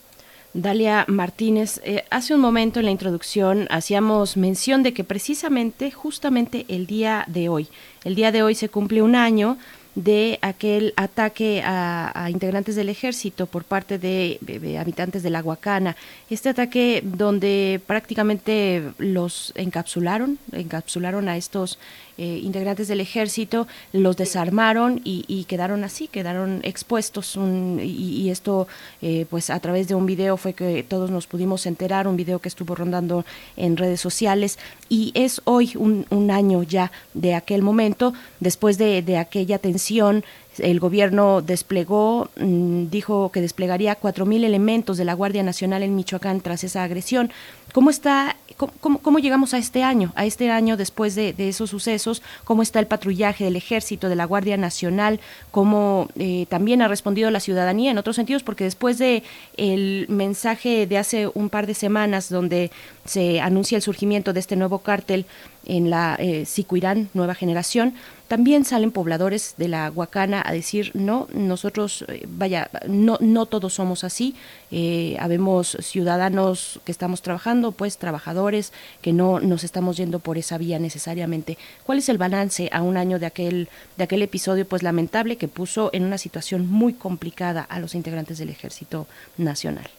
Dalia 0.52 1.04
Martínez, 1.06 1.80
eh, 1.84 2.04
hace 2.10 2.34
un 2.34 2.40
momento 2.40 2.80
en 2.80 2.86
la 2.86 2.90
introducción 2.90 3.68
hacíamos 3.70 4.36
mención 4.36 4.82
de 4.82 4.92
que 4.92 5.04
precisamente, 5.04 5.92
justamente 5.92 6.66
el 6.68 6.86
día 6.86 7.24
de 7.28 7.48
hoy, 7.48 7.68
el 8.02 8.16
día 8.16 8.32
de 8.32 8.42
hoy 8.42 8.56
se 8.56 8.68
cumple 8.68 9.00
un 9.00 9.14
año 9.14 9.58
de 9.94 10.38
aquel 10.42 10.92
ataque 10.96 11.62
a, 11.64 12.28
integrantes 12.30 12.76
del 12.76 12.88
ejército 12.88 13.46
por 13.46 13.64
parte 13.64 13.98
de, 13.98 14.38
habitantes 14.80 15.22
de 15.22 15.30
la 15.30 15.42
Huacana. 15.42 15.96
Este 16.30 16.48
ataque 16.48 17.02
donde 17.04 17.80
prácticamente 17.86 18.82
los 18.98 19.52
encapsularon, 19.56 20.38
encapsularon 20.52 21.28
a 21.28 21.36
estos 21.36 21.78
eh, 22.18 22.40
integrantes 22.42 22.88
del 22.88 23.00
ejército, 23.00 23.66
los 23.92 24.16
desarmaron 24.16 25.00
y, 25.04 25.44
quedaron 25.48 25.84
así, 25.84 26.08
quedaron 26.08 26.60
expuestos. 26.62 27.36
y, 27.82 28.30
esto, 28.30 28.68
eh, 29.02 29.26
pues 29.30 29.50
a 29.50 29.58
través 29.60 29.88
de 29.88 29.94
un 29.94 30.06
video 30.06 30.36
fue 30.36 30.52
que 30.52 30.82
todos 30.82 31.10
nos 31.10 31.26
pudimos 31.26 31.66
enterar, 31.66 32.06
un 32.06 32.16
video 32.16 32.38
que 32.38 32.48
estuvo 32.48 32.74
rondando 32.74 33.24
en 33.56 33.76
redes 33.76 34.00
sociales. 34.00 34.58
Y 34.88 35.12
es 35.14 35.40
hoy 35.44 35.72
un, 35.76 36.30
año 36.30 36.62
ya 36.62 36.92
de 37.14 37.34
aquel 37.34 37.62
momento, 37.62 38.12
después 38.38 38.78
de, 38.78 39.02
de 39.02 39.16
aquella 39.16 39.58
tensión 39.58 40.22
el 40.58 40.80
gobierno 40.80 41.42
desplegó, 41.42 42.28
mm, 42.36 42.86
dijo 42.90 43.30
que 43.30 43.40
desplegaría 43.40 43.98
4.000 43.98 44.44
elementos 44.44 44.98
de 44.98 45.04
la 45.04 45.14
Guardia 45.14 45.42
Nacional 45.42 45.82
en 45.82 45.94
Michoacán 45.94 46.40
tras 46.40 46.64
esa 46.64 46.82
agresión. 46.82 47.30
¿Cómo 47.72 47.90
está, 47.90 48.36
cómo, 48.66 49.18
llegamos 49.18 49.54
a 49.54 49.58
este 49.58 49.82
año, 49.82 50.12
a 50.16 50.24
este 50.24 50.50
año 50.50 50.76
después 50.76 51.14
de, 51.14 51.34
esos 51.38 51.70
sucesos? 51.70 52.22
¿Cómo 52.44 52.62
está 52.62 52.80
el 52.80 52.86
patrullaje 52.86 53.44
del 53.44 53.56
Ejército, 53.56 54.08
de 54.08 54.16
la 54.16 54.24
Guardia 54.24 54.56
Nacional? 54.56 55.20
¿Cómo 55.50 56.08
eh, 56.16 56.46
también 56.48 56.82
ha 56.82 56.88
respondido 56.88 57.30
la 57.30 57.40
ciudadanía 57.40 57.90
en 57.90 57.98
otros 57.98 58.16
sentidos? 58.16 58.42
Porque 58.42 58.64
después 58.64 58.98
de 58.98 59.22
el 59.56 60.06
mensaje 60.08 60.86
de 60.86 60.98
hace 60.98 61.30
un 61.32 61.48
par 61.48 61.66
de 61.66 61.74
semanas 61.74 62.28
donde 62.28 62.70
se 63.04 63.40
anuncia 63.40 63.76
el 63.76 63.82
surgimiento 63.82 64.32
de 64.32 64.40
este 64.40 64.56
nuevo 64.56 64.80
cártel 64.80 65.26
en 65.66 65.90
la 65.90 66.16
eh, 66.18 66.44
Sicuirán, 66.46 67.08
nueva 67.14 67.34
generación, 67.34 67.94
también 68.30 68.64
salen 68.64 68.92
pobladores 68.92 69.56
de 69.56 69.66
la 69.66 69.90
Huacana 69.90 70.40
a 70.46 70.52
decir, 70.52 70.92
no, 70.94 71.26
nosotros, 71.34 72.04
eh, 72.06 72.28
vaya, 72.28 72.70
no, 72.86 73.18
no 73.18 73.46
todos 73.46 73.74
somos 73.74 74.04
así, 74.04 74.36
eh, 74.70 75.16
habemos 75.18 75.76
ciudadanos 75.80 76.80
que 76.84 76.92
estamos 76.92 77.22
trabajando, 77.22 77.72
pues 77.72 77.98
trabajadores 77.98 78.72
que 79.02 79.12
no 79.12 79.40
nos 79.40 79.64
estamos 79.64 79.96
yendo 79.96 80.20
por 80.20 80.38
esa 80.38 80.58
vía 80.58 80.78
necesariamente. 80.78 81.58
¿Cuál 81.82 81.98
es 81.98 82.08
el 82.08 82.18
balance 82.18 82.70
a 82.72 82.82
un 82.82 82.96
año 82.96 83.18
de 83.18 83.26
aquel, 83.26 83.68
de 83.96 84.04
aquel 84.04 84.22
episodio 84.22 84.64
pues 84.64 84.84
lamentable 84.84 85.34
que 85.34 85.48
puso 85.48 85.90
en 85.92 86.04
una 86.04 86.16
situación 86.16 86.70
muy 86.70 86.92
complicada 86.92 87.62
a 87.62 87.80
los 87.80 87.96
integrantes 87.96 88.38
del 88.38 88.50
Ejército 88.50 89.08
Nacional? 89.38 89.90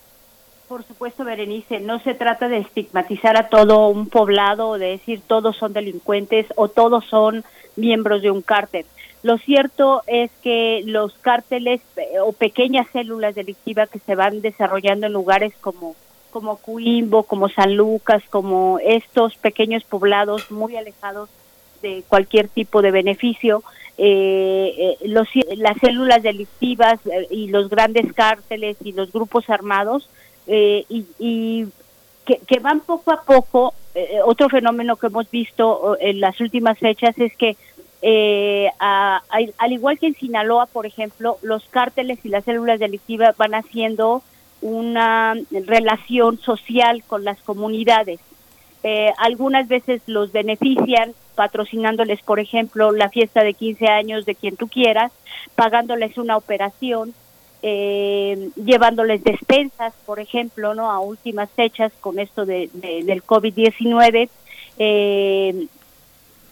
Por 0.70 0.86
supuesto, 0.86 1.26
Berenice, 1.26 1.82
no 1.82 2.00
se 2.00 2.14
trata 2.14 2.48
de 2.48 2.60
estigmatizar 2.60 3.36
a 3.36 3.50
todo 3.50 3.90
un 3.90 4.08
poblado 4.08 4.70
o 4.70 4.78
de 4.78 4.92
decir 4.92 5.22
todos 5.28 5.58
son 5.58 5.74
delincuentes 5.74 6.46
o 6.56 6.70
todos 6.70 7.04
son 7.10 7.44
miembros 7.76 8.22
de 8.22 8.32
un 8.32 8.42
cártel. 8.42 8.86
Lo 9.24 9.38
cierto 9.38 10.02
es 10.08 10.32
que 10.42 10.82
los 10.86 11.14
cárteles 11.14 11.82
eh, 11.96 12.20
o 12.24 12.32
pequeñas 12.34 12.88
células 12.92 13.36
delictivas 13.36 13.90
que 13.90 14.00
se 14.00 14.16
van 14.16 14.42
desarrollando 14.42 15.08
en 15.08 15.14
lugares 15.14 15.54
como 15.62 15.96
como 16.32 16.56
Cuimbo, 16.56 17.24
como 17.24 17.50
San 17.50 17.76
Lucas, 17.76 18.24
como 18.30 18.80
estos 18.80 19.36
pequeños 19.36 19.84
poblados 19.84 20.50
muy 20.50 20.78
alejados 20.78 21.30
de 21.82 22.06
cualquier 22.08 22.48
tipo 22.48 22.82
de 22.82 22.92
beneficio, 22.92 23.64
eh, 23.98 24.96
eh 25.02 25.08
las 25.58 25.78
células 25.80 26.24
delictivas 26.24 27.06
eh, 27.06 27.28
y 27.30 27.48
los 27.48 27.70
grandes 27.70 28.14
cárteles 28.14 28.78
y 28.82 28.94
los 28.94 29.12
grupos 29.12 29.50
armados 29.50 30.10
y, 30.48 31.68
que, 32.26 32.40
que, 32.48 32.60
van 32.60 32.82
poco 32.82 33.12
a 33.12 33.24
poco. 33.24 33.74
otro 34.26 34.48
fenómeno 34.50 34.96
que 34.96 35.08
hemos 35.08 35.30
visto 35.30 35.98
en 36.00 36.22
las 36.22 36.40
últimas 36.40 36.78
fechas 36.80 37.18
es 37.18 37.36
que 37.36 37.58
eh, 38.02 38.72
al 38.80 39.72
igual 39.72 40.00
que 40.00 40.08
en 40.08 40.16
Sinaloa, 40.16 40.66
por 40.66 40.86
ejemplo, 40.86 41.38
los 41.42 41.64
cárteles 41.70 42.20
y 42.24 42.30
las 42.30 42.44
células 42.46 42.80
delictivas 42.80 43.38
van 43.38 43.54
haciendo 43.54 44.24
una 44.62 45.36
relación 45.52 46.40
social 46.40 47.04
con 47.06 47.24
las 47.24 47.40
comunidades. 47.42 48.20
Eh, 48.84 49.12
algunas 49.18 49.68
veces 49.68 50.02
los 50.08 50.32
benefician 50.32 51.14
patrocinándoles, 51.36 52.22
por 52.24 52.40
ejemplo, 52.40 52.92
la 52.92 53.10
fiesta 53.10 53.44
de 53.44 53.54
15 53.54 53.88
años 53.88 54.26
de 54.26 54.36
quien 54.36 54.58
tú 54.58 54.68
quieras, 54.68 55.12
pagándoles 55.56 56.18
una 56.18 56.38
operación, 56.38 57.14
eh, 57.64 58.50
llevándoles 58.56 59.24
despensas, 59.24 59.94
por 60.06 60.20
ejemplo, 60.20 60.74
no 60.74 60.92
a 60.92 61.00
últimas 61.00 61.50
fechas 61.52 61.92
con 62.00 62.20
esto 62.20 62.46
de, 62.46 62.70
del 62.74 63.24
COVID-19. 63.24 64.30
Eh, 64.80 65.68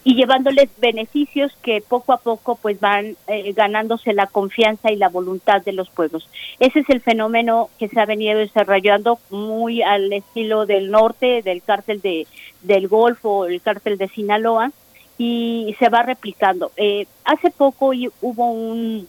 y 0.04 0.16
llevándoles 0.16 0.70
beneficios 0.80 1.52
que 1.62 1.84
poco 1.88 2.14
a 2.14 2.18
poco 2.18 2.56
pues 2.56 2.80
van 2.80 3.18
eh, 3.28 3.54
ganándose 3.54 4.14
la 4.14 4.28
confianza 4.28 4.92
y 4.92 4.96
la 4.96 5.10
voluntad 5.10 5.62
de 5.62 5.74
los 5.74 5.90
pueblos. 5.90 6.30
Ese 6.60 6.80
es 6.80 6.90
el 6.90 7.02
fenómeno 7.02 7.70
que 7.78 7.90
se 7.90 8.00
ha 8.00 8.06
venido 8.06 8.40
desarrollando 8.40 9.20
muy 9.30 9.82
al 9.82 10.12
estilo 10.14 10.66
del 10.66 10.90
norte, 10.90 11.42
del 11.42 11.62
cártel 11.62 12.02
de, 12.02 12.28
del 12.62 12.88
Golfo, 12.88 13.46
el 13.46 13.62
cártel 13.62 13.98
de 13.98 14.08
Sinaloa, 14.08 14.72
y 15.20 15.76
se 15.78 15.90
va 15.90 16.02
replicando. 16.02 16.72
Eh, 16.78 17.06
hace 17.26 17.52
poco 17.52 17.92
hubo 18.22 18.52
un 18.52 19.08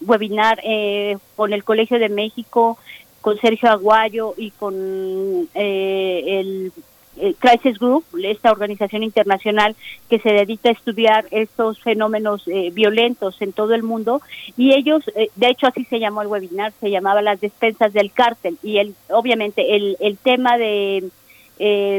webinar 0.00 0.58
eh, 0.64 1.18
con 1.36 1.52
el 1.52 1.62
Colegio 1.62 1.98
de 1.98 2.08
México, 2.08 2.78
con 3.20 3.38
Sergio 3.38 3.70
Aguayo 3.70 4.34
y 4.36 4.50
con 4.52 4.74
el 5.54 6.72
eh, 7.16 7.34
Crisis 7.38 7.78
Group, 7.78 8.04
esta 8.24 8.50
organización 8.50 9.02
internacional 9.02 9.76
que 10.08 10.18
se 10.20 10.30
dedica 10.30 10.70
a 10.70 10.72
estudiar 10.72 11.26
estos 11.30 11.78
fenómenos 11.80 12.48
eh, 12.48 12.70
violentos 12.72 13.42
en 13.42 13.52
todo 13.52 13.74
el 13.74 13.82
mundo. 13.82 14.22
Y 14.56 14.74
ellos, 14.74 15.04
eh, 15.14 15.28
de 15.36 15.48
hecho 15.48 15.66
así 15.66 15.84
se 15.84 15.98
llamó 15.98 16.22
el 16.22 16.28
webinar, 16.28 16.72
se 16.80 16.90
llamaba 16.90 17.20
las 17.20 17.38
despensas 17.38 17.92
del 17.92 18.10
cártel. 18.10 18.56
Y 18.62 18.78
el, 18.78 18.94
obviamente 19.10 19.76
el, 19.76 19.98
el 20.00 20.16
tema 20.16 20.56
de 20.56 21.10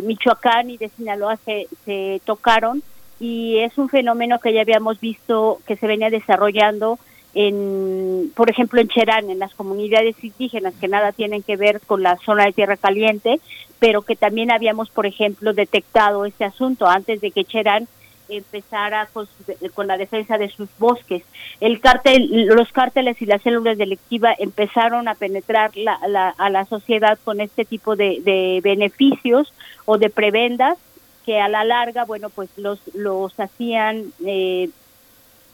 Michoacán 0.04 0.72
y 0.72 0.78
de 0.78 0.90
Sinaloa 0.90 1.38
se, 1.46 1.68
se 1.86 2.20
tocaron 2.26 2.82
y 3.22 3.60
es 3.60 3.78
un 3.78 3.88
fenómeno 3.88 4.40
que 4.40 4.52
ya 4.52 4.62
habíamos 4.62 5.00
visto 5.00 5.60
que 5.68 5.78
se 5.78 5.86
venía 5.86 6.10
desarrollando 6.10 6.98
en, 7.36 8.32
por 8.36 8.50
ejemplo, 8.50 8.82
en 8.82 8.88
Cherán, 8.88 9.30
en 9.30 9.38
las 9.38 9.54
comunidades 9.54 10.16
indígenas 10.24 10.74
que 10.82 10.88
nada 10.88 11.12
tienen 11.12 11.44
que 11.44 11.56
ver 11.56 11.82
con 11.82 12.02
la 12.02 12.18
zona 12.18 12.46
de 12.46 12.52
Tierra 12.52 12.78
Caliente, 12.78 13.40
pero 13.78 14.02
que 14.02 14.16
también 14.16 14.50
habíamos, 14.50 14.90
por 14.90 15.06
ejemplo, 15.06 15.54
detectado 15.54 16.26
este 16.26 16.46
asunto 16.46 16.88
antes 16.88 17.22
de 17.22 17.30
que 17.30 17.46
Cherán 17.46 17.88
empezara 18.28 19.08
con, 19.14 19.28
con, 19.76 19.86
la 19.86 19.98
defensa 19.98 20.40
de 20.40 20.50
sus 20.50 20.70
bosques. 20.80 21.22
El 21.60 21.80
cártel, 21.80 22.48
los 22.48 22.72
cárteles 22.72 23.22
y 23.22 23.28
las 23.28 23.44
células 23.44 23.78
delictivas 23.78 24.36
empezaron 24.40 25.08
a 25.08 25.14
penetrar 25.14 25.78
la, 25.78 25.94
a 26.38 26.50
la 26.50 26.66
sociedad 26.66 27.20
con 27.24 27.40
este 27.40 27.66
tipo 27.66 27.96
de, 27.96 28.20
de 28.24 28.62
beneficios 28.64 29.54
o 29.86 30.00
de 30.00 30.10
prebendas 30.10 30.80
que 31.26 31.40
a 31.40 31.48
la 31.48 31.64
larga, 31.64 32.06
bueno, 32.06 32.30
pues 32.30 32.50
los, 32.58 32.80
los 32.94 33.40
hacían 33.40 34.12
eh, 34.26 34.70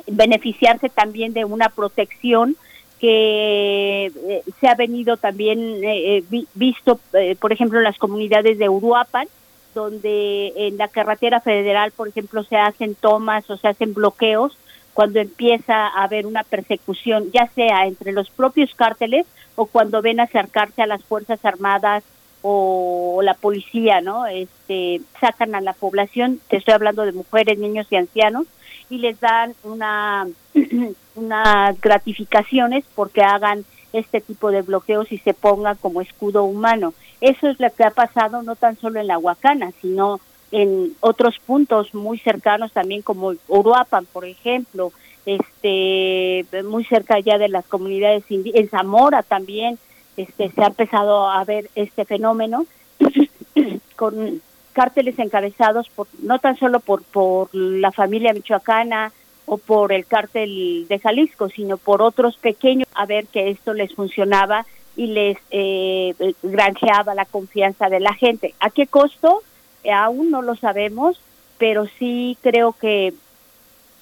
beneficiarse 0.08 0.90
también 0.90 1.34
de 1.34 1.46
una 1.46 1.70
protección 1.70 2.56
que 3.00 4.08
eh, 4.08 4.44
se 4.60 4.68
ha 4.68 4.76
venido 4.76 5.18
también 5.18 5.60
eh, 5.84 6.18
eh, 6.18 6.46
visto, 6.56 7.00
por 7.40 7.54
ejemplo, 7.54 7.78
en 7.78 7.84
las 7.84 7.98
comunidades 7.98 8.58
de 8.58 8.70
Uruapan, 8.70 9.28
donde 9.76 10.54
en 10.56 10.78
la 10.78 10.88
carretera 10.88 11.40
federal, 11.40 11.92
por 11.92 12.08
ejemplo, 12.08 12.44
se 12.44 12.58
hacen 12.58 12.96
tomas 12.96 13.48
o 13.50 13.58
se 13.58 13.68
hacen 13.68 13.94
bloqueos 13.94 14.58
cuando 14.94 15.20
empieza 15.20 15.88
a 15.88 16.04
haber 16.04 16.26
una 16.26 16.44
persecución, 16.44 17.32
ya 17.32 17.48
sea 17.54 17.86
entre 17.86 18.12
los 18.12 18.32
propios 18.32 18.74
cárteles 18.74 19.28
o 19.56 19.68
cuando 19.68 20.02
ven 20.02 20.20
acercarse 20.20 20.82
a 20.82 20.88
las 20.88 21.04
Fuerzas 21.04 21.44
Armadas 21.46 22.04
o 22.42 23.22
la 23.24 23.34
policía, 23.34 24.02
¿no? 24.02 24.26
Este, 24.28 25.02
sacan 25.20 25.56
a 25.56 25.62
la 25.62 25.74
población, 25.74 26.40
te 26.50 26.58
estoy 26.58 26.74
hablando 26.74 27.06
de 27.06 27.12
mujeres, 27.12 27.58
niños 27.58 27.88
y 27.90 27.96
ancianos, 27.96 28.48
y 28.90 29.00
les 29.00 29.20
dan 29.20 29.54
una 29.64 30.28
unas 31.16 31.82
gratificaciones 31.82 32.86
porque 32.96 33.22
hagan 33.22 33.66
este 33.92 34.22
tipo 34.22 34.52
de 34.52 34.62
bloqueos 34.62 35.12
y 35.12 35.18
se 35.18 35.34
pongan 35.34 35.76
como 35.78 36.02
escudo 36.02 36.44
humano. 36.44 36.94
Eso 37.22 37.48
es 37.50 37.60
lo 37.60 37.74
que 37.74 37.84
ha 37.84 37.92
pasado 37.92 38.44
no 38.44 38.56
tan 38.56 38.78
solo 38.78 39.00
en 39.00 39.08
la 39.08 39.18
Huacana, 39.18 39.72
sino 39.82 40.20
en 40.52 40.94
otros 41.02 41.40
puntos 41.40 41.94
muy 41.94 42.20
cercanos 42.20 42.72
también 42.72 43.02
como 43.02 43.34
Uruapan, 43.48 44.06
por 44.06 44.26
ejemplo, 44.26 44.92
este 45.26 46.46
muy 46.64 46.86
cerca 46.86 47.20
ya 47.20 47.38
de 47.38 47.50
las 47.50 47.66
comunidades 47.66 48.24
en 48.30 48.70
Zamora 48.70 49.24
también 49.24 49.78
este 50.18 50.50
se 50.52 50.62
ha 50.62 50.68
empezado 50.68 51.30
a 51.30 51.44
ver 51.46 51.70
este 51.76 52.06
fenómeno 52.06 52.66
con 53.96 54.42
cárteles 54.74 55.18
encabezados 55.20 55.90
por 55.90 56.08
no 56.22 56.40
tan 56.40 56.58
solo 56.58 56.80
por 56.80 57.04
por 57.04 57.50
la 57.54 57.92
familia 57.92 58.34
michoacana 58.34 59.12
o 59.46 59.58
por 59.58 59.94
el 59.94 60.06
cártel 60.06 60.88
de 60.90 61.00
Jalisco, 61.00 61.50
sino 61.50 61.78
por 61.78 62.02
otros 62.02 62.38
pequeños 62.38 62.88
a 62.94 63.06
ver 63.06 63.28
que 63.28 63.50
esto 63.50 63.74
les 63.74 63.94
funcionaba 63.96 64.66
y 64.98 65.08
les 65.08 65.38
eh, 65.52 66.14
granjeaba 66.44 67.16
la 67.16 67.26
confianza 67.26 67.88
de 67.88 68.02
la 68.02 68.14
gente. 68.14 68.54
¿A 68.60 68.70
qué 68.72 68.88
costo? 68.88 69.44
Eh, 69.84 69.92
aún 69.92 70.32
no 70.32 70.42
lo 70.42 70.56
sabemos, 70.56 71.22
pero 71.58 71.88
sí 71.98 72.38
creo 72.42 72.74
que 72.74 73.14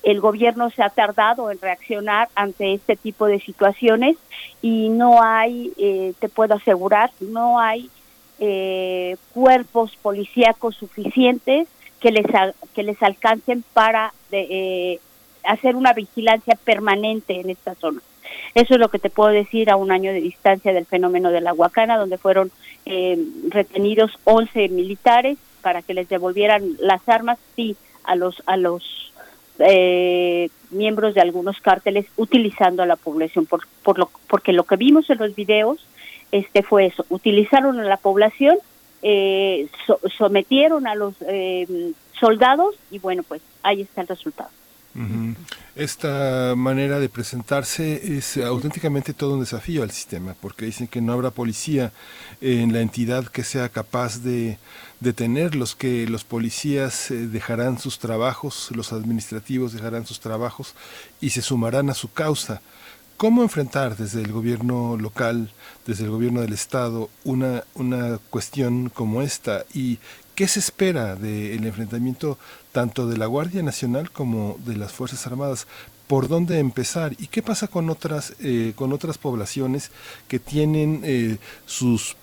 el 0.05 0.21
gobierno 0.21 0.69
se 0.69 0.83
ha 0.83 0.89
tardado 0.89 1.51
en 1.51 1.59
reaccionar 1.59 2.29
ante 2.35 2.73
este 2.73 2.95
tipo 2.95 3.25
de 3.25 3.39
situaciones 3.41 4.15
y 4.61 4.87
no 4.89 5.21
hay, 5.21 5.73
eh, 5.77 6.13
te 6.19 6.29
puedo 6.29 6.53
asegurar, 6.55 7.11
no 7.19 7.59
hay 7.59 7.89
eh, 8.39 9.17
cuerpos 9.33 9.95
policíacos 10.01 10.75
suficientes 10.75 11.67
que 11.99 12.11
les, 12.11 12.25
que 12.73 12.83
les 12.83 13.01
alcancen 13.01 13.63
para 13.73 14.13
de- 14.29 14.47
eh, 14.93 14.99
hacer 15.43 15.75
una 15.75 15.93
vigilancia 15.93 16.55
permanente 16.63 17.39
en 17.39 17.49
esta 17.49 17.75
zona. 17.75 18.01
Eso 18.53 18.73
es 18.75 18.79
lo 18.79 18.89
que 18.89 18.99
te 18.99 19.09
puedo 19.09 19.29
decir 19.29 19.69
a 19.69 19.75
un 19.75 19.91
año 19.91 20.11
de 20.11 20.21
distancia 20.21 20.73
del 20.73 20.85
fenómeno 20.85 21.31
de 21.31 21.41
la 21.41 21.53
Huacana, 21.53 21.97
donde 21.97 22.17
fueron 22.17 22.51
eh, 22.85 23.17
retenidos 23.49 24.11
11 24.25 24.69
militares 24.69 25.37
para 25.61 25.81
que 25.81 25.93
les 25.93 26.09
devolvieran 26.09 26.63
las 26.79 27.07
armas, 27.09 27.37
sí, 27.55 27.75
a 28.03 28.15
los 28.15 28.41
a 28.45 28.57
los 28.57 29.11
eh, 29.59 30.49
miembros 30.71 31.13
de 31.13 31.21
algunos 31.21 31.59
cárteles 31.61 32.05
utilizando 32.17 32.83
a 32.83 32.85
la 32.85 32.95
población, 32.95 33.45
por, 33.45 33.61
por 33.83 33.97
lo, 33.99 34.09
porque 34.27 34.51
lo 34.53 34.63
que 34.63 34.75
vimos 34.75 35.09
en 35.09 35.17
los 35.19 35.35
videos 35.35 35.85
este 36.31 36.63
fue 36.63 36.87
eso, 36.87 37.05
utilizaron 37.09 37.79
a 37.79 37.83
la 37.83 37.97
población, 37.97 38.57
eh, 39.01 39.67
so- 39.85 39.99
sometieron 40.17 40.87
a 40.87 40.95
los 40.95 41.13
eh, 41.27 41.91
soldados 42.19 42.75
y 42.91 42.99
bueno, 42.99 43.23
pues 43.23 43.41
ahí 43.63 43.81
está 43.81 44.01
el 44.01 44.07
resultado. 44.07 44.49
Esta 45.75 46.53
manera 46.55 46.99
de 46.99 47.09
presentarse 47.09 48.17
es 48.17 48.37
auténticamente 48.37 49.13
todo 49.13 49.33
un 49.33 49.41
desafío 49.41 49.83
al 49.83 49.91
sistema, 49.91 50.35
porque 50.39 50.65
dicen 50.65 50.87
que 50.87 51.01
no 51.01 51.11
habrá 51.11 51.31
policía 51.31 51.91
en 52.39 52.71
la 52.71 52.79
entidad 52.79 53.27
que 53.27 53.43
sea 53.43 53.67
capaz 53.67 54.23
de 54.23 54.57
detenerlos, 55.05 55.75
que 55.75 56.07
los 56.07 56.23
policías 56.23 57.11
eh, 57.11 57.27
dejarán 57.27 57.79
sus 57.79 57.99
trabajos, 57.99 58.69
los 58.75 58.91
administrativos 58.91 59.71
dejarán 59.71 60.05
sus 60.05 60.19
trabajos 60.19 60.73
y 61.21 61.29
se 61.29 61.41
sumarán 61.41 61.89
a 61.89 61.93
su 61.93 62.11
causa. 62.11 62.61
¿Cómo 63.15 63.43
enfrentar 63.43 63.95
desde 63.95 64.21
el 64.21 64.33
gobierno 64.33 64.97
local, 64.97 65.53
desde 65.85 66.03
el 66.03 66.09
gobierno 66.09 66.41
del 66.41 66.51
Estado, 66.51 67.09
una, 67.23 67.63
una 67.75 68.19
cuestión 68.29 68.89
como 68.89 69.21
esta? 69.21 69.63
¿Y 69.73 69.99
qué 70.33 70.49
se 70.49 70.59
espera 70.59 71.15
del 71.15 71.65
enfrentamiento 71.65 72.37
tanto 72.73 73.07
de 73.07 73.17
la 73.17 73.27
Guardia 73.27 73.63
Nacional 73.63 74.11
como 74.11 74.57
de 74.65 74.75
las 74.75 74.91
Fuerzas 74.91 75.25
Armadas? 75.27 75.65
¿Por 76.07 76.27
dónde 76.27 76.59
empezar? 76.59 77.13
¿Y 77.17 77.27
qué 77.27 77.41
pasa 77.41 77.67
con 77.67 77.89
otras, 77.89 78.33
eh, 78.39 78.73
con 78.75 78.91
otras 78.91 79.17
poblaciones 79.17 79.91
que 80.27 80.39
tienen 80.39 81.01
eh, 81.03 81.37
sus, 81.65 82.17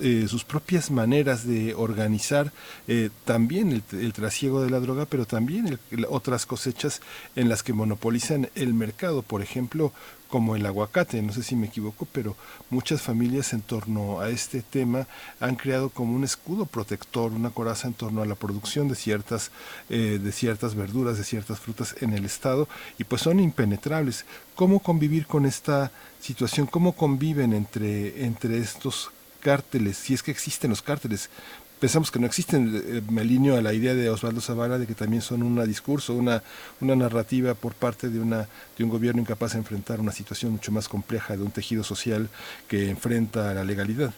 eh, 0.00 0.26
sus 0.28 0.44
propias 0.44 0.90
maneras 0.90 1.46
de 1.46 1.74
organizar 1.74 2.52
eh, 2.88 3.10
también 3.24 3.72
el, 3.72 3.82
el 3.92 4.12
trasiego 4.12 4.62
de 4.62 4.70
la 4.70 4.80
droga, 4.80 5.06
pero 5.06 5.26
también 5.26 5.78
otras 6.08 6.46
cosechas 6.46 7.00
en 7.36 7.48
las 7.48 7.62
que 7.62 7.72
monopolizan 7.72 8.48
el 8.54 8.74
mercado? 8.74 9.22
Por 9.22 9.42
ejemplo, 9.42 9.92
como 10.28 10.56
el 10.56 10.66
aguacate, 10.66 11.22
no 11.22 11.32
sé 11.32 11.42
si 11.42 11.56
me 11.56 11.66
equivoco, 11.66 12.06
pero 12.12 12.36
muchas 12.70 13.00
familias 13.00 13.52
en 13.52 13.62
torno 13.62 14.20
a 14.20 14.28
este 14.28 14.62
tema 14.62 15.06
han 15.40 15.56
creado 15.56 15.88
como 15.88 16.14
un 16.14 16.24
escudo 16.24 16.66
protector, 16.66 17.32
una 17.32 17.50
coraza 17.50 17.88
en 17.88 17.94
torno 17.94 18.22
a 18.22 18.26
la 18.26 18.34
producción 18.34 18.88
de 18.88 18.94
ciertas, 18.94 19.50
eh, 19.88 20.20
de 20.22 20.32
ciertas 20.32 20.74
verduras, 20.74 21.16
de 21.16 21.24
ciertas 21.24 21.58
frutas 21.58 21.94
en 22.00 22.12
el 22.12 22.24
estado, 22.24 22.68
y 22.98 23.04
pues 23.04 23.22
son 23.22 23.40
impenetrables. 23.40 24.26
¿Cómo 24.54 24.80
convivir 24.80 25.26
con 25.26 25.46
esta 25.46 25.90
situación? 26.20 26.66
¿Cómo 26.66 26.92
conviven 26.92 27.54
entre, 27.54 28.24
entre 28.24 28.58
estos 28.58 29.10
cárteles, 29.40 29.96
si 29.96 30.14
es 30.14 30.22
que 30.22 30.30
existen 30.30 30.70
los 30.70 30.82
cárteles? 30.82 31.30
Pensamos 31.80 32.10
que 32.10 32.18
no 32.18 32.26
existen, 32.26 32.74
eh, 32.74 33.02
me 33.08 33.20
alineo 33.20 33.56
a 33.56 33.62
la 33.62 33.72
idea 33.72 33.94
de 33.94 34.10
Osvaldo 34.10 34.40
Zavala 34.40 34.78
de 34.78 34.86
que 34.86 34.94
también 34.94 35.22
son 35.22 35.44
un 35.44 35.64
discurso, 35.64 36.12
una, 36.14 36.42
una 36.80 36.96
narrativa 36.96 37.54
por 37.54 37.72
parte 37.74 38.08
de, 38.08 38.18
una, 38.18 38.48
de 38.76 38.84
un 38.84 38.90
gobierno 38.90 39.20
incapaz 39.20 39.52
de 39.52 39.58
enfrentar 39.58 40.00
una 40.00 40.10
situación 40.10 40.52
mucho 40.52 40.72
más 40.72 40.88
compleja 40.88 41.36
de 41.36 41.42
un 41.44 41.52
tejido 41.52 41.84
social 41.84 42.28
que 42.66 42.90
enfrenta 42.90 43.50
a 43.50 43.54
la 43.54 43.62
legalidad. 43.62 44.12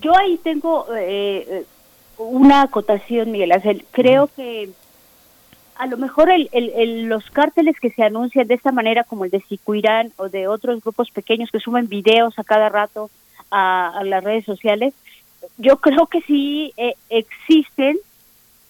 Yo 0.00 0.16
ahí 0.16 0.38
tengo 0.42 0.86
eh, 0.96 1.44
eh, 1.46 1.64
una 2.16 2.62
acotación, 2.62 3.30
Miguel 3.30 3.52
Ángel. 3.52 3.84
Creo 3.90 4.28
que 4.34 4.70
a 5.76 5.86
lo 5.86 5.96
mejor 5.98 6.30
el, 6.30 6.48
el- 6.52 6.70
el- 6.70 7.02
los 7.04 7.28
cárteles 7.30 7.78
que 7.80 7.90
se 7.90 8.02
anuncian 8.02 8.46
de 8.46 8.54
esta 8.54 8.72
manera, 8.72 9.04
como 9.04 9.24
el 9.26 9.30
de 9.30 9.42
Sicuirán 9.48 10.12
o 10.16 10.28
de 10.28 10.48
otros 10.48 10.80
grupos 10.82 11.10
pequeños 11.10 11.50
que 11.50 11.60
suben 11.60 11.86
videos 11.88 12.38
a 12.38 12.44
cada 12.44 12.68
rato 12.68 13.10
a, 13.50 13.90
a 13.98 14.04
las 14.04 14.22
redes 14.22 14.44
sociales, 14.44 14.94
yo 15.56 15.78
creo 15.78 16.06
que 16.06 16.20
sí 16.22 16.72
eh, 16.76 16.94
existen. 17.10 17.96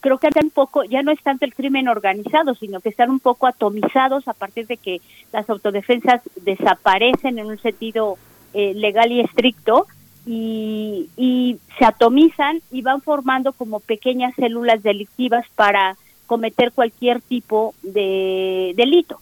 Creo 0.01 0.19
que 0.19 0.29
un 0.41 0.51
poco, 0.51 0.85
ya 0.85 1.03
no 1.03 1.11
es 1.11 1.21
tanto 1.23 1.45
el 1.45 1.55
crimen 1.55 1.89
organizado, 1.89 2.55
sino 2.55 2.81
que 2.81 2.89
están 2.89 3.11
un 3.11 3.19
poco 3.19 3.49
atomizados 3.49 4.29
a 4.29 4.33
partir 4.33 4.67
de 4.69 4.77
que 4.77 5.01
las 5.33 5.51
autodefensas 5.51 6.23
desaparecen 6.43 7.39
en 7.39 7.47
un 7.47 7.59
sentido 7.59 8.17
eh, 8.55 8.75
legal 8.75 9.11
y 9.11 9.21
estricto 9.21 9.87
y, 10.25 11.11
y 11.17 11.59
se 11.79 11.85
atomizan 11.85 12.63
y 12.71 12.83
van 12.83 13.01
formando 13.03 13.53
como 13.53 13.81
pequeñas 13.81 14.35
células 14.37 14.83
delictivas 14.85 15.45
para 15.57 15.97
cometer 16.27 16.71
cualquier 16.73 17.21
tipo 17.21 17.75
de 17.83 18.75
delito. 18.77 19.19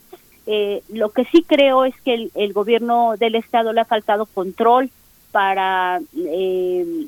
Eh, 0.46 0.82
lo 0.90 1.08
que 1.10 1.24
sí 1.24 1.42
creo 1.42 1.86
es 1.86 1.94
que 2.02 2.28
el 2.34 2.52
gobierno 2.52 3.16
del 3.16 3.34
estado 3.34 3.72
le 3.72 3.80
ha 3.80 3.86
faltado 3.86 4.26
control 4.26 4.90
para 5.36 6.00
eh, 6.16 7.06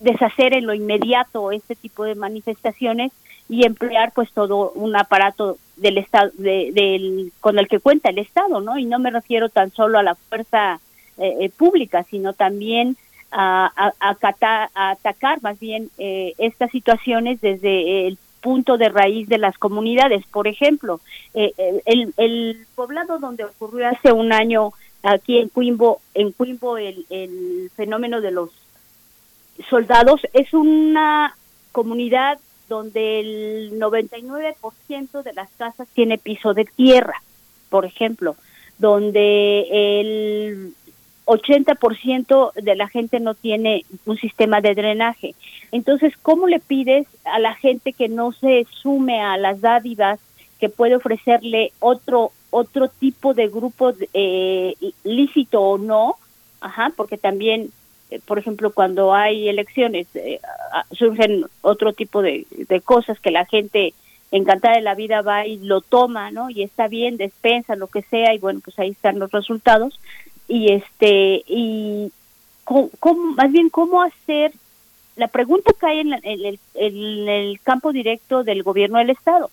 deshacer 0.00 0.52
en 0.52 0.66
lo 0.66 0.74
inmediato 0.74 1.50
este 1.50 1.74
tipo 1.74 2.04
de 2.04 2.14
manifestaciones 2.14 3.10
y 3.48 3.64
emplear 3.64 4.12
pues 4.14 4.30
todo 4.32 4.70
un 4.74 4.94
aparato 4.96 5.56
del 5.76 5.96
estado 5.96 6.30
de- 6.36 6.72
del 6.74 7.32
con 7.40 7.58
el 7.58 7.68
que 7.68 7.80
cuenta 7.80 8.10
el 8.10 8.18
estado 8.18 8.60
no 8.60 8.76
y 8.76 8.84
no 8.84 8.98
me 8.98 9.10
refiero 9.10 9.48
tan 9.48 9.70
solo 9.72 9.98
a 9.98 10.02
la 10.02 10.14
fuerza 10.14 10.78
eh, 11.16 11.36
eh, 11.40 11.48
pública 11.48 12.04
sino 12.10 12.34
también 12.34 12.98
a, 13.32 13.72
a- 13.74 14.10
atacar 14.10 15.40
más 15.42 15.58
bien 15.58 15.88
eh, 15.96 16.34
estas 16.36 16.70
situaciones 16.70 17.40
desde 17.40 18.06
el 18.08 18.18
punto 18.42 18.76
de 18.76 18.88
raíz 18.90 19.26
de 19.28 19.38
las 19.38 19.56
comunidades. 19.56 20.22
Por 20.26 20.46
ejemplo 20.48 21.00
eh, 21.32 21.52
eh, 21.56 21.80
el, 21.86 22.12
el 22.18 22.66
poblado 22.74 23.18
donde 23.18 23.44
ocurrió 23.44 23.88
hace 23.88 24.12
un 24.12 24.32
año 24.34 24.72
aquí 25.02 25.38
en 25.38 25.48
Cuimbo 25.48 26.00
en 26.14 26.32
Cuimbo 26.32 26.76
el, 26.78 27.06
el 27.10 27.70
fenómeno 27.74 28.20
de 28.20 28.30
los 28.30 28.50
soldados 29.68 30.20
es 30.32 30.52
una 30.54 31.36
comunidad 31.72 32.38
donde 32.68 33.20
el 33.20 33.80
99% 33.80 35.22
de 35.22 35.32
las 35.32 35.50
casas 35.58 35.88
tiene 35.92 36.18
piso 36.18 36.54
de 36.54 36.64
tierra, 36.64 37.20
por 37.68 37.84
ejemplo, 37.84 38.36
donde 38.78 40.00
el 40.00 40.74
80% 41.26 42.52
de 42.54 42.76
la 42.76 42.88
gente 42.88 43.20
no 43.20 43.34
tiene 43.34 43.84
un 44.06 44.16
sistema 44.16 44.60
de 44.60 44.74
drenaje. 44.74 45.34
Entonces, 45.72 46.14
¿cómo 46.22 46.46
le 46.46 46.60
pides 46.60 47.06
a 47.24 47.38
la 47.38 47.54
gente 47.54 47.92
que 47.92 48.08
no 48.08 48.32
se 48.32 48.66
sume 48.70 49.20
a 49.20 49.36
las 49.36 49.60
dádivas 49.60 50.20
que 50.58 50.68
puede 50.68 50.96
ofrecerle 50.96 51.72
otro 51.80 52.32
otro 52.50 52.88
tipo 52.88 53.34
de 53.34 53.48
grupo 53.48 53.92
eh, 54.12 54.74
lícito 55.04 55.60
o 55.60 55.78
no? 55.78 56.16
Ajá, 56.60 56.92
porque 56.96 57.16
también 57.18 57.70
eh, 58.10 58.20
por 58.24 58.38
ejemplo, 58.38 58.72
cuando 58.72 59.14
hay 59.14 59.48
elecciones, 59.48 60.06
eh, 60.14 60.40
surgen 60.92 61.44
otro 61.62 61.92
tipo 61.92 62.22
de, 62.22 62.44
de 62.50 62.80
cosas 62.80 63.20
que 63.20 63.30
la 63.30 63.46
gente 63.46 63.94
encantada 64.32 64.74
de 64.74 64.80
la 64.82 64.94
vida 64.96 65.22
va 65.22 65.46
y 65.46 65.58
lo 65.58 65.80
toma, 65.80 66.30
¿no? 66.32 66.50
Y 66.50 66.62
está 66.62 66.88
bien, 66.88 67.16
despensa, 67.16 67.76
lo 67.76 67.86
que 67.86 68.02
sea, 68.02 68.34
y 68.34 68.38
bueno, 68.38 68.60
pues 68.64 68.78
ahí 68.80 68.90
están 68.90 69.18
los 69.20 69.30
resultados. 69.30 69.98
Y 70.48 70.72
este, 70.72 71.44
y 71.46 72.10
cómo- 72.64 72.90
más 73.36 73.50
bien, 73.52 73.70
¿cómo 73.70 74.02
hacer? 74.02 74.52
La 75.16 75.28
pregunta 75.28 75.72
cae 75.78 76.00
en, 76.00 76.10
la- 76.10 76.20
en 76.22 76.44
el, 76.44 76.58
en 76.74 77.28
el 77.28 77.60
campo 77.60 77.92
directo 77.92 78.42
del 78.42 78.62
gobierno 78.64 78.98
del 78.98 79.10
Estado. 79.10 79.50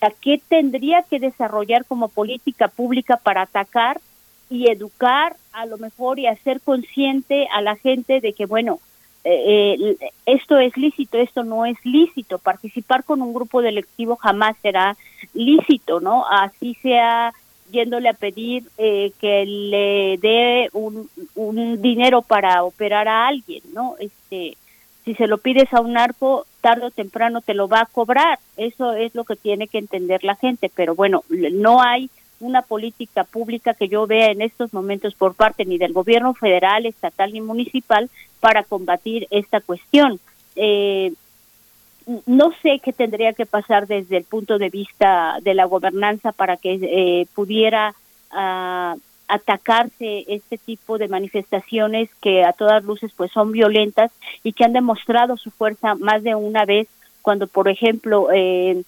Sea, 0.00 0.12
¿qué 0.20 0.40
tendría 0.48 1.02
que 1.02 1.18
desarrollar 1.18 1.84
como 1.84 2.08
política 2.08 2.68
pública 2.68 3.16
para 3.16 3.42
atacar 3.42 4.00
y 4.48 4.70
educar 4.70 5.36
a 5.52 5.66
lo 5.66 5.78
mejor 5.78 6.18
y 6.18 6.26
hacer 6.26 6.60
consciente 6.60 7.46
a 7.52 7.60
la 7.60 7.76
gente 7.76 8.20
de 8.20 8.32
que, 8.32 8.46
bueno, 8.46 8.80
eh, 9.24 9.76
eh, 9.78 10.10
esto 10.26 10.58
es 10.58 10.76
lícito, 10.76 11.18
esto 11.18 11.44
no 11.44 11.66
es 11.66 11.76
lícito. 11.84 12.38
Participar 12.38 13.04
con 13.04 13.22
un 13.22 13.32
grupo 13.32 13.62
delictivo 13.62 14.16
jamás 14.16 14.56
será 14.62 14.96
lícito, 15.34 16.00
¿no? 16.00 16.26
Así 16.26 16.76
sea 16.82 17.32
yéndole 17.70 18.08
a 18.08 18.14
pedir 18.14 18.64
eh, 18.78 19.12
que 19.20 19.44
le 19.46 20.18
dé 20.18 20.68
un, 20.72 21.08
un 21.36 21.80
dinero 21.80 22.22
para 22.22 22.64
operar 22.64 23.06
a 23.06 23.28
alguien, 23.28 23.62
¿no? 23.72 23.94
Este, 24.00 24.56
si 25.04 25.14
se 25.14 25.26
lo 25.26 25.38
pides 25.38 25.72
a 25.72 25.80
un 25.80 25.94
narco, 25.94 26.46
tarde 26.60 26.86
o 26.86 26.90
temprano 26.90 27.40
te 27.40 27.54
lo 27.54 27.68
va 27.68 27.80
a 27.80 27.86
cobrar. 27.86 28.38
Eso 28.56 28.92
es 28.92 29.14
lo 29.14 29.24
que 29.24 29.36
tiene 29.36 29.68
que 29.68 29.78
entender 29.78 30.24
la 30.24 30.36
gente. 30.36 30.70
Pero 30.74 30.94
bueno, 30.94 31.24
no 31.28 31.82
hay 31.82 32.10
una 32.40 32.62
política 32.62 33.24
pública 33.24 33.74
que 33.74 33.88
yo 33.88 34.06
vea 34.06 34.30
en 34.30 34.42
estos 34.42 34.72
momentos 34.72 35.14
por 35.14 35.34
parte 35.34 35.64
ni 35.64 35.78
del 35.78 35.92
gobierno 35.92 36.34
federal, 36.34 36.86
estatal 36.86 37.32
ni 37.32 37.40
municipal 37.40 38.10
para 38.40 38.62
combatir 38.62 39.26
esta 39.30 39.60
cuestión. 39.60 40.18
Eh, 40.56 41.12
no 42.26 42.50
sé 42.62 42.80
qué 42.82 42.92
tendría 42.92 43.34
que 43.34 43.46
pasar 43.46 43.86
desde 43.86 44.16
el 44.16 44.24
punto 44.24 44.58
de 44.58 44.70
vista 44.70 45.38
de 45.42 45.54
la 45.54 45.66
gobernanza 45.66 46.32
para 46.32 46.56
que 46.56 46.78
eh, 46.82 47.26
pudiera 47.34 47.94
ah, 48.30 48.96
atacarse 49.30 50.24
este 50.28 50.58
tipo 50.58 50.98
de 50.98 51.08
manifestaciones 51.08 52.10
que 52.20 52.44
a 52.44 52.52
todas 52.52 52.84
luces 52.84 53.12
pues 53.16 53.30
son 53.30 53.52
violentas 53.52 54.10
y 54.42 54.52
que 54.52 54.64
han 54.64 54.72
demostrado 54.72 55.36
su 55.36 55.50
fuerza 55.50 55.94
más 55.94 56.22
de 56.22 56.34
una 56.34 56.64
vez 56.64 56.88
cuando 57.22 57.46
por 57.46 57.68
ejemplo 57.68 58.28
eh, 58.32 58.82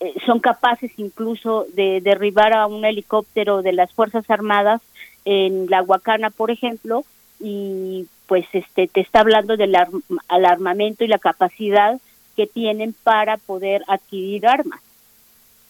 eh, 0.00 0.14
son 0.24 0.40
capaces 0.40 0.90
incluso 0.96 1.66
de 1.74 2.00
derribar 2.00 2.54
a 2.54 2.66
un 2.66 2.84
helicóptero 2.84 3.62
de 3.62 3.72
las 3.72 3.92
fuerzas 3.92 4.28
armadas 4.30 4.80
en 5.24 5.66
la 5.68 5.82
Huacana 5.82 6.30
por 6.30 6.50
ejemplo 6.50 7.04
y 7.40 8.06
pues 8.26 8.46
este 8.52 8.88
te 8.88 9.00
está 9.00 9.20
hablando 9.20 9.56
del 9.56 9.76
armamento 10.28 11.04
y 11.04 11.08
la 11.08 11.18
capacidad 11.18 12.00
que 12.36 12.46
tienen 12.46 12.94
para 13.04 13.36
poder 13.36 13.84
adquirir 13.86 14.46
armas. 14.46 14.80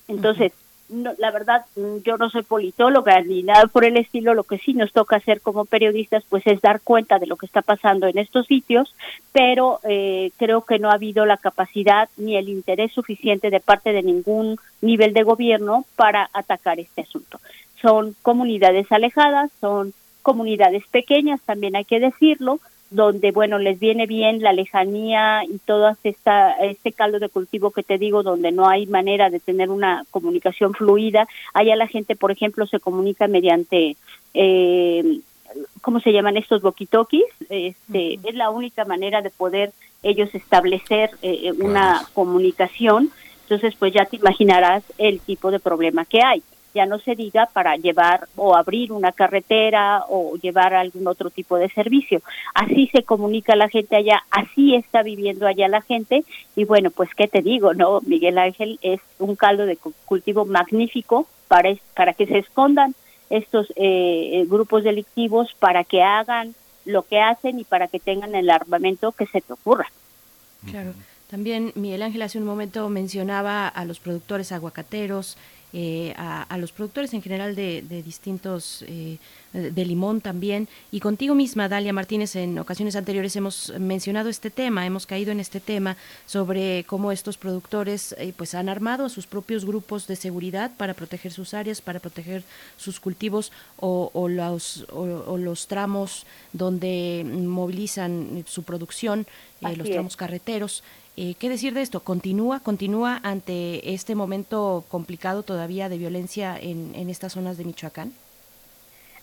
Entonces, 0.08 0.52
no, 0.88 1.12
la 1.18 1.30
verdad, 1.30 1.64
mm, 1.76 1.98
yo 2.04 2.16
no 2.18 2.28
soy 2.30 2.42
politóloga 2.42 3.20
ni 3.22 3.42
nada 3.42 3.66
por 3.66 3.84
el 3.84 3.96
estilo, 3.96 4.34
lo 4.34 4.44
que 4.44 4.58
sí 4.58 4.74
nos 4.74 4.92
toca 4.92 5.16
hacer 5.16 5.40
como 5.40 5.64
periodistas 5.64 6.24
pues 6.28 6.46
es 6.46 6.60
dar 6.60 6.80
cuenta 6.80 7.18
de 7.18 7.26
lo 7.26 7.36
que 7.36 7.46
está 7.46 7.62
pasando 7.62 8.06
en 8.06 8.18
estos 8.18 8.46
sitios, 8.46 8.94
pero 9.32 9.80
eh, 9.84 10.30
creo 10.36 10.62
que 10.62 10.78
no 10.78 10.90
ha 10.90 10.94
habido 10.94 11.24
la 11.24 11.38
capacidad 11.38 12.08
ni 12.16 12.36
el 12.36 12.48
interés 12.48 12.92
suficiente 12.92 13.50
de 13.50 13.60
parte 13.60 13.92
de 13.92 14.02
ningún 14.02 14.58
nivel 14.80 15.14
de 15.14 15.22
gobierno 15.22 15.84
para 15.96 16.28
atacar 16.32 16.78
este 16.78 17.02
asunto. 17.02 17.40
Son 17.80 18.14
comunidades 18.22 18.90
alejadas, 18.92 19.50
son 19.60 19.94
comunidades 20.22 20.86
pequeñas, 20.88 21.40
también 21.42 21.76
hay 21.76 21.84
que 21.84 22.00
decirlo, 22.00 22.60
donde, 22.90 23.32
bueno, 23.32 23.58
les 23.58 23.80
viene 23.80 24.06
bien 24.06 24.42
la 24.42 24.52
lejanía 24.52 25.42
y 25.44 25.58
todo 25.58 25.96
esta, 26.04 26.52
este 26.52 26.92
caldo 26.92 27.18
de 27.18 27.28
cultivo 27.28 27.70
que 27.70 27.82
te 27.82 27.98
digo, 27.98 28.22
donde 28.22 28.52
no 28.52 28.68
hay 28.68 28.86
manera 28.86 29.30
de 29.30 29.40
tener 29.40 29.70
una 29.70 30.04
comunicación 30.10 30.74
fluida. 30.74 31.26
Allá 31.52 31.76
la 31.76 31.88
gente, 31.88 32.14
por 32.14 32.30
ejemplo, 32.30 32.66
se 32.66 32.80
comunica 32.80 33.26
mediante, 33.26 33.96
eh, 34.34 35.20
¿cómo 35.80 36.00
se 36.00 36.12
llaman 36.12 36.36
estos 36.36 36.62
boquitoquis? 36.62 37.24
Este, 37.48 38.18
Es 38.22 38.34
la 38.34 38.50
única 38.50 38.84
manera 38.84 39.22
de 39.22 39.30
poder 39.30 39.72
ellos 40.02 40.34
establecer 40.34 41.10
eh, 41.22 41.52
una 41.58 42.02
comunicación. 42.12 43.10
Entonces, 43.42 43.74
pues 43.78 43.92
ya 43.92 44.04
te 44.04 44.16
imaginarás 44.16 44.84
el 44.98 45.20
tipo 45.20 45.50
de 45.50 45.58
problema 45.58 46.04
que 46.04 46.22
hay 46.22 46.42
ya 46.74 46.86
no 46.86 46.98
se 46.98 47.14
diga 47.14 47.48
para 47.52 47.76
llevar 47.76 48.28
o 48.36 48.56
abrir 48.56 48.92
una 48.92 49.12
carretera 49.12 50.04
o 50.08 50.36
llevar 50.36 50.74
algún 50.74 51.06
otro 51.06 51.30
tipo 51.30 51.56
de 51.56 51.68
servicio. 51.70 52.20
Así 52.54 52.88
se 52.88 53.04
comunica 53.04 53.54
la 53.56 53.68
gente 53.68 53.96
allá, 53.96 54.24
así 54.30 54.74
está 54.74 55.02
viviendo 55.02 55.46
allá 55.46 55.68
la 55.68 55.82
gente 55.82 56.24
y 56.56 56.64
bueno, 56.64 56.90
pues 56.90 57.10
qué 57.14 57.28
te 57.28 57.42
digo, 57.42 57.74
¿no? 57.74 58.00
Miguel 58.02 58.38
Ángel 58.38 58.78
es 58.82 59.00
un 59.18 59.36
caldo 59.36 59.66
de 59.66 59.78
cultivo 60.04 60.44
magnífico 60.44 61.26
para, 61.48 61.70
para 61.94 62.12
que 62.12 62.26
se 62.26 62.38
escondan 62.38 62.94
estos 63.30 63.70
eh, 63.76 64.30
eh, 64.32 64.46
grupos 64.46 64.84
delictivos, 64.84 65.54
para 65.58 65.84
que 65.84 66.02
hagan 66.02 66.54
lo 66.84 67.02
que 67.02 67.20
hacen 67.20 67.58
y 67.58 67.64
para 67.64 67.88
que 67.88 68.00
tengan 68.00 68.34
el 68.34 68.50
armamento 68.50 69.12
que 69.12 69.26
se 69.26 69.40
te 69.40 69.52
ocurra. 69.52 69.86
Claro. 70.70 70.92
También 71.30 71.72
Miguel 71.74 72.02
Ángel 72.02 72.22
hace 72.22 72.38
un 72.38 72.44
momento 72.44 72.88
mencionaba 72.88 73.66
a 73.66 73.84
los 73.84 73.98
productores 73.98 74.52
aguacateros, 74.52 75.36
eh, 75.76 76.14
a, 76.16 76.56
los 76.56 76.70
productores 76.70 77.12
en 77.14 77.20
general 77.20 77.56
de, 77.56 77.82
distintos, 78.04 78.84
eh, 78.86 79.18
de 79.52 79.84
limón 79.84 80.20
también. 80.20 80.68
Y 80.92 81.00
contigo 81.00 81.34
misma, 81.34 81.68
Dalia 81.68 81.92
Martínez, 81.92 82.36
en 82.36 82.60
ocasiones 82.60 82.94
anteriores 82.94 83.34
hemos 83.34 83.72
mencionado 83.80 84.28
este 84.28 84.50
tema, 84.50 84.86
hemos 84.86 85.04
caído 85.04 85.32
en 85.32 85.40
este 85.40 85.58
tema 85.58 85.96
sobre 86.26 86.84
cómo 86.84 87.10
estos 87.10 87.38
productores 87.38 88.14
eh, 88.18 88.32
pues 88.36 88.54
han 88.54 88.68
armado 88.68 89.06
a 89.06 89.08
sus 89.08 89.26
propios 89.26 89.64
grupos 89.64 90.06
de 90.06 90.14
seguridad 90.14 90.70
para 90.76 90.94
proteger 90.94 91.32
sus 91.32 91.54
áreas, 91.54 91.80
para 91.80 91.98
proteger 91.98 92.44
sus 92.76 93.00
cultivos 93.00 93.50
o, 93.80 94.28
los, 94.28 94.86
o, 94.92 95.36
los 95.36 95.66
tramos 95.66 96.24
donde 96.52 97.26
movilizan 97.28 98.44
su 98.46 98.62
producción, 98.62 99.26
los 99.60 99.90
tramos 99.90 100.16
carreteros. 100.16 100.84
Eh, 101.16 101.34
¿Qué 101.38 101.48
decir 101.48 101.74
de 101.74 101.82
esto? 101.82 102.00
¿Continúa, 102.00 102.60
continúa 102.60 103.20
ante 103.22 103.94
este 103.94 104.16
momento 104.16 104.84
complicado 104.88 105.44
todavía 105.44 105.88
de 105.88 105.98
violencia 105.98 106.58
en, 106.60 107.08
estas 107.08 107.32
zonas 107.32 107.56
de 107.56 107.64
Michoacán? 107.64 108.12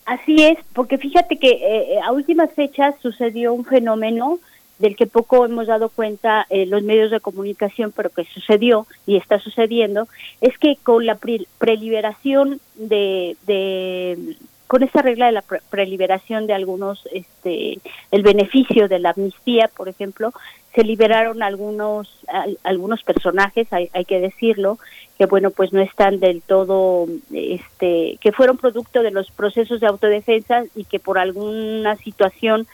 Así 0.05 0.41
es, 0.43 0.57
porque 0.73 0.97
fíjate 0.97 1.37
que 1.37 1.49
eh, 1.49 1.99
a 2.01 2.11
últimas 2.11 2.51
fechas 2.53 2.95
sucedió 3.01 3.53
un 3.53 3.65
fenómeno 3.65 4.39
del 4.79 4.95
que 4.95 5.05
poco 5.05 5.45
hemos 5.45 5.67
dado 5.67 5.89
cuenta 5.89 6.47
eh, 6.49 6.65
los 6.65 6.81
medios 6.81 7.11
de 7.11 7.19
comunicación, 7.19 7.93
pero 7.95 8.09
que 8.09 8.25
sucedió 8.25 8.87
y 9.05 9.17
está 9.17 9.39
sucediendo, 9.39 10.07
es 10.39 10.57
que 10.57 10.77
con 10.81 11.05
la 11.05 11.19
preliberación 11.59 12.59
de, 12.75 13.37
de 13.45 14.37
con 14.71 14.83
esta 14.83 15.01
regla 15.01 15.25
de 15.25 15.33
la 15.33 15.43
preliberación 15.69 16.47
de 16.47 16.53
algunos, 16.53 17.05
este, 17.11 17.77
el 18.09 18.23
beneficio 18.23 18.87
de 18.87 18.99
la 18.99 19.09
amnistía, 19.09 19.69
por 19.75 19.89
ejemplo, 19.89 20.31
se 20.73 20.85
liberaron 20.85 21.43
algunos 21.43 22.21
algunos 22.63 23.03
personajes, 23.03 23.67
hay, 23.73 23.89
hay, 23.91 24.05
que 24.05 24.21
decirlo, 24.21 24.79
que 25.17 25.25
bueno, 25.25 25.51
pues 25.51 25.73
no 25.73 25.81
están 25.81 26.21
del 26.21 26.41
todo, 26.41 27.05
este, 27.33 28.17
que 28.21 28.31
fueron 28.31 28.55
producto 28.55 29.03
de 29.03 29.11
los 29.11 29.29
procesos 29.31 29.81
de 29.81 29.87
autodefensa 29.87 30.63
y 30.73 30.85
que 30.85 30.99
por 30.99 31.19
alguna 31.19 31.97
situación 31.97 32.65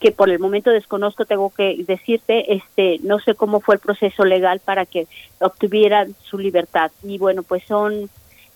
que 0.00 0.10
por 0.10 0.30
el 0.30 0.40
momento 0.40 0.70
desconozco, 0.70 1.24
tengo 1.24 1.50
que 1.50 1.76
decirte, 1.86 2.52
este, 2.52 2.98
no 3.04 3.20
sé 3.20 3.36
cómo 3.36 3.60
fue 3.60 3.76
el 3.76 3.80
proceso 3.80 4.24
legal 4.24 4.58
para 4.58 4.86
que 4.86 5.06
obtuvieran 5.38 6.16
su 6.24 6.36
libertad. 6.36 6.90
Y 7.04 7.18
bueno, 7.18 7.44
pues 7.44 7.62
son 7.62 8.10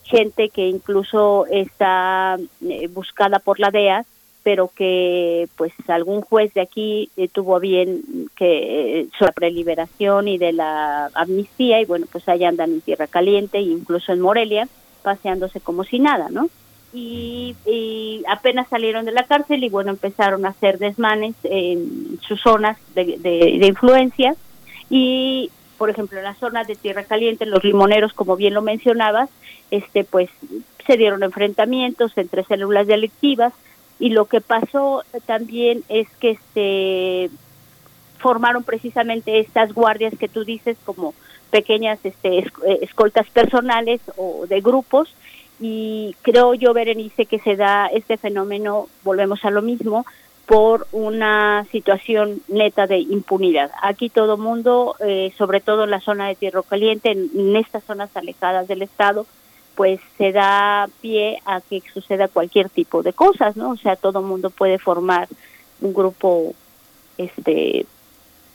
gente 0.08 0.48
que 0.48 0.66
incluso 0.66 1.46
está 1.46 2.36
eh, 2.68 2.88
buscada 2.88 3.38
por 3.38 3.60
la 3.60 3.70
DEA, 3.70 4.04
pero 4.42 4.70
que 4.74 5.48
pues 5.56 5.72
algún 5.88 6.22
juez 6.22 6.52
de 6.54 6.62
aquí 6.62 7.10
eh, 7.16 7.28
tuvo 7.28 7.60
bien 7.60 8.30
que 8.36 9.00
eh, 9.00 9.08
sobre 9.18 9.28
la 9.28 9.32
preliberación 9.32 10.28
y 10.28 10.38
de 10.38 10.52
la 10.52 11.10
amnistía 11.14 11.80
y 11.80 11.84
bueno 11.84 12.06
pues 12.10 12.28
allá 12.28 12.48
andan 12.48 12.72
en 12.72 12.80
tierra 12.80 13.06
caliente 13.06 13.58
e 13.58 13.62
incluso 13.62 14.12
en 14.12 14.20
Morelia 14.20 14.68
paseándose 15.02 15.60
como 15.60 15.84
si 15.84 15.98
nada, 15.98 16.28
¿no? 16.30 16.48
Y, 16.92 17.54
apenas 18.26 18.68
salieron 18.68 19.04
de 19.04 19.12
la 19.12 19.24
cárcel 19.24 19.62
y 19.62 19.68
bueno 19.68 19.90
empezaron 19.90 20.44
a 20.44 20.50
hacer 20.50 20.78
desmanes 20.78 21.34
en 21.44 22.18
sus 22.26 22.40
zonas 22.40 22.76
de, 22.94 23.18
de 23.18 23.66
influencia 23.66 24.34
y 24.90 25.50
por 25.78 25.88
ejemplo 25.88 26.18
en 26.18 26.24
la 26.24 26.34
zona 26.34 26.64
de 26.64 26.74
tierra 26.74 27.04
caliente 27.04 27.46
los 27.46 27.64
limoneros 27.64 28.12
como 28.12 28.36
bien 28.36 28.52
lo 28.52 28.62
mencionabas 28.62 29.30
este 29.70 30.04
pues 30.04 30.28
se 30.86 30.96
dieron 30.96 31.22
enfrentamientos 31.22 32.12
entre 32.18 32.44
células 32.44 32.86
delictivas 32.86 33.54
y 33.98 34.10
lo 34.10 34.26
que 34.26 34.40
pasó 34.40 35.02
también 35.26 35.82
es 35.88 36.08
que 36.20 36.38
se 36.54 37.30
formaron 38.18 38.64
precisamente 38.64 39.40
estas 39.40 39.72
guardias 39.72 40.14
que 40.18 40.28
tú 40.28 40.44
dices 40.44 40.76
como 40.84 41.14
pequeñas 41.50 41.98
este, 42.04 42.38
eh, 42.38 42.44
escoltas 42.82 43.28
personales 43.30 44.00
o 44.16 44.46
de 44.46 44.60
grupos. 44.60 45.14
Y 45.60 46.14
creo 46.22 46.54
yo 46.54 46.72
Berenice 46.72 47.26
que 47.26 47.40
se 47.40 47.56
da 47.56 47.86
este 47.86 48.16
fenómeno 48.16 48.88
volvemos 49.02 49.44
a 49.44 49.50
lo 49.50 49.62
mismo 49.62 50.06
por 50.48 50.86
una 50.92 51.66
situación 51.70 52.40
neta 52.48 52.86
de 52.86 53.00
impunidad. 53.00 53.70
Aquí 53.82 54.08
todo 54.08 54.38
mundo, 54.38 54.96
eh, 54.98 55.30
sobre 55.36 55.60
todo 55.60 55.84
en 55.84 55.90
la 55.90 56.00
zona 56.00 56.26
de 56.26 56.36
Tierra 56.36 56.62
Caliente, 56.62 57.10
en 57.10 57.54
estas 57.54 57.84
zonas 57.84 58.08
alejadas 58.16 58.66
del 58.66 58.80
Estado, 58.80 59.26
pues 59.76 60.00
se 60.16 60.32
da 60.32 60.88
pie 61.02 61.38
a 61.44 61.60
que 61.60 61.82
suceda 61.92 62.28
cualquier 62.28 62.70
tipo 62.70 63.02
de 63.02 63.12
cosas, 63.12 63.58
¿no? 63.58 63.72
O 63.72 63.76
sea, 63.76 63.94
todo 63.94 64.22
mundo 64.22 64.48
puede 64.48 64.78
formar 64.78 65.28
un 65.82 65.92
grupo, 65.92 66.54
este, 67.18 67.84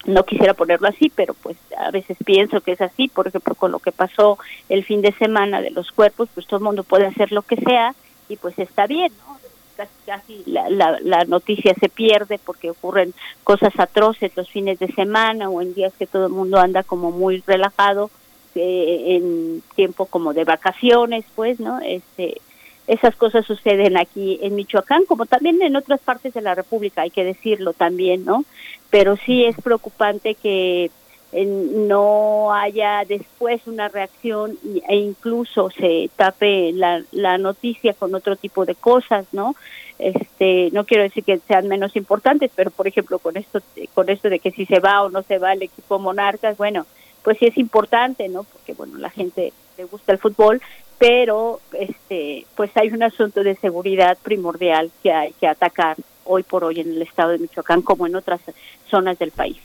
no 0.08 0.24
quisiera 0.26 0.56
ponerlo 0.56 0.88
así, 0.88 1.12
pero 1.16 1.36
pues 1.36 1.58
a 1.78 1.92
veces 1.92 2.18
pienso 2.26 2.62
que 2.62 2.72
es 2.72 2.82
así, 2.82 3.08
por 3.08 3.28
ejemplo, 3.28 3.54
con 3.54 3.72
lo 3.72 3.78
que 3.78 3.92
pasó 3.92 4.40
el 4.68 4.84
fin 4.84 5.04
de 5.04 5.12
semana 5.12 5.62
de 5.62 5.70
los 5.70 5.92
cuerpos, 5.92 6.28
pues 6.34 6.48
todo 6.48 6.60
mundo 6.60 6.84
puede 6.84 7.06
hacer 7.06 7.32
lo 7.32 7.44
que 7.44 7.58
sea 7.58 7.94
y 8.30 8.38
pues 8.38 8.58
está 8.58 8.88
bien, 8.88 9.12
¿no? 9.28 9.34
Casi, 9.76 9.92
casi 10.06 10.44
la, 10.46 10.70
la, 10.70 11.00
la 11.02 11.26
noticia 11.26 11.74
se 11.80 11.90
pierde 11.90 12.40
porque 12.44 12.70
ocurren 12.70 13.14
cosas 13.44 13.74
atroces 13.80 14.36
los 14.38 14.50
fines 14.50 14.78
de 14.80 14.88
semana 14.88 15.50
o 15.50 15.62
en 15.62 15.74
días 15.74 15.94
que 15.98 16.08
todo 16.08 16.28
el 16.28 16.34
mundo 16.34 16.60
anda 16.60 16.84
como 16.84 17.12
muy 17.12 17.44
relajado 17.48 18.12
eh, 18.56 19.16
en 19.16 19.64
tiempo 19.76 20.06
como 20.06 20.34
de 20.34 20.44
vacaciones, 20.44 21.26
pues, 21.36 21.60
¿no? 21.60 21.80
Este, 21.80 22.40
esas 22.86 23.16
cosas 23.16 23.46
suceden 23.46 23.98
aquí 23.98 24.40
en 24.44 24.56
Michoacán, 24.56 25.06
como 25.06 25.26
también 25.26 25.62
en 25.64 25.76
otras 25.76 26.02
partes 26.02 26.36
de 26.36 26.42
la 26.42 26.54
República, 26.54 27.02
hay 27.02 27.10
que 27.10 27.24
decirlo 27.24 27.74
también, 27.74 28.26
¿no? 28.26 28.46
Pero 28.92 29.18
sí 29.18 29.46
es 29.46 29.56
preocupante 29.56 30.36
que 30.36 30.92
no 31.34 32.54
haya 32.54 33.06
después 33.06 33.66
una 33.66 33.88
reacción 33.88 34.58
e 34.88 34.96
incluso 34.96 35.70
se 35.72 36.10
tape 36.16 36.72
la, 36.74 37.04
la 37.12 37.38
noticia 37.38 37.94
con 37.94 38.14
otro 38.14 38.36
tipo 38.36 38.66
de 38.66 38.76
cosas, 38.76 39.26
¿no? 39.32 39.56
Este, 40.00 40.70
no 40.74 40.86
quiero 40.86 41.04
decir 41.04 41.24
que 41.24 41.40
sean 41.40 41.68
menos 41.68 41.96
importantes, 41.96 42.52
pero 42.56 42.72
por 42.72 42.88
ejemplo 42.88 43.20
con 43.20 43.38
esto, 43.38 43.62
con 43.94 44.10
esto 44.10 44.30
de 44.30 44.40
que 44.40 44.52
si 44.52 44.66
se 44.66 44.80
va 44.80 45.02
o 45.02 45.10
no 45.10 45.24
se 45.24 45.40
va 45.40 45.54
el 45.54 45.64
equipo 45.64 46.00
Monarcas, 46.00 46.58
bueno, 46.58 46.86
pues 47.24 47.38
sí 47.38 47.46
es 47.46 47.58
importante, 47.58 48.28
¿no? 48.28 48.44
Porque 48.44 48.74
bueno, 48.74 48.98
la 48.98 49.10
gente 49.10 49.54
le 49.78 49.86
gusta 49.86 50.12
el 50.12 50.20
fútbol, 50.20 50.62
pero 51.00 51.62
este 51.74 52.46
pues 52.56 52.70
hay 52.76 52.90
un 52.90 53.04
asunto 53.04 53.44
de 53.44 53.56
seguridad 53.56 54.18
primordial 54.22 54.92
que 55.02 55.12
hay 55.12 55.34
que 55.34 55.48
atacar 55.48 55.98
hoy 56.26 56.44
por 56.44 56.64
hoy 56.64 56.80
en 56.80 56.92
el 56.92 57.02
estado 57.02 57.32
de 57.32 57.40
Michoacán 57.40 57.82
como 57.82 58.06
en 58.06 58.16
otras 58.16 58.42
zonas 58.90 59.18
del 59.20 59.32
país. 59.32 59.58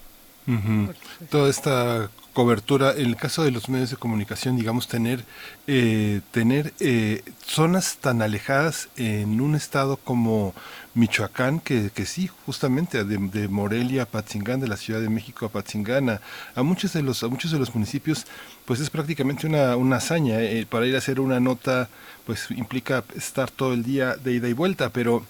Toda 1.31 1.51
esta 1.51 2.11
cobertura, 2.33 2.93
en 2.93 3.07
el 3.07 3.17
caso 3.17 3.43
de 3.43 3.51
los 3.51 3.69
medios 3.69 3.91
de 3.91 3.97
comunicación, 3.97 4.57
digamos, 4.57 4.87
tener, 4.87 5.25
eh, 5.67 6.21
tener 6.31 6.73
eh, 6.79 7.23
zonas 7.45 7.97
tan 8.01 8.23
alejadas 8.23 8.89
en 8.97 9.41
un 9.41 9.57
estado 9.57 9.97
como 9.97 10.55
Michoacán, 10.95 11.59
que, 11.59 11.91
que 11.93 12.07
sí, 12.07 12.31
justamente 12.47 13.05
de, 13.05 13.19
de 13.19 13.49
Morelia 13.49 14.05
a 14.05 14.07
Patzingán, 14.07 14.61
de 14.61 14.69
la 14.69 14.77
Ciudad 14.77 15.01
de 15.01 15.09
México 15.09 15.47
a 15.47 15.49
Patzingán, 15.49 16.11
a, 16.11 16.21
a 16.55 16.63
muchos 16.63 16.93
de 16.93 17.03
los, 17.03 17.23
a 17.25 17.29
muchos 17.29 17.51
de 17.51 17.59
los 17.59 17.75
municipios, 17.75 18.25
pues 18.65 18.79
es 18.79 18.89
prácticamente 18.89 19.47
una, 19.47 19.75
una 19.77 19.97
hazaña. 19.97 20.41
eh, 20.41 20.65
para 20.71 20.87
ir 20.87 20.95
a 20.95 20.99
hacer 20.99 21.19
una 21.19 21.41
nota, 21.41 21.89
pues 22.25 22.51
implica 22.53 23.03
estar 23.17 23.51
todo 23.51 23.73
el 23.75 23.83
día 23.83 24.15
de 24.17 24.35
ida 24.35 24.49
y 24.49 24.53
vuelta, 24.53 24.91
pero 24.91 25.25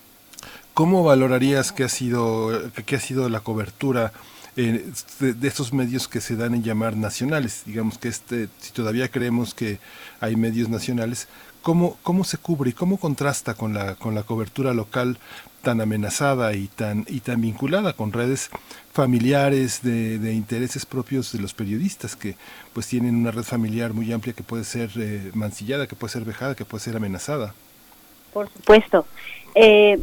¿Cómo 0.75 1.03
valorarías 1.03 1.73
que 1.73 1.83
ha 1.83 1.89
sido, 1.89 2.71
que 2.87 2.95
ha 2.97 3.01
sido 3.01 3.29
la 3.29 3.41
cobertura 3.41 4.13
eh, 4.59 4.85
de, 5.21 5.35
de 5.35 5.49
estos 5.49 5.73
medios 5.73 6.09
que 6.09 6.21
se 6.21 6.35
dan 6.35 6.53
en 6.53 6.65
llamar 6.65 6.97
nacionales? 6.97 7.63
Digamos 7.65 7.97
que 7.97 8.09
este, 8.09 8.49
si 8.59 8.73
todavía 8.73 9.09
creemos 9.09 9.55
que 9.55 9.79
hay 10.19 10.35
medios 10.35 10.69
nacionales, 10.69 11.29
¿cómo, 11.63 11.97
cómo 12.03 12.25
se 12.25 12.39
cubre 12.39 12.71
y 12.71 12.73
cómo 12.73 12.99
contrasta 12.99 13.55
con 13.55 13.73
la, 13.73 13.95
con 13.95 14.17
la 14.17 14.25
cobertura 14.25 14.75
local 14.75 15.19
tan 15.63 15.81
amenazada 15.81 16.55
y 16.55 16.67
tan, 16.67 17.05
y 17.09 17.21
tan 17.21 17.41
vinculada 17.41 17.93
con 17.93 18.13
redes 18.13 18.51
familiares 18.93 19.81
de, 19.83 20.33
intereses 20.33 20.85
propios 20.87 21.31
de 21.31 21.39
los 21.39 21.55
periodistas 21.55 22.17
que 22.17 22.35
pues 22.73 22.89
tienen 22.89 23.15
una 23.15 23.31
red 23.31 23.45
familiar 23.45 23.93
muy 23.93 24.13
amplia 24.13 24.33
que 24.33 24.43
puede 24.43 24.65
ser 24.65 24.91
eh, 24.97 25.31
mancillada, 25.35 25.87
que 25.87 25.95
puede 25.95 26.13
ser 26.13 26.25
vejada, 26.25 26.57
que 26.57 26.65
puede 26.65 26.83
ser 26.83 26.97
amenazada? 26.97 27.55
Por 28.33 28.51
supuesto. 28.51 29.07
Eh, 29.55 30.01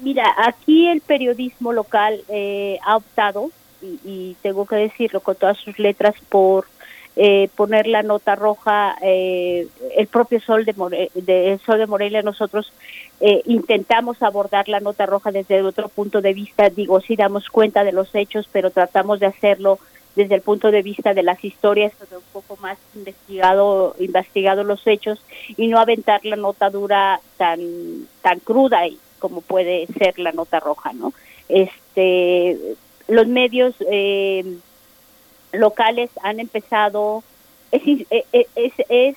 mira, 0.00 0.24
aquí 0.36 0.88
el 0.88 1.00
periodismo 1.00 1.72
local 1.72 2.22
eh, 2.28 2.78
ha 2.84 2.96
optado, 2.96 3.50
y, 3.82 3.98
y 4.04 4.36
tengo 4.42 4.66
que 4.66 4.76
decirlo 4.76 5.20
con 5.20 5.36
todas 5.36 5.58
sus 5.58 5.78
letras, 5.78 6.14
por 6.28 6.66
eh, 7.18 7.48
poner 7.56 7.86
la 7.86 8.02
nota 8.02 8.34
roja, 8.34 8.94
eh, 9.00 9.66
el 9.96 10.06
propio 10.06 10.38
Sol 10.38 10.66
de, 10.66 11.58
Sol 11.64 11.78
de 11.78 11.86
Morelia, 11.86 12.20
nosotros 12.20 12.74
eh, 13.20 13.40
intentamos 13.46 14.22
abordar 14.22 14.68
la 14.68 14.80
nota 14.80 15.06
roja 15.06 15.32
desde 15.32 15.62
otro 15.62 15.88
punto 15.88 16.20
de 16.20 16.34
vista, 16.34 16.68
digo, 16.68 17.00
sí 17.00 17.16
damos 17.16 17.48
cuenta 17.48 17.84
de 17.84 17.92
los 17.92 18.14
hechos, 18.14 18.46
pero 18.52 18.70
tratamos 18.70 19.18
de 19.18 19.26
hacerlo 19.26 19.78
desde 20.14 20.34
el 20.34 20.42
punto 20.42 20.70
de 20.70 20.82
vista 20.82 21.14
de 21.14 21.22
las 21.22 21.42
historias, 21.42 21.94
un 22.10 22.20
poco 22.34 22.58
más 22.60 22.76
investigado, 22.94 23.96
investigado 23.98 24.62
los 24.62 24.86
hechos 24.86 25.18
y 25.56 25.68
no 25.68 25.78
aventar 25.78 26.22
la 26.22 26.36
nota 26.36 26.68
dura 26.68 27.20
tan, 27.38 27.60
tan 28.20 28.40
cruda 28.40 28.86
y 28.86 28.98
como 29.18 29.40
puede 29.40 29.86
ser 29.98 30.18
la 30.18 30.32
nota 30.32 30.60
roja, 30.60 30.92
¿no? 30.92 31.12
Este, 31.48 32.56
los 33.08 33.26
medios 33.26 33.74
eh, 33.90 34.58
locales 35.52 36.10
han 36.22 36.40
empezado, 36.40 37.22
es, 37.70 37.82
eh, 38.10 38.24
eh, 38.32 38.46
es, 38.54 38.72
es, 38.88 39.16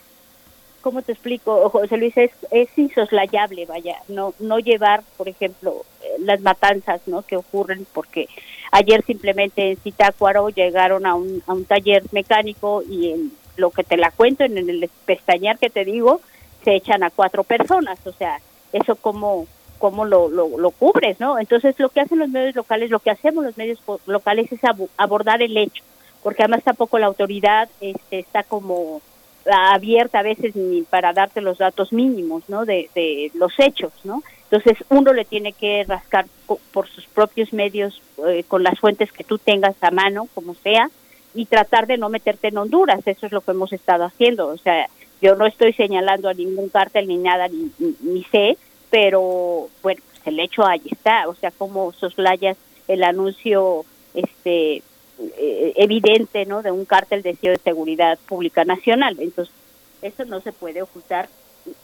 ¿cómo 0.82 1.02
te 1.02 1.12
explico, 1.12 1.70
José 1.70 1.98
Luis? 1.98 2.16
Es, 2.18 2.32
es 2.52 2.70
insoslayable, 2.78 3.66
vaya, 3.66 3.98
no, 4.08 4.34
no 4.40 4.60
llevar, 4.60 5.04
por 5.18 5.28
ejemplo, 5.28 5.86
eh, 6.04 6.16
las 6.20 6.42
matanzas, 6.42 7.02
¿no? 7.08 7.22
Que 7.24 7.38
ocurren 7.38 7.86
porque 7.94 8.28
ayer 8.72 9.04
simplemente 9.06 9.72
en 9.72 9.78
Zitácuaro 9.78 10.50
llegaron 10.50 11.06
a 11.06 11.16
un, 11.16 11.44
a 11.48 11.54
un 11.54 11.66
taller 11.66 12.04
mecánico 12.12 12.84
y 12.88 13.12
en 13.12 13.32
lo 13.58 13.72
que 13.72 13.84
te 13.84 13.98
la 13.98 14.12
cuento, 14.12 14.44
en 14.44 14.58
el 14.58 14.90
pestañear 15.06 15.58
que 15.58 15.70
te 15.70 15.84
digo, 15.84 16.22
se 16.64 16.76
echan 16.76 17.04
a 17.04 17.10
cuatro 17.10 17.44
personas, 17.44 18.00
o 18.06 18.14
sea, 18.14 18.40
eso 18.72 18.96
como 18.96 19.48
cómo 19.80 20.06
lo, 20.06 20.30
lo, 20.30 20.72
cubres, 20.72 21.20
¿no? 21.20 21.40
Entonces, 21.40 21.74
lo 21.80 21.90
que 21.90 22.02
hacen 22.02 22.20
los 22.20 22.30
medios 22.30 22.56
locales, 22.56 22.92
lo 22.92 23.00
que 23.00 23.10
hacemos 23.10 23.44
los 23.44 23.58
medios 23.58 23.80
locales 24.06 24.52
es 24.52 24.64
abu- 24.64 24.90
abordar 24.98 25.42
el 25.42 25.58
hecho, 25.58 25.84
porque 26.22 26.44
además 26.44 26.64
tampoco 26.64 27.00
la 27.00 27.08
autoridad 27.08 27.68
este, 27.82 28.20
está 28.20 28.44
como 28.44 29.02
abierta 29.46 30.20
a 30.20 30.24
veces 30.24 30.56
ni 30.56 30.84
para 30.84 31.14
darte 31.14 31.42
los 31.42 31.58
datos 31.58 31.92
mínimos, 31.92 32.44
¿no? 32.50 32.66
De, 32.66 33.32
los 33.34 33.54
hechos, 33.58 33.94
¿no? 34.04 34.22
Entonces, 34.52 34.78
uno 34.90 35.14
le 35.14 35.26
tiene 35.26 35.54
que 35.54 35.84
rascar 35.88 36.26
por 36.74 36.88
sus 36.88 37.06
propios 37.06 37.54
medios, 37.54 38.02
eh, 38.28 38.44
con 38.48 38.64
las 38.64 38.80
fuentes 38.80 39.12
que 39.12 39.24
tú 39.24 39.38
tengas 39.38 39.76
a 39.82 39.92
mano, 39.92 40.28
como 40.36 40.56
sea, 40.56 40.90
y 41.36 41.46
tratar 41.46 41.88
de 41.88 41.98
no 41.98 42.10
meterte 42.10 42.48
en 42.48 42.58
Honduras. 42.58 43.02
Eso 43.06 43.28
es 43.28 43.32
lo 43.32 43.42
que 43.42 43.52
hemos 43.52 43.72
estado 43.72 44.04
haciendo. 44.04 44.48
O 44.48 44.58
sea, 44.58 44.90
yo 45.22 45.36
no 45.36 45.46
estoy 45.46 45.74
señalando 45.74 46.30
a 46.30 46.34
ningún 46.34 46.70
cártel 46.70 47.08
ni 47.08 47.18
nada, 47.18 47.48
ni, 47.48 47.72
ni, 47.78 47.96
ni 48.02 48.24
sé, 48.26 48.58
pero 48.90 49.70
bueno, 49.82 50.02
pues 50.12 50.28
el 50.28 50.40
hecho 50.40 50.66
ahí 50.66 50.82
está. 50.90 51.28
O 51.28 51.36
sea, 51.36 51.52
como 51.52 51.94
soslayas 51.94 52.58
el 52.88 53.04
anuncio 53.04 53.86
este 54.14 54.82
eh, 55.38 55.74
evidente, 55.76 56.46
¿no? 56.46 56.62
De 56.62 56.72
un 56.72 56.86
cártel 56.86 57.22
de 57.22 57.38
de 57.42 57.60
seguridad 57.64 58.18
pública 58.28 58.66
nacional. 58.66 59.18
Entonces, 59.20 59.54
eso 60.02 60.26
no 60.26 60.42
se 60.42 60.52
puede 60.52 60.82
ocultar. 60.82 61.30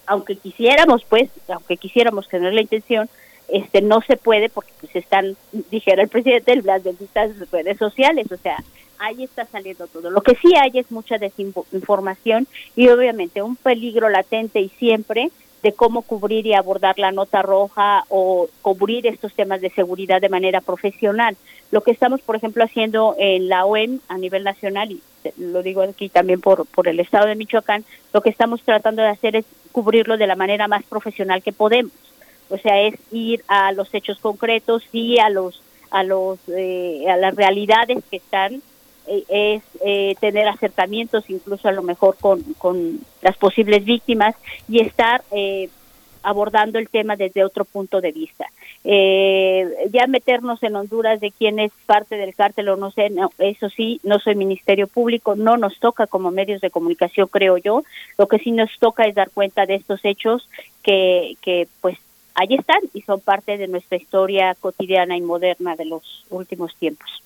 Aunque 0.08 0.36
quisiéramos, 0.38 1.04
pues, 1.08 1.30
aunque 1.48 1.78
quisiéramos 1.78 2.28
tener 2.28 2.54
la 2.54 2.62
intención, 2.62 3.10
este 3.48 3.82
no 3.82 4.02
se 4.02 4.18
puede 4.18 4.50
porque 4.50 4.72
pues 4.80 4.96
están, 4.96 5.36
dijera 5.70 6.02
el 6.02 6.10
presidente, 6.10 6.56
las 6.64 6.84
benditas 6.84 7.32
redes 7.52 7.78
sociales, 7.78 8.32
o 8.32 8.38
sea, 8.38 8.58
ahí 8.98 9.24
está 9.24 9.46
saliendo 9.46 9.88
todo. 9.88 10.10
Lo 10.10 10.22
que 10.22 10.36
sí 10.36 10.54
hay 10.56 10.80
es 10.80 10.90
mucha 10.92 11.18
desinformación 11.18 12.48
y 12.76 12.88
obviamente 12.90 13.42
un 13.42 13.56
peligro 13.56 14.10
latente 14.10 14.62
y 14.62 14.70
siempre 14.70 15.30
de 15.66 15.74
cómo 15.74 16.04
cubrir 16.04 16.46
y 16.46 16.54
abordar 16.54 17.00
la 17.00 17.12
nota 17.12 17.42
roja 17.42 18.06
o 18.10 18.48
cubrir 18.62 19.08
estos 19.08 19.34
temas 19.34 19.62
de 19.62 19.72
seguridad 19.72 20.22
de 20.22 20.30
manera 20.30 20.62
profesional. 20.62 21.36
Lo 21.72 21.82
que 21.82 21.90
estamos, 21.90 22.22
por 22.22 22.36
ejemplo, 22.36 22.64
haciendo 22.64 23.16
en 23.18 23.50
la 23.50 23.66
OEM 23.66 24.00
a 24.08 24.20
nivel 24.20 24.44
nacional, 24.44 24.92
y 24.92 25.02
lo 25.40 25.64
digo 25.64 25.82
aquí 25.82 26.08
también 26.08 26.40
por, 26.40 26.68
por 26.68 26.88
el 26.88 27.00
estado 27.00 27.26
de 27.26 27.34
Michoacán, 27.34 27.84
lo 28.14 28.22
que 28.22 28.30
estamos 28.30 28.62
tratando 28.62 29.02
de 29.02 29.08
hacer 29.08 29.36
es 29.36 29.46
cubrirlo 29.72 30.18
de 30.18 30.28
la 30.28 30.36
manera 30.36 30.68
más 30.68 30.84
profesional 30.84 31.42
que 31.42 31.52
podemos. 31.52 31.94
O 32.50 32.60
sea, 32.60 32.80
es 32.82 32.94
ir 33.12 33.44
a 33.48 33.72
los 33.72 33.92
hechos 33.92 34.20
concretos 34.20 34.84
y 34.94 35.18
a 35.18 35.32
los 35.32 35.64
a 35.90 36.04
los 36.04 36.38
eh, 36.48 37.10
a 37.10 37.18
las 37.18 37.36
realidades 37.36 38.04
que 38.12 38.18
están 38.18 38.62
es 39.08 39.64
eh, 39.84 40.16
tener 40.20 40.48
acercamientos 40.48 41.30
incluso 41.30 41.68
a 41.68 41.72
lo 41.72 41.84
mejor 41.84 42.18
con, 42.20 42.42
con 42.58 43.00
las 43.22 43.38
posibles 43.38 43.86
víctimas 43.86 44.36
y 44.68 44.80
estar 44.80 45.24
eh, 45.32 45.70
abordando 46.24 46.80
el 46.80 46.90
tema 46.90 47.16
desde 47.16 47.44
otro 47.44 47.66
punto 47.66 48.02
de 48.02 48.12
vista. 48.12 48.46
Eh, 48.84 49.90
ya 49.92 50.08
meternos 50.08 50.62
en 50.64 50.76
Honduras 50.76 51.20
de 51.20 51.32
quién 51.32 51.60
es 51.60 51.72
parte 51.86 52.18
del 52.18 52.36
cártel 52.36 52.70
o 52.70 52.76
no 52.76 52.92
sé, 52.92 53.10
no, 53.10 53.32
eso 53.38 53.70
sí, 53.70 54.00
no 54.04 54.20
soy 54.20 54.36
Ministerio 54.36 54.88
Público, 54.88 55.36
no 55.36 55.58
nos 55.58 55.80
toca 55.80 56.08
como 56.08 56.32
medios 56.32 56.62
de 56.62 56.72
comunicación, 56.72 57.28
creo 57.28 57.58
yo. 57.58 57.84
Lo 58.18 58.28
que 58.28 58.40
sí 58.40 58.52
nos 58.52 58.72
toca 58.80 59.06
es 59.06 59.16
dar 59.16 59.30
cuenta 59.30 59.66
de 59.66 59.76
estos 59.76 60.04
hechos 60.04 60.50
que, 60.84 61.38
que 61.42 61.68
pues 61.82 61.98
ahí 62.34 62.56
están 62.56 62.82
y 62.94 63.02
son 63.02 63.22
parte 63.22 63.58
de 63.58 63.68
nuestra 63.68 63.98
historia 63.98 64.56
cotidiana 64.60 65.16
y 65.16 65.22
moderna 65.22 65.76
de 65.76 65.86
los 65.86 66.26
últimos 66.30 66.76
tiempos. 66.76 67.22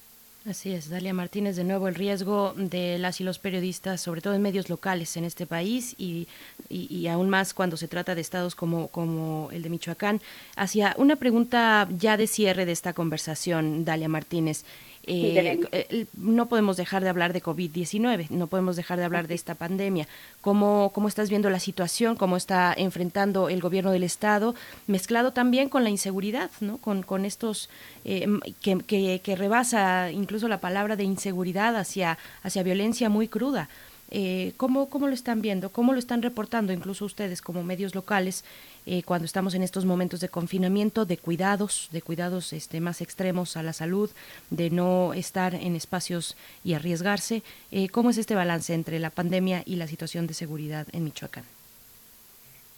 Así 0.46 0.72
es, 0.72 0.90
Dalia 0.90 1.14
Martínez, 1.14 1.58
de 1.58 1.66
nuevo 1.66 1.90
el 1.90 1.96
riesgo 1.96 2.54
de 2.56 2.98
las 2.98 3.20
y 3.20 3.26
los 3.26 3.40
periodistas, 3.40 4.00
sobre 4.00 4.22
todo 4.22 4.34
en 4.34 4.42
medios 4.42 4.70
locales 4.70 5.18
en 5.18 5.26
este 5.26 5.46
país 5.46 5.96
y, 5.98 6.30
y, 6.70 6.88
y 6.90 7.08
aún 7.08 7.30
más 7.30 7.54
cuando 7.54 7.76
se 7.76 7.90
trata 7.90 8.16
de 8.16 8.22
estados 8.22 8.56
como, 8.56 8.88
como 8.88 9.50
el 9.52 9.64
de 9.64 9.70
Michoacán. 9.70 10.22
Hacia 10.56 10.96
una 10.98 11.18
pregunta 11.18 11.90
ya 11.92 12.16
de 12.16 12.26
cierre 12.26 12.66
de 12.66 12.72
esta 12.72 12.94
conversación, 12.94 13.84
Dalia 13.84 14.08
Martínez. 14.08 14.64
Eh, 15.04 15.60
eh, 15.72 16.06
no 16.18 16.48
podemos 16.48 16.78
dejar 16.78 17.04
de 17.04 17.10
hablar 17.10 17.34
de 17.34 17.42
COVID-19, 17.42 18.30
no 18.30 18.48
podemos 18.48 18.76
dejar 18.76 19.00
de 19.00 19.06
hablar 19.06 19.28
de 19.28 19.36
esta 19.36 19.56
pandemia. 19.56 20.08
¿Cómo, 20.42 20.92
¿Cómo 20.94 21.08
estás 21.08 21.30
viendo 21.30 21.50
la 21.50 21.60
situación? 21.60 22.16
¿Cómo 22.16 22.38
está 22.38 22.74
enfrentando 22.78 23.50
el 23.50 23.62
gobierno 23.62 23.92
del 23.92 24.04
Estado? 24.04 24.56
Mezclado 24.88 25.34
también 25.34 25.70
con 25.70 25.84
la 25.84 25.90
inseguridad, 25.90 26.52
¿no? 26.60 26.78
con, 26.78 27.04
con 27.04 27.26
estos 27.26 27.70
eh, 28.06 28.28
que, 28.62 28.78
que, 28.80 29.22
que 29.24 29.36
rebasa 29.36 30.12
incluso 30.12 30.48
la 30.48 30.60
palabra 30.60 30.96
de 30.96 31.04
inseguridad 31.04 31.76
hacia, 31.76 32.18
hacia 32.44 32.64
violencia 32.64 33.10
muy 33.10 33.28
cruda. 33.28 33.70
Eh, 34.12 34.54
¿cómo, 34.58 34.90
¿Cómo 34.90 35.08
lo 35.08 35.14
están 35.14 35.42
viendo? 35.42 35.70
¿Cómo 35.70 35.94
lo 35.94 36.00
están 36.00 36.22
reportando 36.22 36.74
incluso 36.74 37.06
ustedes 37.06 37.42
como 37.42 37.64
medios 37.64 37.94
locales 37.94 38.44
eh, 38.86 39.04
cuando 39.04 39.26
estamos 39.26 39.54
en 39.54 39.62
estos 39.62 39.86
momentos 39.86 40.20
de 40.20 40.30
confinamiento, 40.30 41.06
de 41.06 41.18
cuidados, 41.18 41.90
de 41.92 42.02
cuidados 42.02 42.54
este, 42.54 42.82
más 42.82 43.02
extremos 43.02 43.56
a 43.56 43.64
la 43.64 43.74
salud, 43.74 44.10
de 44.50 44.72
no 44.72 45.14
estar 45.14 45.54
en 45.54 45.76
espacios 45.76 46.36
y 46.64 46.74
arriesgarse? 46.74 47.44
Eh, 47.72 47.90
¿Cómo 47.90 48.10
es 48.10 48.18
este 48.18 48.34
balance 48.34 48.74
entre 48.74 48.98
la 49.00 49.12
pandemia 49.12 49.62
y 49.66 49.76
la 49.76 49.88
situación 49.88 50.26
de 50.26 50.34
seguridad 50.34 50.88
en 50.92 51.04
Michoacán? 51.04 51.44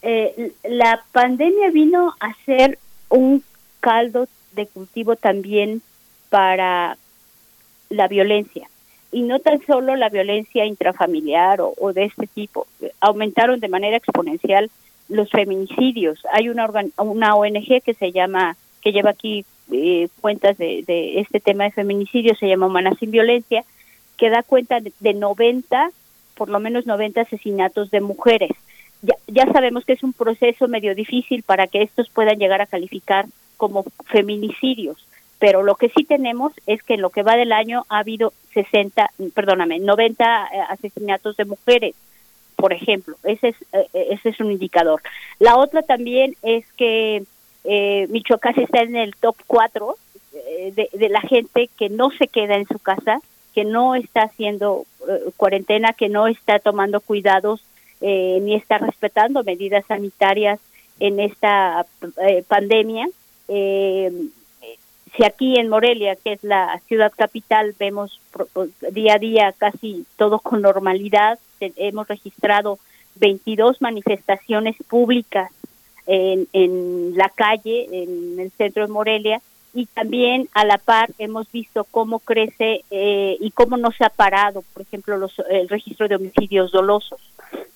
Eh, 0.02 0.53
la 0.64 1.03
pandemia 1.12 1.70
vino 1.72 2.14
a 2.20 2.34
ser 2.45 2.78
un 3.10 3.44
caldo 3.80 4.28
de 4.53 4.68
cultivo 4.68 5.16
también 5.16 5.82
para 6.30 6.98
la 7.90 8.08
violencia. 8.08 8.68
Y 9.12 9.22
no 9.24 9.40
tan 9.40 9.60
solo 9.66 9.96
la 9.96 10.10
violencia 10.10 10.66
intrafamiliar 10.66 11.60
o, 11.62 11.94
de 11.94 12.06
este 12.06 12.28
tipo, 12.28 12.68
aumentaron 13.00 13.60
de 13.60 13.68
manera 13.68 13.98
exponencial 13.98 14.70
los 15.10 15.30
feminicidios. 15.30 16.20
Hay 16.32 16.50
una, 16.50 16.66
organ- 16.68 16.94
una 16.98 17.36
ONG 17.36 17.82
que 17.84 17.94
se 17.94 18.12
llama, 18.12 18.56
que 18.82 18.92
lleva 18.94 19.10
aquí 19.12 19.44
eh, 19.72 20.08
cuentas 20.22 20.58
de, 20.58 20.84
de 20.88 21.20
este 21.20 21.40
tema 21.40 21.66
de 21.66 21.72
feminicidio, 21.72 22.36
se 22.36 22.48
llama 22.48 22.68
Humanas 22.68 22.98
sin 23.00 23.12
Violencia, 23.12 23.64
que 24.18 24.30
da 24.30 24.44
cuenta 24.44 24.80
de, 24.80 24.94
de 25.00 25.14
90, 25.14 25.90
por 26.36 26.50
lo 26.50 26.60
menos 26.60 26.86
90 26.86 27.22
asesinatos 27.22 27.92
de 27.92 28.02
mujeres. 28.02 28.52
Ya, 29.02 29.16
ya 29.28 29.52
sabemos 29.52 29.84
que 29.84 29.94
es 29.94 30.04
un 30.04 30.14
proceso 30.14 30.68
medio 30.68 30.94
difícil 30.96 31.44
para 31.44 31.68
que 31.68 31.82
estos 31.82 32.10
puedan 32.10 32.38
llegar 32.38 32.62
a 32.62 32.68
calificar 32.68 33.26
como 33.58 33.84
feminicidios, 34.06 35.06
pero 35.40 35.64
lo 35.64 35.76
que 35.76 35.90
sí 35.90 36.04
tenemos 36.04 36.54
es 36.68 36.82
que 36.84 36.94
en 36.96 37.02
lo 37.02 37.10
que 37.10 37.24
va 37.24 37.36
del 37.36 37.52
año 37.52 37.84
ha 37.90 38.00
habido 38.00 38.32
60, 38.53 39.10
perdóname, 39.34 39.80
90 39.80 40.23
eh, 40.23 40.60
asesinatos 40.69 41.38
de 41.38 41.45
mujeres 41.45 41.95
por 42.56 42.73
ejemplo. 42.73 43.15
Ese 43.23 43.49
es, 43.49 43.56
eh, 43.73 44.07
ese 44.11 44.30
es 44.30 44.40
un 44.40 44.52
indicador. 44.52 45.02
La 45.40 45.57
otra 45.57 45.82
también 45.82 46.36
es 46.44 46.64
que 46.78 47.23
eh, 47.64 48.07
Michoacán 48.10 48.60
está 48.60 48.82
en 48.82 48.95
el 48.95 49.15
top 49.15 49.36
4 49.48 49.95
eh, 50.34 50.90
de, 50.94 51.10
la 51.10 51.22
gente 51.22 51.69
que 51.78 51.90
no 51.90 52.10
se 52.11 52.28
queda 52.28 52.56
en 52.56 52.68
su 52.68 52.80
casa, 52.80 53.19
que 53.53 53.65
no 53.65 53.95
está 53.95 54.23
haciendo 54.23 54.86
eh, 55.07 55.32
cuarentena, 55.38 55.94
que 55.94 56.10
no 56.10 56.28
está 56.28 56.60
tomando 56.60 57.02
cuidados 57.02 57.61
eh, 57.99 58.40
ni 58.41 58.56
está 58.56 58.78
respetando 58.78 59.44
medidas 59.44 59.86
sanitarias 59.88 60.60
en 60.99 61.19
esta 61.19 61.86
eh, 62.28 62.44
pandemia. 62.48 63.07
Si 65.16 65.26
aquí 65.26 65.60
en 65.60 65.68
Morelia, 65.70 66.16
que 66.16 66.34
es 66.34 66.44
la 66.44 66.80
ciudad 66.88 67.12
capital, 67.16 67.76
vemos 67.78 68.20
día 68.92 69.16
a 69.16 69.20
día 69.20 69.54
casi 69.58 70.06
todo 70.16 70.40
con 70.40 70.62
normalidad, 70.62 71.38
hemos 71.60 72.08
registrado 72.08 72.80
22 73.16 73.82
manifestaciones 73.82 74.78
públicas 74.88 75.52
en, 76.08 76.48
en 76.54 77.18
la 77.18 77.30
calle, 77.30 77.88
en 77.92 78.40
el 78.40 78.52
centro 78.52 78.86
de 78.86 78.92
Morelia, 78.92 79.42
y 79.74 79.86
también 79.86 80.50
a 80.54 80.66
la 80.66 80.78
par 80.78 81.12
hemos 81.18 81.50
visto 81.52 81.86
cómo 81.86 82.20
crece 82.20 82.84
eh, 82.92 83.38
y 83.40 83.52
cómo 83.52 83.78
no 83.78 83.92
se 83.92 84.04
ha 84.04 84.10
parado, 84.10 84.64
por 84.74 84.82
ejemplo, 84.82 85.18
los, 85.18 85.34
el 85.50 85.70
registro 85.70 86.08
de 86.08 86.16
homicidios 86.16 86.72
dolosos, 86.72 87.20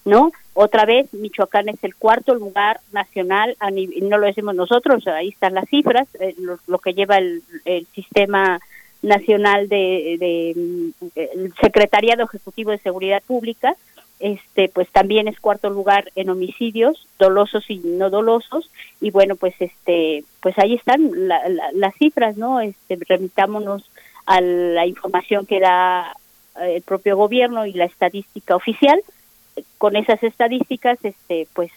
¿no? 0.06 0.32
Otra 0.54 0.86
vez, 0.86 1.14
Michoacán 1.14 1.68
es 1.70 1.84
el 1.84 1.96
cuarto 1.96 2.34
lugar 2.36 2.80
nacional, 2.92 3.56
a 3.60 3.70
nive- 3.72 4.02
no 4.04 4.18
lo 4.18 4.28
decimos 4.28 4.56
nosotros, 4.56 5.06
ahí 5.08 5.30
están 5.30 5.54
las 5.54 5.68
cifras, 5.70 6.08
eh, 6.20 6.36
lo, 6.40 6.60
lo 6.68 6.78
que 6.80 6.94
lleva 6.94 7.18
el, 7.18 7.42
el 7.66 7.86
sistema 7.88 8.60
nacional 9.02 9.68
de, 9.68 10.18
de, 10.20 10.54
mm, 10.56 10.90
el 11.16 11.54
secretariado 11.62 12.24
ejecutivo 12.24 12.72
de 12.72 12.78
seguridad 12.80 13.22
pública, 13.28 13.76
este 14.20 14.70
pues 14.70 14.90
también 14.92 15.28
es 15.28 15.40
cuarto 15.42 15.70
lugar 15.70 16.10
en 16.16 16.30
homicidios 16.30 17.06
dolosos 17.20 17.70
y 17.70 17.80
no 17.80 18.10
dolosos 18.10 18.72
y 19.02 19.12
bueno 19.12 19.36
pues 19.36 19.54
este 19.60 20.24
pues 20.40 20.58
ahí 20.58 20.76
están 20.76 21.28
la- 21.28 21.50
la- 21.50 21.72
las 21.74 21.94
cifras 21.96 22.38
no 22.38 22.62
este 22.62 22.98
remitámonos 23.10 23.92
a 24.26 24.40
la 24.40 24.86
información 24.88 25.46
que 25.46 25.60
da 25.60 26.16
eh, 26.62 26.78
el 26.78 26.82
propio 26.84 27.18
gobierno 27.18 27.66
y 27.66 27.74
la 27.74 27.84
estadística 27.84 28.56
oficial 28.56 29.02
con 29.78 29.96
esas 29.96 30.22
estadísticas 30.24 30.98
este 31.04 31.48
pues 31.54 31.72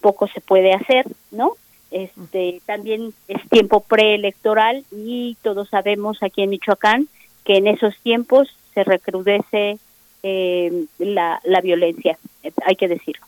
poco 0.00 0.28
se 0.28 0.40
puede 0.40 0.72
hacer 0.72 1.06
no 1.30 1.54
este 1.90 2.60
también 2.66 3.12
es 3.28 3.48
tiempo 3.48 3.80
preelectoral 3.80 4.84
y 4.90 5.36
todos 5.42 5.68
sabemos 5.68 6.22
aquí 6.22 6.42
en 6.42 6.50
Michoacán 6.50 7.08
que 7.44 7.56
en 7.56 7.66
esos 7.66 7.96
tiempos 8.02 8.48
se 8.74 8.84
recrudece 8.84 9.78
eh, 10.22 10.84
la, 10.98 11.40
la 11.44 11.60
violencia 11.60 12.18
eh, 12.42 12.52
hay 12.66 12.76
que 12.76 12.88
decirlo. 12.88 13.24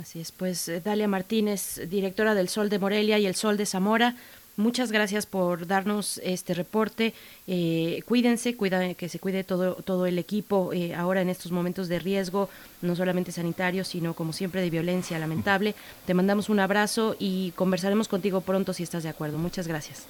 Así 0.00 0.20
es, 0.20 0.30
pues 0.30 0.68
eh, 0.68 0.80
Dalia 0.80 1.08
Martínez, 1.08 1.80
directora 1.88 2.34
del 2.34 2.48
Sol 2.48 2.68
de 2.68 2.78
Morelia 2.78 3.18
y 3.18 3.26
el 3.26 3.34
Sol 3.34 3.56
de 3.56 3.66
Zamora, 3.66 4.14
muchas 4.58 4.92
gracias 4.92 5.24
por 5.24 5.66
darnos 5.66 6.20
este 6.22 6.52
reporte. 6.52 7.14
Eh, 7.46 8.02
cuídense, 8.04 8.54
cuida, 8.56 8.92
que 8.92 9.08
se 9.08 9.18
cuide 9.18 9.44
todo, 9.44 9.76
todo 9.76 10.04
el 10.04 10.18
equipo 10.18 10.72
eh, 10.74 10.94
ahora 10.94 11.22
en 11.22 11.30
estos 11.30 11.50
momentos 11.50 11.88
de 11.88 11.98
riesgo, 11.98 12.50
no 12.82 12.94
solamente 12.94 13.32
sanitario, 13.32 13.84
sino 13.84 14.12
como 14.12 14.34
siempre 14.34 14.60
de 14.60 14.68
violencia 14.68 15.18
lamentable. 15.18 15.74
Te 16.04 16.12
mandamos 16.12 16.50
un 16.50 16.60
abrazo 16.60 17.16
y 17.18 17.52
conversaremos 17.52 18.08
contigo 18.08 18.42
pronto 18.42 18.74
si 18.74 18.82
estás 18.82 19.04
de 19.04 19.08
acuerdo. 19.08 19.38
Muchas 19.38 19.66
gracias. 19.66 20.06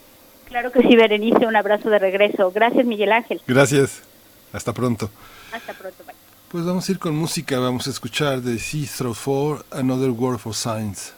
claro 0.47 0.73
que 0.73 0.81
sí 0.81 0.97
Berenice 0.97 1.47
un 1.47 1.55
abrazo 1.57 1.91
de 1.91 1.99
regreso 1.99 2.51
gracias 2.51 2.87
Miguel 2.87 3.13
Ángel 3.13 3.41
Gracias. 3.47 4.03
Hasta 4.53 4.73
pronto. 4.73 5.11
hasta 5.53 5.75
pronto 5.75 6.03
bye. 6.05 6.15
Pues 6.49 6.65
vamos 6.65 6.89
a 6.89 6.93
ir 6.93 6.99
con 6.99 7.15
música, 7.15 7.59
vamos 7.59 7.87
a 7.87 7.91
escuchar 7.91 8.41
de 8.41 8.57
Throw 8.57 9.15
4, 9.15 9.67
Another 9.71 10.11
Word 10.11 10.39
for 10.39 10.55
Science. 10.55 11.13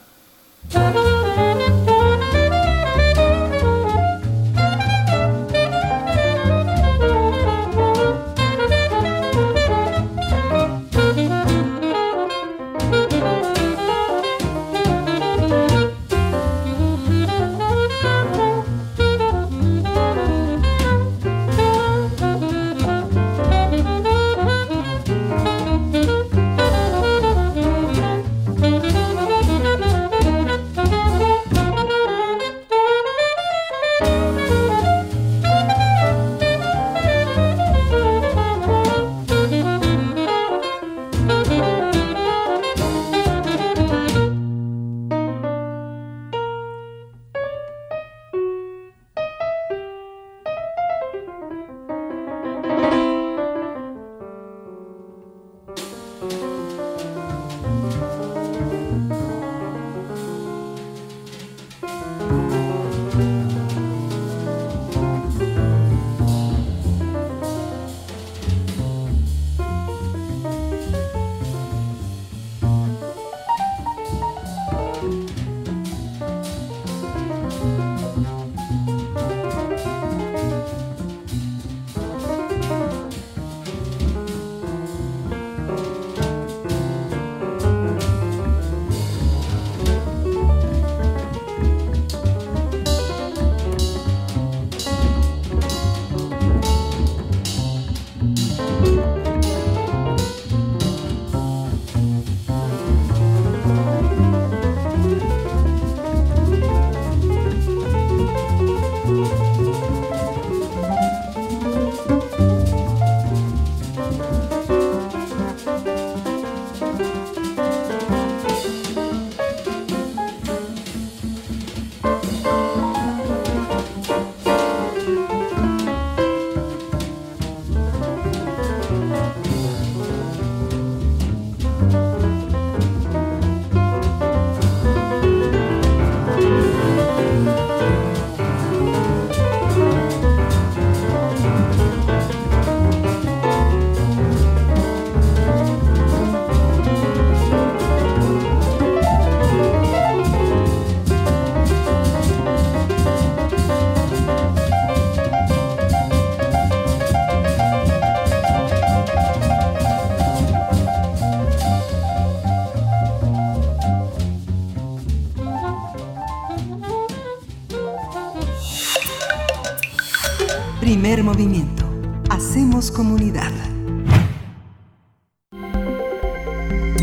Movimiento. 171.31 171.85
Hacemos 172.29 172.91
comunidad. 172.91 173.53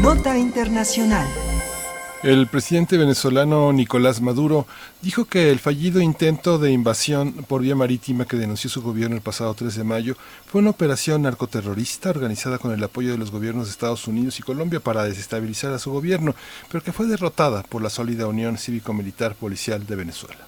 Nota 0.02 0.36
Internacional. 0.36 1.26
El 2.22 2.46
presidente 2.46 2.98
venezolano 2.98 3.72
Nicolás 3.72 4.20
Maduro 4.20 4.66
dijo 5.00 5.24
que 5.24 5.50
el 5.50 5.58
fallido 5.58 6.02
intento 6.02 6.58
de 6.58 6.72
invasión 6.72 7.32
por 7.48 7.62
vía 7.62 7.74
marítima 7.74 8.26
que 8.26 8.36
denunció 8.36 8.68
su 8.68 8.82
gobierno 8.82 9.16
el 9.16 9.22
pasado 9.22 9.54
3 9.54 9.74
de 9.74 9.84
mayo 9.84 10.14
fue 10.44 10.60
una 10.60 10.70
operación 10.70 11.22
narcoterrorista 11.22 12.10
organizada 12.10 12.58
con 12.58 12.72
el 12.72 12.84
apoyo 12.84 13.12
de 13.12 13.18
los 13.18 13.30
gobiernos 13.30 13.64
de 13.66 13.70
Estados 13.70 14.06
Unidos 14.08 14.38
y 14.38 14.42
Colombia 14.42 14.80
para 14.80 15.04
desestabilizar 15.04 15.72
a 15.72 15.78
su 15.78 15.90
gobierno, 15.90 16.34
pero 16.70 16.84
que 16.84 16.92
fue 16.92 17.06
derrotada 17.06 17.62
por 17.62 17.80
la 17.80 17.88
sólida 17.88 18.26
Unión 18.26 18.58
Cívico-Militar 18.58 19.36
Policial 19.36 19.86
de 19.86 19.96
Venezuela. 19.96 20.47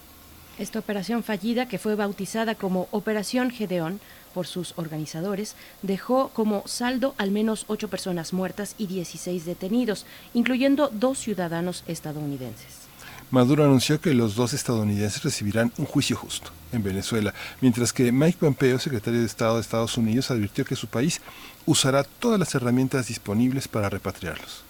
Esta 0.61 0.79
operación 0.79 1.23
fallida, 1.23 1.67
que 1.67 1.79
fue 1.79 1.95
bautizada 1.95 2.55
como 2.55 2.87
Operación 2.91 3.51
Gedeón, 3.51 3.99
por 4.35 4.47
sus 4.47 4.75
organizadores, 4.77 5.57
dejó 5.81 6.29
como 6.35 6.65
saldo 6.67 7.15
al 7.17 7.31
menos 7.31 7.65
ocho 7.69 7.89
personas 7.89 8.35
muertas 8.35 8.75
y 8.77 8.87
16 8.87 9.47
detenidos, 9.47 10.05
incluyendo 10.35 10.91
dos 10.93 11.19
ciudadanos 11.19 11.83
estadounidenses. 11.87 12.91
Maduro 13.31 13.65
anunció 13.65 14.03
que 14.03 14.13
los 14.13 14.35
dos 14.35 14.53
estadounidenses 14.53 15.23
recibirán 15.23 15.73
un 15.79 15.87
juicio 15.87 16.15
justo 16.15 16.51
en 16.73 16.83
Venezuela, 16.83 17.33
mientras 17.63 17.95
que 17.95 18.13
Mike 18.13 18.37
Pompeo, 18.39 18.79
secretario 18.79 19.21
de 19.21 19.27
Estado 19.27 19.55
de 19.55 19.63
Estados 19.63 19.97
Unidos, 19.97 20.31
advirtió 20.31 20.67
que 20.67 20.77
su 20.77 20.89
país 20.89 21.23
usará 21.65 22.05
todas 22.05 22.39
las 22.39 22.55
herramientas 22.55 23.09
disponibles 23.09 23.67
para 23.67 23.89
repatriarlos. 23.89 24.70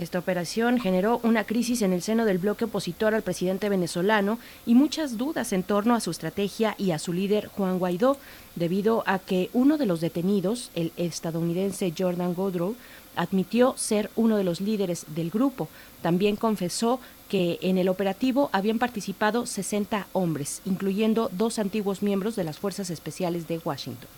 Esta 0.00 0.18
operación 0.18 0.80
generó 0.80 1.20
una 1.24 1.44
crisis 1.44 1.82
en 1.82 1.92
el 1.92 2.00
seno 2.00 2.24
del 2.24 2.38
bloque 2.38 2.64
opositor 2.64 3.14
al 3.14 3.20
presidente 3.20 3.68
venezolano 3.68 4.38
y 4.64 4.74
muchas 4.74 5.18
dudas 5.18 5.52
en 5.52 5.62
torno 5.62 5.94
a 5.94 6.00
su 6.00 6.10
estrategia 6.10 6.74
y 6.78 6.92
a 6.92 6.98
su 6.98 7.12
líder 7.12 7.48
Juan 7.48 7.78
Guaidó, 7.78 8.16
debido 8.56 9.04
a 9.04 9.18
que 9.18 9.50
uno 9.52 9.76
de 9.76 9.84
los 9.84 10.00
detenidos, 10.00 10.70
el 10.74 10.92
estadounidense 10.96 11.92
Jordan 11.96 12.32
Godrow, 12.32 12.76
admitió 13.14 13.74
ser 13.76 14.10
uno 14.16 14.38
de 14.38 14.44
los 14.44 14.62
líderes 14.62 15.04
del 15.08 15.28
grupo. 15.28 15.68
También 16.00 16.36
confesó 16.36 16.98
que 17.28 17.58
en 17.60 17.76
el 17.76 17.90
operativo 17.90 18.48
habían 18.54 18.78
participado 18.78 19.44
60 19.44 20.06
hombres, 20.14 20.62
incluyendo 20.64 21.28
dos 21.30 21.58
antiguos 21.58 22.02
miembros 22.02 22.36
de 22.36 22.44
las 22.44 22.58
Fuerzas 22.58 22.88
Especiales 22.88 23.48
de 23.48 23.58
Washington. 23.58 24.08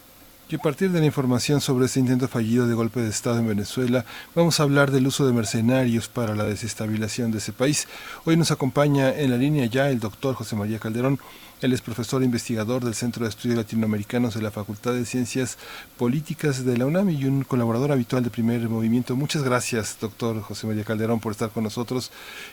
Y 0.52 0.56
a 0.56 0.58
partir 0.58 0.90
de 0.90 1.00
la 1.00 1.06
información 1.06 1.62
sobre 1.62 1.86
este 1.86 1.98
intento 1.98 2.28
fallido 2.28 2.66
de 2.66 2.74
golpe 2.74 3.00
de 3.00 3.08
Estado 3.08 3.38
en 3.38 3.48
Venezuela, 3.48 4.04
vamos 4.34 4.60
a 4.60 4.64
hablar 4.64 4.90
del 4.90 5.06
uso 5.06 5.26
de 5.26 5.32
mercenarios 5.32 6.08
para 6.08 6.36
la 6.36 6.44
desestabilización 6.44 7.32
de 7.32 7.38
ese 7.38 7.54
país. 7.54 7.88
Hoy 8.26 8.36
nos 8.36 8.50
acompaña 8.50 9.18
en 9.18 9.30
la 9.30 9.38
línea 9.38 9.64
ya 9.64 9.88
el 9.88 9.98
doctor 9.98 10.34
José 10.34 10.54
María 10.54 10.78
Calderón. 10.78 11.18
Él 11.62 11.72
es 11.72 11.80
profesor 11.80 12.20
e 12.20 12.26
investigador 12.26 12.84
del 12.84 12.94
Centro 12.94 13.24
de 13.24 13.30
Estudios 13.30 13.56
Latinoamericanos 13.56 14.34
de 14.34 14.42
la 14.42 14.50
Facultad 14.50 14.92
de 14.92 15.06
Ciencias 15.06 15.56
Políticas 15.96 16.66
de 16.66 16.76
la 16.76 16.84
UNAM 16.84 17.08
y 17.08 17.24
un 17.24 17.44
colaborador 17.44 17.90
habitual 17.90 18.22
de 18.22 18.28
Primer 18.28 18.68
Movimiento. 18.68 19.16
Muchas 19.16 19.44
gracias, 19.44 19.96
doctor 20.02 20.42
José 20.42 20.66
María 20.66 20.84
Calderón, 20.84 21.20
por 21.20 21.32
estar 21.32 21.48
con 21.48 21.64
nosotros 21.64 22.10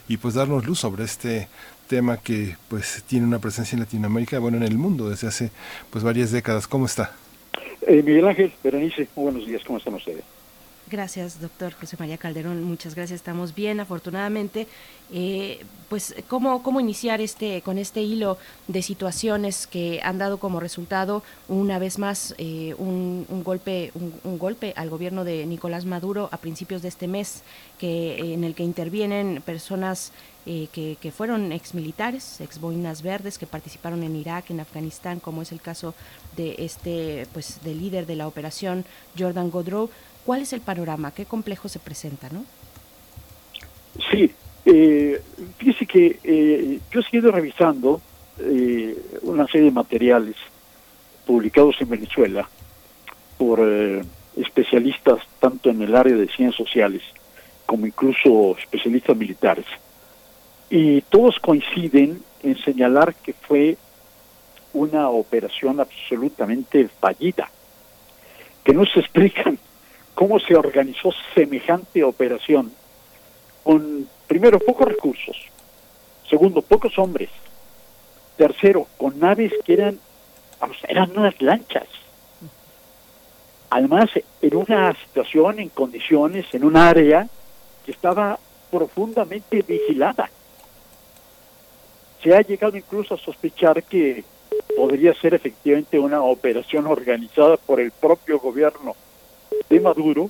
y 0.07 0.15
pues 0.15 0.35
darnos 0.35 0.65
luz 0.65 0.79
sobre 0.79 1.03
este 1.03 1.49
tema 1.89 2.15
que 2.15 2.55
pues 2.69 3.03
tiene 3.07 3.25
una 3.25 3.39
presencia 3.39 3.75
en 3.75 3.81
Latinoamérica, 3.81 4.39
bueno, 4.39 4.55
en 4.55 4.63
el 4.63 4.77
mundo 4.77 5.09
desde 5.09 5.27
hace 5.27 5.51
pues 5.89 6.01
varias 6.01 6.31
décadas. 6.31 6.65
¿Cómo 6.65 6.85
está? 6.85 7.11
Eh, 7.89 8.03
Miguel 8.03 8.27
Ángel, 8.27 8.51
Berenice, 8.63 9.07
muy 9.15 9.31
buenos 9.31 9.47
días, 9.47 9.63
¿cómo 9.65 9.79
están 9.79 9.95
ustedes? 9.95 10.23
Gracias, 10.91 11.41
doctor 11.41 11.73
José 11.73 11.97
María 11.97 12.19
Calderón. 12.19 12.63
Muchas 12.63 12.93
gracias. 12.93 13.17
Estamos 13.17 13.55
bien, 13.55 13.79
afortunadamente. 13.79 14.67
Eh, 15.11 15.59
pues, 15.87 16.15
¿cómo, 16.27 16.61
¿cómo 16.61 16.79
iniciar 16.79 17.19
este 17.19 17.61
con 17.61 17.79
este 17.79 18.01
hilo 18.01 18.37
de 18.67 18.83
situaciones 18.83 19.65
que 19.65 20.01
han 20.03 20.19
dado 20.19 20.37
como 20.37 20.59
resultado 20.59 21.23
una 21.47 21.79
vez 21.79 21.97
más 21.97 22.35
eh, 22.37 22.75
un, 22.77 23.25
golpe 23.43 23.91
un, 23.95 24.37
golpe 24.37 24.73
al 24.75 24.91
gobierno 24.91 25.23
de 25.23 25.47
Nicolás 25.47 25.85
Maduro 25.85 26.29
a 26.31 26.37
principios 26.37 26.83
de 26.83 26.89
este 26.89 27.07
mes, 27.07 27.43
que 27.79 28.33
en 28.33 28.43
el 28.43 28.53
que 28.53 28.63
intervienen 28.63 29.41
personas 29.43 30.11
eh, 30.45 30.67
que, 30.71 30.97
que, 31.01 31.11
fueron 31.11 31.51
exmilitares, 31.51 32.41
ex 32.41 32.59
boinas 32.59 33.01
verdes, 33.01 33.37
que 33.37 33.45
participaron 33.45 34.03
en 34.03 34.15
Irak, 34.15 34.49
en 34.49 34.59
Afganistán, 34.59 35.19
como 35.19 35.41
es 35.41 35.51
el 35.51 35.61
caso 35.61 35.93
de 36.37 36.55
este, 36.59 37.27
pues, 37.33 37.61
del 37.63 37.79
líder 37.79 38.05
de 38.05 38.15
la 38.15 38.27
operación 38.27 38.85
Jordan 39.17 39.51
Godrow. 39.51 39.89
¿Cuál 40.25 40.41
es 40.41 40.53
el 40.53 40.61
panorama? 40.61 41.11
¿Qué 41.11 41.25
complejo 41.25 41.69
se 41.69 41.79
presenta, 41.79 42.29
no? 42.29 42.45
Sí, 44.11 44.31
eh, 44.65 45.21
fíjese 45.57 45.85
que 45.85 46.19
eh, 46.23 46.79
yo 46.91 46.99
he 46.99 47.03
seguido 47.03 47.31
revisando 47.31 48.01
eh, 48.39 48.97
una 49.23 49.45
serie 49.47 49.65
de 49.65 49.71
materiales 49.71 50.35
publicados 51.25 51.75
en 51.81 51.89
Venezuela 51.89 52.47
por 53.37 53.59
eh, 53.61 54.01
especialistas 54.37 55.19
tanto 55.39 55.69
en 55.69 55.81
el 55.81 55.95
área 55.95 56.15
de 56.15 56.27
ciencias 56.27 56.55
sociales 56.55 57.01
como 57.65 57.85
incluso 57.85 58.57
especialistas 58.57 59.15
militares. 59.15 59.65
Y 60.69 61.01
todos 61.01 61.39
coinciden 61.39 62.21
en 62.43 62.57
señalar 62.63 63.15
que 63.15 63.33
fue 63.33 63.77
una 64.73 65.09
operación 65.09 65.79
absolutamente 65.79 66.87
fallida, 66.99 67.49
que 68.63 68.73
no 68.73 68.85
se 68.85 68.99
explican 68.99 69.57
cómo 70.13 70.39
se 70.39 70.55
organizó 70.55 71.11
semejante 71.33 72.03
operación 72.03 72.71
con, 73.63 74.07
primero, 74.27 74.59
pocos 74.59 74.87
recursos, 74.87 75.37
segundo, 76.29 76.61
pocos 76.61 76.97
hombres, 76.99 77.29
tercero, 78.37 78.87
con 78.97 79.19
naves 79.19 79.53
que 79.65 79.73
eran, 79.73 79.99
eran 80.87 81.17
unas 81.17 81.41
lanchas. 81.41 81.87
Además, 83.71 84.09
en 84.41 84.55
una 84.55 84.95
situación, 85.05 85.59
en 85.59 85.69
condiciones, 85.69 86.45
en 86.53 86.63
un 86.63 86.77
área 86.77 87.27
que 87.85 87.91
estaba 87.91 88.39
profundamente 88.71 89.61
vigilada. 89.61 90.29
Se 92.21 92.35
ha 92.35 92.41
llegado 92.41 92.75
incluso 92.75 93.13
a 93.13 93.17
sospechar 93.17 93.83
que 93.83 94.23
podría 94.75 95.13
ser 95.13 95.33
efectivamente 95.33 95.97
una 95.99 96.21
operación 96.21 96.87
organizada 96.87 97.57
por 97.57 97.79
el 97.79 97.91
propio 97.91 98.39
gobierno 98.39 98.95
de 99.69 99.79
Maduro 99.79 100.29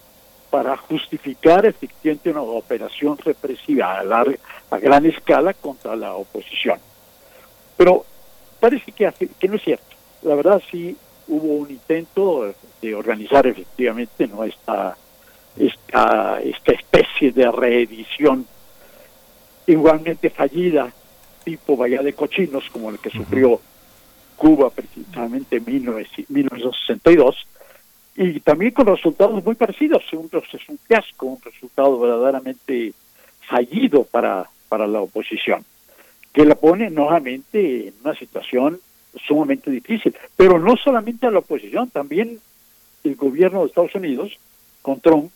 para 0.49 0.75
justificar 0.77 1.65
efectivamente 1.65 2.29
una 2.31 2.41
operación 2.41 3.17
represiva 3.17 3.99
a, 3.99 4.03
larga, 4.03 4.37
a 4.71 4.79
gran 4.79 5.05
escala 5.05 5.53
contra 5.53 5.95
la 5.95 6.15
oposición. 6.15 6.79
Pero 7.77 8.05
parece 8.59 8.91
que, 8.91 9.11
que 9.39 9.47
no 9.47 9.55
es 9.55 9.63
cierto. 9.63 9.95
La 10.23 10.35
verdad 10.35 10.61
sí 10.69 10.95
hubo 11.27 11.55
un 11.55 11.69
intento 11.69 12.53
de 12.81 12.95
organizar 12.95 13.45
efectivamente 13.45 14.27
no 14.27 14.43
esta, 14.43 14.97
esta, 15.57 16.41
esta 16.41 16.71
especie 16.71 17.31
de 17.31 17.51
reedición 17.51 18.45
igualmente 19.67 20.29
fallida 20.31 20.91
tipo 21.43 21.77
Bahía 21.77 22.01
de 22.01 22.13
Cochinos 22.13 22.69
como 22.71 22.89
el 22.89 22.99
que 22.99 23.09
sufrió 23.09 23.59
Cuba 24.35 24.69
precisamente 24.69 25.57
en 25.57 25.65
1962 25.65 27.47
y 28.15 28.39
también 28.41 28.71
con 28.71 28.85
resultados 28.85 29.43
muy 29.43 29.55
parecidos. 29.55 30.03
Un, 30.13 30.29
es 30.33 30.69
un 30.69 30.77
fiasco, 30.77 31.25
un 31.25 31.41
resultado 31.41 31.99
verdaderamente 31.99 32.93
fallido 33.47 34.03
para, 34.03 34.49
para 34.67 34.87
la 34.87 35.01
oposición, 35.01 35.63
que 36.33 36.45
la 36.45 36.55
pone 36.55 36.89
nuevamente 36.89 37.87
en 37.87 37.93
una 38.03 38.13
situación 38.15 38.79
sumamente 39.25 39.71
difícil. 39.71 40.15
Pero 40.35 40.59
no 40.59 40.75
solamente 40.75 41.27
a 41.27 41.31
la 41.31 41.39
oposición, 41.39 41.89
también 41.89 42.39
el 43.03 43.15
gobierno 43.15 43.61
de 43.61 43.67
Estados 43.67 43.95
Unidos, 43.95 44.37
con 44.81 44.99
Trump, 44.99 45.31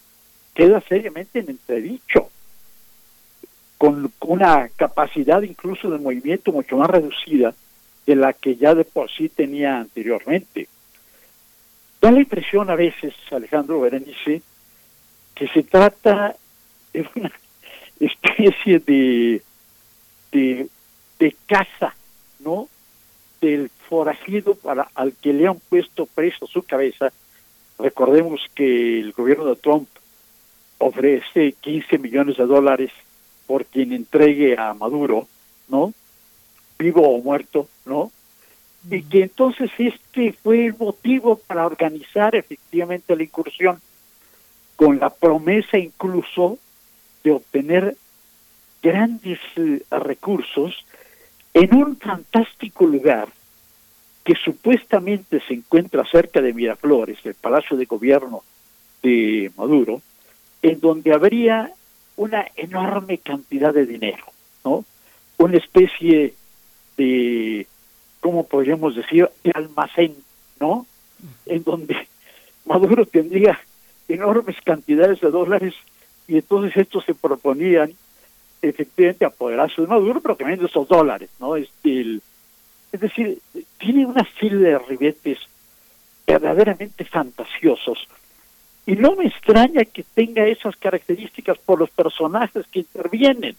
queda 0.53 0.81
seriamente 0.81 1.39
en 1.39 1.49
entredicho, 1.49 2.29
con 3.83 4.09
una 4.21 4.69
capacidad 4.69 5.41
incluso 5.41 5.89
de 5.89 5.97
movimiento 5.97 6.53
mucho 6.53 6.77
más 6.77 6.89
reducida 6.89 7.53
de 8.05 8.15
la 8.15 8.31
que 8.31 8.55
ya 8.55 8.73
de 8.73 8.85
por 8.85 9.11
sí 9.11 9.27
tenía 9.27 9.77
anteriormente. 9.77 10.69
Da 11.99 12.09
la 12.09 12.21
impresión 12.21 12.69
a 12.69 12.75
veces, 12.75 13.13
Alejandro 13.29 13.81
Berenice, 13.81 14.41
que 15.35 15.47
se 15.49 15.63
trata 15.63 16.33
de 16.93 17.05
una 17.13 17.29
especie 17.99 18.79
de, 18.79 19.41
de, 20.31 20.69
de 21.19 21.35
casa, 21.45 21.93
¿no? 22.39 22.69
Del 23.41 23.69
forajido 23.89 24.55
para, 24.55 24.87
al 24.95 25.11
que 25.11 25.33
le 25.33 25.45
han 25.45 25.59
puesto 25.59 26.05
preso 26.05 26.47
su 26.47 26.63
cabeza. 26.63 27.11
Recordemos 27.77 28.39
que 28.55 29.01
el 29.01 29.11
gobierno 29.11 29.43
de 29.43 29.57
Trump 29.57 29.89
ofrece 30.77 31.55
15 31.59 31.97
millones 31.97 32.37
de 32.37 32.45
dólares 32.45 32.89
por 33.53 33.65
quien 33.67 33.93
entregue 33.93 34.57
a 34.57 34.73
Maduro, 34.73 35.27
¿no? 35.67 35.93
Vivo 36.79 37.07
o 37.07 37.21
muerto, 37.21 37.67
¿no? 37.85 38.11
y 38.89 39.03
que 39.03 39.21
entonces 39.21 39.69
este 39.77 40.33
fue 40.33 40.65
el 40.65 40.75
motivo 40.75 41.35
para 41.35 41.67
organizar 41.67 42.35
efectivamente 42.35 43.15
la 43.15 43.21
incursión, 43.21 43.79
con 44.75 44.99
la 44.99 45.11
promesa 45.11 45.77
incluso 45.77 46.57
de 47.23 47.29
obtener 47.29 47.95
grandes 48.81 49.37
eh, 49.55 49.83
recursos 49.91 50.83
en 51.53 51.75
un 51.75 51.95
fantástico 51.97 52.87
lugar 52.87 53.27
que 54.23 54.33
supuestamente 54.33 55.43
se 55.47 55.53
encuentra 55.53 56.03
cerca 56.05 56.41
de 56.41 56.55
Miraflores, 56.55 57.19
el 57.23 57.35
Palacio 57.35 57.77
de 57.77 57.85
Gobierno 57.85 58.41
de 59.03 59.51
Maduro, 59.55 60.01
en 60.63 60.79
donde 60.79 61.13
habría 61.13 61.71
una 62.15 62.45
enorme 62.55 63.17
cantidad 63.17 63.73
de 63.73 63.85
dinero, 63.85 64.25
¿no? 64.63 64.85
Una 65.37 65.57
especie 65.57 66.33
de, 66.97 67.67
¿cómo 68.19 68.45
podríamos 68.45 68.95
decir?, 68.95 69.29
de 69.43 69.51
almacén, 69.53 70.15
¿no? 70.59 70.85
En 71.45 71.63
donde 71.63 72.07
Maduro 72.65 73.05
tendría 73.05 73.59
enormes 74.07 74.57
cantidades 74.63 75.21
de 75.21 75.31
dólares 75.31 75.73
y 76.27 76.35
entonces 76.35 76.75
estos 76.77 77.03
se 77.05 77.13
proponían 77.13 77.93
efectivamente 78.61 79.25
apoderarse 79.25 79.81
de 79.81 79.87
Maduro, 79.87 80.21
pero 80.21 80.37
que 80.37 80.45
vende 80.45 80.65
esos 80.65 80.87
dólares, 80.87 81.29
¿no? 81.39 81.55
Este, 81.55 82.19
es 82.91 82.99
decir, 82.99 83.39
tiene 83.77 84.05
una 84.05 84.25
serie 84.39 84.57
de 84.57 84.79
ribetes 84.79 85.39
verdaderamente 86.25 87.03
fantasiosos. 87.05 88.07
Y 88.85 88.95
no 88.95 89.15
me 89.15 89.27
extraña 89.27 89.85
que 89.85 90.03
tenga 90.03 90.45
esas 90.45 90.75
características 90.75 91.57
por 91.59 91.79
los 91.79 91.89
personajes 91.89 92.67
que 92.67 92.79
intervienen, 92.79 93.55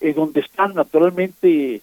eh, 0.00 0.12
donde 0.12 0.40
están 0.40 0.74
naturalmente 0.74 1.82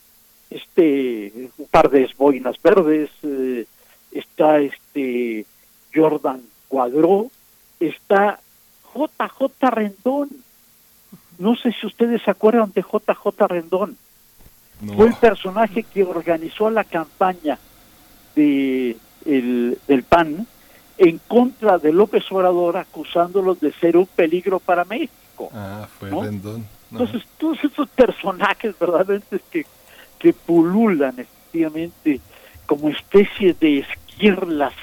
este 0.49 1.49
un 1.57 1.67
par 1.67 1.89
de 1.89 2.09
boinas 2.17 2.55
verdes, 2.61 3.09
eh, 3.23 3.65
está 4.11 4.59
este 4.59 5.45
Jordan 5.93 6.41
Cuadró, 6.69 7.29
está 7.79 8.39
JJ 8.93 9.69
Rendón. 9.69 10.29
No 11.37 11.55
sé 11.57 11.73
si 11.73 11.85
ustedes 11.85 12.21
se 12.21 12.31
acuerdan 12.31 12.71
de 12.73 12.81
JJ 12.81 13.47
Rendón. 13.47 13.97
Fue 14.95 15.07
el 15.07 15.13
personaje 15.15 15.83
que 15.83 16.03
organizó 16.03 16.69
la 16.69 16.83
campaña 16.83 17.57
de 18.35 18.97
el, 19.25 19.77
del 19.87 20.03
PAN 20.03 20.47
en 20.97 21.19
contra 21.27 21.77
de 21.77 21.91
López 21.91 22.23
Obrador 22.31 22.77
acusándolos 22.77 23.59
de 23.59 23.71
ser 23.73 23.97
un 23.97 24.05
peligro 24.05 24.59
para 24.59 24.85
México. 24.85 25.49
Ah, 25.53 25.87
fue 25.99 26.09
¿no? 26.09 26.23
Rendón. 26.23 26.65
No. 26.91 26.99
Entonces, 27.01 27.27
todos 27.37 27.63
estos 27.63 27.89
personajes 27.89 28.75
verdaderamente 28.79 29.39
que, 29.51 29.65
que 30.19 30.33
pululan 30.33 31.15
efectivamente 31.19 32.21
como 32.65 32.89
especie 32.89 33.53
de 33.53 33.79
esquirlas 33.79 34.73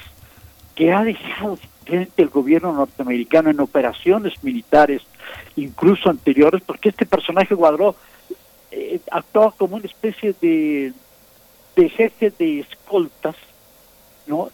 que 0.75 0.91
ha 0.91 1.03
dejado 1.03 1.57
el 1.85 2.29
gobierno 2.29 2.73
norteamericano 2.73 3.49
en 3.49 3.59
operaciones 3.59 4.41
militares, 4.43 5.01
incluso 5.55 6.09
anteriores, 6.09 6.61
porque 6.65 6.89
este 6.89 7.05
personaje 7.05 7.53
Guadró 7.55 7.95
eh, 8.71 9.01
actuaba 9.11 9.51
como 9.51 9.75
una 9.75 9.85
especie 9.85 10.33
de, 10.41 10.93
de 11.75 11.89
jefe 11.89 12.31
de 12.37 12.61
escoltas, 12.61 13.35
¿no? 14.25 14.49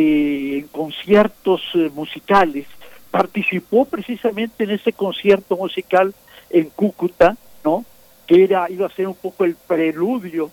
En 0.00 0.68
conciertos 0.68 1.60
eh, 1.74 1.90
musicales, 1.92 2.66
participó 3.10 3.84
precisamente 3.84 4.62
en 4.62 4.70
ese 4.70 4.92
concierto 4.92 5.56
musical 5.56 6.14
en 6.50 6.70
Cúcuta, 6.70 7.36
¿no? 7.64 7.84
Que 8.26 8.44
era 8.44 8.70
iba 8.70 8.86
a 8.86 8.90
ser 8.94 9.08
un 9.08 9.16
poco 9.16 9.44
el 9.44 9.56
preludio 9.56 10.50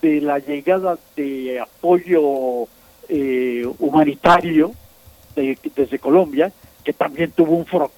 de 0.00 0.20
la 0.22 0.38
llegada 0.38 0.96
de 1.14 1.60
apoyo 1.60 2.68
eh, 3.08 3.66
humanitario 3.78 4.72
de- 5.34 5.58
desde 5.74 5.98
Colombia, 5.98 6.50
que 6.82 6.92
también 6.94 7.32
tuvo 7.32 7.52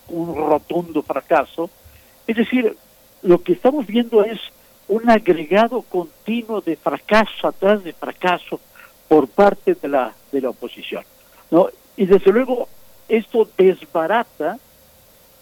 un 0.09 0.35
rotundo 0.35 1.03
fracaso. 1.03 1.71
Es 2.27 2.37
decir, 2.37 2.75
lo 3.23 3.43
que 3.43 3.53
estamos 3.53 3.87
viendo 3.87 4.25
es 4.25 4.41
un 4.89 5.09
agregado 5.11 5.83
continuo 5.83 6.61
de 6.61 6.75
fracaso 6.77 7.47
atrás 7.47 7.85
de 7.85 7.93
fracaso 7.93 8.59
por 9.09 9.29
parte 9.29 9.75
de 9.75 9.89
la 9.89 10.13
de 10.33 10.41
la 10.41 10.51
oposición, 10.51 11.03
¿no? 11.51 11.69
Y 11.97 12.07
desde 12.07 12.31
luego 12.33 12.69
esto 13.09 13.49
desbarata 13.57 14.59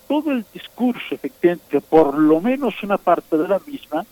todo 0.08 0.30
el 0.30 0.44
discurso 0.54 1.14
efectivamente, 1.14 1.64
que 1.68 1.80
por 1.80 2.16
lo 2.16 2.40
menos 2.40 2.80
una 2.82 2.96
parte 2.96 3.36
de 3.36 3.48
la 3.48 3.60
misma 3.66 4.06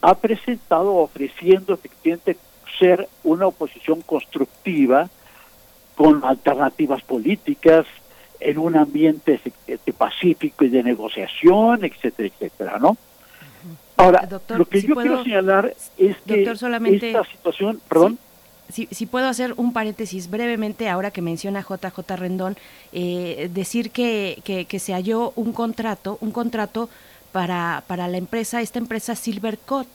ha 0.00 0.14
presentado 0.16 0.96
ofreciendo 0.96 1.74
efectivamente 1.74 2.36
ser 2.78 3.08
una 3.22 3.46
oposición 3.46 4.02
constructiva 4.02 5.08
con 5.96 6.24
alternativas 6.24 7.02
políticas 7.02 7.86
en 8.40 8.58
un 8.58 8.76
ambiente 8.76 9.40
pacífico 9.96 10.64
y 10.64 10.68
de 10.70 10.82
negociación, 10.82 11.84
etcétera, 11.84 12.28
etcétera, 12.28 12.78
¿no? 12.80 12.96
Ahora, 13.96 14.26
Doctor, 14.28 14.58
lo 14.58 14.64
que 14.64 14.80
si 14.80 14.88
yo 14.88 14.94
puedo- 14.94 15.06
quiero 15.06 15.22
señalar 15.22 15.72
es 15.96 16.16
que 16.26 16.56
solamente- 16.56 17.12
esta 17.12 17.24
situación, 17.30 17.80
perdón, 17.88 18.18
Si, 18.72 19.06
puedo 19.06 19.28
hacer 19.28 19.52
un 19.58 19.74
paréntesis 19.74 20.30
brevemente, 20.30 20.88
ahora 20.88 21.10
que 21.10 21.20
menciona 21.20 21.60
JJ 21.60 22.16
Rendón, 22.16 22.56
eh, 22.92 23.50
decir 23.52 23.90
que, 23.90 24.40
que, 24.44 24.64
que 24.64 24.78
se 24.78 24.94
halló 24.94 25.32
un 25.36 25.52
contrato, 25.52 26.16
un 26.22 26.30
contrato 26.30 26.88
para, 27.32 27.84
para 27.86 28.08
la 28.08 28.16
empresa, 28.16 28.62
esta 28.62 28.78
empresa 28.78 29.14
Silvercot, 29.14 29.86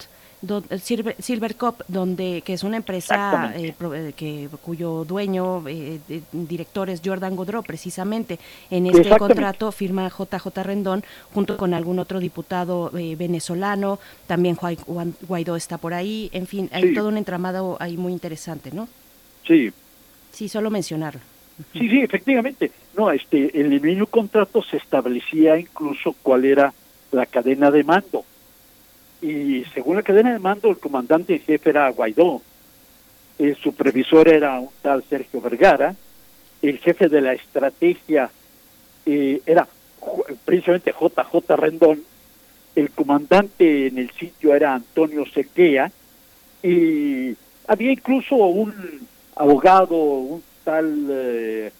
don- 0.42 0.64
Silver, 0.82 1.16
Silvercop, 1.20 1.82
donde 1.88 2.42
que 2.46 2.54
es 2.54 2.64
una 2.64 2.78
empresa 2.78 3.54
eh, 3.56 3.74
eh, 3.80 4.14
que 4.16 4.50
cuyo 4.62 5.04
dueño, 5.06 5.64
eh, 5.68 6.00
director 6.32 6.90
es 6.90 7.02
Jordan 7.04 7.36
Godró, 7.36 7.64
precisamente. 7.64 8.40
En 8.70 8.88
este 8.88 9.18
contrato 9.18 9.72
firma 9.72 10.10
JJ 10.10 10.64
Rendón 10.64 11.04
junto 11.34 11.58
con 11.58 11.74
algún 11.74 12.00
otro 12.00 12.20
diputado 12.20 12.92
eh, 12.98 13.16
venezolano, 13.16 14.00
también 14.28 14.56
Juan- 14.56 14.76
Juan 14.76 15.14
Guaidó 15.28 15.56
está 15.56 15.78
por 15.78 15.94
ahí, 15.94 16.30
en 16.34 16.48
fin, 16.48 16.70
hay 16.72 16.90
Sí. 16.90 16.94
todo 16.94 17.08
un 17.10 17.18
entramado 17.18 17.78
ahí 17.80 17.98
muy 17.98 18.14
interesante, 18.14 18.72
¿no? 18.72 18.88
sí, 19.46 19.72
Sí, 20.32 20.48
solo 20.50 20.70
mencionarlo. 20.70 21.22
Sí, 21.74 21.90
sí, 21.90 22.02
efectivamente. 22.02 22.72
No, 22.96 23.10
este, 23.10 23.60
en 23.60 23.74
el 23.74 23.82
mismo 23.82 24.06
contrato 24.06 24.62
se 24.62 24.78
establecía 24.78 25.58
incluso 25.58 26.14
cuál 26.22 26.46
era 26.46 26.72
la 27.12 27.26
cadena 27.26 27.72
de 27.72 27.84
mando. 27.84 28.24
Y 29.22 29.66
según 29.74 29.96
la 29.96 30.04
cadena 30.04 30.34
de 30.34 30.40
mando, 30.40 30.70
el 30.70 30.78
comandante 30.78 31.34
en 31.34 31.42
jefe 31.42 31.70
era 31.70 31.90
Guaidó, 31.90 32.42
el 33.40 33.56
supervisor 33.56 34.28
era 34.28 34.60
un 34.60 34.70
tal 34.82 35.04
Sergio 35.04 35.42
Vergara, 35.42 35.96
el 36.62 36.78
jefe 36.80 37.08
de 37.08 37.22
la 37.22 37.34
estrategia 37.34 38.30
eh, 39.06 39.42
era 39.46 39.68
precisamente 40.46 40.92
JJ 40.92 41.56
Rendón, 41.56 42.04
el 42.76 42.92
comandante 42.92 43.88
en 43.88 43.98
el 43.98 44.12
sitio 44.12 44.54
era 44.54 44.74
Antonio 44.74 45.26
Sequea, 45.26 45.92
y 46.64 47.36
había 47.68 47.92
incluso 47.92 48.36
un 48.36 49.08
abogado, 49.36 49.96
un 49.96 50.44
tal 50.64 51.08
eh, 51.10 51.72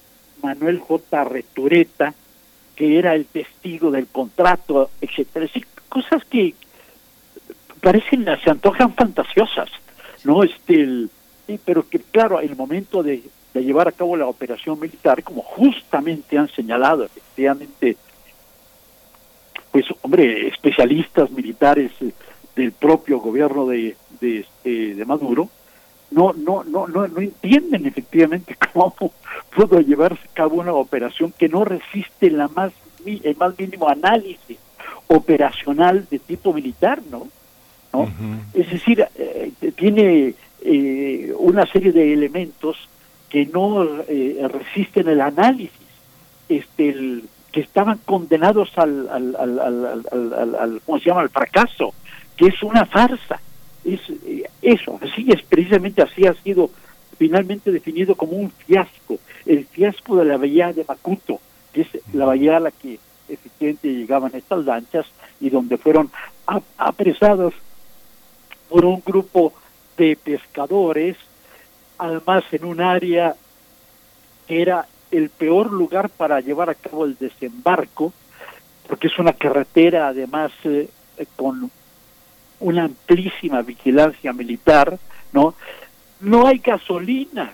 Manuel 0.42 0.78
J. 0.78 1.24
Retureta, 1.24 2.14
que 2.76 2.98
era 2.98 3.14
el 3.14 3.26
testigo 3.26 3.90
del 3.90 4.06
contrato, 4.06 4.90
etcétera. 5.00 5.46
Es 5.46 5.52
decir, 5.52 5.68
cosas 5.88 6.24
que 6.24 6.54
parecen, 7.78 8.26
se 8.42 8.50
antojan 8.50 8.94
fantasiosas, 8.94 9.68
¿no? 10.24 10.42
Este, 10.42 11.08
pero 11.64 11.88
que 11.88 11.98
claro, 11.98 12.40
el 12.40 12.54
momento 12.56 13.02
de, 13.02 13.22
llevar 13.54 13.88
a 13.88 13.92
cabo 13.92 14.16
la 14.16 14.26
operación 14.26 14.78
militar, 14.78 15.22
como 15.24 15.42
justamente 15.42 16.38
han 16.38 16.48
señalado 16.48 17.04
efectivamente, 17.04 17.96
pues 19.72 19.84
hombre, 20.02 20.46
especialistas 20.46 21.30
militares 21.32 21.90
eh, 22.00 22.12
del 22.54 22.70
propio 22.70 23.18
gobierno 23.18 23.66
de, 23.66 23.96
de, 24.20 24.40
este, 24.40 24.94
de 24.94 25.04
Maduro, 25.04 25.48
no, 26.10 26.32
no, 26.32 26.62
no, 26.62 26.86
no, 26.86 27.08
no 27.08 27.20
entienden 27.20 27.86
efectivamente 27.86 28.56
cómo 28.72 28.94
pudo 29.54 29.80
llevarse 29.80 30.22
a 30.28 30.34
cabo 30.34 30.56
una 30.56 30.72
operación 30.72 31.32
que 31.36 31.48
no 31.48 31.64
resiste 31.64 32.30
la 32.30 32.48
más 32.48 32.72
el 33.06 33.36
más 33.36 33.58
mínimo 33.58 33.88
análisis 33.88 34.58
operacional 35.06 36.06
de 36.10 36.18
tipo 36.18 36.52
militar, 36.52 37.00
¿no? 37.10 37.28
¿No? 37.92 38.08
Es 38.54 38.70
decir, 38.70 39.06
eh, 39.16 39.52
tiene 39.76 40.34
eh, 40.62 41.32
una 41.38 41.66
serie 41.66 41.92
de 41.92 42.12
elementos 42.12 42.76
que 43.30 43.46
no 43.46 43.84
eh, 44.08 44.46
resisten 44.52 45.08
el 45.08 45.20
análisis, 45.20 45.70
este, 46.48 46.90
el- 46.90 47.24
que 47.52 47.60
estaban 47.60 47.98
condenados 48.04 48.70
al, 48.76 49.08
al, 49.08 49.34
al, 49.36 49.58
al, 49.58 50.54
al- 50.54 50.80
¿cómo 50.84 50.98
se 50.98 51.06
llama?, 51.06 51.22
al 51.22 51.30
fracaso, 51.30 51.94
que 52.36 52.46
es 52.48 52.62
una 52.62 52.84
farsa. 52.84 53.40
Es, 53.84 54.00
eh, 54.26 54.44
eso, 54.60 54.98
así 55.02 55.26
es, 55.28 55.42
precisamente 55.42 56.02
así 56.02 56.26
ha 56.26 56.34
sido 56.34 56.70
finalmente 57.16 57.72
definido 57.72 58.14
como 58.16 58.32
un 58.32 58.50
fiasco, 58.50 59.18
el 59.46 59.64
fiasco 59.64 60.16
de 60.16 60.26
la 60.26 60.36
bahía 60.36 60.72
de 60.74 60.84
Macuto, 60.86 61.40
que 61.72 61.80
es 61.82 61.88
la 62.12 62.26
bahía 62.26 62.58
a 62.58 62.60
la 62.60 62.70
que 62.70 62.98
efectivamente 63.28 63.88
llegaban 63.92 64.30
estas 64.34 64.64
lanchas 64.64 65.06
y 65.40 65.48
donde 65.50 65.78
fueron 65.78 66.10
ap- 66.46 66.62
apresados 66.76 67.54
por 68.68 68.84
un 68.84 69.02
grupo 69.04 69.52
de 69.96 70.16
pescadores, 70.16 71.16
además 71.98 72.44
en 72.52 72.64
un 72.64 72.80
área 72.80 73.34
que 74.46 74.62
era 74.62 74.86
el 75.10 75.30
peor 75.30 75.72
lugar 75.72 76.10
para 76.10 76.40
llevar 76.40 76.70
a 76.70 76.74
cabo 76.74 77.04
el 77.04 77.16
desembarco, 77.16 78.12
porque 78.86 79.08
es 79.08 79.18
una 79.18 79.32
carretera 79.32 80.08
además 80.08 80.52
eh, 80.64 80.88
con 81.36 81.70
una 82.60 82.84
amplísima 82.84 83.62
vigilancia 83.62 84.32
militar, 84.32 84.98
¿no? 85.32 85.54
no 86.20 86.46
hay 86.46 86.58
gasolina, 86.58 87.52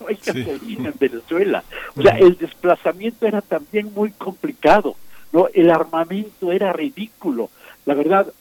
no 0.00 0.08
hay 0.08 0.18
gasolina 0.24 0.88
en 0.88 0.94
Venezuela. 1.00 1.64
O 1.96 2.02
sea, 2.02 2.18
el 2.18 2.36
desplazamiento 2.36 3.26
era 3.26 3.40
también 3.40 3.92
muy 3.94 4.10
complicado, 4.12 4.96
¿no? 5.32 5.48
El 5.52 5.70
armamento 5.70 6.52
era 6.52 6.72
ridículo. 6.72 7.50
La 7.84 7.94
verdad, 7.94 8.32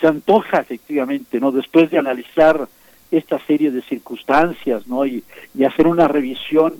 se 0.00 0.06
antoja 0.06 0.58
efectivamente, 0.60 1.40
¿no? 1.40 1.52
Después 1.52 1.90
de 1.90 1.98
analizar 1.98 2.68
esta 3.10 3.38
serie 3.46 3.70
de 3.70 3.82
circunstancias, 3.82 4.86
¿no? 4.86 5.06
Y, 5.06 5.22
y 5.54 5.64
hacer 5.64 5.86
una 5.86 6.08
revisión 6.08 6.74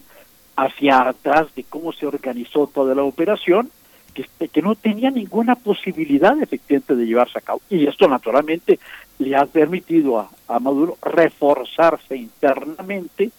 hacia 0.56 1.09
atrás 1.09 1.55
de 1.55 1.64
cómo 1.64 1.93
se 1.93 2.06
organizó 2.06 2.66
toda 2.66 2.94
la 2.94 3.02
operación, 3.02 3.70
que, 4.14 4.48
que 4.48 4.62
no 4.62 4.74
tenía 4.74 5.10
ninguna 5.10 5.56
posibilidad 5.56 6.40
efectivamente 6.40 6.97
de 6.97 7.06
llevarse 7.06 7.38
a 7.38 7.43
cabo. 7.43 7.60
Y 7.68 7.86
esto 7.86 8.09
naturalmente 8.09 8.78
le 9.18 9.36
ha 9.36 9.44
permitido 9.44 10.18
a, 10.18 10.30
a 10.48 10.59
Maduro 10.59 10.97
reforzarse 11.02 12.16
internamente 12.16 13.30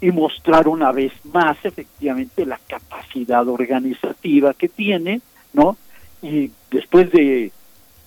y 0.00 0.10
mostrar 0.10 0.68
una 0.68 0.92
vez 0.92 1.12
más 1.24 1.58
efectivamente 1.64 2.44
la 2.46 2.58
capacidad 2.66 3.46
organizativa 3.48 4.54
que 4.54 4.68
tiene, 4.68 5.20
¿no? 5.52 5.76
Y 6.22 6.50
después 6.70 7.10
de 7.12 7.52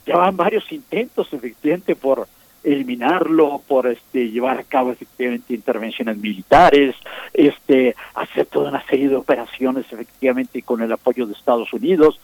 ya 0.10 0.32
varios 0.32 0.72
intentos 0.72 1.32
efectivamente 1.32 1.96
por 1.96 2.28
eliminarlo, 2.64 3.62
por 3.68 3.88
este 3.88 4.30
llevar 4.32 4.60
a 4.60 4.64
cabo 4.64 4.92
efectivamente 4.92 5.54
intervenciones 5.54 6.18
militares, 6.18 6.96
este 7.34 7.96
hacer 8.16 8.48
toda 8.48 8.70
una 8.70 8.86
serie 8.88 9.08
de 9.08 9.16
operaciones 9.16 9.86
efectivamente 9.92 10.64
con 10.64 10.82
el 10.82 10.92
apoyo 10.92 11.26
de 11.26 11.34
Estados 11.34 11.72
Unidos. 11.74 12.20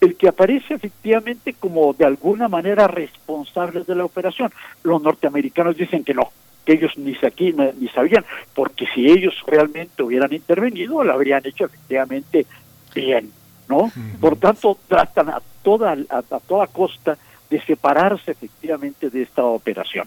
El 0.00 0.16
que 0.16 0.28
aparece 0.28 0.74
efectivamente 0.74 1.54
como 1.54 1.92
de 1.92 2.04
alguna 2.04 2.48
manera 2.48 2.88
responsable 2.88 3.84
de 3.84 3.94
la 3.94 4.04
operación. 4.04 4.52
Los 4.82 5.02
norteamericanos 5.02 5.76
dicen 5.76 6.04
que 6.04 6.14
no, 6.14 6.30
que 6.64 6.74
ellos 6.74 6.96
ni, 6.98 7.16
aquí, 7.22 7.52
ni 7.52 7.88
sabían, 7.88 8.24
porque 8.54 8.86
si 8.94 9.08
ellos 9.08 9.34
realmente 9.46 10.02
hubieran 10.02 10.32
intervenido, 10.32 11.02
lo 11.02 11.12
habrían 11.12 11.46
hecho 11.46 11.64
efectivamente 11.64 12.46
bien, 12.94 13.32
¿no? 13.68 13.90
Por 14.20 14.36
tanto, 14.36 14.78
tratan 14.88 15.28
a 15.30 15.40
toda, 15.62 15.92
a, 16.10 16.18
a 16.18 16.40
toda 16.40 16.66
costa 16.66 17.16
de 17.50 17.60
separarse 17.62 18.30
efectivamente 18.32 19.10
de 19.10 19.22
esta 19.22 19.44
operación. 19.44 20.06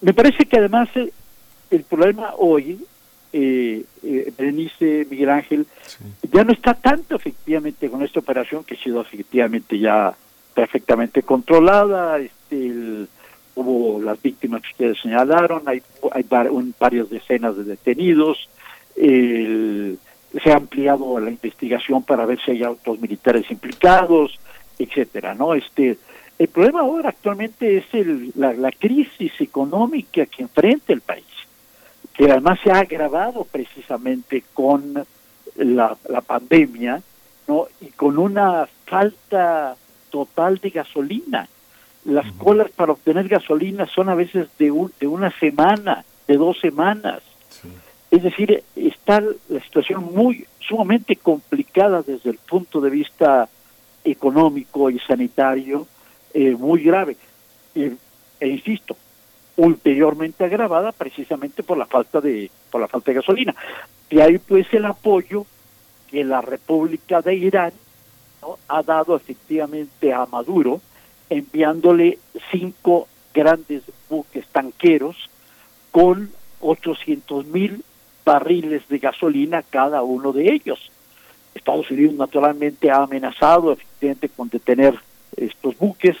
Me 0.00 0.12
parece 0.14 0.46
que 0.46 0.56
además 0.58 0.88
el, 0.94 1.12
el 1.70 1.82
problema 1.84 2.34
hoy, 2.38 2.84
eh, 3.32 3.84
eh, 4.02 4.32
Berenice, 4.36 5.06
Miguel 5.10 5.30
Ángel, 5.30 5.66
ya 6.32 6.44
no 6.44 6.52
está 6.52 6.74
tanto 6.74 7.16
efectivamente 7.16 7.90
con 7.90 8.02
esta 8.02 8.20
operación 8.20 8.64
que 8.64 8.74
ha 8.74 8.82
sido 8.82 9.00
efectivamente 9.00 9.78
ya 9.78 10.14
perfectamente 10.54 11.22
controlada, 11.22 12.18
este, 12.18 12.56
el- 12.66 13.08
hubo 13.54 14.00
las 14.00 14.22
víctimas 14.22 14.62
que 14.62 14.68
ustedes 14.68 15.00
señalaron, 15.02 15.62
hay, 15.66 15.82
hay 16.12 16.24
varias 16.78 17.10
decenas 17.10 17.56
de 17.56 17.64
detenidos, 17.64 18.48
el- 18.96 19.98
se 20.42 20.52
ha 20.52 20.56
ampliado 20.56 21.18
la 21.20 21.30
investigación 21.30 22.02
para 22.02 22.26
ver 22.26 22.38
si 22.44 22.50
hay 22.52 22.62
autos 22.62 23.00
militares 23.00 23.50
implicados, 23.50 24.38
etcétera, 24.78 25.34
¿no? 25.34 25.54
Este, 25.54 25.98
el 26.38 26.48
problema 26.48 26.80
ahora 26.80 27.08
actualmente 27.08 27.78
es 27.78 27.86
el, 27.92 28.32
la, 28.36 28.52
la 28.52 28.70
crisis 28.70 29.32
económica 29.40 30.26
que 30.26 30.42
enfrenta 30.42 30.92
el 30.92 31.00
país, 31.00 31.24
que 32.12 32.30
además 32.30 32.58
se 32.62 32.70
ha 32.70 32.80
agravado 32.80 33.44
precisamente 33.44 34.44
con 34.54 35.04
la, 35.56 35.96
la 36.08 36.20
pandemia, 36.20 37.02
¿no? 37.46 37.66
Y 37.80 37.86
con 37.86 38.18
una 38.18 38.68
falta 38.86 39.76
total 40.10 40.58
de 40.58 40.70
gasolina. 40.70 41.48
Las 42.04 42.30
colas 42.34 42.70
para 42.70 42.92
obtener 42.92 43.28
gasolina 43.28 43.86
son 43.86 44.08
a 44.08 44.14
veces 44.14 44.48
de, 44.58 44.70
un, 44.70 44.92
de 45.00 45.06
una 45.06 45.30
semana, 45.38 46.04
de 46.26 46.36
dos 46.36 46.58
semanas. 46.60 47.22
Es 48.10 48.22
decir, 48.22 48.62
está 48.74 49.20
la 49.20 49.60
situación 49.62 50.14
muy 50.14 50.46
sumamente 50.60 51.16
complicada 51.16 52.02
desde 52.02 52.30
el 52.30 52.38
punto 52.38 52.80
de 52.80 52.90
vista 52.90 53.48
económico 54.04 54.88
y 54.90 54.98
sanitario, 54.98 55.86
eh, 56.32 56.56
muy 56.56 56.82
grave. 56.82 57.16
E, 57.74 57.96
insisto, 58.40 58.96
ulteriormente 59.56 60.44
agravada 60.44 60.92
precisamente 60.92 61.62
por 61.62 61.76
la 61.76 61.86
falta 61.86 62.20
de 62.20 62.50
por 62.70 62.80
la 62.80 62.88
falta 62.88 63.10
de 63.10 63.16
gasolina. 63.16 63.54
Y 64.08 64.20
ahí 64.20 64.38
pues 64.38 64.72
el 64.72 64.86
apoyo 64.86 65.46
que 66.10 66.24
la 66.24 66.40
República 66.40 67.20
de 67.20 67.34
Irán 67.34 67.72
¿no? 68.40 68.58
ha 68.68 68.82
dado 68.82 69.16
efectivamente 69.16 70.12
a 70.12 70.24
Maduro, 70.26 70.80
enviándole 71.28 72.18
cinco 72.50 73.08
grandes 73.34 73.82
buques 74.08 74.46
tanqueros 74.48 75.16
con 75.90 76.30
800 76.60 77.46
mil 77.46 77.84
barriles 78.28 78.86
de 78.88 78.98
gasolina 78.98 79.62
cada 79.62 80.02
uno 80.02 80.34
de 80.34 80.52
ellos. 80.52 80.90
Estados 81.54 81.90
Unidos 81.90 82.14
naturalmente 82.14 82.90
ha 82.90 83.02
amenazado 83.04 83.72
efectivamente 83.72 84.28
con 84.28 84.50
detener 84.50 84.94
estos 85.34 85.78
buques. 85.78 86.14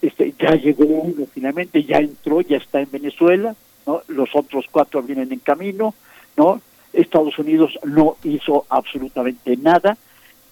Este, 0.00 0.32
ya 0.38 0.54
llegó 0.54 0.84
uno 0.86 1.26
finalmente, 1.30 1.84
ya 1.84 1.98
entró, 1.98 2.40
ya 2.40 2.56
está 2.56 2.80
en 2.80 2.90
Venezuela, 2.90 3.54
¿no? 3.86 4.00
los 4.08 4.30
otros 4.34 4.64
cuatro 4.70 5.02
vienen 5.02 5.30
en 5.32 5.40
camino, 5.40 5.94
¿no? 6.34 6.62
Estados 6.94 7.38
Unidos 7.38 7.78
no 7.84 8.16
hizo 8.24 8.64
absolutamente 8.70 9.54
nada. 9.58 9.98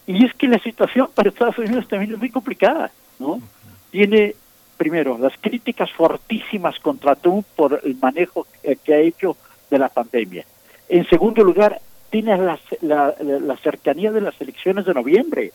Y 0.07 0.27
es 0.27 0.35
que 0.35 0.47
la 0.47 0.59
situación 0.59 1.09
para 1.15 1.31
Estados 1.31 1.57
Unidos 1.57 1.89
también 1.89 2.13
es 2.13 2.19
muy 2.19 2.29
complicada, 2.29 2.91
¿no? 3.19 3.41
Tiene, 3.91 4.35
primero, 4.77 5.17
las 5.17 5.33
críticas 5.41 5.91
fortísimas 5.91 6.79
contra 6.81 7.17
Trump 7.17 7.47
por 7.57 7.81
el 7.83 7.97
manejo 7.97 8.47
que, 8.85 8.95
ha 8.95 8.99
hecho 8.99 9.39
de 9.71 9.79
la 9.79 9.89
pandemia. 9.89 10.45
En 10.89 11.07
segundo 11.09 11.45
lugar, 11.45 11.81
tiene 12.11 12.37
la, 12.39 12.59
la, 12.81 13.15
la 13.21 13.57
cercanía 13.59 14.11
de 14.11 14.21
las 14.21 14.41
elecciones 14.41 14.87
de 14.87 14.95
noviembre, 14.95 15.53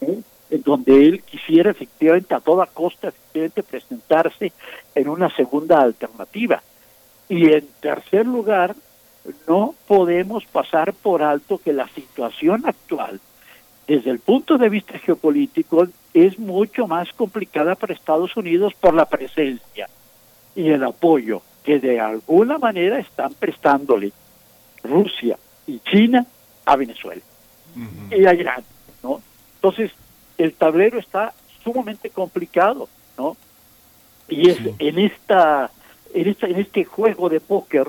¿eh? 0.00 0.20
en 0.50 0.62
donde 0.62 1.06
él 1.06 1.22
quisiera 1.22 1.70
efectivamente 1.70 2.34
a 2.34 2.40
toda 2.40 2.66
costa 2.66 3.08
efectivamente 3.08 3.62
presentarse 3.62 4.52
en 4.94 5.08
una 5.08 5.34
segunda 5.34 5.80
alternativa. 5.80 6.62
Y 7.28 7.50
en 7.50 7.66
tercer 7.80 8.26
lugar, 8.26 8.76
no 9.48 9.74
podemos 9.86 10.44
pasar 10.44 10.92
por 10.92 11.22
alto 11.22 11.58
que 11.58 11.72
la 11.72 11.88
situación 11.88 12.64
actual, 12.66 13.20
desde 13.86 14.10
el 14.10 14.18
punto 14.18 14.58
de 14.58 14.68
vista 14.68 14.98
geopolítico, 14.98 15.88
es 16.12 16.38
mucho 16.38 16.86
más 16.86 17.12
complicada 17.14 17.74
para 17.74 17.94
Estados 17.94 18.36
Unidos 18.36 18.74
por 18.74 18.94
la 18.94 19.06
presencia 19.06 19.88
y 20.54 20.68
el 20.68 20.84
apoyo 20.84 21.42
que 21.64 21.80
de 21.80 21.98
alguna 21.98 22.58
manera 22.58 22.98
están 22.98 23.32
prestándole 23.34 24.12
Rusia 24.84 25.38
y 25.66 25.80
China 25.80 26.26
a 26.64 26.76
Venezuela 26.76 27.22
y 28.10 28.24
a 28.24 28.34
Irán, 28.34 28.62
¿no? 29.02 29.20
Entonces, 29.56 29.90
el 30.38 30.52
tablero 30.52 30.98
está 30.98 31.32
sumamente 31.64 32.10
complicado, 32.10 32.88
¿no? 33.18 33.36
Y 34.28 34.48
es 34.48 34.58
en 34.78 34.98
esta 34.98 35.70
en 36.12 36.28
esta 36.28 36.46
en 36.46 36.60
este 36.60 36.84
juego 36.84 37.28
de 37.28 37.40
póker, 37.40 37.88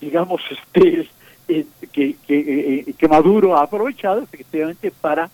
digamos, 0.00 0.42
este 0.50 1.08
eh, 1.48 1.66
que, 1.92 2.16
que, 2.26 2.84
eh, 2.88 2.94
que 2.96 3.08
Maduro 3.08 3.56
ha 3.56 3.62
aprovechado 3.62 4.22
efectivamente 4.22 4.90
para 4.90 5.30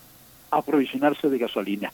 aprovisionarse 0.50 1.28
de 1.28 1.38
gasolina. 1.38 1.92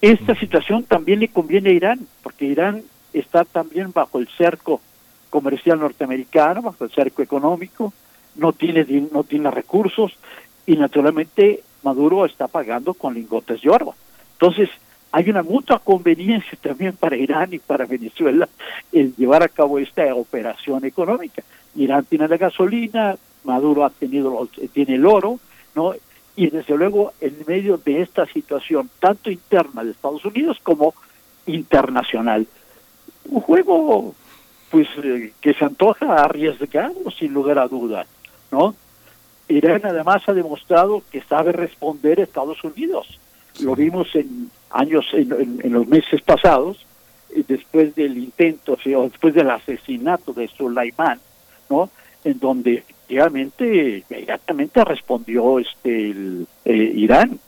Esta 0.00 0.34
situación 0.34 0.84
también 0.84 1.20
le 1.20 1.28
conviene 1.28 1.70
a 1.70 1.72
Irán, 1.72 2.06
porque 2.22 2.44
Irán 2.44 2.82
está 3.12 3.44
también 3.44 3.92
bajo 3.92 4.18
el 4.18 4.28
cerco 4.28 4.80
comercial 5.30 5.80
norteamericano, 5.80 6.62
bajo 6.62 6.84
el 6.84 6.90
cerco 6.90 7.22
económico, 7.22 7.92
no 8.36 8.52
tiene 8.52 8.84
no 9.12 9.24
tiene 9.24 9.50
recursos 9.50 10.12
y 10.66 10.76
naturalmente 10.76 11.62
Maduro 11.82 12.24
está 12.24 12.48
pagando 12.48 12.94
con 12.94 13.14
lingotes 13.14 13.60
de 13.60 13.70
oro. 13.70 13.94
Entonces, 14.32 14.70
hay 15.12 15.30
una 15.30 15.42
mutua 15.42 15.78
conveniencia 15.78 16.58
también 16.60 16.96
para 16.96 17.16
Irán 17.16 17.54
y 17.54 17.58
para 17.58 17.86
Venezuela 17.86 18.48
el 18.90 19.14
llevar 19.14 19.42
a 19.42 19.48
cabo 19.48 19.78
esta 19.78 20.12
operación 20.14 20.84
económica. 20.84 21.42
Irán 21.76 22.04
tiene 22.04 22.26
la 22.26 22.36
gasolina, 22.36 23.16
Maduro 23.44 23.84
ha 23.84 23.90
tenido 23.90 24.48
tiene 24.72 24.96
el 24.96 25.06
oro, 25.06 25.38
¿no? 25.76 25.94
Y 26.34 26.50
desde 26.50 26.76
luego 26.76 27.12
en 27.20 27.36
medio 27.46 27.76
de 27.76 28.02
esta 28.02 28.26
situación 28.26 28.90
tanto 28.98 29.30
interna 29.30 29.84
de 29.84 29.92
Estados 29.92 30.24
Unidos 30.24 30.58
como 30.62 30.94
internacional, 31.46 32.46
un 33.28 33.40
juego 33.40 34.14
pues 34.70 34.88
eh, 35.02 35.32
que 35.40 35.54
se 35.54 35.64
antoja 35.64 36.16
arriesgado 36.16 37.08
sin 37.16 37.32
lugar 37.32 37.60
a 37.60 37.68
dudas, 37.68 38.08
¿no? 38.54 38.74
Irán 39.48 39.82
además 39.84 40.22
ha 40.28 40.32
demostrado 40.32 41.02
que 41.10 41.20
sabe 41.22 41.52
responder 41.52 42.18
a 42.18 42.22
Estados 42.22 42.62
Unidos. 42.64 43.18
Lo 43.60 43.74
vimos 43.76 44.08
en 44.14 44.50
años, 44.70 45.04
en, 45.12 45.32
en- 45.32 45.60
en 45.62 45.72
los 45.72 45.86
meses 45.86 46.22
pasados, 46.22 46.86
eh, 47.34 47.44
después 47.46 47.94
del 47.94 48.16
intento, 48.16 48.78
o 48.96 49.02
después 49.08 49.34
del 49.34 49.50
asesinato 49.50 50.32
de 50.32 50.48
Sulaimán, 50.48 51.18
¿no? 51.68 51.90
En 52.24 52.38
donde 52.38 52.72
efectivamente 52.74 54.02
inmediatamente 54.08 54.82
respondió 54.84 55.58
este 55.58 56.10
el, 56.10 56.46
eh, 56.64 56.92
Irán 57.06 57.38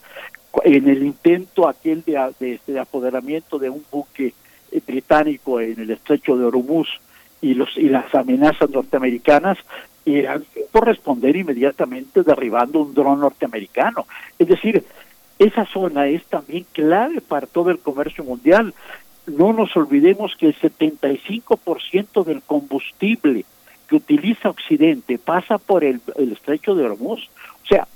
en 0.64 0.88
el 0.88 1.02
intento 1.02 1.68
aquel 1.68 2.02
de, 2.04 2.12
de, 2.40 2.54
este, 2.54 2.72
de 2.72 2.80
apoderamiento 2.80 3.58
de 3.58 3.68
un 3.70 3.82
buque 3.90 4.32
eh, 4.72 4.80
británico 4.86 5.60
en 5.60 5.78
el 5.80 5.90
estrecho 5.90 6.36
de 6.36 6.44
Hormuz 6.44 6.88
y 7.42 7.54
los 7.54 7.70
y 7.76 7.88
las 7.88 8.14
amenazas 8.14 8.68
norteamericanas, 8.70 9.58
Irán 10.06 10.44
por 10.72 10.86
responder 10.86 11.36
inmediatamente 11.36 12.22
derribando 12.22 12.80
un 12.80 12.94
dron 12.94 13.20
norteamericano. 13.20 14.06
Es 14.38 14.48
decir, 14.48 14.84
esa 15.38 15.66
zona 15.66 16.06
es 16.06 16.24
también 16.26 16.64
clave 16.72 17.20
para 17.20 17.46
todo 17.46 17.70
el 17.70 17.78
comercio 17.78 18.24
mundial. 18.24 18.72
No 19.26 19.52
nos 19.52 19.76
olvidemos 19.76 20.34
que 20.36 20.46
el 20.46 20.56
75% 20.58 22.24
del 22.24 22.40
combustible 22.42 23.44
que 23.88 23.96
utiliza 23.96 24.50
Occidente 24.50 25.18
pasa 25.18 25.58
por 25.58 25.84
el, 25.84 26.00
el 26.16 26.32
estrecho 26.32 26.74
de 26.74 26.84
Hormuz. 26.84 27.28
O 27.64 27.66
sea, 27.66 27.86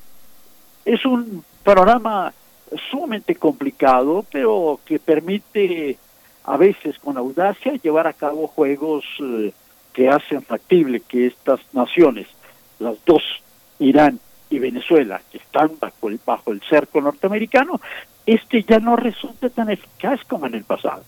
es 0.85 1.05
un 1.07 1.45
panorama 1.63 2.33
sumamente 2.91 3.35
complicado, 3.37 4.25
pero 4.31 4.81
que 4.85 4.99
permite 4.99 5.97
a 6.45 6.57
veces 6.57 6.99
con 6.99 7.17
audacia 7.17 7.75
llevar 7.83 8.07
a 8.07 8.13
cabo 8.13 8.47
juegos 8.47 9.05
eh, 9.21 9.53
que 9.93 10.09
hacen 10.09 10.43
factible 10.43 11.01
que 11.01 11.27
estas 11.27 11.61
naciones, 11.73 12.27
las 12.79 12.97
dos, 13.05 13.23
Irán 13.79 14.21
y 14.49 14.59
Venezuela, 14.59 15.21
que 15.31 15.39
están 15.39 15.73
bajo 15.81 16.09
el, 16.09 16.21
bajo 16.25 16.53
el 16.53 16.61
cerco 16.63 17.01
norteamericano, 17.01 17.81
este 18.27 18.63
ya 18.63 18.79
no 18.79 18.97
resulte 18.97 19.51
tan 19.51 19.71
eficaz 19.71 20.21
como 20.29 20.47
en 20.47 20.55
el 20.55 20.65
pasado. 20.65 21.05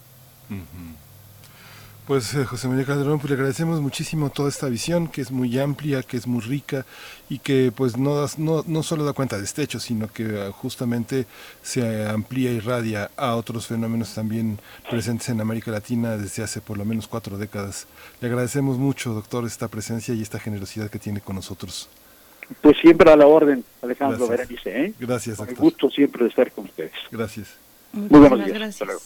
Pues 2.07 2.35
eh, 2.35 2.45
José 2.45 2.67
María 2.67 2.85
Calderón, 2.85 3.21
pues 3.21 3.31
le 3.31 3.37
agradecemos 3.37 3.81
muchísimo 3.81 4.29
toda 4.29 4.49
esta 4.49 4.69
visión 4.69 5.07
que 5.07 5.21
es 5.21 5.31
muy 5.31 5.57
amplia, 5.61 6.03
que 6.03 6.17
es 6.17 6.27
muy 6.27 6.41
rica 6.41 6.85
y 7.31 7.39
que 7.39 7.73
pues 7.75 7.97
no, 7.97 8.17
das- 8.21 8.41
no, 8.41 8.65
no 8.67 8.83
solo 8.83 9.05
da 9.05 9.13
cuenta 9.13 9.39
de 9.39 9.45
este 9.45 9.63
hecho, 9.63 9.79
sino 9.79 10.13
que 10.13 10.25
eh, 10.25 10.51
justamente 10.53 11.27
se 11.63 12.09
amplía 12.09 12.51
y 12.51 12.59
radia 12.59 13.11
a 13.17 13.37
otros 13.37 13.69
fenómenos 13.69 14.15
también 14.15 14.59
presentes 14.91 15.29
en 15.29 15.41
América 15.41 15.71
Latina 15.71 16.17
desde 16.17 16.43
hace 16.43 16.61
por 16.61 16.77
lo 16.77 16.85
menos 16.85 17.07
cuatro 17.07 17.39
décadas. 17.39 17.87
Le 18.21 18.27
agradecemos 18.29 18.79
mucho, 18.79 19.15
doctor, 19.15 19.47
esta 19.47 19.69
presencia 19.69 20.13
y 20.13 20.23
esta 20.23 20.41
generosidad 20.41 20.91
que 20.91 20.99
tiene 20.99 21.21
con 21.21 21.37
nosotros. 21.37 21.89
Pues 22.61 22.77
siempre 22.83 23.13
a 23.13 23.17
la 23.17 23.27
orden, 23.29 23.65
Alejandro 23.81 24.27
Gracias. 24.27 24.49
Berenice. 24.65 24.85
¿eh? 24.87 24.95
Gracias, 24.99 25.37
Con 25.37 25.49
el 25.49 25.55
doctor. 25.55 25.65
gusto 25.71 25.89
siempre 25.91 26.25
de 26.25 26.31
estar 26.31 26.51
con 26.51 26.65
ustedes. 26.65 26.93
Gracias. 27.13 27.47
Muy 27.93 28.09
buenos 28.21 28.39
días. 28.41 28.49
gracias. 28.59 28.75
Hasta 28.75 28.85
luego. 28.87 29.01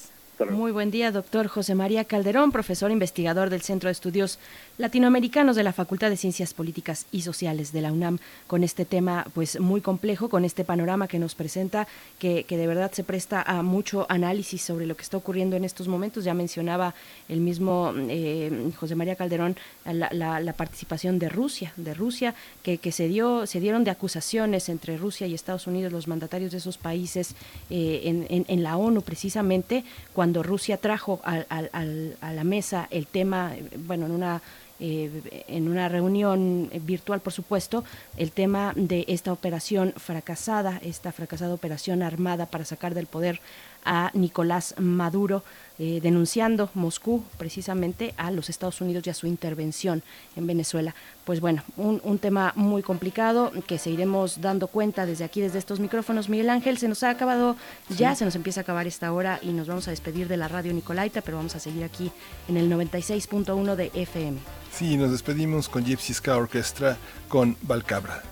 Muy 0.44 0.70
buen 0.70 0.90
día, 0.90 1.12
doctor 1.12 1.48
José 1.48 1.74
María 1.74 2.04
Calderón, 2.04 2.52
profesor 2.52 2.90
investigador 2.90 3.48
del 3.48 3.62
Centro 3.62 3.88
de 3.88 3.92
Estudios 3.92 4.38
Latinoamericanos 4.78 5.56
de 5.56 5.62
la 5.62 5.72
Facultad 5.72 6.10
de 6.10 6.18
Ciencias 6.18 6.52
Políticas 6.52 7.06
y 7.10 7.22
Sociales 7.22 7.72
de 7.72 7.80
la 7.80 7.92
UNAM, 7.92 8.18
con 8.46 8.62
este 8.62 8.84
tema 8.84 9.26
pues 9.32 9.58
muy 9.58 9.80
complejo, 9.80 10.28
con 10.28 10.44
este 10.44 10.64
panorama 10.64 11.08
que 11.08 11.18
nos 11.18 11.34
presenta, 11.34 11.88
que, 12.18 12.44
que 12.44 12.58
de 12.58 12.66
verdad 12.66 12.92
se 12.92 13.02
presta 13.02 13.40
a 13.40 13.62
mucho 13.62 14.04
análisis 14.10 14.60
sobre 14.60 14.84
lo 14.84 14.94
que 14.94 15.02
está 15.02 15.16
ocurriendo 15.16 15.56
en 15.56 15.64
estos 15.64 15.88
momentos. 15.88 16.24
Ya 16.24 16.34
mencionaba 16.34 16.94
el 17.30 17.40
mismo 17.40 17.94
eh, 17.96 18.70
José 18.76 18.94
María 18.96 19.16
Calderón 19.16 19.56
la, 19.86 20.10
la- 20.12 20.52
participación 20.52 21.18
de 21.18 21.30
Rusia, 21.30 21.72
de 21.76 21.94
Rusia, 21.94 22.34
que, 22.62 22.76
que 22.76 22.92
se 22.92 23.08
dio, 23.08 23.46
se 23.46 23.60
dieron 23.60 23.82
de 23.84 23.90
acusaciones 23.90 24.68
entre 24.68 24.98
Rusia 24.98 25.26
y 25.26 25.32
Estados 25.34 25.66
Unidos, 25.66 25.90
los 25.92 26.06
mandatarios 26.06 26.52
de 26.52 26.58
esos 26.58 26.76
países 26.76 27.34
eh, 27.70 28.02
en, 28.04 28.26
en- 28.46 28.62
la 28.62 28.76
ONU 28.76 29.00
precisamente, 29.02 29.84
cuando 30.12 30.42
Rusia 30.42 30.76
trajo 30.76 31.20
al- 31.24 31.46
al- 31.48 32.16
a 32.20 32.32
la 32.32 32.44
mesa 32.44 32.88
el 32.90 33.06
tema, 33.06 33.54
eh, 33.56 33.62
bueno, 33.86 34.06
en 34.06 34.12
una 34.12 34.42
eh, 34.80 35.44
en 35.48 35.68
una 35.68 35.88
reunión 35.88 36.70
virtual, 36.82 37.20
por 37.20 37.32
supuesto, 37.32 37.84
el 38.16 38.32
tema 38.32 38.72
de 38.76 39.04
esta 39.08 39.32
operación 39.32 39.94
fracasada, 39.96 40.80
esta 40.82 41.12
fracasada 41.12 41.54
operación 41.54 42.02
armada 42.02 42.46
para 42.46 42.64
sacar 42.64 42.94
del 42.94 43.06
poder 43.06 43.40
a 43.86 44.10
Nicolás 44.12 44.74
Maduro, 44.78 45.42
eh, 45.78 46.00
denunciando 46.02 46.70
Moscú 46.74 47.22
precisamente 47.38 48.14
a 48.16 48.30
los 48.30 48.50
Estados 48.50 48.80
Unidos 48.80 49.06
y 49.06 49.10
a 49.10 49.14
su 49.14 49.26
intervención 49.26 50.02
en 50.34 50.46
Venezuela. 50.46 50.94
Pues 51.24 51.40
bueno, 51.40 51.62
un, 51.76 52.00
un 52.04 52.18
tema 52.18 52.52
muy 52.56 52.82
complicado 52.82 53.52
que 53.66 53.78
seguiremos 53.78 54.40
dando 54.40 54.66
cuenta 54.66 55.06
desde 55.06 55.24
aquí, 55.24 55.40
desde 55.40 55.58
estos 55.58 55.80
micrófonos. 55.80 56.28
Miguel 56.28 56.50
Ángel, 56.50 56.78
se 56.78 56.88
nos 56.88 57.02
ha 57.02 57.10
acabado 57.10 57.56
ya, 57.88 58.14
se 58.14 58.24
nos 58.24 58.34
empieza 58.34 58.60
a 58.60 58.62
acabar 58.62 58.86
esta 58.86 59.12
hora 59.12 59.38
y 59.42 59.52
nos 59.52 59.68
vamos 59.68 59.86
a 59.88 59.90
despedir 59.90 60.28
de 60.28 60.36
la 60.36 60.48
radio 60.48 60.72
Nicolaita, 60.72 61.20
pero 61.20 61.36
vamos 61.36 61.54
a 61.54 61.60
seguir 61.60 61.84
aquí 61.84 62.10
en 62.48 62.56
el 62.56 62.70
96.1 62.70 63.76
de 63.76 63.90
FM. 63.94 64.38
Sí, 64.72 64.96
nos 64.96 65.10
despedimos 65.10 65.68
con 65.68 65.84
Gypsy 65.84 66.14
Ska 66.14 66.36
Orchestra 66.36 66.96
con 67.28 67.56
Valcabra. 67.62 68.22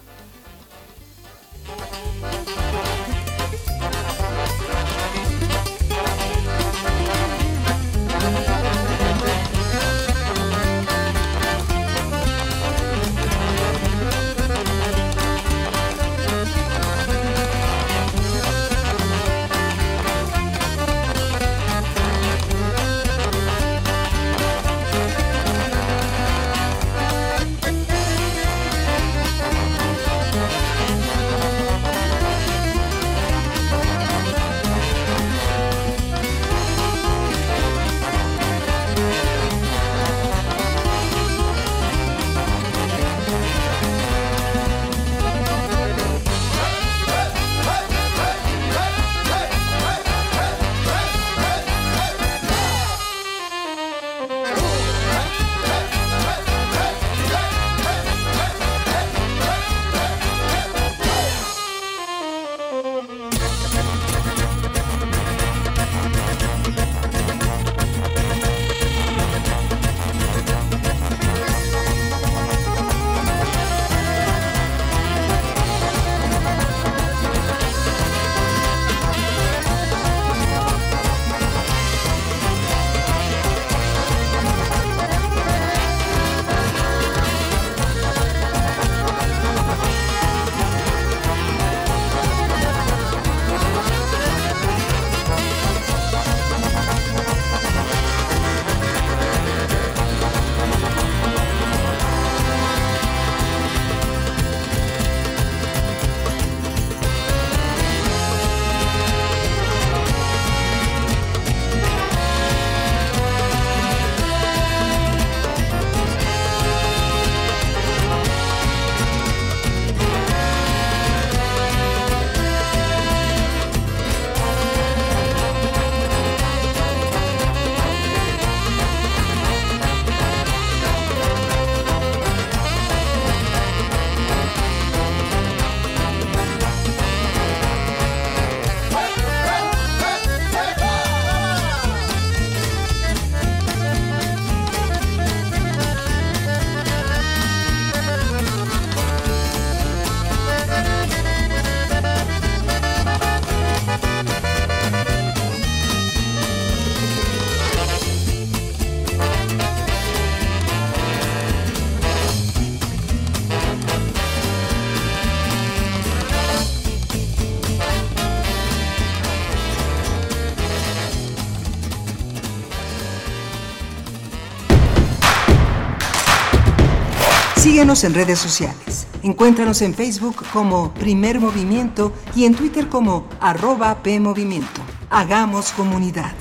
Síguenos 177.95 178.05
en 178.05 178.27
redes 178.27 178.39
sociales. 178.41 179.07
Encuéntranos 179.23 179.81
en 179.83 179.95
Facebook 179.95 180.37
como 180.53 180.93
Primer 180.95 181.39
Movimiento 181.39 182.13
y 182.35 182.45
en 182.45 182.57
Twitter 182.57 182.89
como 182.89 183.25
arroba 183.41 184.03
PMovimiento. 184.03 184.81
Hagamos 185.11 185.71
comunidad. 185.73 186.33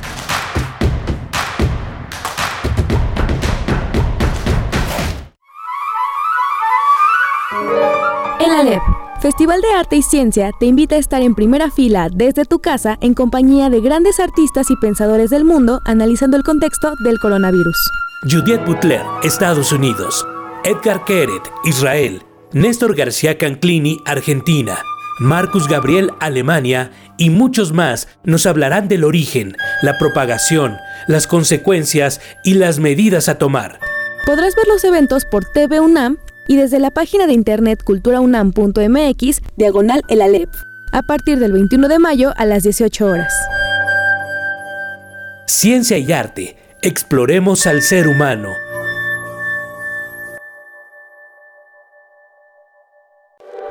El 8.39 8.51
Alep, 8.51 8.81
Festival 9.21 9.61
de 9.61 9.73
Arte 9.73 9.97
y 9.97 10.01
Ciencia, 10.01 10.51
te 10.59 10.65
invita 10.65 10.95
a 10.95 10.97
estar 10.97 11.21
en 11.21 11.35
primera 11.35 11.69
fila 11.69 12.09
desde 12.11 12.45
tu 12.45 12.59
casa 12.59 12.97
en 12.99 13.13
compañía 13.13 13.69
de 13.69 13.79
grandes 13.79 14.19
artistas 14.19 14.71
y 14.71 14.75
pensadores 14.77 15.29
del 15.29 15.45
mundo 15.45 15.81
analizando 15.85 16.35
el 16.35 16.43
contexto 16.43 16.93
del 17.03 17.19
coronavirus. 17.19 17.77
Judith 18.23 18.65
Butler, 18.65 19.03
Estados 19.21 19.71
Unidos. 19.71 20.25
Edgar 20.65 21.03
Keret, 21.03 21.41
Israel. 21.65 22.21
Néstor 22.53 22.95
García 22.95 23.37
Canclini, 23.37 23.99
Argentina. 24.05 24.77
Marcus 25.19 25.67
Gabriel, 25.67 26.11
Alemania 26.21 26.91
y 27.17 27.29
muchos 27.31 27.73
más 27.73 28.07
nos 28.23 28.45
hablarán 28.45 28.87
del 28.87 29.03
origen, 29.03 29.57
la 29.81 29.97
propagación, 29.97 30.77
las 31.07 31.27
consecuencias 31.27 32.21
y 32.45 32.53
las 32.53 32.79
medidas 32.79 33.27
a 33.27 33.37
tomar. 33.37 33.79
Podrás 34.25 34.55
ver 34.55 34.67
los 34.67 34.83
eventos 34.85 35.25
por 35.25 35.43
TV 35.51 35.81
UNAM 35.81 36.17
y 36.47 36.55
desde 36.55 36.79
la 36.79 36.91
página 36.91 37.27
de 37.27 37.33
internet 37.33 37.83
culturaunam.mx, 37.83 39.41
diagonal 39.57 40.01
el 40.07 40.21
Alep, 40.21 40.49
a 40.93 41.01
partir 41.01 41.39
del 41.39 41.51
21 41.51 41.89
de 41.89 41.99
mayo 41.99 42.33
a 42.37 42.45
las 42.45 42.63
18 42.63 43.05
horas. 43.05 43.33
Ciencia 45.45 45.97
y 45.97 46.11
arte. 46.13 46.55
Exploremos 46.81 47.67
al 47.67 47.81
ser 47.81 48.07
humano. 48.07 48.62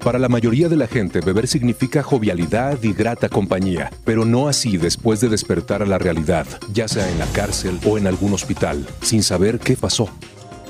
Para 0.00 0.18
la 0.18 0.28
mayoría 0.28 0.68
de 0.68 0.76
la 0.76 0.88
gente, 0.88 1.20
beber 1.20 1.46
significa 1.46 2.02
jovialidad 2.02 2.82
y 2.82 2.92
grata 2.92 3.28
compañía, 3.28 3.92
pero 4.04 4.24
no 4.24 4.48
así 4.48 4.76
después 4.76 5.20
de 5.20 5.28
despertar 5.28 5.82
a 5.82 5.86
la 5.86 5.98
realidad, 5.98 6.46
ya 6.72 6.88
sea 6.88 7.08
en 7.08 7.18
la 7.18 7.26
cárcel 7.26 7.78
o 7.86 7.98
en 7.98 8.08
algún 8.08 8.34
hospital, 8.34 8.84
sin 9.00 9.22
saber 9.22 9.60
qué 9.60 9.76
pasó. 9.76 10.08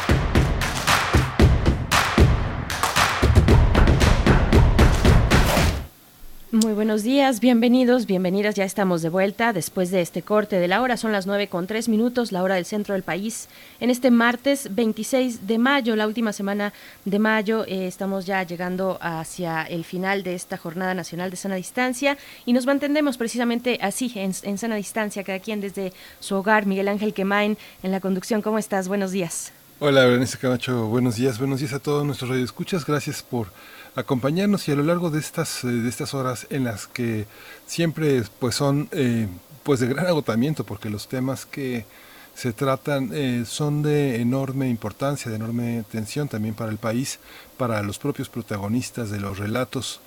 Muy 6.53 6.73
buenos 6.73 7.03
días, 7.03 7.39
bienvenidos, 7.39 8.05
bienvenidas. 8.05 8.55
Ya 8.55 8.65
estamos 8.65 9.01
de 9.01 9.07
vuelta 9.07 9.53
después 9.53 9.89
de 9.89 10.01
este 10.01 10.21
corte 10.21 10.59
de 10.59 10.67
la 10.67 10.81
hora. 10.81 10.97
Son 10.97 11.13
las 11.13 11.25
9 11.25 11.47
con 11.47 11.65
3 11.65 11.87
minutos, 11.87 12.33
la 12.33 12.43
hora 12.43 12.55
del 12.55 12.65
centro 12.65 12.93
del 12.93 13.03
país. 13.03 13.47
En 13.79 13.89
este 13.89 14.11
martes 14.11 14.75
26 14.75 15.47
de 15.47 15.57
mayo, 15.57 15.95
la 15.95 16.07
última 16.07 16.33
semana 16.33 16.73
de 17.05 17.19
mayo, 17.19 17.63
eh, 17.67 17.87
estamos 17.87 18.25
ya 18.25 18.43
llegando 18.43 18.97
hacia 18.99 19.63
el 19.63 19.85
final 19.85 20.23
de 20.23 20.35
esta 20.35 20.57
Jornada 20.57 20.93
Nacional 20.93 21.31
de 21.31 21.37
Sana 21.37 21.55
Distancia 21.55 22.17
y 22.45 22.51
nos 22.51 22.65
mantendremos 22.65 23.15
precisamente 23.15 23.79
así, 23.81 24.11
en, 24.15 24.57
sana 24.57 24.75
distancia, 24.75 25.23
cada 25.23 25.39
quien 25.39 25.61
desde 25.61 25.93
su 26.19 26.35
hogar. 26.35 26.65
Miguel 26.65 26.89
Ángel 26.89 27.13
Quemain 27.13 27.57
en 27.81 27.91
la 27.91 28.01
conducción. 28.01 28.41
¿Cómo 28.41 28.57
estás? 28.57 28.89
Buenos 28.89 29.11
días. 29.11 29.53
Hola, 29.79 30.03
Berenice 30.03 30.37
Camacho. 30.37 30.87
Buenos 30.87 31.15
días, 31.15 31.39
buenos 31.39 31.61
días 31.61 31.71
a 31.71 31.79
todos 31.79 32.05
nuestros 32.05 32.29
radioescuchas. 32.29 32.85
Gracias 32.85 33.23
por 33.23 33.47
acompañarnos 33.95 34.67
y 34.67 34.71
a 34.71 34.75
lo 34.75 34.83
largo 34.83 35.09
de 35.09 35.19
estas, 35.19 35.63
eh, 35.63 35.67
de 35.67 35.89
estas 35.89 36.13
horas 36.13 36.47
en 36.49 36.63
las 36.63 36.87
que 36.87 37.25
siempre 37.65 38.23
pues 38.39 38.55
son 38.55 38.89
eh, 38.91 39.27
pues 39.63 39.79
de 39.79 39.87
gran 39.87 40.07
agotamiento 40.07 40.63
porque 40.63 40.89
los 40.89 41.07
temas 41.07 41.45
que 41.45 41.85
se 42.33 42.53
tratan 42.53 43.09
eh, 43.13 43.43
son 43.45 43.81
de 43.81 44.21
enorme 44.21 44.69
importancia, 44.69 45.29
de 45.29 45.35
enorme 45.35 45.83
tensión 45.91 46.29
también 46.29 46.55
para 46.55 46.71
el 46.71 46.77
país, 46.77 47.19
para 47.57 47.83
los 47.83 47.99
propios 47.99 48.29
protagonistas 48.29 49.11
de 49.11 49.19
los 49.19 49.37
relatos 49.37 49.99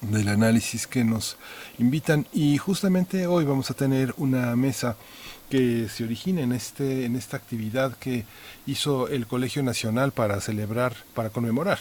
del 0.00 0.28
análisis 0.28 0.86
que 0.86 1.04
nos 1.04 1.36
invitan. 1.78 2.26
Y 2.32 2.58
justamente 2.58 3.26
hoy 3.26 3.44
vamos 3.44 3.70
a 3.70 3.74
tener 3.74 4.14
una 4.16 4.54
mesa 4.56 4.96
que 5.50 5.88
se 5.88 6.04
origina 6.04 6.40
en 6.42 6.52
este 6.52 7.04
en 7.04 7.16
esta 7.16 7.36
actividad 7.36 7.96
que 7.96 8.24
hizo 8.66 9.08
el 9.08 9.26
Colegio 9.26 9.62
Nacional 9.62 10.12
para 10.12 10.40
celebrar, 10.40 10.96
para 11.14 11.30
conmemorar 11.30 11.78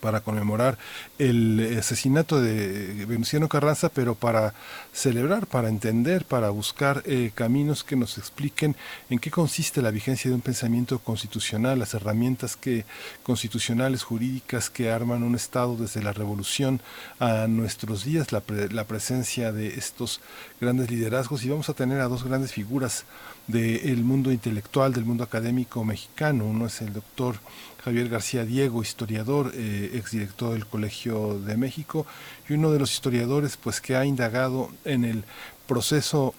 para 0.00 0.20
conmemorar 0.20 0.78
el 1.18 1.76
asesinato 1.78 2.40
de 2.40 3.04
Venustiano 3.06 3.48
Carranza, 3.48 3.88
pero 3.88 4.14
para 4.14 4.54
celebrar, 4.92 5.46
para 5.46 5.68
entender, 5.68 6.24
para 6.24 6.50
buscar 6.50 7.02
eh, 7.06 7.32
caminos 7.34 7.84
que 7.84 7.96
nos 7.96 8.18
expliquen 8.18 8.76
en 9.10 9.18
qué 9.18 9.30
consiste 9.30 9.82
la 9.82 9.90
vigencia 9.90 10.30
de 10.30 10.36
un 10.36 10.40
pensamiento 10.40 10.98
constitucional, 10.98 11.78
las 11.78 11.94
herramientas 11.94 12.56
que 12.56 12.84
constitucionales, 13.22 14.02
jurídicas 14.02 14.70
que 14.70 14.90
arman 14.90 15.22
un 15.22 15.34
Estado 15.34 15.76
desde 15.76 16.02
la 16.02 16.12
revolución 16.12 16.80
a 17.18 17.46
nuestros 17.46 18.04
días, 18.04 18.32
la 18.32 18.84
presencia 18.84 19.52
de 19.52 19.68
estos 19.68 20.20
grandes 20.60 20.90
liderazgos 20.90 21.44
y 21.44 21.50
vamos 21.50 21.68
a 21.68 21.74
tener 21.74 22.00
a 22.00 22.08
dos 22.08 22.24
grandes 22.24 22.52
figuras 22.52 23.04
del 23.46 24.02
mundo 24.04 24.32
intelectual, 24.32 24.92
del 24.92 25.04
mundo 25.04 25.24
académico 25.24 25.84
mexicano. 25.84 26.46
Uno 26.46 26.66
es 26.66 26.80
el 26.80 26.92
doctor 26.92 27.36
Javier 27.84 28.08
García 28.08 28.46
Diego, 28.46 28.82
historiador, 28.82 29.52
eh, 29.54 29.90
exdirector 29.94 30.54
del 30.54 30.66
Colegio 30.66 31.38
de 31.38 31.58
México, 31.58 32.06
y 32.48 32.54
uno 32.54 32.72
de 32.72 32.78
los 32.78 32.92
historiadores 32.92 33.58
pues 33.58 33.82
que 33.82 33.94
ha 33.94 34.06
indagado 34.06 34.70
en 34.86 35.04
el 35.04 35.24
proceso 35.66 36.34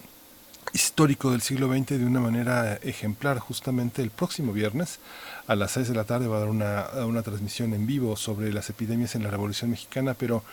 histórico 0.74 1.30
del 1.30 1.42
siglo 1.42 1.72
XX 1.72 2.00
de 2.00 2.06
una 2.06 2.20
manera 2.20 2.76
ejemplar. 2.82 3.38
Justamente 3.38 4.02
el 4.02 4.10
próximo 4.10 4.54
viernes 4.54 5.00
a 5.46 5.56
las 5.56 5.72
6 5.74 5.90
de 5.90 5.94
la 5.94 6.06
tarde 6.06 6.28
va 6.28 6.38
a 6.38 6.40
dar 6.40 6.50
una, 6.50 6.88
una 7.06 7.22
transmisión 7.22 7.76
en 7.76 7.86
vivo 7.86 8.18
sobre 8.18 8.52
las 8.52 8.72
epidemias 8.72 9.14
en 9.14 9.24
la 9.24 9.30
Revolución 9.30 9.70
Mexicana, 9.70 10.16
pero 10.16 10.44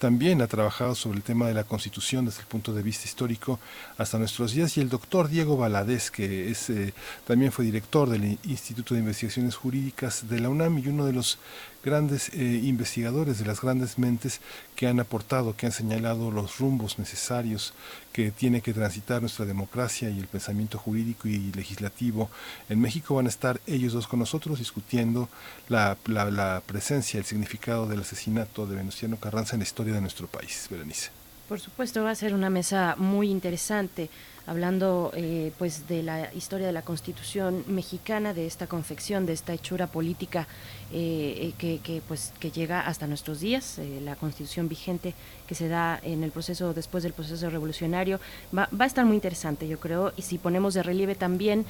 también 0.00 0.40
ha 0.40 0.46
trabajado 0.46 0.94
sobre 0.94 1.18
el 1.18 1.22
tema 1.22 1.46
de 1.46 1.52
la 1.52 1.64
Constitución 1.64 2.24
desde 2.24 2.40
el 2.40 2.46
punto 2.46 2.72
de 2.72 2.82
vista 2.82 3.04
histórico 3.04 3.60
hasta 3.98 4.18
nuestros 4.18 4.52
días 4.52 4.74
y 4.78 4.80
el 4.80 4.88
doctor 4.88 5.28
Diego 5.28 5.58
Valadez, 5.58 6.10
que 6.10 6.50
es, 6.50 6.70
eh, 6.70 6.94
también 7.26 7.52
fue 7.52 7.66
director 7.66 8.08
del 8.08 8.38
Instituto 8.44 8.94
de 8.94 9.00
Investigaciones 9.00 9.56
Jurídicas 9.56 10.26
de 10.30 10.40
la 10.40 10.48
UNAM 10.48 10.78
y 10.78 10.88
uno 10.88 11.04
de 11.04 11.12
los 11.12 11.38
grandes 11.84 12.30
eh, 12.30 12.60
investigadores, 12.64 13.38
de 13.38 13.44
las 13.44 13.60
grandes 13.60 13.98
mentes 13.98 14.40
que 14.74 14.86
han 14.86 15.00
aportado, 15.00 15.54
que 15.54 15.66
han 15.66 15.72
señalado 15.72 16.30
los 16.30 16.58
rumbos 16.58 16.98
necesarios 16.98 17.74
que 18.12 18.30
tiene 18.30 18.60
que 18.60 18.72
transitar 18.72 19.20
nuestra 19.20 19.44
democracia 19.44 20.10
y 20.10 20.18
el 20.18 20.26
pensamiento 20.26 20.78
jurídico 20.78 21.28
y 21.28 21.52
legislativo 21.52 22.30
en 22.68 22.80
México. 22.80 23.14
Van 23.14 23.26
a 23.26 23.28
estar 23.28 23.60
ellos 23.66 23.92
dos 23.92 24.08
con 24.08 24.18
nosotros 24.18 24.58
discutiendo 24.58 25.28
la, 25.68 25.96
la, 26.06 26.62
presencia, 26.66 27.18
el 27.18 27.24
significado 27.24 27.86
del 27.86 28.00
asesinato 28.00 28.66
de 28.66 28.76
Venustiano 28.76 29.16
Carranza 29.16 29.54
en 29.54 29.60
la 29.60 29.64
historia 29.64 29.94
de 29.94 30.00
nuestro 30.00 30.26
país. 30.26 30.66
Berenice. 30.70 31.10
Por 31.48 31.60
supuesto, 31.60 32.04
va 32.04 32.10
a 32.10 32.14
ser 32.14 32.34
una 32.34 32.50
mesa 32.50 32.94
muy 32.96 33.28
interesante. 33.28 34.08
Hablando 34.50 35.12
eh, 35.14 35.52
pues 35.58 35.86
de 35.86 36.02
la 36.02 36.34
historia 36.34 36.66
de 36.66 36.72
la 36.72 36.82
Constitución 36.82 37.62
mexicana, 37.68 38.34
de 38.34 38.48
esta 38.48 38.66
confección, 38.66 39.24
de 39.24 39.32
esta 39.32 39.52
hechura 39.52 39.86
política 39.86 40.48
eh, 40.92 41.52
que, 41.56 41.78
que, 41.78 42.02
pues 42.08 42.32
que 42.40 42.50
llega 42.50 42.80
hasta 42.80 43.06
nuestros 43.06 43.38
días, 43.38 43.78
eh, 43.78 44.00
la 44.04 44.16
Constitución 44.16 44.68
vigente 44.68 45.14
que 45.46 45.54
se 45.54 45.68
da 45.68 46.00
en 46.02 46.24
el 46.24 46.32
proceso 46.32 46.74
después 46.74 47.04
del 47.04 47.12
proceso 47.12 47.48
revolucionario 47.48 48.18
va, 48.56 48.68
va 48.78 48.86
a 48.86 48.88
estar 48.88 49.04
muy 49.04 49.14
interesante, 49.14 49.68
yo 49.68 49.78
creo, 49.78 50.12
y 50.16 50.22
si 50.22 50.36
ponemos 50.36 50.74
de 50.74 50.82
relieve 50.82 51.14
también 51.14 51.64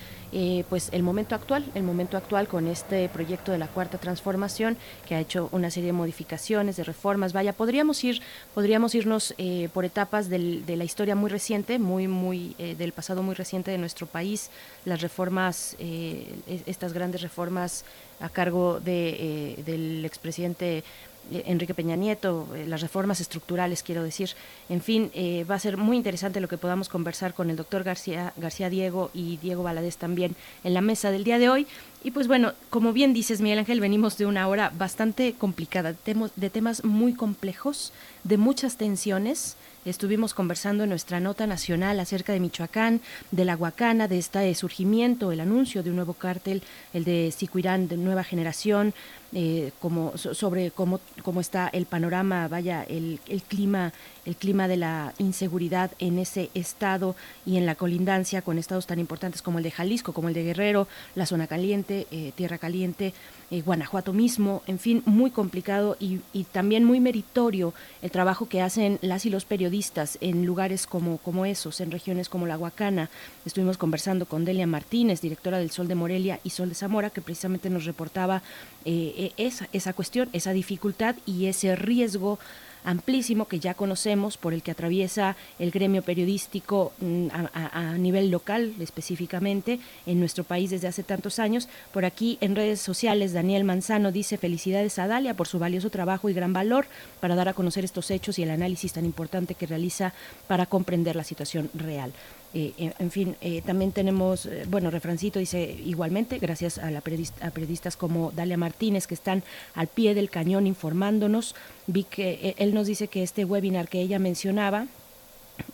pues 0.69 0.89
el 0.93 1.03
momento 1.03 1.35
actual, 1.35 1.65
el 1.75 1.83
momento 1.83 2.17
actual 2.17 2.47
con 2.47 2.67
este 2.67 3.09
proyecto 3.09 3.53
de 3.53 3.59
la 3.59 3.69
cuarta 3.69 3.99
transformación 3.99 4.77
que 5.07 5.15
ha 5.15 5.21
hecho 5.21 5.49
una 5.53 5.71
serie 5.71 5.89
de 5.89 5.93
modificaciones, 5.93 6.77
de 6.77 6.85
reformas, 6.85 7.33
vaya, 7.33 7.53
podríamos 7.53 8.03
ir, 8.05 8.23
podríamos 8.55 8.95
irnos 8.95 9.35
por 9.73 9.85
etapas 9.85 10.29
del, 10.29 10.65
de 10.65 10.77
la 10.77 10.85
historia 10.85 11.15
muy 11.15 11.31
reciente, 11.31 11.79
muy 11.79 12.07
muy 12.09 12.55
del 12.75 12.93
pasado 12.93 13.23
muy 13.23 13.35
reciente 13.35 13.71
de 13.71 13.79
nuestro 13.79 14.07
país, 14.07 14.51
las 14.85 15.01
reformas, 15.01 15.77
eh, 15.79 16.27
estas 16.67 16.93
grandes 16.93 17.23
reformas 17.23 17.85
a 18.21 18.29
cargo 18.29 18.81
de, 18.81 19.57
eh, 19.59 19.63
del 19.65 20.05
expresidente 20.05 20.85
eh, 21.31 21.43
Enrique 21.47 21.75
Peña 21.75 21.97
Nieto, 21.97 22.49
las 22.67 22.81
reformas 22.81 23.21
estructurales, 23.21 23.83
quiero 23.83 24.03
decir. 24.03 24.31
En 24.69 24.81
fin, 24.81 25.11
va 25.49 25.55
a 25.55 25.59
ser 25.59 25.77
muy 25.77 25.97
interesante 25.97 26.41
lo 26.41 26.49
que 26.49 26.59
podamos 26.59 26.89
conversar 26.89 27.35
con 27.35 27.51
el 27.51 27.57
doctor 27.57 27.85
García, 27.85 28.33
García 28.37 28.71
Diego 28.71 29.11
y 29.13 29.37
Diego 29.37 29.63
Valadez 29.63 29.97
también 29.97 30.35
en 30.65 30.75
la 30.75 30.81
mesa 30.81 31.11
del 31.11 31.25
día 31.25 31.39
de 31.39 31.49
hoy. 31.49 31.67
Y 32.03 32.13
pues 32.13 32.29
bueno, 32.29 32.55
como 32.71 32.95
bien 32.95 33.13
dices, 33.13 33.43
Miguel 33.43 33.59
Ángel, 33.59 33.81
venimos 33.81 34.17
de 34.17 34.25
una 34.25 34.49
hora 34.49 34.73
bastante 34.77 35.35
complicada, 35.35 35.95
de 36.37 36.51
temas 36.51 36.83
muy 36.83 37.13
complejos, 37.13 37.93
de 38.25 38.39
muchas 38.39 38.79
tensiones. 38.79 39.57
Estuvimos 39.85 40.33
conversando 40.33 40.85
en 40.85 40.91
nuestra 40.91 41.21
nota 41.21 41.47
nacional 41.47 42.01
acerca 42.01 42.33
de 42.33 42.41
Michoacán, 42.41 43.03
de 43.31 43.45
la 43.45 43.57
Huacana, 43.57 44.09
de 44.09 44.19
este 44.19 44.55
surgimiento, 44.55 45.31
el 45.31 45.41
anuncio 45.41 45.83
de 45.83 45.91
un 45.91 45.97
nuevo 45.97 46.15
cártel, 46.15 46.63
el 46.95 47.05
de 47.05 47.33
Sicuirán 47.37 47.87
de 47.87 47.99
nueva 47.99 48.25
generación, 48.25 48.95
eh, 49.33 49.71
como, 49.79 50.17
sobre 50.19 50.71
cómo, 50.71 51.01
cómo 51.23 51.41
está 51.41 51.69
el 51.69 51.87
panorama, 51.87 52.49
vaya, 52.49 52.83
el, 52.83 53.21
el, 53.29 53.43
clima, 53.43 53.93
el 54.27 54.37
clima 54.37 54.69
de 54.69 54.77
la 54.77 55.15
inseguridad 55.19 55.91
en 55.99 56.19
ese 56.19 56.51
estado 56.55 57.17
y 57.47 57.57
en 57.57 57.67
la 57.67 57.75
colindancia 57.75 58.43
con 58.43 58.59
estados 58.59 58.87
tan 58.87 58.99
importantes 58.99 59.43
como 59.43 59.59
el 59.59 59.65
de 59.65 59.71
Jalisco, 59.71 60.13
como 60.13 60.29
el 60.29 60.35
de 60.35 60.45
Guerrero, 60.45 60.89
la 61.15 61.27
zona 61.27 61.47
caliente, 61.47 62.07
eh, 62.11 62.33
Tierra 62.37 62.59
Caliente, 62.59 63.15
eh, 63.51 63.63
Guanajuato 63.63 64.13
mismo, 64.13 64.63
en 64.67 64.79
fin, 64.79 65.03
muy 65.07 65.31
complicado 65.31 65.97
y, 65.99 66.21
y, 66.33 66.45
también 66.45 66.85
muy 66.85 67.01
meritorio 67.01 67.75
el 68.01 68.11
trabajo 68.11 68.49
que 68.49 68.63
hacen 68.63 68.99
las 69.03 69.27
y 69.27 69.31
los 69.31 69.45
periodistas 69.45 70.19
en 70.21 70.47
lugares 70.47 70.87
como, 70.87 71.19
como 71.19 71.47
esos, 71.47 71.81
en 71.81 71.91
regiones 71.91 72.29
como 72.29 72.47
la 72.47 72.59
Huacana. 72.59 73.11
Estuvimos 73.45 73.77
conversando 73.77 74.27
con 74.27 74.45
Delia 74.45 74.67
Martínez, 74.67 75.21
directora 75.21 75.59
del 75.59 75.71
Sol 75.71 75.89
de 75.89 75.95
Morelia 75.95 76.41
y 76.45 76.51
Sol 76.51 76.69
de 76.69 76.75
Zamora, 76.75 77.11
que 77.11 77.23
precisamente 77.23 77.71
nos 77.71 77.87
reportaba 77.87 78.43
eh, 78.85 79.33
e, 79.37 79.47
esa, 79.47 79.69
esa 79.73 79.93
cuestión, 79.93 80.29
esa 80.33 80.53
dificultad 80.53 81.17
y 81.27 81.47
ese 81.47 81.75
riesgo 81.75 82.39
amplísimo 82.85 83.47
que 83.47 83.61
ya 83.61 83.75
conocemos 83.75 84.37
por 84.37 84.55
el 84.55 84.63
que 84.63 84.71
atraviesa 84.71 85.37
el 85.59 85.71
gremio 85.71 86.03
periodístico 86.03 86.93
mm, 87.01 87.29
a, 87.33 87.91
a, 87.93 87.99
nivel 87.99 88.31
local 88.31 88.75
específicamente 88.81 89.81
en 90.07 90.21
nuestro 90.21 90.45
país 90.45 90.71
desde 90.71 90.89
hace 90.89 91.03
tantos 91.03 91.39
años. 91.39 91.69
Por 91.93 92.05
aquí 92.05 92.39
en 92.41 92.57
redes 92.57 92.81
sociales 92.81 93.33
Daniel 93.33 93.65
Manzano 93.65 94.13
dice 94.13 94.39
felicidades 94.39 94.99
a 94.99 95.07
Dalia 95.07 95.35
por 95.35 95.49
su 95.49 95.59
valioso 95.59 95.91
trabajo 95.91 96.29
y 96.29 96.35
gran 96.35 96.53
valor 96.53 96.87
para 97.21 97.35
dar 97.35 97.49
a 97.49 97.55
conocer 97.55 97.85
estos 97.85 98.11
hechos 98.11 98.39
y 98.39 98.43
el 98.43 98.51
análisis 98.51 98.93
tan 98.93 99.05
importante 99.05 99.55
que 99.55 99.67
realiza 99.67 100.13
para 100.47 100.67
comprender 100.67 101.17
la 101.17 101.25
situación 101.25 101.71
real. 101.75 102.13
Eh, 102.53 102.93
en 102.99 103.11
fin, 103.13 103.37
eh, 103.41 103.63
también 103.63 103.93
tenemos, 103.93 104.47
eh, 104.47 104.65
bueno, 104.69 104.91
Refrancito 104.91 105.39
dice 105.39 105.77
igualmente, 105.85 106.39
gracias 106.39 106.79
a, 106.79 106.91
la 106.91 106.99
a, 106.99 107.51
periodistas 107.51 107.97
como 107.97 108.33
Dalia 108.33 108.57
Martínez, 108.57 109.07
que 109.07 109.15
están 109.15 109.45
al 109.75 109.87
pie 109.87 110.15
del 110.15 110.31
cañón 110.31 110.67
informándonos. 110.67 111.55
Vi 111.87 112.05
que 112.05 112.55
él 112.59 112.75
nos 112.75 112.87
dice 112.89 113.09
que 113.09 113.23
este 113.23 113.45
webinar 113.45 113.89
que 113.89 114.01
ella 114.01 114.19
mencionaba, 114.19 114.87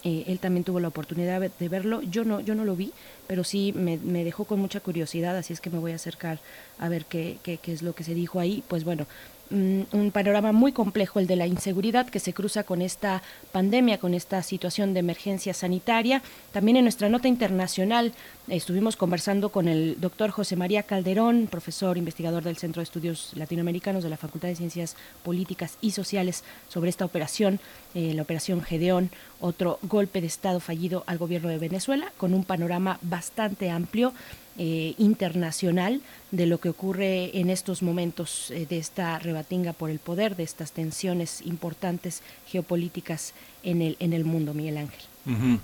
él 0.02 0.38
también 0.40 0.64
tuvo 0.64 0.80
la 0.80 0.88
oportunidad 0.88 1.40
de 1.40 1.68
verlo. 1.68 2.02
Yo 2.02 2.24
no, 2.24 2.40
yo 2.40 2.54
no 2.54 2.64
lo 2.64 2.74
vi, 2.74 2.92
pero 3.26 3.44
sí 3.44 3.72
me, 3.74 3.96
me, 3.98 4.24
dejó 4.24 4.44
con 4.44 4.58
mucha 4.58 4.80
curiosidad, 4.80 5.36
así 5.36 5.52
es 5.52 5.60
que 5.60 5.70
me 5.70 5.78
voy 5.78 5.92
a 5.92 5.94
acercar 5.94 6.40
a 6.78 6.88
ver 6.88 7.04
qué, 7.04 7.38
qué, 7.42 7.58
qué 7.58 7.72
es 7.72 7.82
lo 7.82 7.94
que 7.94 8.02
se 8.02 8.12
dijo 8.12 8.40
ahí. 8.40 8.64
Pues 8.68 8.84
bueno, 8.84 9.06
un 9.50 10.10
panorama 10.12 10.52
muy 10.52 10.72
complejo, 10.72 11.18
el 11.18 11.26
de 11.26 11.36
la 11.36 11.46
inseguridad 11.46 12.08
que 12.08 12.18
se 12.18 12.32
cruza 12.32 12.64
con 12.64 12.82
esta 12.82 13.22
pandemia, 13.52 13.98
con 13.98 14.14
esta 14.14 14.42
situación 14.42 14.94
de 14.94 15.00
emergencia 15.00 15.54
sanitaria. 15.54 16.22
También 16.52 16.76
en 16.76 16.84
nuestra 16.84 17.08
nota 17.08 17.28
internacional 17.28 18.12
estuvimos 18.48 18.96
conversando 18.96 19.50
con 19.50 19.68
el 19.68 20.00
doctor 20.00 20.30
José 20.30 20.56
María 20.56 20.82
Calderón, 20.82 21.48
profesor 21.50 21.96
investigador 21.98 22.42
del 22.42 22.56
Centro 22.56 22.80
de 22.80 22.84
Estudios 22.84 23.32
Latinoamericanos 23.34 24.02
de 24.02 24.10
la 24.10 24.16
Facultad 24.16 24.48
de 24.48 24.56
Ciencias 24.56 24.96
Políticas 25.22 25.78
y 25.80 25.92
Sociales, 25.92 26.42
sobre 26.68 26.90
esta 26.90 27.04
operación, 27.04 27.60
eh, 27.94 28.14
la 28.14 28.22
operación 28.22 28.62
Gedeón, 28.62 29.10
otro 29.40 29.78
golpe 29.82 30.20
de 30.20 30.26
Estado 30.26 30.60
fallido 30.60 31.04
al 31.06 31.18
gobierno 31.18 31.48
de 31.48 31.58
Venezuela, 31.58 32.12
con 32.16 32.34
un 32.34 32.44
panorama 32.44 32.98
bastante 33.02 33.70
amplio 33.70 34.12
eh, 34.58 34.94
internacional 34.98 36.00
de 36.30 36.46
lo 36.46 36.58
que 36.58 36.68
ocurre 36.68 37.38
en 37.38 37.50
estos 37.50 37.82
momentos 37.82 38.50
eh, 38.50 38.66
de 38.66 38.78
esta 38.78 39.18
rebatinga 39.18 39.72
por 39.72 39.90
el 39.90 39.98
poder, 39.98 40.36
de 40.36 40.44
estas 40.44 40.72
tensiones 40.72 41.42
importantes 41.44 42.22
geopolíticas 42.46 43.34
en 43.62 43.82
el, 43.82 43.96
en 44.00 44.12
el 44.12 44.24
mundo, 44.24 44.54
Miguel 44.54 44.78
Ángel. 44.78 45.60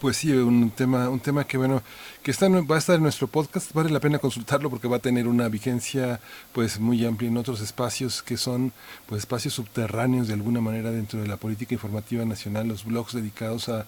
Pues 0.00 0.16
sí, 0.16 0.32
un 0.32 0.70
tema, 0.70 1.08
un 1.08 1.20
tema 1.20 1.44
que 1.44 1.56
bueno, 1.56 1.82
que 2.22 2.30
está, 2.30 2.48
va 2.48 2.74
a 2.74 2.78
estar 2.78 2.96
en 2.96 3.02
nuestro 3.02 3.28
podcast, 3.28 3.72
vale 3.72 3.90
la 3.90 4.00
pena 4.00 4.18
consultarlo 4.18 4.68
porque 4.68 4.88
va 4.88 4.96
a 4.96 5.00
tener 5.00 5.28
una 5.28 5.48
vigencia 5.48 6.20
pues 6.52 6.80
muy 6.80 7.04
amplia 7.04 7.28
en 7.28 7.36
otros 7.36 7.60
espacios 7.60 8.22
que 8.22 8.36
son 8.36 8.72
pues 9.06 9.20
espacios 9.20 9.54
subterráneos 9.54 10.26
de 10.28 10.34
alguna 10.34 10.60
manera 10.60 10.90
dentro 10.90 11.20
de 11.20 11.28
la 11.28 11.36
política 11.36 11.74
informativa 11.74 12.24
nacional, 12.24 12.68
los 12.68 12.84
blogs 12.84 13.12
dedicados 13.12 13.68
a 13.68 13.86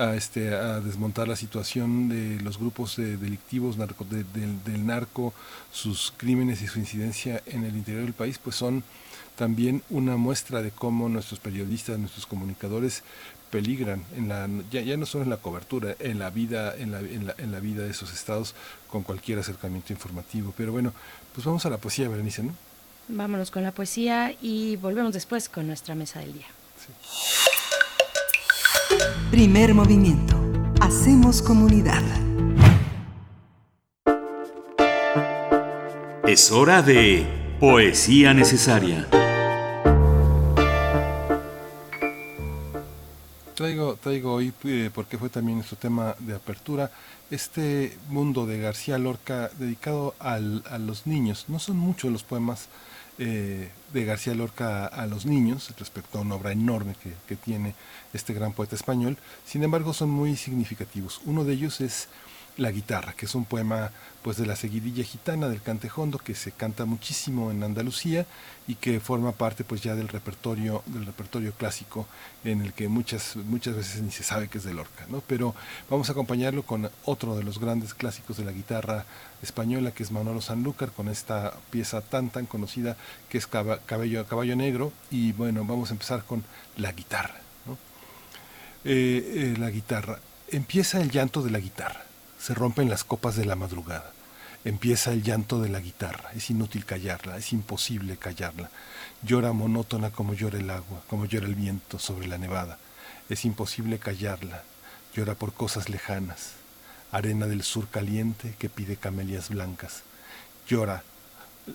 a, 0.00 0.16
este, 0.16 0.54
a 0.54 0.80
desmontar 0.80 1.28
la 1.28 1.36
situación 1.36 2.08
de 2.08 2.40
los 2.40 2.58
grupos 2.58 2.96
de 2.96 3.18
delictivos 3.18 3.76
narco, 3.76 4.04
de, 4.04 4.24
de, 4.24 4.46
del 4.64 4.86
narco, 4.86 5.34
sus 5.72 6.12
crímenes 6.16 6.62
y 6.62 6.66
su 6.66 6.78
incidencia 6.78 7.42
en 7.46 7.64
el 7.64 7.76
interior 7.76 8.04
del 8.04 8.14
país, 8.14 8.38
pues 8.38 8.56
son 8.56 8.82
también 9.36 9.82
una 9.90 10.16
muestra 10.16 10.62
de 10.62 10.70
cómo 10.70 11.08
nuestros 11.08 11.38
periodistas, 11.38 11.98
nuestros 11.98 12.26
comunicadores 12.26 13.02
peligran 13.50 14.04
en 14.16 14.28
la 14.28 14.48
ya, 14.70 14.80
ya 14.80 14.96
no 14.96 15.06
solo 15.06 15.24
en 15.24 15.30
la 15.30 15.36
cobertura, 15.36 15.96
en 15.98 16.18
la 16.18 16.30
vida, 16.30 16.74
en 16.76 16.92
la, 16.92 17.00
en 17.00 17.26
la, 17.26 17.34
en 17.36 17.52
la 17.52 17.60
vida 17.60 17.82
de 17.82 17.90
esos 17.90 18.12
estados 18.12 18.54
con 18.88 19.02
cualquier 19.02 19.38
acercamiento 19.38 19.92
informativo. 19.92 20.54
Pero 20.56 20.72
bueno, 20.72 20.94
pues 21.34 21.44
vamos 21.44 21.66
a 21.66 21.70
la 21.70 21.76
poesía, 21.76 22.08
Berenice, 22.08 22.42
¿no? 22.42 22.54
Vámonos 23.08 23.50
con 23.50 23.64
la 23.64 23.72
poesía 23.72 24.34
y 24.40 24.76
volvemos 24.76 25.12
después 25.12 25.48
con 25.48 25.66
nuestra 25.66 25.94
mesa 25.94 26.20
del 26.20 26.32
día. 26.32 26.46
Sí. 26.78 27.59
Primer 29.30 29.74
movimiento. 29.74 30.36
Hacemos 30.80 31.42
comunidad. 31.42 32.02
Es 36.26 36.50
hora 36.50 36.82
de 36.82 37.26
poesía 37.60 38.34
necesaria. 38.34 39.06
Traigo, 43.54 43.96
traigo 43.96 44.34
hoy, 44.34 44.52
eh, 44.64 44.90
porque 44.94 45.18
fue 45.18 45.28
también 45.28 45.58
nuestro 45.58 45.76
tema 45.76 46.14
de 46.18 46.34
apertura, 46.34 46.90
este 47.30 47.96
mundo 48.08 48.46
de 48.46 48.58
García 48.58 48.96
Lorca 48.98 49.50
dedicado 49.58 50.14
al, 50.18 50.62
a 50.70 50.78
los 50.78 51.06
niños. 51.06 51.44
No 51.48 51.58
son 51.58 51.76
muchos 51.76 52.10
los 52.10 52.22
poemas 52.22 52.68
eh, 53.18 53.70
de 53.92 54.04
García 54.04 54.34
Lorca 54.34 54.86
a, 54.86 55.06
los 55.06 55.26
niños, 55.26 55.72
respecto 55.78 56.18
a 56.18 56.22
una 56.22 56.36
obra 56.36 56.52
enorme 56.52 56.94
que, 57.02 57.12
que, 57.26 57.36
tiene 57.36 57.74
este 58.12 58.32
gran 58.32 58.52
poeta 58.52 58.76
español, 58.76 59.16
sin 59.44 59.62
embargo 59.62 59.92
son 59.92 60.10
muy 60.10 60.36
significativos. 60.36 61.20
Uno 61.24 61.44
de 61.44 61.54
ellos 61.54 61.80
es 61.80 62.08
La 62.56 62.70
guitarra, 62.70 63.12
que 63.12 63.26
es 63.26 63.34
un 63.34 63.44
poema 63.44 63.90
pues 64.22 64.36
de 64.36 64.46
la 64.46 64.56
seguidilla 64.56 65.02
gitana 65.02 65.48
del 65.48 65.62
cantejondo 65.62 66.18
que 66.18 66.34
se 66.34 66.52
canta 66.52 66.84
muchísimo 66.84 67.50
en 67.50 67.62
Andalucía 67.62 68.26
y 68.66 68.74
que 68.74 69.00
forma 69.00 69.32
parte 69.32 69.64
pues 69.64 69.82
ya 69.82 69.94
del 69.94 70.08
repertorio 70.08 70.82
del 70.86 71.06
repertorio 71.06 71.52
clásico 71.52 72.06
en 72.44 72.60
el 72.60 72.72
que 72.72 72.88
muchas 72.88 73.36
muchas 73.36 73.76
veces 73.76 74.02
ni 74.02 74.10
se 74.10 74.22
sabe 74.22 74.48
que 74.48 74.58
es 74.58 74.64
de 74.64 74.74
Lorca, 74.74 75.06
¿no? 75.08 75.22
Pero 75.26 75.54
vamos 75.88 76.08
a 76.08 76.12
acompañarlo 76.12 76.62
con 76.64 76.90
otro 77.04 77.36
de 77.36 77.44
los 77.44 77.58
grandes 77.58 77.94
clásicos 77.94 78.36
de 78.36 78.44
la 78.44 78.52
guitarra 78.52 79.06
española 79.42 79.92
que 79.92 80.02
es 80.02 80.10
Manolo 80.10 80.42
Sanlúcar 80.42 80.90
con 80.90 81.08
esta 81.08 81.54
pieza 81.70 82.02
tan 82.02 82.30
tan 82.30 82.46
conocida 82.46 82.96
que 83.30 83.38
es 83.38 83.46
Cabello 83.46 84.26
Caballo 84.26 84.56
Negro. 84.56 84.92
Y 85.10 85.32
bueno, 85.32 85.64
vamos 85.64 85.90
a 85.90 85.94
empezar 85.94 86.24
con 86.24 86.44
la 86.76 86.92
guitarra, 86.92 87.40
eh, 88.84 89.54
eh, 89.54 89.56
la 89.58 89.70
guitarra. 89.70 90.18
Empieza 90.48 91.00
el 91.00 91.10
llanto 91.10 91.42
de 91.42 91.50
la 91.50 91.60
guitarra 91.60 92.09
se 92.40 92.54
rompen 92.54 92.88
las 92.88 93.04
copas 93.04 93.36
de 93.36 93.44
la 93.44 93.54
madrugada. 93.54 94.12
Empieza 94.64 95.12
el 95.12 95.22
llanto 95.22 95.60
de 95.60 95.68
la 95.68 95.80
guitarra. 95.80 96.30
Es 96.34 96.48
inútil 96.48 96.86
callarla, 96.86 97.36
es 97.36 97.52
imposible 97.52 98.16
callarla. 98.16 98.70
Llora 99.22 99.52
monótona 99.52 100.10
como 100.10 100.32
llora 100.32 100.58
el 100.58 100.70
agua, 100.70 101.02
como 101.08 101.26
llora 101.26 101.46
el 101.46 101.54
viento 101.54 101.98
sobre 101.98 102.26
la 102.26 102.38
nevada. 102.38 102.78
Es 103.28 103.44
imposible 103.44 103.98
callarla. 103.98 104.64
llora 105.14 105.34
por 105.34 105.52
cosas 105.52 105.88
lejanas, 105.88 106.52
arena 107.10 107.46
del 107.46 107.64
sur 107.64 107.88
caliente 107.88 108.54
que 108.58 108.68
pide 108.68 108.96
camelias 108.96 109.48
blancas. 109.48 110.02
Llora, 110.68 111.02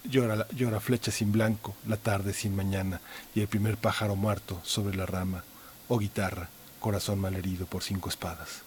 llora, 0.05 0.47
llora 0.51 0.79
flecha 0.79 1.11
sin 1.11 1.31
blanco, 1.31 1.75
la 1.85 1.97
tarde 1.97 2.33
sin 2.33 2.55
mañana 2.55 3.01
y 3.35 3.41
el 3.41 3.47
primer 3.47 3.77
pájaro 3.77 4.15
muerto 4.15 4.61
sobre 4.63 4.95
la 4.95 5.05
rama. 5.05 5.43
O 5.89 5.99
guitarra, 5.99 6.49
corazón 6.79 7.19
malherido 7.19 7.65
por 7.65 7.83
cinco 7.83 8.09
espadas. 8.09 8.64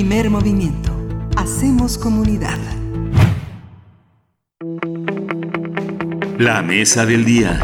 Primer 0.00 0.30
movimiento. 0.30 0.96
Hacemos 1.36 1.98
comunidad. 1.98 2.58
La 6.38 6.62
mesa 6.62 7.04
del 7.04 7.22
día. 7.26 7.60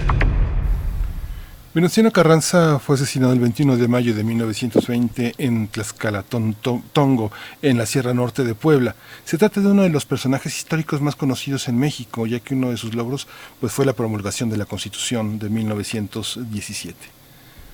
Venustiano 1.72 2.10
Carranza 2.10 2.78
fue 2.78 2.96
asesinado 2.96 3.32
el 3.32 3.40
21 3.40 3.78
de 3.78 3.88
mayo 3.88 4.14
de 4.14 4.22
1920 4.22 5.36
en 5.38 5.70
Tlaxcala-Tongo, 5.70 7.32
en 7.62 7.78
la 7.78 7.86
Sierra 7.86 8.12
Norte 8.12 8.44
de 8.44 8.54
Puebla. 8.54 8.96
Se 9.24 9.38
trata 9.38 9.62
de 9.62 9.68
uno 9.68 9.84
de 9.84 9.88
los 9.88 10.04
personajes 10.04 10.58
históricos 10.58 11.00
más 11.00 11.16
conocidos 11.16 11.68
en 11.68 11.78
México, 11.78 12.26
ya 12.26 12.40
que 12.40 12.54
uno 12.54 12.68
de 12.68 12.76
sus 12.76 12.94
logros 12.94 13.26
pues, 13.60 13.72
fue 13.72 13.86
la 13.86 13.94
promulgación 13.94 14.50
de 14.50 14.58
la 14.58 14.66
Constitución 14.66 15.38
de 15.38 15.48
1917. 15.48 17.16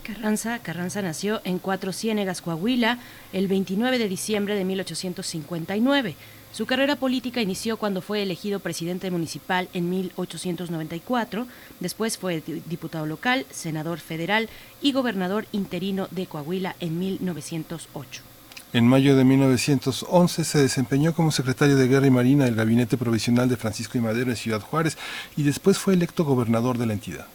Carranza, 0.03 0.59
Carranza 0.59 1.01
nació 1.01 1.41
en 1.45 1.59
Cuatro 1.59 1.93
Ciénegas, 1.93 2.43
Coahuila, 2.43 2.99
el 3.33 3.47
29 3.47 3.99
de 3.99 4.09
diciembre 4.09 4.57
de 4.57 4.65
1859. 4.65 6.17
Su 6.51 6.67
carrera 6.67 6.97
política 6.97 7.41
inició 7.41 7.77
cuando 7.77 8.03
fue 8.03 8.23
elegido 8.23 8.61
presidente 8.61 9.11
municipal 9.11 9.69
en 9.73 9.89
1894, 9.89 11.47
después 11.81 12.19
fue 12.19 12.43
diputado 12.67 13.07
local, 13.07 13.47
senador 13.51 14.01
federal 14.01 14.51
y 14.83 14.93
gobernador 14.93 15.47
interino 15.53 16.09
de 16.11 16.27
Coahuila 16.27 16.77
en 16.81 16.99
1908. 16.99 18.23
En 18.75 18.87
mayo 18.87 19.17
de 19.17 19.25
1911 19.25 20.45
se 20.45 20.59
desempeñó 20.59 21.15
como 21.15 21.31
secretario 21.31 21.77
de 21.77 21.89
Guerra 21.89 22.07
y 22.07 22.11
Marina 22.11 22.45
del 22.47 22.55
Gabinete 22.55 22.97
Provisional 22.97 23.49
de 23.49 23.57
Francisco 23.57 23.99
y 23.99 24.01
Madero 24.01 24.31
en 24.31 24.37
Ciudad 24.37 24.61
Juárez 24.61 24.99
y 25.37 25.45
después 25.45 25.79
fue 25.79 25.95
electo 25.95 26.25
gobernador 26.25 26.77
de 26.77 26.87
la 26.87 26.95
entidad. 26.95 27.27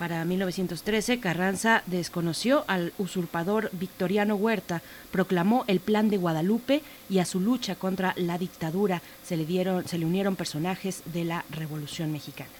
Para 0.00 0.24
1913, 0.24 1.20
Carranza 1.20 1.82
desconoció 1.84 2.64
al 2.68 2.94
usurpador 2.96 3.68
Victoriano 3.72 4.34
Huerta, 4.34 4.80
proclamó 5.10 5.66
el 5.66 5.78
Plan 5.78 6.08
de 6.08 6.16
Guadalupe 6.16 6.82
y 7.10 7.18
a 7.18 7.26
su 7.26 7.38
lucha 7.38 7.74
contra 7.74 8.14
la 8.16 8.38
dictadura 8.38 9.02
se 9.22 9.36
le, 9.36 9.44
dieron, 9.44 9.86
se 9.86 9.98
le 9.98 10.06
unieron 10.06 10.36
personajes 10.36 11.02
de 11.04 11.26
la 11.26 11.44
Revolución 11.50 12.12
Mexicana. 12.12 12.59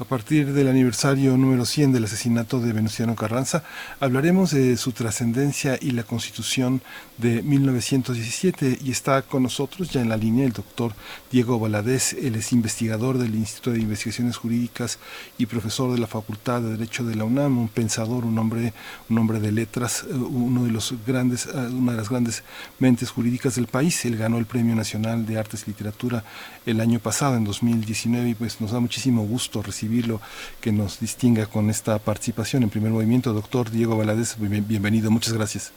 A 0.00 0.04
partir 0.04 0.52
del 0.52 0.66
aniversario 0.66 1.36
número 1.36 1.64
100 1.64 1.92
del 1.92 2.02
asesinato 2.02 2.58
de 2.58 2.72
Venustiano 2.72 3.14
Carranza, 3.14 3.62
hablaremos 4.00 4.50
de 4.50 4.76
su 4.76 4.90
trascendencia 4.90 5.78
y 5.80 5.92
la 5.92 6.02
constitución 6.02 6.82
de 7.16 7.42
1917 7.42 8.80
y 8.82 8.90
está 8.90 9.22
con 9.22 9.44
nosotros 9.44 9.90
ya 9.90 10.00
en 10.00 10.08
la 10.08 10.16
línea 10.16 10.46
el 10.46 10.52
doctor 10.52 10.94
Diego 11.30 11.60
Valadez, 11.60 12.14
él 12.14 12.34
es 12.34 12.52
investigador 12.52 13.18
del 13.18 13.36
Instituto 13.36 13.70
de 13.70 13.82
Investigaciones 13.82 14.36
Jurídicas 14.36 14.98
y 15.38 15.46
profesor 15.46 15.92
de 15.92 16.00
la 16.00 16.08
Facultad 16.08 16.60
de 16.60 16.70
Derecho 16.70 17.04
de 17.04 17.14
la 17.14 17.22
UNAM, 17.22 17.56
un 17.56 17.68
pensador, 17.68 18.24
un 18.24 18.36
hombre, 18.36 18.72
un 19.08 19.18
hombre 19.18 19.38
de 19.38 19.52
letras, 19.52 20.04
eh, 20.10 20.12
uno 20.12 20.64
de 20.64 20.72
los 20.72 20.92
grandes, 21.06 21.46
eh, 21.46 21.50
una 21.56 21.92
de 21.92 21.98
las 21.98 22.08
grandes 22.08 22.42
mentes 22.80 23.10
jurídicas 23.10 23.54
del 23.54 23.68
país. 23.68 24.04
Él 24.06 24.16
ganó 24.16 24.38
el 24.38 24.46
Premio 24.46 24.74
Nacional 24.74 25.24
de 25.24 25.38
Artes 25.38 25.62
y 25.66 25.70
Literatura 25.70 26.24
el 26.66 26.80
año 26.80 26.98
pasado, 26.98 27.36
en 27.36 27.44
2019, 27.44 28.30
y 28.30 28.34
pues 28.34 28.60
nos 28.60 28.72
da 28.72 28.80
muchísimo 28.80 29.22
gusto 29.24 29.62
recibirlo, 29.84 30.20
que 30.60 30.72
nos 30.72 31.00
distinga 31.00 31.46
con 31.46 31.70
esta 31.70 31.98
participación 31.98 32.62
en 32.62 32.70
primer 32.70 32.90
movimiento. 32.90 33.32
Doctor 33.32 33.70
Diego 33.70 33.96
Valadez, 33.96 34.36
bien- 34.38 34.64
bienvenido, 34.66 35.10
muchas 35.10 35.32
gracias. 35.34 35.72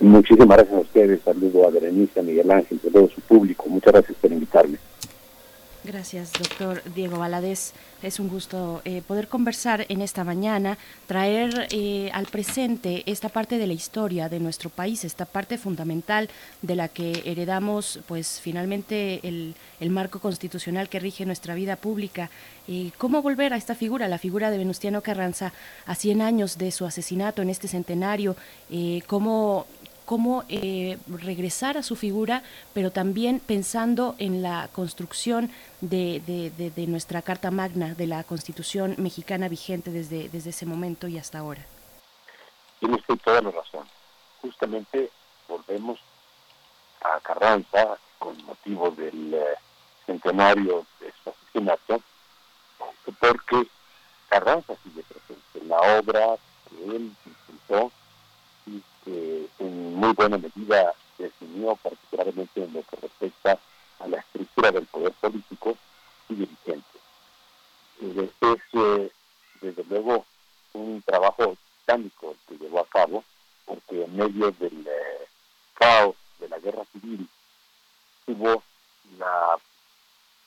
Muchísimas 0.00 0.48
gracias 0.56 0.74
a 0.74 0.80
ustedes, 0.80 1.20
saludo 1.24 1.66
a 1.66 1.70
Berenice, 1.70 2.20
a 2.20 2.22
Miguel 2.22 2.50
Ángel, 2.50 2.80
a 2.88 2.90
todo 2.92 3.08
su 3.14 3.20
público, 3.20 3.66
muchas 3.68 3.92
gracias 3.92 4.16
por 4.20 4.32
invitarme. 4.32 4.78
Gracias, 5.82 6.32
doctor 6.34 6.82
Diego 6.94 7.18
Valadez. 7.18 7.72
Es 8.02 8.20
un 8.20 8.28
gusto 8.28 8.82
eh, 8.84 9.00
poder 9.06 9.28
conversar 9.28 9.86
en 9.88 10.02
esta 10.02 10.24
mañana, 10.24 10.76
traer 11.06 11.68
eh, 11.70 12.10
al 12.12 12.26
presente 12.26 13.02
esta 13.06 13.30
parte 13.30 13.56
de 13.56 13.66
la 13.66 13.72
historia 13.72 14.28
de 14.28 14.40
nuestro 14.40 14.68
país, 14.68 15.04
esta 15.04 15.24
parte 15.24 15.56
fundamental 15.56 16.28
de 16.60 16.76
la 16.76 16.88
que 16.88 17.22
heredamos, 17.24 18.00
pues 18.06 18.40
finalmente 18.42 19.26
el, 19.26 19.54
el 19.80 19.90
marco 19.90 20.20
constitucional 20.20 20.90
que 20.90 21.00
rige 21.00 21.24
nuestra 21.24 21.54
vida 21.54 21.76
pública. 21.76 22.30
¿Cómo 22.98 23.20
volver 23.20 23.52
a 23.52 23.56
esta 23.56 23.74
figura, 23.74 24.06
la 24.06 24.18
figura 24.18 24.50
de 24.52 24.58
Venustiano 24.58 25.02
Carranza, 25.02 25.52
a 25.86 25.96
100 25.96 26.22
años 26.22 26.56
de 26.56 26.70
su 26.70 26.86
asesinato 26.86 27.42
en 27.42 27.50
este 27.50 27.66
centenario? 27.66 28.36
Eh, 28.70 29.02
¿Cómo 29.08 29.66
cómo 30.10 30.42
eh, 30.48 30.98
regresar 31.06 31.78
a 31.78 31.84
su 31.84 31.94
figura, 31.94 32.42
pero 32.74 32.90
también 32.90 33.38
pensando 33.38 34.16
en 34.18 34.42
la 34.42 34.68
construcción 34.72 35.52
de, 35.80 36.50
nuestra 36.88 37.22
Carta 37.22 37.52
Magna, 37.52 37.94
de 37.94 38.08
la 38.08 38.24
Constitución 38.24 38.96
mexicana 38.98 39.48
vigente 39.48 39.92
desde, 39.92 40.28
ese 40.36 40.66
momento 40.66 41.06
y 41.06 41.16
hasta 41.16 41.38
ahora. 41.38 41.64
Tiene 42.80 42.96
usted 42.96 43.14
toda 43.22 43.40
la 43.40 43.52
razón. 43.52 43.86
Justamente 44.42 45.12
volvemos 45.46 46.00
a 47.02 47.20
Carranza 47.20 47.96
con 48.18 48.36
motivo 48.46 48.90
del 48.90 49.32
eh, 49.32 49.44
centenario 50.06 50.86
de 50.98 51.12
su 51.22 51.30
asesinato, 51.30 52.02
porque 53.20 53.68
Carranza 54.28 54.74
sigue 54.82 55.04
presente. 55.04 55.68
La 55.68 55.78
obra 56.00 56.36
que 56.68 56.96
él 56.96 57.14
impulsó 57.24 57.92
que 59.10 59.48
en 59.58 59.94
muy 59.96 60.12
buena 60.12 60.38
medida 60.38 60.94
definió 61.18 61.74
particularmente 61.76 62.62
en 62.62 62.72
lo 62.72 62.82
que 62.82 62.96
respecta 62.96 63.58
a 63.98 64.06
la 64.06 64.18
estructura 64.18 64.70
del 64.70 64.86
poder 64.86 65.12
político 65.14 65.76
y 66.28 66.34
dirigente. 66.34 66.98
Eh, 68.02 68.30
Es, 68.40 68.60
eh, 68.72 69.10
desde 69.60 69.84
luego, 69.84 70.24
un 70.72 71.02
trabajo 71.02 71.56
titánico 71.80 72.36
que 72.48 72.56
llevó 72.56 72.80
a 72.80 72.86
cabo, 72.86 73.24
porque 73.66 74.04
en 74.04 74.16
medio 74.16 74.50
del 74.52 74.86
eh, 74.86 75.26
caos 75.74 76.14
de 76.38 76.48
la 76.48 76.58
guerra 76.58 76.84
civil 76.92 77.28
tuvo 78.26 78.62
la 79.18 79.58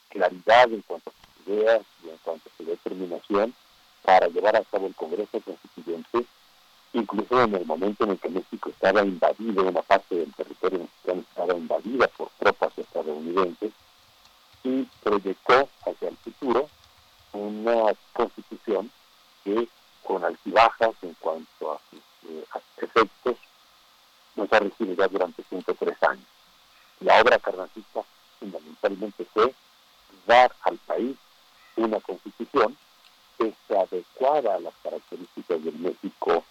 claridad 0.10 0.72
en 0.72 0.81
cuanto 0.84 1.10
a 1.10 1.14
sus 1.14 1.48
ideas 1.48 1.81
y 2.03 2.10
en 2.10 2.18
cuanto 2.23 2.49
a 2.49 2.57
su 2.57 2.65
determinación 2.65 3.53
para 4.03 4.27
llevar 4.27 4.56
a 4.56 4.64
cabo 4.64 4.88
el 4.88 4.95
Congreso 4.95 5.40
Constituyente, 5.41 6.26
incluso 6.94 7.41
en 7.41 7.56
el 7.56 7.65
momento 7.65 8.03
en 8.03 8.11
el 8.11 8.20
que 8.20 8.30
México 8.30 8.70
estaba 8.70 9.03
invadido, 9.03 9.64
una 9.64 9.82
parte 9.82 10.15
del 10.15 10.34
territorio 10.34 10.80
mexicano 10.80 11.22
estaba 11.22 11.53
invadida 11.53 12.07
por 12.07 12.30
tropas 12.40 12.78
estadounidenses, 12.78 13.72
y 14.64 14.84
proyectó 15.03 15.68
hacia 15.86 16.07
el 16.10 16.18
futuro 16.18 16.70
una 17.34 17.94
constitución 18.14 18.90
que 19.44 19.68
con 20.03 20.24
altibajas 20.24 20.91
en 21.02 21.14
cuanto 21.20 21.74
a 21.74 21.80
sus 21.90 21.99
eh, 22.30 22.45
efectos 22.78 23.36
nos 24.36 24.52
ha 24.53 24.60
regido 24.60 24.94
ya 24.94 25.07
durante 25.07 25.44
103 25.44 26.03
años. 26.03 26.26
La 27.02 27.22
obra 27.22 27.40
carnancista 27.40 28.03
fundamentalmente 28.40 29.26
fue 29.34 29.53
dar 30.26 30.53
al 30.61 30.78
país 30.78 31.18
una 31.76 31.99
constitución 31.99 32.78
que 33.38 33.53
se 33.68 33.78
adecuara 33.78 34.56
a 34.56 34.60
las 34.60 34.74
características 34.84 35.64
del 35.64 35.76
México 35.76 36.45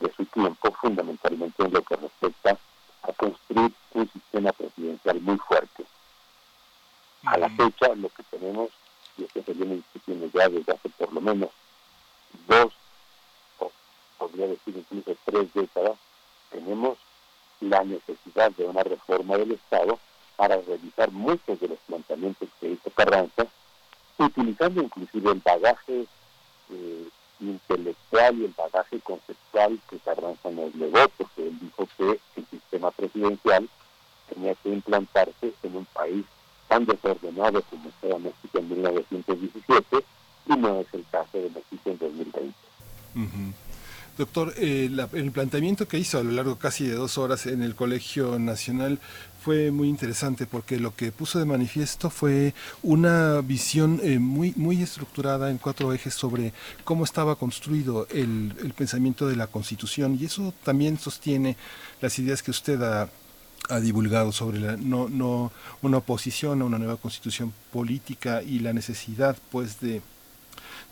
de 0.00 0.12
su 0.14 0.24
tiempo, 0.26 0.72
fundamentalmente 0.72 1.62
en 1.62 1.72
lo 1.72 1.82
que 1.82 1.96
respecta 1.96 2.58
a 3.02 3.12
construir 3.12 3.72
un 3.94 4.10
sistema 4.10 4.52
presidencial 4.52 5.20
muy 5.20 5.38
fuerte. 5.38 5.84
A 7.24 7.38
la 7.38 7.48
fecha 7.50 7.94
lo 7.94 8.08
que 8.08 8.22
tenemos, 8.30 8.70
y 9.16 9.24
esto 9.24 9.42
se 9.44 9.52
viene 9.52 9.76
discutiendo 9.76 10.30
ya 10.32 10.48
desde 10.48 10.72
hace 10.72 10.88
por 10.90 11.12
lo 11.12 11.20
menos 11.20 11.50
dos, 12.46 12.72
o 13.58 13.70
podría 14.18 14.48
decir 14.48 14.76
incluso 14.76 15.16
tres 15.24 15.52
décadas, 15.54 15.98
tenemos 16.50 16.98
la 17.60 17.84
necesidad 17.84 18.50
de 18.52 18.64
una 18.64 18.82
reforma 18.82 19.36
del 19.36 19.52
Estado 19.52 19.98
para 20.36 20.56
revisar 20.56 21.10
muchos 21.12 21.60
de 21.60 21.68
los 21.68 21.78
planteamientos 21.86 22.48
que 22.60 22.70
hizo 22.70 22.90
Carranza, 22.90 23.46
utilizando 24.18 24.82
inclusive 24.82 25.30
el 25.30 25.40
bagaje 25.40 26.06
eh, 26.70 27.08
intelectual 27.50 28.38
y 28.38 28.44
el 28.44 28.54
bagaje 28.56 29.00
conceptual 29.00 29.78
que 29.88 29.98
Carranza 29.98 30.50
nos 30.50 30.74
legó, 30.74 31.08
porque 31.16 31.48
él 31.48 31.58
dijo 31.60 31.88
que 31.96 32.20
el 32.36 32.46
sistema 32.50 32.90
presidencial 32.90 33.68
tenía 34.32 34.54
que 34.56 34.70
implantarse 34.70 35.52
en 35.62 35.76
un 35.76 35.84
país 35.86 36.24
tan 36.68 36.86
desordenado 36.86 37.62
como 37.62 37.88
estaba 37.88 38.18
México 38.18 38.58
en 38.58 38.68
1917 38.68 40.04
y 40.46 40.56
no 40.56 40.80
es 40.80 40.86
el 40.94 41.04
caso 41.10 41.38
de 41.38 41.50
México 41.50 41.82
en 41.90 41.98
2020. 41.98 42.54
Ujú. 43.14 43.52
Doctor, 44.18 44.52
eh, 44.58 44.88
la- 44.90 45.08
el 45.14 45.30
planteamiento 45.32 45.88
que 45.88 45.98
hizo 45.98 46.18
a 46.18 46.22
lo 46.22 46.32
largo 46.32 46.56
casi 46.56 46.86
de 46.86 46.94
dos 46.94 47.16
horas 47.16 47.46
en 47.46 47.62
el 47.62 47.74
Colegio 47.74 48.38
Nacional 48.38 48.98
fue 49.42 49.70
muy 49.70 49.88
interesante 49.88 50.46
porque 50.46 50.78
lo 50.78 50.94
que 50.94 51.10
puso 51.10 51.38
de 51.38 51.46
manifiesto 51.46 52.10
fue 52.10 52.54
una 52.82 53.40
visión 53.40 54.00
eh, 54.02 54.18
muy, 54.18 54.52
muy 54.54 54.82
estructurada 54.82 55.50
en 55.50 55.58
cuatro 55.58 55.92
ejes 55.94 56.14
sobre 56.14 56.52
cómo 56.84 57.04
estaba 57.04 57.36
construido 57.36 58.06
el, 58.10 58.52
pensamiento 58.76 59.26
de 59.26 59.36
la 59.36 59.46
Constitución. 59.46 60.16
Y 60.20 60.26
eso 60.26 60.52
también 60.62 60.98
sostiene 60.98 61.56
las 62.02 62.18
ideas 62.18 62.42
que 62.42 62.50
usted 62.50 62.80
ha, 62.82 63.08
ha 63.70 63.80
divulgado 63.80 64.30
sobre 64.30 64.60
la, 64.60 64.76
no, 64.76 65.08
no, 65.08 65.50
una 65.80 65.96
oposición 65.98 66.60
a 66.60 66.66
una 66.66 66.78
nueva 66.78 66.98
constitución 66.98 67.52
política 67.72 68.42
y 68.42 68.58
la 68.58 68.72
necesidad 68.74 69.36
pues 69.50 69.80
de 69.80 70.02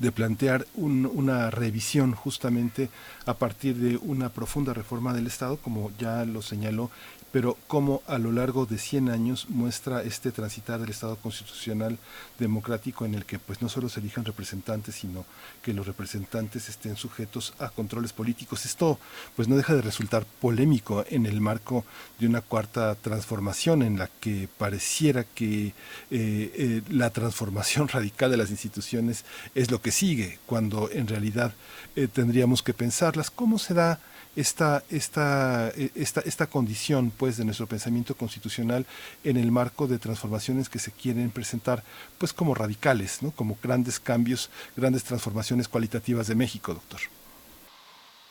de 0.01 0.11
plantear 0.11 0.67
un- 0.75 1.07
una 1.07 1.51
revisión 1.51 2.15
justamente 2.15 2.89
a 3.27 3.35
partir 3.35 3.77
de 3.77 3.97
una 3.99 4.31
profunda 4.31 4.75
reforma 4.75 5.13
del 5.15 5.27
Estado, 5.29 5.57
como 5.59 5.93
ya 5.99 6.25
lo 6.25 6.43
señaló, 6.43 6.91
pero 7.33 7.57
cómo 7.67 8.03
a 8.07 8.19
lo 8.19 8.33
largo 8.33 8.67
de 8.67 8.79
100 8.79 9.11
años 9.11 9.47
muestra 9.49 10.03
este 10.03 10.33
transitar 10.33 10.81
del 10.81 10.91
Estado 10.91 11.17
constitucional 11.17 11.99
democrático 12.39 13.05
en 13.05 13.15
el 13.15 13.25
que 13.25 13.39
pues 13.39 13.63
no 13.63 13.69
solo 13.69 13.89
se 13.89 14.01
elijan 14.01 14.25
representantes, 14.25 14.97
sino 14.97 15.25
que 15.63 15.73
los 15.73 15.87
representantes 15.87 16.69
estén 16.69 16.97
sujetos 16.97 17.55
a 17.59 17.69
controles 17.69 18.13
políticos. 18.13 18.65
Esto 18.67 18.99
pues 19.37 19.49
no 19.49 19.57
deja 19.57 19.75
de 19.75 19.83
resultar 19.83 20.25
polémico 20.41 21.05
en 21.09 21.27
el 21.27 21.41
marco 21.41 21.85
de 22.19 22.27
una 22.27 22.41
cuarta 22.41 22.95
transformación 22.97 23.83
en 23.83 23.99
la 23.99 24.09
que 24.21 24.49
pareciera 24.59 25.25
que 25.25 25.67
eh, 25.67 25.73
eh, 26.11 26.83
la 26.91 27.11
transformación 27.11 27.89
radical 27.93 28.31
de 28.31 28.37
las 28.37 28.51
instituciones 28.51 29.25
es 29.55 29.71
lo 29.71 29.81
que 29.81 29.93
sigue, 29.93 30.39
cuando 30.47 30.91
en 30.91 31.07
realidad 31.07 31.55
eh, 31.97 32.09
tendríamos 32.09 32.63
que 32.63 32.75
pensarlas. 32.75 33.31
¿Cómo 33.31 33.59
se 33.59 33.75
da 33.75 34.01
esta, 34.37 34.83
esta, 34.91 35.69
eh, 35.71 35.91
esta, 35.95 36.21
esta 36.21 36.47
condición 36.47 37.13
pues, 37.17 37.37
de 37.37 37.45
nuestro 37.45 37.67
pensamiento 37.67 38.15
constitucional 38.15 38.87
en 39.25 39.37
el 39.37 39.51
marco 39.51 39.87
de 39.87 39.99
transformaciones 39.99 40.69
que 40.69 40.79
se 40.79 40.93
quieren 40.93 41.31
presentar 41.31 41.83
pues, 42.19 42.33
como 42.33 42.55
radicales, 42.55 43.23
¿no? 43.23 43.33
como 43.33 43.59
grandes 43.63 43.99
cambios, 43.99 44.51
grandes 44.77 45.05
transformaciones 45.05 45.69
cualitativas 45.69 46.27
de 46.29 46.35
México, 46.35 46.75
doctor? 46.75 47.01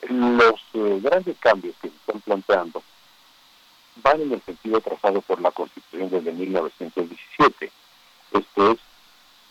Los 0.08 0.60
eh, 0.74 1.00
grandes 1.02 1.36
cambios 1.38 1.74
que 1.80 1.88
se 1.88 1.94
están 1.94 2.20
planteando 2.22 2.82
van 4.02 4.22
en 4.22 4.32
el 4.32 4.42
sentido 4.42 4.80
trazado 4.80 5.20
por 5.20 5.40
la 5.40 5.50
Constitución 5.50 6.08
desde 6.08 6.32
1917. 6.32 7.70
Esto 8.32 8.72
es 8.72 8.78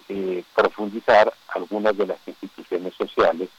eh, 0.10 0.44
profundizar 0.56 1.32
algunas 1.50 1.96
de 1.96 2.08
las 2.08 2.18
instituciones 2.28 2.96
sociales 2.96 3.50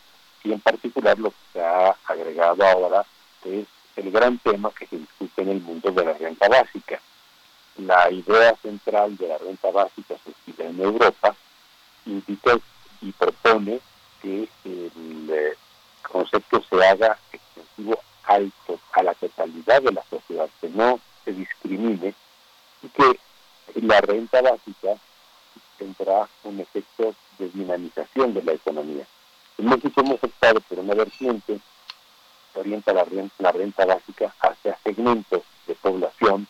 y 0.44 0.52
en 0.52 0.60
particular 0.60 1.18
lo 1.18 1.30
que 1.30 1.36
se 1.52 1.62
ha 1.62 1.96
agregado 2.06 2.64
ahora 2.64 3.04
es 3.44 3.66
el 3.96 4.10
gran 4.10 4.38
tema 4.38 4.70
que 4.70 4.86
se 4.86 4.96
discute 4.98 5.42
en 5.42 5.48
el 5.50 5.60
mundo 5.60 5.90
de 5.90 6.04
la 6.04 6.12
renta 6.14 6.48
básica. 6.48 7.00
La 7.78 8.10
idea 8.10 8.54
central 8.62 9.16
de 9.16 9.28
la 9.28 9.38
renta 9.38 9.70
básica 9.70 10.14
surgida 10.24 10.64
en 10.68 10.80
Europa 10.80 11.34
indica 12.06 12.58
y 13.00 13.12
propone 13.12 13.80
que 14.22 14.48
el 14.64 15.30
eh, 15.30 15.54
concepto 16.02 16.62
se 16.68 16.84
haga 16.86 17.18
extensivo 17.32 17.98
al 18.24 18.52
to- 18.66 18.80
a 18.92 19.02
la 19.02 19.14
totalidad 19.14 19.82
de 19.82 19.92
la 19.92 20.04
sociedad, 20.10 20.48
que 20.60 20.68
no 20.68 21.00
se 21.24 21.32
discrimine 21.32 22.14
y 22.82 22.88
que 22.88 23.18
la 23.82 24.00
renta 24.00 24.42
básica 24.42 24.96
tendrá 25.78 26.28
un 26.44 26.60
efecto 26.60 27.14
de 27.38 27.48
dinamización 27.50 28.34
de 28.34 28.42
la 28.42 28.52
economía. 28.52 29.06
En 29.60 29.68
México 29.68 30.00
hemos 30.00 30.24
optado 30.24 30.58
por 30.62 30.78
una 30.78 30.94
vertiente 30.94 31.60
que 32.54 32.60
orienta 32.60 32.94
la 32.94 33.04
renta, 33.04 33.34
la 33.40 33.52
renta 33.52 33.84
básica 33.84 34.34
hacia 34.40 34.78
segmentos 34.82 35.42
de 35.66 35.74
población 35.74 36.46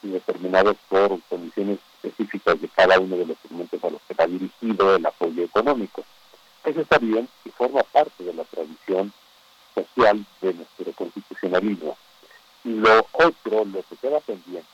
determinados 0.00 0.78
por 0.88 1.20
condiciones 1.28 1.78
específicas 2.02 2.58
de 2.58 2.68
cada 2.68 2.98
uno 2.98 3.18
de 3.18 3.26
los 3.26 3.36
segmentos 3.42 3.84
a 3.84 3.90
los 3.90 4.00
que 4.08 4.14
va 4.14 4.26
dirigido 4.26 4.96
el 4.96 5.04
apoyo 5.04 5.44
económico. 5.44 6.04
Eso 6.64 6.80
está 6.80 6.96
bien 6.96 7.28
y 7.44 7.50
forma 7.50 7.82
parte 7.82 8.24
de 8.24 8.32
la 8.32 8.44
tradición 8.44 9.12
social 9.74 10.24
de 10.40 10.54
nuestro 10.54 10.90
constitucionalismo. 10.94 11.98
Y 12.64 12.70
lo 12.70 13.06
otro, 13.12 13.66
lo 13.66 13.82
que 13.82 13.96
queda 14.00 14.20
pendiente, 14.20 14.66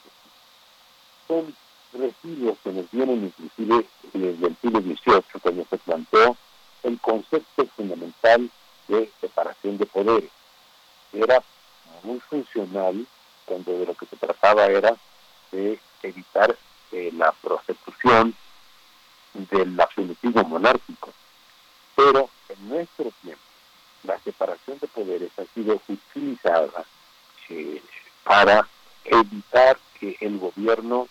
son 1.26 1.56
residuos 1.93 2.56
que 2.62 2.70
nos 2.70 2.89
vienen 2.93 3.24
inclusive 3.24 3.85
desde 4.12 4.47
el 4.47 4.56
siglo 4.62 4.80
XVIII, 4.80 5.40
cuando 5.43 5.66
se 5.68 5.78
planteó 5.78 6.36
el 6.89 7.01
concepto 7.01 7.66
fundamental 7.77 8.51
de 8.89 9.10
separación 9.20 9.77
de 9.78 9.86
poderes. 9.86 10.31
Era 11.12 11.43
muy 12.02 12.19
funcional 12.20 13.06
cuando 13.44 13.78
de 13.78 13.86
lo 13.86 13.94
que 13.94 14.06
se 14.06 14.16
trataba 14.16 14.66
era 14.66 14.97
de 15.52 15.78
evitar 16.02 16.57
eh, 16.92 17.10
la 17.15 17.33
prosecución 17.33 18.34
del 19.34 19.78
absolutismo 19.78 20.42
monárquico. 20.44 21.12
Pero 21.94 22.31
en 22.49 22.68
nuestro 22.68 23.12
tiempo, 23.23 23.42
la 24.05 24.18
separación 24.20 24.78
de 24.78 24.86
poderes 24.89 25.31
ha 25.39 25.44
sido 25.55 25.81
utilizada 25.89 26.84
eh, 27.50 27.83
para 28.25 28.67
evitar 29.05 29.78
que 29.99 30.17
el 30.20 30.39
gobierno 30.39 31.08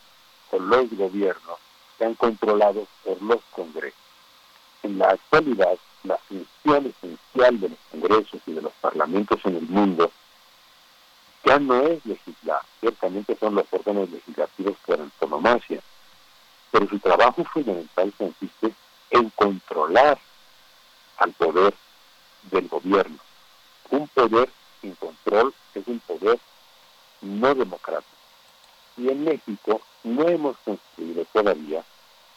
o 0.52 0.60
los 0.60 0.90
gobiernos 0.92 1.60
sean 1.98 2.16
controlados 2.16 2.88
por 3.04 3.22
los 3.22 3.42
congresos. 3.52 4.07
En 4.84 4.98
la 4.98 5.10
actualidad, 5.10 5.78
la 6.04 6.18
función 6.18 6.86
esencial 6.86 7.60
de 7.60 7.70
los 7.70 7.80
congresos 7.92 8.42
y 8.46 8.54
de 8.54 8.62
los 8.62 8.74
parlamentos 8.74 9.40
en 9.46 9.58
el 9.58 9.68
mundo 9.68 10.12
ya 11.46 11.60
no 11.60 11.82
es 11.82 12.06
legislar, 12.06 12.62
ciertamente 12.80 13.38
son 13.40 13.56
los 13.56 13.66
órganos 13.72 14.10
legislativos 14.10 14.76
por 14.86 15.00
antonomasia, 15.00 15.82
pero 16.72 16.88
su 16.90 17.00
trabajo 17.00 17.44
fundamental 17.46 18.14
consiste 18.18 18.74
en 19.12 19.30
controlar 19.30 20.20
al 21.18 21.32
poder 21.34 21.74
del 22.52 22.68
gobierno. 22.68 23.18
Un 23.92 24.08
poder 24.10 24.50
sin 24.82 24.94
control 24.96 25.54
es 25.74 25.88
un 25.88 26.00
poder 26.02 26.40
no 27.22 27.56
democrático. 27.56 28.12
Y 28.98 29.10
en 29.10 29.24
México 29.24 29.82
no 30.04 30.28
hemos 30.28 30.58
construido 30.58 31.26
todavía 31.32 31.84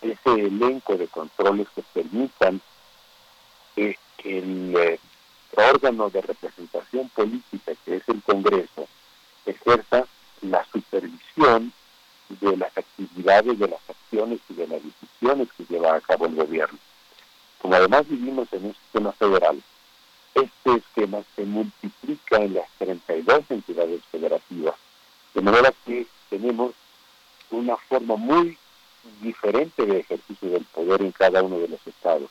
ese 0.03 0.31
elenco 0.33 0.97
de 0.97 1.09
controles 1.09 1.69
que 1.75 1.83
permitan 1.95 2.61
que 3.75 3.99
el 4.25 4.77
eh, 4.77 4.99
órgano 5.57 6.11
de 6.11 6.23
representación 6.23 7.09
política, 7.11 7.73
que 7.85 7.97
es 7.97 8.09
el 8.09 8.23
Congreso, 8.23 8.89
ejerza 9.47 10.07
la 10.43 10.65
supervisión 10.73 11.73
de 12.29 12.57
las 12.57 12.77
actividades, 12.77 13.59
de 13.59 13.69
las 13.69 13.81
acciones 13.89 14.41
y 14.49 14.55
de 14.55 14.67
las 14.69 14.81
decisiones 14.83 15.49
que 15.57 15.65
lleva 15.65 15.97
a 15.97 16.01
cabo 16.01 16.27
el 16.27 16.37
gobierno. 16.37 16.79
Como 17.61 17.75
además 17.75 18.09
vivimos 18.09 18.49
en 18.53 18.67
un 18.67 18.75
sistema 18.75 19.12
federal, 19.12 19.62
este 20.35 20.75
esquema 20.77 21.23
se 21.35 21.45
multiplica 21.45 22.37
en 22.37 22.55
las 22.55 22.69
32 22.79 23.43
entidades 23.51 24.01
federativas, 24.11 24.75
de 25.35 25.41
manera 25.43 25.73
que 25.85 26.07
tenemos 26.31 26.73
una 27.51 27.77
forma 27.77 28.17
muy 28.17 28.57
diferente 29.20 29.87
de 29.87 30.01
ejercicio 30.01 30.51
del 30.51 30.65
poder 30.65 31.03
en 31.03 31.12
cada 31.12 31.43
uno 31.43 31.59
de 31.59 31.69
los 31.69 31.87
estados. 31.87 32.31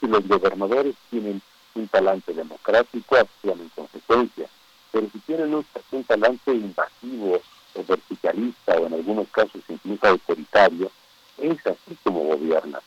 Si 0.00 0.06
los 0.06 0.26
gobernadores 0.26 0.94
tienen 1.10 1.40
un 1.74 1.88
talante 1.88 2.34
democrático, 2.34 3.16
actúan 3.16 3.60
en 3.60 3.68
consecuencia, 3.70 4.48
pero 4.90 5.08
si 5.12 5.18
tienen 5.20 5.54
un, 5.54 5.64
un 5.92 6.04
talante 6.04 6.52
invasivo 6.52 7.40
o 7.74 7.84
verticalista 7.84 8.74
o 8.74 8.86
en 8.86 8.94
algunos 8.94 9.28
casos 9.28 9.62
incluso 9.68 10.06
autoritario, 10.06 10.90
es 11.38 11.66
así 11.66 11.96
como 12.02 12.20
gobiernan. 12.24 12.82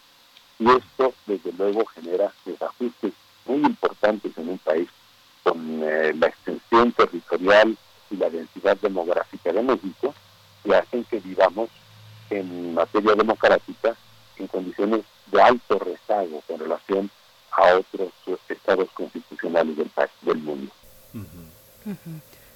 Y 0.60 0.69
esto, 0.69 1.14
desde 1.26 1.52
luego, 1.53 1.85
genera 1.88 2.32
desajustes 2.45 3.14
muy 3.45 3.58
importantes 3.58 4.38
en 4.38 4.50
un 4.50 4.58
país 4.60 4.88
con 5.44 5.82
eh, 5.84 6.14
la 6.18 6.27
extensión 6.27 6.92
territorial 6.92 7.77
y 8.10 8.18
la 8.18 8.30
densidad 8.30 8.77
demográfica 8.77 9.52
de 9.52 9.61
México, 9.61 10.14
que 10.64 10.76
hacen 10.76 11.03
que 11.06 11.19
vivamos 11.19 11.69
en 12.29 12.73
materia 12.73 13.13
democrática 13.15 13.95
en 14.37 14.47
condiciones 14.47 15.01
de 15.31 15.41
alto 15.41 15.79
rezago 15.79 16.41
con 16.47 16.59
relación 16.59 17.09
a 17.51 17.75
otros 17.75 18.11
estados 18.49 18.89
constitucionales 18.91 19.77
del 19.77 19.89
país, 19.89 20.11
del 20.21 20.37
mundo. 20.37 20.71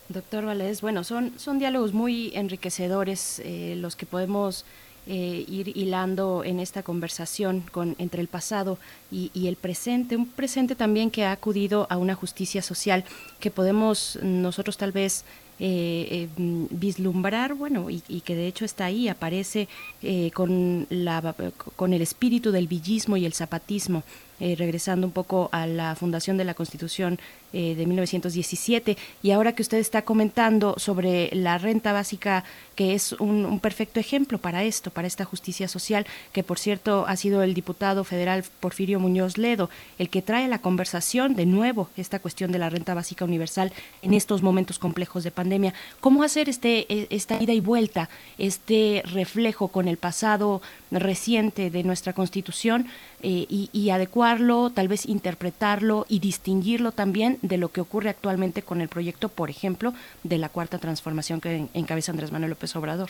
Doctor 0.10 0.46
Valdés, 0.46 0.82
bueno, 0.82 1.04
son, 1.04 1.38
son 1.38 1.60
diálogos 1.60 1.94
muy 1.94 2.32
enriquecedores 2.34 3.40
eh, 3.46 3.76
los 3.78 3.96
que 3.96 4.06
podemos 4.06 4.66
eh, 5.08 5.46
ir 5.48 5.76
hilando 5.78 6.44
en 6.44 6.60
esta 6.60 6.84
conversación 6.84 7.64
con, 7.72 7.96
entre 8.00 8.22
el 8.22 8.28
pasado 8.28 8.78
y, 9.12 9.32
y 9.34 9.48
el 9.48 9.56
presente, 9.56 10.16
un 10.16 10.28
presente 10.28 10.76
también 10.76 11.10
que 11.12 11.26
ha 11.26 11.32
acudido 11.32 11.88
a 11.90 11.98
una 11.98 12.16
justicia 12.16 12.62
social 12.62 13.06
que 13.40 13.52
podemos 13.52 14.20
nosotros 14.22 14.78
tal 14.78 14.92
vez 14.92 15.26
eh, 15.60 16.08
eh, 16.10 16.28
vislumbrar, 16.38 17.54
bueno, 17.54 17.90
y, 17.90 18.02
y 18.08 18.22
que 18.22 18.36
de 18.36 18.48
hecho 18.48 18.64
está 18.64 18.86
ahí, 18.86 19.08
aparece 19.10 19.68
eh, 20.02 20.32
con, 20.32 20.88
la, 20.90 21.36
con 21.76 21.94
el 21.94 22.02
espíritu 22.02 22.52
del 22.52 22.68
villismo 22.68 23.18
y 23.18 23.26
el 23.26 23.34
zapatismo, 23.34 24.04
eh, 24.40 24.56
regresando 24.58 25.08
un 25.08 25.14
poco 25.14 25.50
a 25.52 25.68
la 25.68 25.96
fundación 25.96 26.38
de 26.38 26.46
la 26.46 26.54
Constitución 26.54 27.20
eh, 27.52 27.76
de 27.76 27.86
1917. 27.86 28.98
Y 29.24 29.32
ahora 29.32 29.54
que 29.54 29.62
usted 29.62 29.78
está 29.78 30.04
comentando 30.04 30.76
sobre 30.78 31.30
la 31.34 31.58
renta 31.58 31.94
básica, 31.94 32.44
que 32.76 32.94
es 32.94 33.14
un, 33.14 33.46
un 33.46 33.60
perfecto 33.60 34.00
ejemplo 34.00 34.38
para 34.38 34.64
esto, 34.64 34.92
para 34.92 35.08
esta 35.08 35.26
justicia 35.26 35.68
social, 35.68 36.06
que 36.32 36.44
por 36.44 36.60
cierto 36.60 37.06
ha 37.08 37.16
sido 37.16 37.44
el 37.44 37.54
diputado 37.54 38.04
federal 38.04 38.44
Porfirio 38.60 39.00
Muñoz 39.00 39.38
Ledo 39.38 39.70
el 39.98 40.10
que 40.10 40.22
trae 40.22 40.46
a 40.46 40.48
la 40.48 40.60
conversación 40.60 41.36
de 41.36 41.46
nuevo 41.46 41.90
esta 41.98 42.20
cuestión 42.20 42.52
de 42.52 42.60
la 42.60 42.70
renta 42.70 42.94
básica 42.94 43.26
universal 43.26 43.72
en 44.02 44.14
estos 44.14 44.42
momentos 44.42 44.80
complejos 44.80 45.24
de 45.24 45.32
pandemia. 45.32 45.74
¿Cómo 46.00 46.24
hacer 46.24 46.50
este, 46.50 46.86
e- 46.94 47.08
esta 47.10 47.42
ida 47.42 47.54
y 47.54 47.60
vuelta, 47.60 48.10
este 48.38 49.04
reflejo 49.06 49.70
con 49.70 49.88
el 49.88 49.98
pasado 49.98 50.62
reciente 50.92 51.70
de 51.70 51.84
nuestra 51.84 52.14
Constitución 52.14 52.88
eh, 53.22 53.46
y, 53.50 53.70
y 53.74 53.90
adecuarlo, 53.90 54.70
tal 54.70 54.88
vez 54.88 55.06
interpretarlo 55.06 56.06
y 56.10 56.20
distinguirlo 56.20 56.92
también 56.92 57.38
de 57.42 57.58
lo 57.58 57.70
que 57.70 57.82
ocurre 57.82 58.10
actualmente 58.10 58.62
con 58.62 58.82
el 58.82 58.88
proyecto, 58.90 59.30
por 59.30 59.50
ejemplo, 59.50 59.94
de 60.24 60.38
la 60.38 60.50
cuarta 60.50 60.78
transformación 60.80 61.42
que 61.42 61.56
en- 61.56 61.70
encabeza 61.74 62.12
Andrés 62.12 62.32
Manuel 62.32 62.52
López 62.52 62.76
Obrador? 62.76 63.10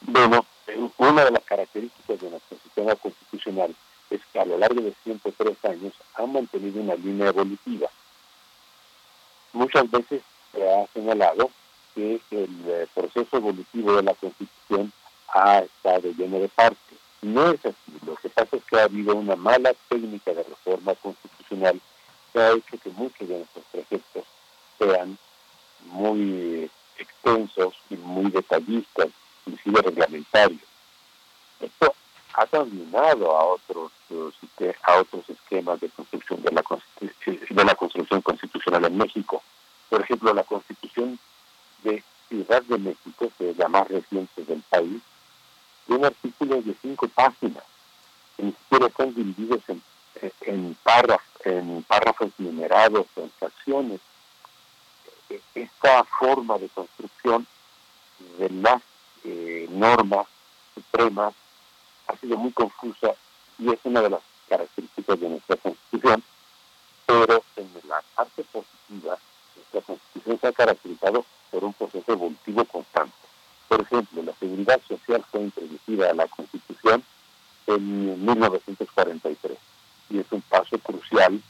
Bueno, 0.00 0.44
una 0.98 1.24
de 1.24 1.30
las 1.32 1.42
características 1.44 2.20
de 2.20 2.30
nuestro 2.30 2.56
sistema 2.62 2.94
constitucional 2.94 3.74
es 4.10 4.20
que 4.32 4.38
a 4.38 4.44
lo 4.44 4.56
largo 4.58 4.80
de 4.80 4.94
103 5.04 5.56
años 5.64 5.92
ha 6.14 6.24
mantenido 6.26 6.80
una 6.80 6.94
línea 6.94 7.28
evolutiva. 7.28 7.88
Muchas 9.52 9.90
veces 9.90 10.22
se 10.52 10.70
ha 10.72 10.86
señalado 10.94 11.50
que 11.94 12.20
el 12.30 12.48
eh, 12.66 12.86
proceso 12.94 13.36
evolutivo 13.38 13.96
de 13.96 14.02
la 14.02 14.14
Constitución 14.14 14.92
ha 15.34 15.58
estado 15.58 16.10
lleno 16.16 16.38
de 16.38 16.48
partes. 16.48 16.87
No 17.22 17.50
es 17.50 17.64
así. 17.64 17.92
Lo 18.06 18.14
que 18.16 18.28
pasa 18.28 18.56
es 18.56 18.64
que 18.64 18.78
ha 18.78 18.84
habido 18.84 19.14
una 19.14 19.36
mala 19.36 19.74
técnica 19.88 20.32
de 20.32 20.42
reforma 20.42 20.94
constitucional 20.94 21.80
que 22.32 22.38
ha 22.40 22.52
hecho 22.52 22.78
que 22.78 22.90
muchos 22.90 23.28
de 23.28 23.38
nuestros 23.38 23.64
preceptos 23.72 24.24
sean 24.78 25.18
muy 25.86 26.70
extensos 26.98 27.74
y 27.90 27.96
muy 27.96 28.30
detallistas, 28.30 29.08
inclusive 29.46 29.82
reglamentarios. 29.82 30.62
Esto 31.60 31.94
ha 32.34 32.46
dominado 32.46 33.36
a 33.36 33.44
otros 33.44 33.90
eh, 34.60 34.74
a 34.82 34.96
otros 34.98 35.28
esquemas 35.28 35.80
de 35.80 35.88
construcción 35.88 36.42
de 36.42 36.52
la, 36.52 36.62
de 37.30 37.64
la 37.64 37.74
construcción 37.74 38.22
constitucional 38.22 38.84
en 38.84 38.96
México. 38.96 39.42
Por 39.88 40.02
ejemplo, 40.02 40.32
la 40.32 40.44
constitución 40.44 41.18
de 41.82 42.02
Ciudad 42.28 42.62
de 42.62 42.78
México, 42.78 43.30
que 43.38 43.50
es 43.50 43.56
la 43.56 43.68
más 43.68 43.88
reciente 43.88 44.44
del 44.44 44.62
país, 44.68 45.00
tiene 45.88 46.06
artículos 46.06 46.64
de 46.64 46.76
cinco 46.80 47.08
páginas, 47.08 47.64
que 48.36 48.42
ni 48.44 48.52
siquiera 48.52 48.86
están 48.86 49.12
divididos 49.14 49.60
en, 49.68 49.82
en, 50.42 50.76
párrafos, 50.84 51.26
en 51.44 51.82
párrafos 51.82 52.30
numerados 52.38 53.06
en 53.16 53.30
fracciones. 53.38 54.00
E- 55.30 55.40
Esta 55.54 56.04
forma 56.04 56.58
de 56.58 56.68
construcción 56.68 57.46
de 58.38 58.50
las 58.50 58.82
eh, 59.24 59.66
normas 59.70 60.26
supremas 60.74 61.34
ha 62.06 62.16
sido 62.16 62.36
muy 62.36 62.52
confusa 62.52 63.14
y 63.58 63.72
es 63.72 63.78
una 63.84 64.00
de 64.02 64.10
las 64.10 64.20
características 64.48 65.18
de 65.20 65.28
nuestra 65.28 65.56
Constitución, 65.56 66.22
pero 67.06 67.42
en 67.56 67.70
la 67.88 68.02
parte 68.14 68.44
positiva, 68.44 69.18
nuestra 69.56 69.80
Constitución 69.82 70.38
se 70.40 70.46
ha 70.46 70.52
caracterizado 70.52 71.24
por 71.50 71.64
un 71.64 71.72
proceso 71.72 72.12
evolutivo 72.12 72.64
constante. 72.66 73.14
Por 73.68 73.82
ejemplo, 73.82 74.22
la 74.22 74.32
seguridad 74.34 74.80
social 74.88 75.24
fue 75.30 75.42
introducida 75.42 76.10
a 76.10 76.14
la 76.14 76.26
Constitución 76.26 77.04
en 77.66 78.24
1943 78.24 79.58
y 80.10 80.18
es 80.18 80.26
un 80.30 80.40
paso 80.42 80.78
crucial 80.78 81.40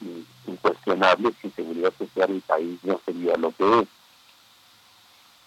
y 0.00 0.50
incuestionable. 0.50 1.32
Sin 1.40 1.54
seguridad 1.54 1.92
social 1.96 2.30
el 2.30 2.40
país 2.40 2.78
no 2.82 3.00
sería 3.04 3.36
lo 3.36 3.52
que 3.52 3.80
es. 3.80 3.88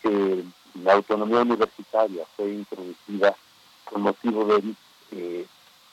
Eh, 0.04 0.44
la 0.84 0.94
autonomía 0.94 1.42
universitaria 1.42 2.26
fue 2.36 2.52
introducida 2.52 3.36
con 3.84 4.02
motivo 4.04 4.46
del 4.46 4.76
eh, 5.12 5.46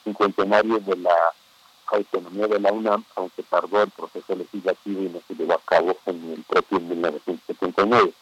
cincuentenario 0.05 0.79
de 0.79 0.97
la 0.97 1.17
autonomía 1.87 2.47
de 2.47 2.61
la 2.61 2.73
UNAM, 2.73 3.05
aunque 3.17 3.43
tardó 3.43 3.83
el 3.83 3.91
proceso 3.91 4.35
legislativo 4.35 5.03
y 5.03 5.09
no 5.09 5.21
se 5.27 5.35
llevó 5.35 5.55
a 5.55 5.61
cabo 5.65 5.97
en 6.07 6.33
el 6.33 6.43
propio 6.45 6.81
1979. 6.81 8.13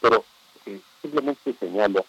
Pero 0.00 0.24
simplemente 1.02 1.54
señalo 1.58 2.04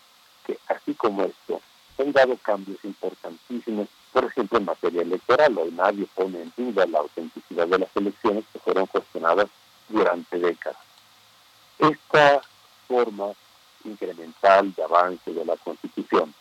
que 0.46 0.58
así 0.68 0.94
como 0.94 1.24
esto, 1.24 1.62
han 2.00 2.12
dado 2.12 2.38
cambios 2.38 2.78
importantísimos, 2.84 3.88
por 4.14 4.26
ejemplo, 4.26 4.58
en 4.58 4.66
materia 4.66 5.02
electoral. 5.02 5.58
Hoy 5.58 5.72
nadie 5.72 6.08
pone 6.16 6.42
en 6.42 6.54
duda 6.56 6.86
la 6.88 7.00
autenticidad 7.00 7.68
de 7.68 7.80
las 7.80 7.96
elecciones 7.96 8.46
que 8.52 8.60
fueron 8.60 8.86
cuestionadas 8.88 9.48
durante 9.90 10.40
décadas. 10.40 10.80
Esta 11.78 12.42
forma 12.88 13.34
incremental 13.84 14.74
de 14.74 14.84
avance 14.84 15.34
de 15.34 15.46
la 15.46 15.56
Constitución 15.58 16.34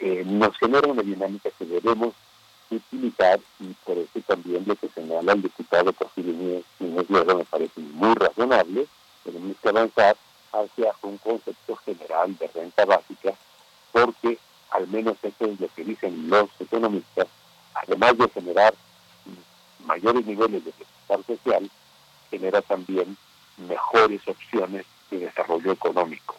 eh, 0.00 0.22
nos 0.26 0.56
genera 0.58 0.88
una 0.88 1.02
dinámica 1.02 1.50
que 1.58 1.64
debemos 1.64 2.14
utilizar 2.70 3.40
y 3.58 3.74
por 3.84 3.98
eso 3.98 4.20
también 4.26 4.64
lo 4.66 4.76
que 4.76 4.88
señala 4.88 5.32
el 5.32 5.42
diputado 5.42 5.92
Porfirio 5.92 6.62
Guerra 7.08 7.34
me 7.34 7.44
parece 7.44 7.80
muy 7.80 8.14
razonable. 8.14 8.86
Tenemos 9.24 9.56
que 9.60 9.68
avanzar 9.68 10.16
hacia 10.52 10.94
un 11.02 11.18
concepto 11.18 11.76
general 11.76 12.36
de 12.38 12.48
renta 12.48 12.84
básica 12.84 13.34
porque 13.92 14.38
al 14.70 14.86
menos 14.88 15.16
eso 15.22 15.46
es 15.46 15.60
lo 15.60 15.68
que 15.74 15.84
dicen 15.84 16.28
los 16.28 16.48
economistas, 16.60 17.26
además 17.74 18.16
de 18.18 18.28
generar 18.28 18.74
mayores 19.84 20.24
niveles 20.26 20.64
de 20.64 20.72
bienestar 20.72 21.24
social, 21.26 21.70
genera 22.30 22.62
también 22.62 23.16
mejores 23.56 24.26
opciones 24.28 24.86
de 25.10 25.18
desarrollo 25.18 25.72
económico. 25.72 26.36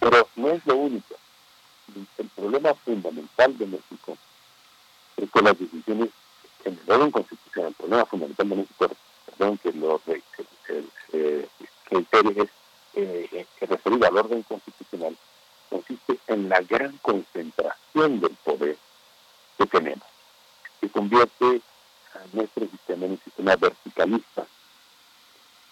Pero 0.00 0.28
no 0.36 0.48
es 0.48 0.64
lo 0.66 0.76
único. 0.76 1.14
El 2.18 2.28
problema 2.28 2.74
fundamental 2.74 3.56
de 3.58 3.66
México 3.66 4.16
es 5.16 5.30
que 5.30 5.42
las 5.42 5.58
decisiones 5.58 6.08
en 6.64 6.80
el 6.84 6.92
orden 6.92 7.10
constitucional, 7.10 7.68
el 7.68 7.74
problema 7.74 8.06
fundamental 8.06 8.48
de 8.48 8.56
México, 8.56 8.90
perdón 9.26 9.58
que 9.58 9.72
lo 9.72 10.00
eh, 10.06 11.48
es 11.90 12.48
eh, 12.96 13.46
que 13.58 13.66
referido 13.66 14.06
al 14.06 14.16
orden 14.16 14.42
constitucional, 14.42 15.16
consiste 15.68 16.18
en 16.28 16.48
la 16.48 16.60
gran 16.62 16.96
concentración 16.98 18.20
del 18.20 18.34
poder 18.44 18.76
que 19.58 19.66
tenemos, 19.66 20.06
que 20.80 20.88
convierte 20.88 21.60
a 22.14 22.18
nuestro 22.32 22.66
sistema 22.66 23.04
en 23.04 23.12
un 23.12 23.20
sistema 23.22 23.56
verticalista. 23.56 24.46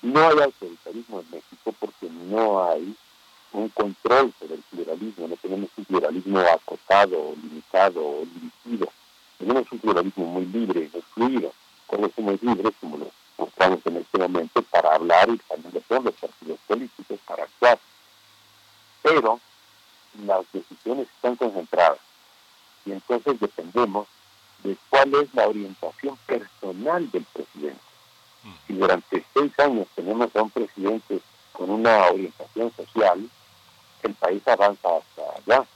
No 0.03 0.21
hay 0.21 0.39
autoritarismo 0.39 1.21
en 1.21 1.31
México 1.31 1.75
porque 1.81 2.11
no 2.11 2.63
hay 2.63 2.95
un 3.53 3.69
control 3.71 4.33
sobre 4.39 4.57
el 4.57 4.63
pluralismo, 4.63 5.29
no 5.29 5.37
tenemos 5.37 5.71
un 5.77 5.85
pluralismo 5.87 6.41
acotado, 6.41 7.35
limitado 7.43 8.05
o 8.05 8.27
dirigido, 8.27 8.93
tenemos 9.39 9.71
un 9.73 9.79
pluralismo 9.79 10.27
muy 10.27 10.45
libre, 10.47 10.91
muy 10.93 11.03
fluido, 11.15 11.53
todos 11.89 12.11
somos 12.15 12.43
libres, 12.43 12.73
como 12.81 12.99
lo 12.99 13.11
mostramos 13.39 13.81
en 13.87 13.97
este 13.97 14.19
momento, 14.19 14.63
para 14.63 14.95
hablar 14.95 15.31
y 15.31 15.39
también 15.39 15.73
de 15.73 15.81
todos 15.81 16.05
los 16.05 16.15
partidos 16.15 16.54
para. 16.54 16.54
Pero 19.05 19.39
las 20.27 20.51
decisiones 20.51 21.07
están 21.15 21.37
concentradas 21.37 21.99
y 22.87 22.93
entonces 22.93 23.39
dependemos 23.39 24.09
de 24.63 24.79
cuál 24.89 25.15
es 25.17 25.35
la 25.35 25.47
orientación 25.47 26.17
personal 26.27 27.11
del 27.11 27.25
presidente. 27.25 27.81
Si 28.67 28.73
durante 28.73 29.23
seis 29.35 29.53
años 29.59 29.87
tenemos 29.95 30.35
a 30.35 30.43
un 30.43 30.51
presidente 30.51 31.21
con 31.53 31.69
una 31.69 32.07
orientación 32.07 32.73
social, 32.75 33.29
el 34.03 34.15
país 34.15 34.43
avanza 34.49 34.89
hasta 34.97 35.23
allá. 35.37 35.67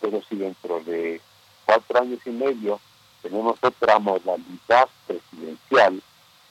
Pero 0.00 0.20
si 0.28 0.34
dentro 0.34 0.80
de 0.80 1.20
cuatro 1.66 2.00
años 2.00 2.18
y 2.26 2.30
medio 2.30 2.80
tenemos 3.22 3.56
otra 3.62 4.00
modalidad 4.00 4.88
presidencial, 5.06 6.02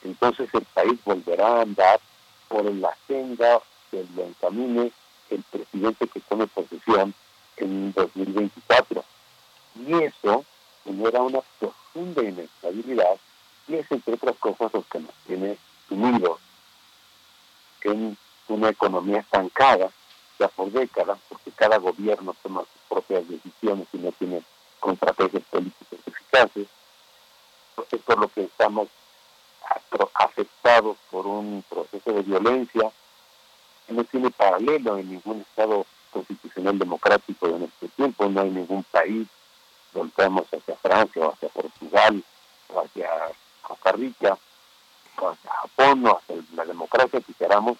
entonces 0.02 0.48
el 0.54 0.64
país 0.72 0.98
volverá 1.04 1.58
a 1.58 1.62
andar 1.62 2.00
por 2.48 2.64
la 2.64 2.96
senda 3.06 3.60
que 3.90 4.06
lo 4.16 4.22
encamine 4.24 4.90
el 5.34 5.42
presidente 5.44 6.08
que 6.08 6.20
tome 6.20 6.46
posesión 6.46 7.14
en 7.56 7.92
2024. 7.92 9.04
Y 9.86 9.92
eso 9.94 10.44
genera 10.84 11.22
una 11.22 11.40
profunda 11.58 12.22
inestabilidad 12.22 13.18
y 13.66 13.76
es, 13.76 13.90
entre 13.90 14.14
otras 14.14 14.36
cosas, 14.36 14.72
lo 14.72 14.82
que 14.82 15.00
nos 15.00 15.14
tiene 15.26 15.56
sumidos 15.88 16.38
en 17.82 18.16
una 18.48 18.68
economía 18.68 19.20
estancada 19.20 19.90
ya 20.38 20.48
por 20.48 20.70
décadas, 20.70 21.18
porque 21.28 21.50
cada 21.52 21.78
gobierno 21.78 22.34
toma 22.42 22.60
sus 22.60 22.82
propias 22.88 23.28
decisiones 23.28 23.86
y 23.92 23.98
no 23.98 24.12
tiene 24.12 24.42
contrapesos 24.80 25.42
políticos 25.50 25.98
eficaces. 26.06 26.66
Es 27.90 28.00
por 28.02 28.18
lo 28.18 28.28
que 28.28 28.42
estamos 28.42 28.88
afectados 30.14 30.96
por 31.10 31.26
un 31.26 31.64
proceso 31.68 32.12
de 32.12 32.22
violencia 32.22 32.90
no 33.88 34.04
tiene 34.04 34.30
paralelo 34.30 34.98
en 34.98 35.10
ningún 35.10 35.40
Estado 35.40 35.86
constitucional 36.10 36.78
democrático 36.78 37.48
de 37.48 37.58
nuestro 37.58 37.88
tiempo, 37.88 38.28
no 38.28 38.40
hay 38.40 38.50
ningún 38.50 38.84
país, 38.84 39.26
volteamos 39.92 40.46
hacia 40.52 40.76
Francia 40.76 41.26
o 41.26 41.32
hacia 41.32 41.48
Portugal 41.48 42.22
o 42.68 42.80
hacia 42.80 43.08
Costa 43.62 43.92
Rica 43.92 44.38
o 45.20 45.28
hacia 45.28 45.50
Japón 45.50 46.06
o 46.06 46.18
hacia 46.18 46.36
la 46.54 46.64
democracia 46.64 47.20
que 47.20 47.34
queramos, 47.34 47.76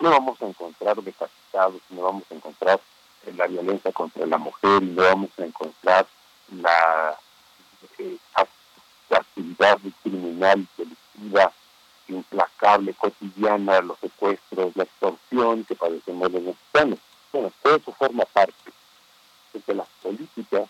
no 0.00 0.10
vamos 0.10 0.40
a 0.42 0.46
encontrar 0.46 1.02
decapitados, 1.02 1.80
no 1.90 2.02
vamos 2.02 2.24
a 2.30 2.34
encontrar 2.34 2.80
la 3.36 3.46
violencia 3.46 3.92
contra 3.92 4.26
la 4.26 4.38
mujer 4.38 4.82
no 4.82 5.02
vamos 5.02 5.30
a 5.38 5.44
encontrar 5.44 6.06
la, 6.52 7.18
eh, 7.98 8.16
la 9.10 9.18
actividad 9.18 9.78
criminal 10.02 10.66
delictiva 10.76 11.52
implacable, 12.08 12.94
cotidiana, 12.94 13.80
los 13.80 13.98
secuestros, 13.98 14.76
la 14.76 14.84
extorsión 14.84 15.64
que 15.64 15.74
padecemos 15.74 16.30
los 16.32 16.42
mexicanos. 16.42 16.98
Bueno, 17.32 17.52
todo 17.62 17.76
eso 17.76 17.92
forma 17.92 18.24
parte 18.24 18.54
de 19.52 19.60
que 19.60 19.74
las 19.74 19.88
políticas 20.02 20.68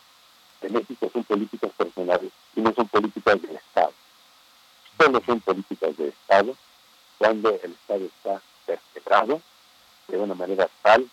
de 0.60 0.68
México 0.70 1.08
son 1.12 1.24
políticas 1.24 1.70
personales 1.72 2.32
y 2.56 2.60
no 2.60 2.72
son 2.74 2.88
políticas 2.88 3.40
del 3.40 3.56
Estado. 3.56 3.92
Solo 4.98 5.22
son 5.24 5.40
políticas 5.40 5.96
de 5.96 6.08
Estado 6.08 6.56
cuando 7.18 7.50
el 7.50 7.72
Estado 7.72 8.04
está 8.04 8.42
vertebrado 8.66 9.40
de 10.08 10.18
una 10.18 10.34
manera 10.34 10.68
tal 10.82 11.08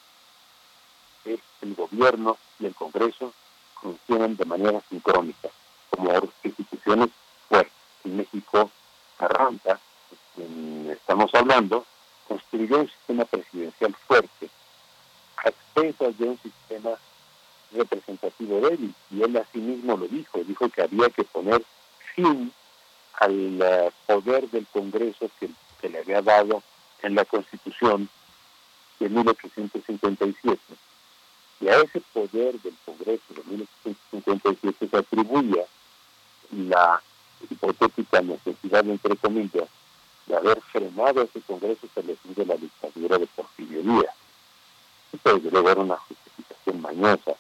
que 1.24 1.40
el 1.62 1.76
gobierno 1.76 2.38
y 2.60 2.66
el 2.66 2.76
Congreso 2.76 3.34
funcionan 3.82 4.36
de 4.36 4.46
manera 4.46 4.82
sincrónica, 4.90 5.50
como 5.90 6.12
instituciones 6.44 7.10
fuertes. 7.48 7.72
En 8.04 8.18
México, 8.18 8.70
Carranza, 9.18 9.74
de 9.74 9.80
quien 10.36 10.90
estamos 10.92 11.34
hablando, 11.34 11.86
construyó 12.28 12.82
un 12.82 12.90
sistema 12.90 13.26
presidencial 13.26 13.96
fuerte, 14.08 14.50
a 15.38 15.50
expensas 15.50 16.18
de 16.18 16.26
un 16.26 16.40
sistema 16.40 16.92
representativo 17.72 18.62
débil, 18.62 18.94
y 19.12 19.22
él 19.22 19.38
así 19.38 19.60
mismo 19.60 19.98
lo 19.98 20.08
dijo, 20.08 20.40
dijo 20.44 20.70
que 20.70 20.82
había 20.82 21.10
que 21.10 21.24
poner 21.24 21.64
fin 22.16 22.52
al 23.20 23.62
eh, 23.62 23.92
poder 24.06 24.50
del 24.50 24.66
Congreso 24.68 25.30
que, 25.40 25.50
que 25.82 25.90
le 25.90 26.00
había 26.00 26.22
dado 26.22 26.64
en 27.02 27.16
la 27.16 27.26
Constitución 27.26 28.10
de 29.00 29.10
1857. 29.10 30.60
Y 31.62 31.68
a 31.68 31.78
ese 31.78 32.02
poder 32.14 32.60
del 32.62 32.76
Congreso 32.86 33.24
de 33.34 33.44
1857 33.44 34.88
se 34.90 34.98
atribuía 34.98 35.66
la 36.52 37.02
hipotética 37.50 38.22
necesidad, 38.22 38.86
entre 38.88 39.16
comillas, 39.18 39.68
de 40.26 40.36
haber 40.36 40.62
frenado 40.62 41.22
ese 41.22 41.42
Congreso 41.42 41.88
de 41.96 42.46
la 42.46 42.56
dictadura 42.56 43.18
de 43.18 43.28
Porfirio 43.28 43.82
Díaz. 43.82 44.16
Esto 45.14 45.36
desde 45.36 45.52
luego 45.52 45.70
era 45.70 45.82
una 45.82 45.98
justificación 45.98 46.82
mañosa 46.82 47.36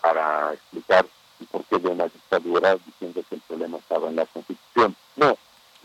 para 0.00 0.52
explicar 0.52 1.06
el 1.40 1.46
porqué 1.46 1.78
de 1.78 1.88
una 1.88 2.04
dictadura 2.04 2.76
diciendo 2.76 3.22
que 3.28 3.34
el 3.36 3.40
problema 3.42 3.78
estaba 3.78 4.08
en 4.08 4.16
la 4.16 4.26
Constitución. 4.26 4.96
No, 5.16 5.36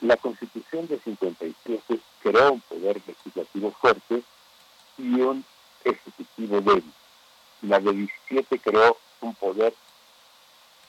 la 0.02 0.18
Constitución 0.18 0.88
de 0.88 1.00
57 1.00 2.00
creó 2.22 2.54
un 2.54 2.62
poder 2.62 3.02
legislativo 3.06 3.72
fuerte 3.72 4.24
y 4.98 5.22
un 5.22 5.46
ejecutivo 5.84 6.62
débil. 6.62 6.94
La 7.62 7.80
de 7.80 7.94
17 7.94 8.60
creó 8.60 8.98
un 9.22 9.36
poder 9.36 9.74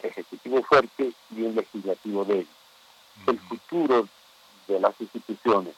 ejecutivo 0.02 0.62
fuerte 0.62 1.12
y 1.30 1.42
un 1.42 1.54
legislativo 1.54 2.24
débil. 2.24 2.48
El 3.26 3.38
futuro 3.40 4.08
de 4.68 4.80
las 4.80 4.98
instituciones 5.00 5.74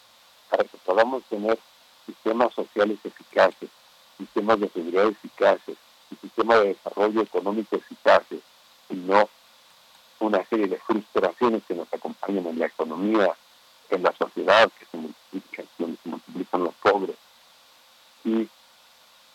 para 0.50 0.64
que 0.64 0.76
podamos 0.78 1.22
tener 1.24 1.58
sistemas 2.06 2.52
sociales 2.54 2.98
eficaces, 3.04 3.70
sistemas 4.18 4.60
de 4.60 4.68
seguridad 4.68 5.06
eficaces 5.06 5.76
sistemas 6.20 6.60
de 6.60 6.68
desarrollo 6.68 7.22
económico 7.22 7.76
eficaces 7.76 8.40
y 8.90 8.94
no 8.94 9.28
una 10.20 10.44
serie 10.46 10.68
de 10.68 10.78
frustraciones 10.78 11.62
que 11.66 11.74
nos 11.74 11.92
acompañan 11.92 12.46
en 12.46 12.58
la 12.58 12.66
economía, 12.66 13.30
en 13.90 14.02
la 14.02 14.12
sociedad, 14.12 14.70
que 14.78 14.86
se 14.86 14.96
multiplican, 14.96 15.66
donde 15.78 15.98
se 16.02 16.08
multiplican 16.08 16.64
los 16.64 16.74
pobres, 16.74 17.16
y 18.24 18.48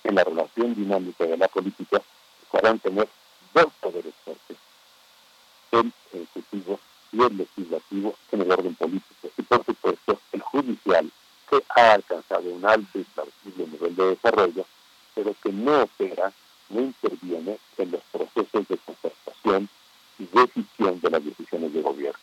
en 0.04 0.16
la 0.16 0.24
relación 0.24 0.74
dinámica 0.74 1.26
de 1.26 1.38
la 1.38 1.48
política, 1.48 2.02
podrán 2.50 2.80
tener 2.80 3.08
dos 3.54 3.68
poderes 3.80 4.14
fuertes, 4.26 4.58
el 5.72 5.94
ejecutivo 6.12 6.80
y 7.12 7.22
el 7.22 7.38
legislativo 7.38 8.16
en 8.32 8.42
el 8.42 8.52
orden 8.52 8.76
político. 8.76 9.30
Y 9.38 9.42
por 9.44 9.66
supuesto, 9.66 10.20
el 10.32 10.42
judicial, 10.42 11.12
que 11.50 11.64
ha 11.76 11.94
alcanzado 11.94 12.50
un 12.50 12.66
alto 12.66 13.00
y 13.00 13.04
plausible 13.04 13.68
nivel 13.68 13.96
de 13.96 14.06
desarrollo, 14.08 14.66
pero 15.14 15.36
que 15.44 15.52
no 15.52 15.84
opera, 15.84 16.32
no 16.70 16.82
interviene 16.82 17.58
en 17.78 17.92
los 17.92 18.02
procesos 18.12 18.68
de 18.68 18.78
concertación 18.78 19.70
y 20.20 20.26
decisión 20.26 21.00
de 21.02 21.10
las 21.10 21.26
decisiones 21.26 21.74
de 21.74 21.82
gobierno. 21.82 22.20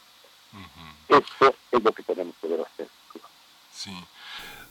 Esto 1.08 1.54
es 1.72 1.82
lo 1.82 1.92
que 1.92 2.02
tenemos 2.02 2.34
que 2.40 2.48
ver 2.48 2.60
hacer. 2.60 2.88
Sí. 3.72 3.92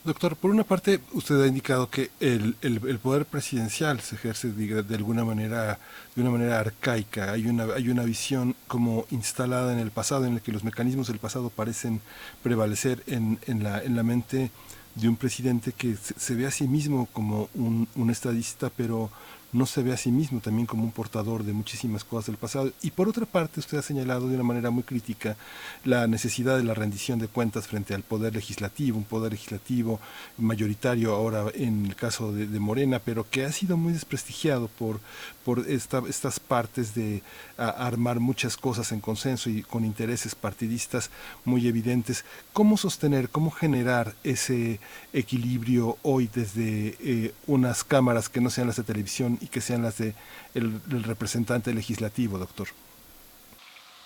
Doctor, 0.07 0.37
por 0.37 0.51
una 0.51 0.63
parte, 0.63 1.01
usted 1.11 1.41
ha 1.41 1.47
indicado 1.47 1.89
que 1.89 2.11
el, 2.21 2.55
el, 2.61 2.79
poder 2.97 3.25
presidencial 3.25 3.99
se 3.99 4.15
ejerce 4.15 4.53
de, 4.53 4.81
de, 4.81 4.95
alguna 4.95 5.25
manera, 5.25 5.79
de 6.15 6.21
una 6.21 6.31
manera 6.31 6.61
arcaica. 6.61 7.33
Hay 7.33 7.45
una, 7.47 7.65
hay 7.75 7.89
una 7.89 8.03
visión 8.03 8.55
como 8.69 9.05
instalada 9.11 9.73
en 9.73 9.79
el 9.79 9.91
pasado, 9.91 10.23
en 10.23 10.35
la 10.35 10.39
que 10.39 10.53
los 10.53 10.63
mecanismos 10.63 11.07
del 11.07 11.19
pasado 11.19 11.49
parecen 11.49 11.99
prevalecer 12.41 13.03
en, 13.07 13.37
en, 13.47 13.63
la, 13.63 13.83
en 13.83 13.97
la 13.97 14.03
mente 14.03 14.49
de 14.95 15.09
un 15.09 15.17
presidente 15.17 15.73
que 15.73 15.97
se, 15.97 16.17
se 16.17 16.35
ve 16.35 16.47
a 16.47 16.51
sí 16.51 16.69
mismo 16.69 17.09
como 17.11 17.49
un, 17.53 17.89
un 17.95 18.09
estadista, 18.09 18.69
pero 18.69 19.11
no 19.53 19.65
se 19.65 19.81
ve 19.81 19.93
a 19.93 19.97
sí 19.97 20.11
mismo 20.11 20.41
también 20.41 20.65
como 20.65 20.83
un 20.83 20.91
portador 20.91 21.43
de 21.43 21.53
muchísimas 21.53 22.03
cosas 22.03 22.27
del 22.27 22.37
pasado. 22.37 22.71
Y 22.81 22.91
por 22.91 23.07
otra 23.07 23.25
parte, 23.25 23.59
usted 23.59 23.77
ha 23.77 23.81
señalado 23.81 24.27
de 24.27 24.35
una 24.35 24.43
manera 24.43 24.71
muy 24.71 24.83
crítica 24.83 25.37
la 25.85 26.07
necesidad 26.07 26.57
de 26.57 26.63
la 26.63 26.73
rendición 26.73 27.19
de 27.19 27.27
cuentas 27.27 27.67
frente 27.67 27.93
al 27.93 28.03
poder 28.03 28.35
legislativo, 28.35 28.97
un 28.97 29.05
poder 29.05 29.31
legislativo 29.31 29.99
mayoritario 30.37 31.13
ahora 31.13 31.45
en 31.53 31.85
el 31.85 31.95
caso 31.95 32.33
de, 32.33 32.57
Morena, 32.57 32.99
pero 32.99 33.29
que 33.29 33.45
ha 33.45 33.51
sido 33.51 33.77
muy 33.77 33.93
desprestigiado 33.93 34.67
por, 34.67 34.99
por 35.45 35.59
esta, 35.69 36.01
estas 36.09 36.39
partes 36.39 36.95
de 36.95 37.21
armar 37.57 38.19
muchas 38.19 38.57
cosas 38.57 38.91
en 38.91 38.99
consenso 38.99 39.49
y 39.49 39.63
con 39.63 39.85
intereses 39.85 40.35
partidistas 40.35 41.09
muy 41.45 41.67
evidentes. 41.67 42.25
¿Cómo 42.51 42.77
sostener, 42.77 43.29
cómo 43.29 43.51
generar 43.51 44.15
ese 44.23 44.79
equilibrio 45.13 45.97
hoy 46.01 46.29
desde 46.33 46.97
eh, 46.99 47.33
unas 47.45 47.83
cámaras 47.83 48.29
que 48.29 48.41
no 48.41 48.49
sean 48.49 48.67
las 48.67 48.77
de 48.77 48.83
televisión 48.83 49.36
y 49.41 49.47
que 49.47 49.61
sean 49.61 49.83
las 49.83 49.97
de 49.97 50.13
el, 50.53 50.81
representante 51.03 51.73
legislativo, 51.73 52.37
doctor? 52.37 52.67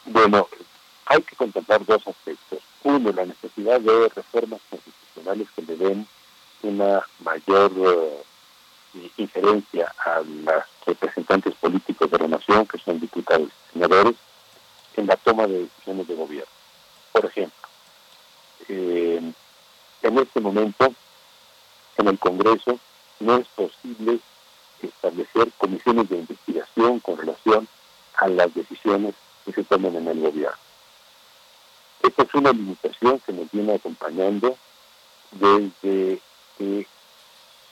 Bueno, 0.06 0.48
hay 1.06 1.22
que 1.22 1.36
contemplar 1.36 1.86
dos 1.86 2.08
aspectos. 2.08 2.60
Uno, 2.84 3.12
la 3.12 3.26
necesidad 3.26 3.80
de 3.80 4.10
reformas 4.10 4.62
constitucionales 4.70 5.48
que 5.56 5.62
le 5.62 5.76
den 5.76 6.08
una 6.64 7.02
mayor 7.24 7.72
uh, 7.74 8.24
injerencia 9.18 9.94
a 10.06 10.22
los 10.22 10.64
representantes 10.86 11.56
políticos 11.56 12.10
de 12.10 12.18
la 12.20 12.28
nación, 12.28 12.66
que 12.66 12.78
son 12.80 13.00
diputados 13.00 13.50
y 13.50 13.74
senadores, 13.74 14.16
en 14.96 15.08
la 15.08 15.16
toma 15.18 15.48
de 15.48 15.64
decisiones 15.64 16.08
de 16.08 16.16
gobierno. 16.16 16.52
Por 17.12 17.26
ejemplo, 17.26 17.68
eh, 18.68 19.34
en 20.02 20.18
este 20.18 20.40
momento, 20.40 20.94
en 21.98 22.08
el 22.08 22.20
Congreso, 22.20 22.80
no 23.20 23.38
es 23.38 23.48
posible 23.50 24.20
establecer 24.88 25.52
comisiones 25.58 26.10
de 26.10 26.18
investigación 26.18 27.00
con 27.00 27.18
relación 27.18 27.68
a 28.16 28.28
las 28.28 28.54
decisiones 28.54 29.16
que 29.46 29.54
se 29.54 29.64
tomen 29.64 29.96
en 29.96 30.08
el 30.08 30.20
gobierno. 30.20 30.58
Esta 32.02 32.24
es 32.24 32.34
una 32.34 32.52
limitación 32.52 33.20
que 33.20 33.34
nos 33.34 33.52
viene 33.52 33.76
acompañando 33.76 34.58
desde 35.32 36.20
que 36.58 36.88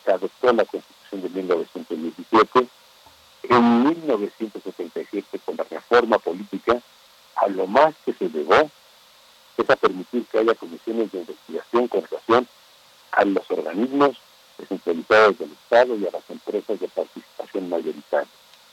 se 0.05 0.11
adoptó 0.11 0.53
la 0.53 0.65
Constitución 0.65 1.21
de 1.21 1.29
1917. 1.29 2.67
En 3.43 3.83
1977, 3.83 5.39
con 5.39 5.57
la 5.57 5.63
reforma 5.63 6.19
política, 6.19 6.81
a 7.35 7.47
lo 7.47 7.67
más 7.67 7.95
que 8.05 8.13
se 8.13 8.29
llegó 8.29 8.69
es 9.57 9.69
a 9.69 9.75
permitir 9.75 10.25
que 10.25 10.39
haya 10.39 10.55
comisiones 10.55 11.11
de 11.11 11.19
investigación 11.19 11.87
con 11.87 12.03
relación 12.03 12.47
a 13.11 13.25
los 13.25 13.49
organismos 13.51 14.17
descentralizados 14.59 15.39
del 15.39 15.51
Estado 15.51 15.95
y 15.95 16.07
a 16.07 16.11
las 16.11 16.29
empresas 16.29 16.79
de 16.79 16.87
participación 16.87 17.69
mayoritaria. 17.69 18.27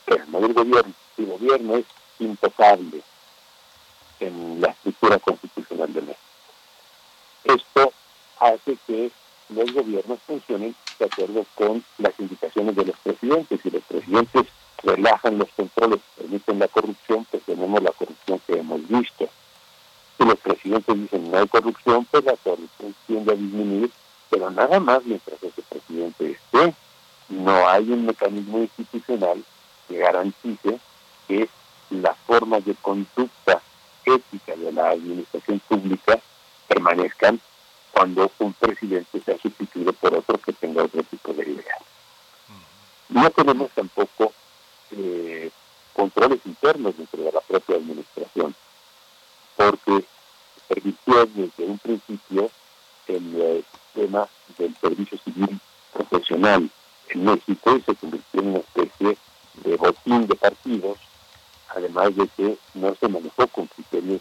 Pero 0.05 0.25
del 0.41 0.55
gobierno. 0.55 0.93
El 1.19 1.27
gobierno 1.27 1.77
es 1.77 1.87
intocable 2.19 3.03
en 4.21 4.61
la 4.61 4.69
estructura 4.69 5.19
constitucional 5.19 5.93
de 5.93 6.03
México. 6.03 6.21
Esto 7.45 7.93
hace 8.41 8.77
que 8.87 9.11
los 9.49 9.73
gobiernos 9.73 10.19
funcionen 10.27 10.75
de 10.99 11.05
acuerdo 11.05 11.47
con 11.55 11.85
las 11.99 12.13
indicaciones 12.19 12.75
de 12.77 12.87
los 12.87 12.97
presidentes. 12.99 13.61
Si 13.63 13.71
los 13.71 13.83
presidentes 13.85 14.47
relajan 14.83 15.39
los 15.39 15.49
controles, 15.51 16.01
permiten 16.17 16.59
la 16.59 16.69
corrupción, 16.69 17.27
pues 17.31 17.43
tenemos 17.45 17.83
la 17.83 17.93
corrupción 17.93 18.41
que 18.47 18.59
hemos 18.59 18.87
visto. 18.89 19.29
Si 20.19 20.25
los 20.25 20.37
presidentes 20.37 20.95
dicen 20.95 21.31
no 21.31 21.39
hay 21.39 21.49
corrupción, 21.49 22.07
pues 22.11 22.25
la 22.25 22.37
corrupción 22.37 22.95
tiende 23.07 23.33
a 23.33 23.37
disminuir, 23.37 23.91
pero 24.37 24.51
nada 24.51 24.79
más 24.81 25.03
mientras 25.07 25.43
ese 25.43 25.63
presidente 25.63 26.33
esté. 26.33 26.75
No 27.31 27.67
hay 27.67 27.91
un 27.91 28.05
mecanismo 28.05 28.59
institucional 28.59 29.43
que 29.89 29.97
garantice 29.97 30.79
que 31.27 31.49
las 31.89 32.19
formas 32.27 32.63
de 32.67 32.75
conducta 32.75 33.63
ética 34.05 34.55
de 34.55 34.73
la 34.73 34.91
administración 34.91 35.59
pública 35.61 36.21
permanezcan 36.69 37.41
cuando 37.93 38.31
un 38.39 38.53
presidente 38.53 39.23
sea 39.25 39.39
sustituido 39.39 39.95
por 39.95 40.15
otro 40.15 40.37
que 40.37 40.53
tenga 40.53 40.85
otro 40.85 41.03
tipo 41.05 41.33
de 41.33 41.43
ideas. 41.43 41.79
No 43.09 43.31
tenemos 43.31 43.71
tampoco 43.71 44.35
eh, 44.91 45.51
controles 45.95 46.41
internos 46.45 46.95
dentro 46.95 47.23
de 47.23 47.33
la 47.33 47.41
propia 47.41 47.77
administración, 47.77 48.55
porque 49.57 50.05
permitió 50.69 51.25
desde 51.25 51.65
un 51.65 51.79
principio 51.79 52.51
el 53.09 53.41
eh, 53.41 53.65
sistema 53.73 54.29
del 54.59 54.75
servicio 54.77 55.19
civil 55.19 55.61
profesional 55.93 56.71
en 57.11 57.25
México 57.25 57.77
y 57.77 57.83
se 57.83 57.95
convirtió 57.95 58.41
en 58.41 58.49
una 58.49 58.59
especie 58.59 59.17
de 59.65 59.77
botín 59.77 60.27
de 60.27 60.35
partidos, 60.35 60.99
además 61.75 62.15
de 62.17 62.29
que 62.37 62.59
no 62.75 62.95
se 62.95 63.09
manejó 63.09 63.47
con 63.49 63.67
criterios 63.67 64.21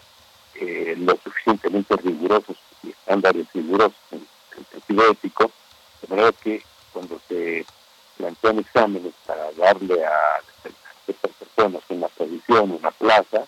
eh, 0.55 0.95
lo 0.97 1.17
suficientemente 1.23 1.95
rigurosos 1.97 2.57
y 2.83 2.89
estándares 2.89 3.47
rigurosos 3.53 3.97
en 4.11 4.25
el 4.57 4.65
sentido 4.67 5.11
ético, 5.11 5.51
de 6.01 6.07
manera 6.07 6.31
que 6.31 6.63
cuando 6.93 7.19
se 7.27 7.65
plantean 8.17 8.59
exámenes 8.59 9.13
para 9.25 9.51
darle 9.53 10.05
a 10.05 10.41
estas 11.07 11.31
personas 11.31 11.81
una 11.89 12.07
posición, 12.07 12.71
una 12.71 12.91
plaza, 12.91 13.45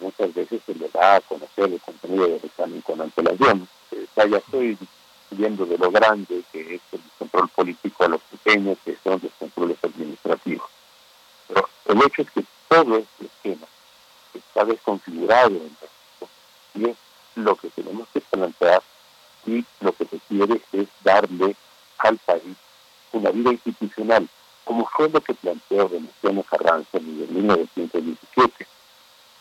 muchas 0.00 0.32
veces 0.34 0.60
se 0.64 0.74
le 0.74 0.88
da 0.88 1.16
a 1.16 1.20
conocer 1.20 1.72
el 1.72 1.80
contenido 1.80 2.24
del 2.24 2.44
examen 2.44 2.80
con 2.82 3.00
antelación. 3.00 3.68
Eh, 3.92 4.06
vaya, 4.14 4.38
estoy 4.38 4.76
viendo 5.30 5.64
de 5.66 5.78
lo 5.78 5.90
grande 5.90 6.42
que 6.52 6.74
es 6.74 6.80
el 6.92 7.00
control 7.18 7.48
político 7.48 8.04
a 8.04 8.08
los 8.08 8.20
pequeños, 8.22 8.78
que 8.84 8.96
son 9.02 9.20
los 9.22 9.32
controles 9.38 9.78
administrativos. 9.82 10.68
Pero 11.48 11.68
el 11.86 12.02
hecho 12.02 12.22
es 12.22 12.30
que 12.30 12.44
todo 12.68 12.96
este 12.96 13.26
esquema 13.26 13.66
está 14.34 14.64
desconfigurado 14.64 15.48
en 15.48 15.76
México 15.80 16.28
y 16.74 16.90
es 16.90 16.96
lo 17.34 17.56
que 17.56 17.70
tenemos 17.70 18.08
que 18.12 18.20
plantear 18.20 18.82
y 19.46 19.64
lo 19.80 19.92
que 19.92 20.04
se 20.06 20.18
quiere 20.28 20.60
es 20.72 20.88
darle 21.02 21.56
al 21.98 22.18
país 22.18 22.56
una 23.12 23.30
vida 23.30 23.52
institucional, 23.52 24.28
como 24.64 24.86
fue 24.86 25.08
lo 25.08 25.20
que 25.20 25.34
planteó 25.34 25.88
Venezuela 25.88 26.42
Carranza 26.48 26.98
en 26.98 27.34
1917. 27.34 28.66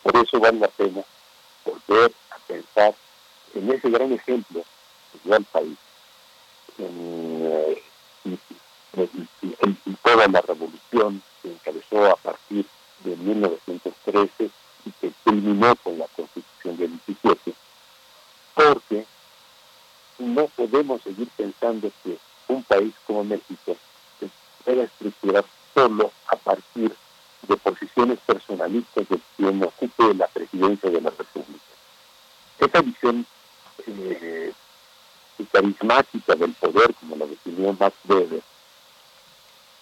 Por 0.04 0.16
eso 0.18 0.40
vale 0.40 0.60
la 0.60 0.68
pena 0.68 1.04
volver 1.66 2.14
a 2.32 2.38
pensar 2.48 2.96
en 3.54 3.72
ese 3.72 3.90
gran 3.90 4.12
ejemplo 4.14 4.64
que 5.12 5.20
dio 5.24 5.36
al 5.36 5.44
país, 5.46 5.78
en, 6.78 7.42
eh, 7.44 7.84
toda 10.02 10.28
la 10.28 10.42
revolución 10.42 11.22
que 11.42 11.52
encabezó 11.52 12.06
a 12.06 12.16
partir 12.16 12.66
de 13.04 13.16
1913 13.16 14.50
y 14.86 14.92
que 15.00 15.12
culminó 15.24 15.76
con 15.78 15.98
la 16.00 16.08
Constitución 16.08 16.78
del 16.78 17.00
17, 17.06 17.54
porque 18.56 19.06
no 20.18 20.48
podemos 20.48 21.02
seguir 21.02 21.30
pensando 21.36 21.92
que 22.04 22.18
un 22.48 22.64
país 22.64 22.94
como 23.06 23.24
México 23.24 23.78
se 24.20 24.30
pueda 24.64 24.84
estructurar 24.84 25.46
solo 25.74 26.12
a 26.28 26.36
partir 26.36 26.90
de 26.90 27.09
posiciones 27.64 28.20
personalistas 28.26 29.08
de 29.10 29.20
quien 29.38 29.64
ocupe 29.64 30.14
la 30.14 30.28
presidencia 30.28 30.90
de 30.90 31.02
la 31.02 31.10
República. 31.10 31.64
Esa 32.60 32.82
visión 32.82 33.26
eh, 33.88 34.54
carismática 35.52 36.36
del 36.36 36.54
poder, 36.54 36.94
como 36.96 37.16
la 37.16 37.26
definió 37.26 37.74
Max 37.74 37.96
Weber, 38.08 38.42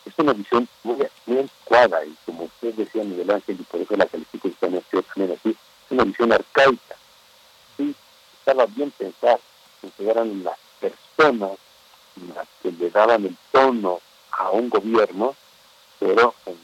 es 0.05 0.13
una 0.17 0.33
visión 0.33 0.67
muy, 0.83 0.95
muy 1.25 1.39
y 1.39 2.15
como 2.25 2.45
usted 2.45 2.73
decía 2.75 3.03
Miguel 3.03 3.31
Ángel, 3.31 3.57
y 3.59 3.63
por 3.63 3.81
eso 3.81 3.95
la 3.97 4.05
califico 4.05 4.49
también 4.59 4.83
así, 4.93 5.49
es 5.49 5.91
una 5.91 6.03
visión 6.03 6.31
arcaica. 6.31 6.95
Sí, 7.75 7.93
estaba 8.39 8.65
bien 8.67 8.91
pensar 8.91 9.39
que 9.97 10.09
eran 10.09 10.43
las 10.43 10.57
personas 10.79 11.57
las 12.35 12.47
que 12.61 12.71
le 12.71 12.89
daban 12.89 13.25
el 13.25 13.37
tono 13.51 13.99
a 14.31 14.49
un 14.51 14.69
gobierno, 14.69 15.35
pero 15.99 16.33
en 16.45 16.57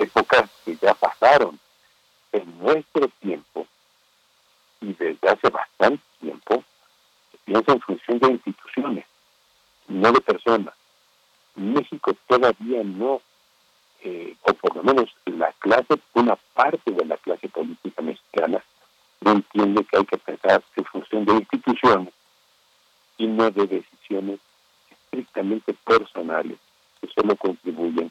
épocas 0.00 0.50
que 0.64 0.76
ya 0.76 0.94
pasaron. 0.94 1.58
En 2.32 2.58
nuestro 2.60 3.08
tiempo, 3.20 3.66
y 4.80 4.92
desde 4.94 5.28
hace 5.28 5.48
bastante 5.48 6.02
tiempo, 6.20 6.62
se 7.32 7.38
piensa 7.44 7.72
en 7.72 7.80
función 7.80 8.18
de 8.20 8.28
instituciones, 8.28 9.04
no 9.88 10.12
de 10.12 10.20
personas. 10.20 10.74
México 11.56 12.14
todavía 12.28 12.84
no, 12.84 13.20
eh, 14.02 14.36
o 14.42 14.52
por 14.54 14.76
lo 14.76 14.82
menos 14.84 15.10
la 15.26 15.52
clase, 15.54 16.00
una 16.14 16.36
parte 16.54 16.92
de 16.92 17.04
la 17.04 17.16
clase 17.16 17.48
política 17.48 18.00
mexicana, 18.00 18.62
no 19.22 19.32
entiende 19.32 19.84
que 19.84 19.96
hay 19.98 20.04
que 20.04 20.18
pensar 20.18 20.62
en 20.76 20.84
función 20.84 21.24
de 21.24 21.34
instituciones 21.34 22.14
y 23.18 23.26
no 23.26 23.50
de 23.50 23.66
decisiones 23.66 24.38
estrictamente 24.90 25.74
personales 25.84 26.58
que 27.00 27.08
solo 27.08 27.34
contribuyen 27.36 28.10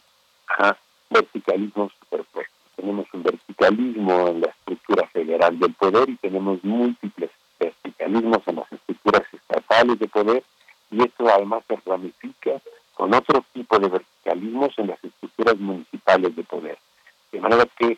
a 0.59 0.76
verticalismos 1.09 1.91
superpuestos. 1.99 2.55
Tenemos 2.75 3.07
un 3.13 3.23
verticalismo 3.23 4.27
en 4.27 4.41
la 4.41 4.47
estructura 4.47 5.07
federal 5.07 5.59
del 5.59 5.73
poder 5.73 6.09
y 6.09 6.15
tenemos 6.17 6.63
múltiples 6.63 7.31
verticalismos 7.59 8.39
en 8.47 8.55
las 8.55 8.71
estructuras 8.71 9.23
estatales 9.33 9.99
de 9.99 10.07
poder 10.07 10.43
y 10.91 11.03
esto 11.03 11.27
además 11.27 11.63
se 11.67 11.77
ramifica 11.85 12.61
con 12.93 13.13
otro 13.13 13.43
tipo 13.53 13.77
de 13.79 13.89
verticalismos 13.89 14.77
en 14.77 14.88
las 14.88 15.03
estructuras 15.03 15.57
municipales 15.57 16.35
de 16.35 16.43
poder. 16.43 16.77
De 17.31 17.41
manera 17.41 17.65
que 17.77 17.97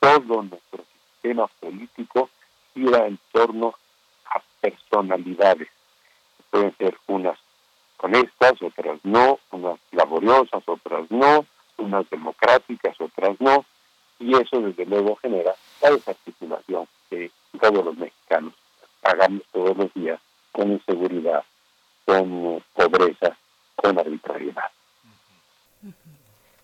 todo 0.00 0.42
nuestro 0.42 0.84
sistema 1.12 1.46
político 1.60 2.28
gira 2.74 3.06
en 3.06 3.18
torno 3.32 3.74
a 4.26 4.42
personalidades. 4.60 5.68
Pueden 6.50 6.74
ser 6.76 6.96
unas 7.06 7.38
honestas, 7.98 8.54
otras 8.60 8.98
no, 9.04 9.38
unas 9.52 9.78
laboriosas, 9.92 10.62
otras 10.66 11.10
no, 11.10 11.46
unas 11.78 12.08
democráticas, 12.10 13.00
otras 13.00 13.40
no, 13.40 13.64
y 14.18 14.34
eso 14.34 14.60
desde 14.60 14.86
luego 14.86 15.16
genera 15.16 15.54
la 15.82 15.90
desarticulación 15.90 16.86
que 17.10 17.30
todos 17.60 17.84
los 17.84 17.96
mexicanos 17.96 18.54
pagamos 19.00 19.42
todos 19.52 19.76
los 19.76 19.92
días 19.94 20.20
con 20.52 20.72
inseguridad, 20.72 21.42
con 22.04 22.62
pobreza, 22.74 23.36
con 23.74 23.98
arbitrariedad. 23.98 24.70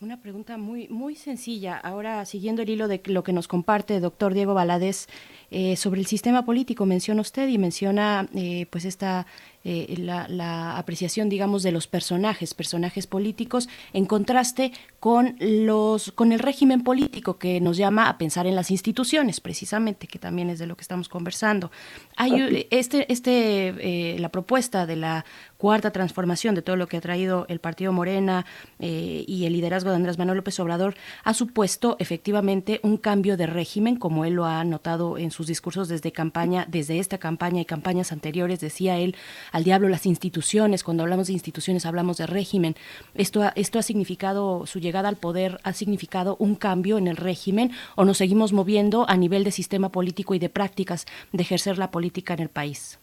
Una 0.00 0.22
pregunta 0.22 0.58
muy, 0.58 0.86
muy 0.88 1.16
sencilla. 1.16 1.76
Ahora, 1.76 2.24
siguiendo 2.24 2.62
el 2.62 2.70
hilo 2.70 2.86
de 2.86 3.02
lo 3.06 3.24
que 3.24 3.32
nos 3.32 3.48
comparte 3.48 3.98
doctor 3.98 4.32
Diego 4.32 4.54
Valadez 4.54 5.08
eh, 5.50 5.74
sobre 5.74 5.98
el 5.98 6.06
sistema 6.06 6.44
político, 6.44 6.86
menciona 6.86 7.20
usted 7.20 7.48
y 7.48 7.58
menciona 7.58 8.28
eh, 8.32 8.66
pues 8.70 8.84
esta 8.84 9.26
eh, 9.64 9.96
la, 9.98 10.78
apreciación, 10.78 11.28
digamos, 11.28 11.62
de 11.62 11.72
los 11.72 11.86
personajes, 11.86 12.54
personajes 12.54 13.06
políticos, 13.06 13.68
en 13.92 14.06
contraste 14.06 14.72
con 15.00 15.36
los, 15.40 16.12
con 16.12 16.32
el 16.32 16.38
régimen 16.38 16.82
político 16.82 17.38
que 17.38 17.60
nos 17.60 17.76
llama 17.76 18.08
a 18.08 18.18
pensar 18.18 18.46
en 18.46 18.54
las 18.54 18.70
instituciones, 18.70 19.40
precisamente, 19.40 20.06
que 20.06 20.18
también 20.18 20.48
es 20.48 20.58
de 20.58 20.66
lo 20.66 20.76
que 20.76 20.82
estamos 20.82 21.08
conversando. 21.08 21.70
Hay 22.16 22.66
este, 22.70 23.12
este, 23.12 24.14
eh, 24.14 24.18
la 24.18 24.28
propuesta 24.28 24.86
de 24.86 24.96
la 24.96 25.24
cuarta 25.56 25.90
transformación 25.90 26.54
de 26.54 26.62
todo 26.62 26.76
lo 26.76 26.86
que 26.86 26.96
ha 26.96 27.00
traído 27.00 27.44
el 27.48 27.58
partido 27.58 27.92
Morena 27.92 28.46
eh, 28.78 29.24
y 29.26 29.44
el 29.44 29.52
liderazgo 29.52 29.90
de 29.90 29.96
Andrés 29.96 30.18
Manuel 30.18 30.36
López 30.38 30.58
Obrador 30.60 30.94
ha 31.24 31.34
supuesto 31.34 31.96
efectivamente 31.98 32.80
un 32.84 32.96
cambio 32.96 33.36
de 33.36 33.46
régimen, 33.46 33.96
como 33.96 34.24
él 34.24 34.34
lo 34.34 34.46
ha 34.46 34.62
notado 34.64 35.18
en 35.18 35.30
sus 35.30 35.48
discursos 35.48 35.88
desde 35.88 36.12
campaña, 36.12 36.64
desde 36.68 37.00
esta 37.00 37.18
campaña 37.18 37.60
y 37.60 37.64
campañas 37.64 38.12
anteriores, 38.12 38.60
decía 38.60 38.98
él, 38.98 39.16
al 39.58 39.64
diablo 39.64 39.88
las 39.88 40.06
instituciones, 40.06 40.84
cuando 40.84 41.02
hablamos 41.02 41.26
de 41.26 41.32
instituciones 41.32 41.84
hablamos 41.84 42.16
de 42.16 42.28
régimen. 42.28 42.76
Esto 43.14 43.42
esto 43.56 43.80
ha 43.80 43.82
significado, 43.82 44.66
su 44.66 44.78
llegada 44.78 45.08
al 45.08 45.16
poder 45.16 45.58
ha 45.64 45.72
significado 45.72 46.36
un 46.38 46.54
cambio 46.54 46.96
en 46.96 47.08
el 47.08 47.16
régimen 47.16 47.72
o 47.96 48.04
nos 48.04 48.18
seguimos 48.18 48.52
moviendo 48.52 49.04
a 49.08 49.16
nivel 49.16 49.42
de 49.42 49.50
sistema 49.50 49.88
político 49.88 50.32
y 50.36 50.38
de 50.38 50.48
prácticas 50.48 51.06
de 51.32 51.42
ejercer 51.42 51.76
la 51.76 51.90
política 51.90 52.34
en 52.34 52.40
el 52.40 52.50
país. 52.50 53.00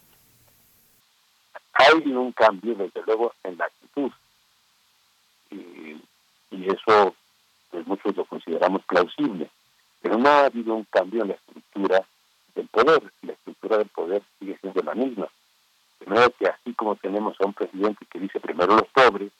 Hay 1.74 2.09
un 2.09 2.32
cambio, 2.32 2.74
desde 2.75 3.01
luego, 3.06 3.34
en 3.43 3.58
la 3.58 3.66
actitud. 3.66 4.11
Y, 5.51 5.98
y 6.51 6.69
eso, 6.69 7.14
pues 7.69 7.85
muchos 7.85 8.16
lo 8.16 8.24
consideramos 8.24 8.82
plausible. 8.85 9.50
Pero 10.01 10.17
no 10.17 10.30
ha 10.30 10.45
habido 10.45 10.74
un 10.74 10.85
cambio 10.85 11.24
en 11.24 11.27
la 11.30 11.34
estructura 11.34 12.06
del 12.56 12.67
poder. 12.67 13.03
La 13.24 13.34
estructura 13.34 13.77
del 13.80 13.90
poder 13.90 14.22
sigue 14.40 14.58
siendo 14.61 14.82
la 14.84 14.95
misma. 14.95 15.27
Manera 16.06 16.30
que 16.30 16.48
así 16.48 16.74
como 16.74 16.95
tenemos 16.95 17.35
a 17.40 17.45
un 17.45 17.53
presidente 17.53 18.06
que 18.06 18.19
dice 18.19 18.40
primero 18.40 18.75
los 18.75 18.88
pobres, 18.90 19.32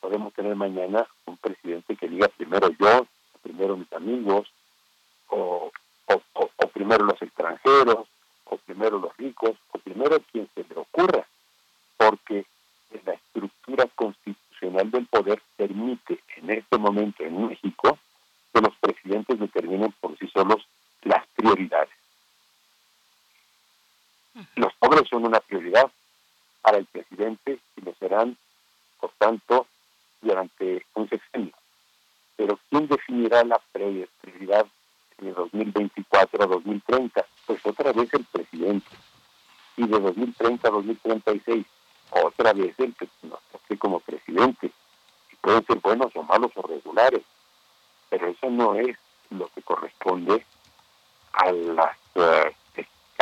podemos 0.00 0.32
tener 0.34 0.54
mañana 0.56 1.06
un 1.26 1.36
presidente 1.36 1.96
que 1.96 2.08
diga 2.08 2.28
primero 2.28 2.68
yo, 2.78 3.06
primero 3.42 3.76
mis 3.76 3.92
amigos, 3.92 4.48
o, 5.28 5.70
o, 6.06 6.68
primero 6.68 7.04
los 7.04 7.20
extranjeros, 7.20 8.06
o 8.44 8.56
primero 8.58 8.98
los 8.98 9.16
ricos, 9.16 9.56
o 9.72 9.78
primero 9.78 10.20
quien 10.32 10.48
se 10.54 10.64
le 10.68 10.80
ocurra, 10.80 11.26
porque 11.96 12.46
la 13.04 13.12
estructura 13.12 13.86
constitucional 13.94 14.90
del 14.90 15.06
poder 15.06 15.42
permite 15.56 16.20
en 16.36 16.50
este 16.50 16.78
momento 16.78 17.22
en 17.24 17.48
México 17.48 17.98
que 18.52 18.60
los 18.60 18.74
presidentes 18.76 19.38
determinen 19.38 19.92
por 20.00 20.16
sí 20.18 20.28
solos 20.28 20.66
las 21.02 21.26
prioridades. 21.34 21.90
Los 24.54 24.72
pobres 24.74 25.07
una 25.24 25.40
prioridad 25.40 25.90
para 26.62 26.78
el 26.78 26.86
presidente 26.86 27.58
y 27.76 27.80
lo 27.80 27.94
serán, 27.94 28.36
por 29.00 29.10
tanto, 29.18 29.66
durante 30.20 30.84
un 30.94 31.08
sexenio. 31.08 31.52
Pero 32.36 32.58
¿quién 32.70 32.86
definirá 32.86 33.44
la 33.44 33.60
prioridad 33.72 34.66
de 35.18 35.32
2024 35.32 36.44
a 36.44 36.46
2030? 36.46 37.26
Pues 37.46 37.64
otra 37.64 37.92
vez 37.92 38.12
el 38.14 38.24
presidente. 38.24 38.86
Y 39.76 39.86
de 39.86 40.00
2030 40.00 40.68
a 40.68 40.70
2036, 40.70 41.66
otra 42.10 42.52
vez 42.52 42.74
el 42.78 42.94
que 42.94 43.08
nos 43.22 43.40
toque 43.52 43.78
como 43.78 44.00
presidente. 44.00 44.70
Y 45.32 45.36
pueden 45.36 45.64
ser 45.66 45.78
buenos 45.78 46.14
o 46.14 46.22
malos 46.22 46.52
o 46.54 46.62
regulares. 46.62 47.22
Pero 48.10 48.28
eso 48.28 48.50
no 48.50 48.74
es 48.74 48.96
lo 49.30 49.48
que 49.48 49.62
corresponde 49.62 50.44
a 51.32 51.52
las 51.52 51.96
eh, 52.14 52.54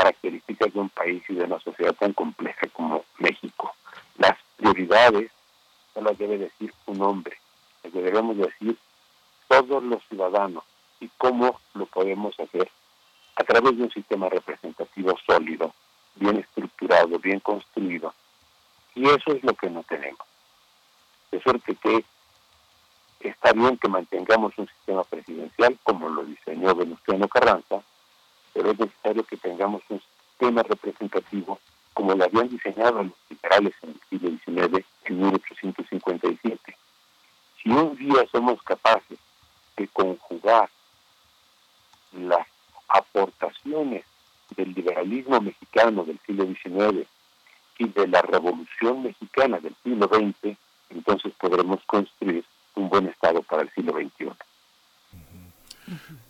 características 0.06 0.72
de 0.72 0.80
un 0.80 0.88
país 0.90 1.22
y 1.28 1.34
de 1.34 1.44
una 1.44 1.58
sociedad 1.58 1.94
tan 1.94 2.12
compleja 2.12 2.68
como 2.72 3.04
México. 3.18 3.74
Las 4.18 4.36
prioridades 4.56 5.32
no 5.96 6.02
las 6.02 6.16
debe 6.16 6.38
decir 6.38 6.72
un 6.86 7.02
hombre, 7.02 7.36
las 7.82 7.92
debemos 7.92 8.36
decir 8.36 8.76
todos 9.48 9.82
los 9.82 10.00
ciudadanos 10.08 10.62
y 11.00 11.08
cómo 11.18 11.60
lo 11.74 11.86
podemos 11.86 12.38
hacer 12.38 12.70
a 13.34 13.42
través 13.42 13.76
de 13.76 13.82
un 13.82 13.90
sistema 13.90 14.28
representativo 14.28 15.14
sólido, 15.26 15.74
bien 16.14 16.36
estructurado, 16.38 17.18
bien 17.18 17.40
construido. 17.40 18.14
Y 18.94 19.08
eso 19.08 19.32
es 19.32 19.42
lo 19.42 19.54
que 19.54 19.68
no 19.68 19.82
tenemos. 19.82 20.26
De 21.32 21.42
suerte 21.42 21.74
que 21.74 22.04
está 23.20 23.52
bien 23.52 23.76
que 23.76 23.88
mantengamos 23.88 24.56
un 24.56 24.68
sistema 24.68 25.02
presidencial 25.02 25.76
como 25.82 26.08
lo 26.08 26.24
diseñó 26.24 26.74
Venustiano 26.76 27.26
Carranza, 27.28 27.82
pero 28.56 28.70
es 28.70 28.78
necesario 28.78 29.22
que 29.24 29.36
tengamos 29.36 29.82
un 29.90 30.00
sistema 30.00 30.62
representativo 30.62 31.60
como 31.92 32.14
lo 32.14 32.24
habían 32.24 32.48
diseñado 32.48 33.02
los 33.02 33.12
liberales 33.28 33.74
en 33.82 33.90
el 33.90 34.00
siglo 34.08 34.30
XIX, 34.30 34.86
en 35.04 35.20
1857. 35.20 36.76
Si 37.62 37.70
un 37.70 37.96
día 37.96 38.26
somos 38.32 38.62
capaces 38.62 39.18
de 39.76 39.88
conjugar 39.88 40.70
las 42.12 42.46
aportaciones 42.88 44.04
del 44.56 44.72
liberalismo 44.72 45.40
mexicano 45.40 46.04
del 46.04 46.18
siglo 46.26 46.44
XIX 46.44 47.06
y 47.78 47.88
de 47.88 48.08
la 48.08 48.22
revolución 48.22 49.02
mexicana 49.02 49.58
del 49.58 49.74
siglo 49.82 50.08
XX, 50.08 50.56
entonces 50.90 51.32
podremos 51.38 51.82
construir 51.84 52.44
un 52.74 52.88
buen 52.88 53.06
Estado 53.06 53.42
para 53.42 53.62
el 53.62 53.70
siglo 53.72 53.92
XXI. 53.92 54.32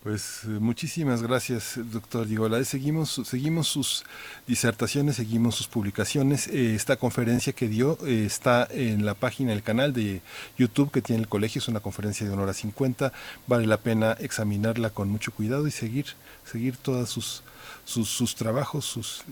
Pues 0.03 0.43
eh, 0.45 0.49
muchísimas 0.49 1.23
gracias, 1.23 1.79
doctor 1.91 2.27
Diego 2.27 2.45
Valadez. 2.45 2.69
Seguimos, 2.69 3.21
seguimos 3.25 3.69
sus 3.69 4.05
disertaciones, 4.47 5.17
seguimos 5.17 5.55
sus 5.55 5.67
publicaciones. 5.67 6.49
Eh, 6.49 6.75
esta 6.75 6.97
conferencia 6.97 7.53
que 7.53 7.69
dio 7.69 7.99
eh, 8.07 8.25
está 8.27 8.69
en 8.71 9.07
la 9.07 9.15
página, 9.15 9.53
el 9.53 9.63
canal 9.63 9.93
de 9.93 10.21
YouTube 10.59 10.91
que 10.91 11.03
tiene 11.03 11.23
el 11.23 11.29
colegio. 11.29 11.61
Es 11.61 11.69
una 11.69 11.81
conferencia 11.81 12.27
de 12.27 12.33
una 12.33 12.43
hora 12.43 12.53
50. 12.53 13.13
Vale 13.47 13.67
la 13.67 13.79
pena 13.79 14.13
examinarla 14.21 14.91
con 14.91 15.09
mucho 15.09 15.33
cuidado 15.33 15.67
y 15.67 15.71
seguir, 15.71 16.07
seguir 16.45 16.77
todos 16.77 17.09
sus, 17.09 17.43
sus, 17.85 18.09
sus 18.09 18.35
trabajos, 18.35 18.85
sus 18.85 19.25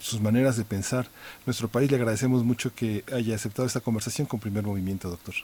sus 0.00 0.18
maneras 0.18 0.56
de 0.56 0.64
pensar. 0.64 1.08
Nuestro 1.44 1.68
país 1.68 1.90
le 1.90 1.98
agradecemos 1.98 2.42
mucho 2.42 2.74
que 2.74 3.04
haya 3.12 3.34
aceptado 3.34 3.66
esta 3.66 3.80
conversación 3.80 4.26
con 4.26 4.40
primer 4.40 4.64
movimiento, 4.64 5.10
doctor. 5.10 5.34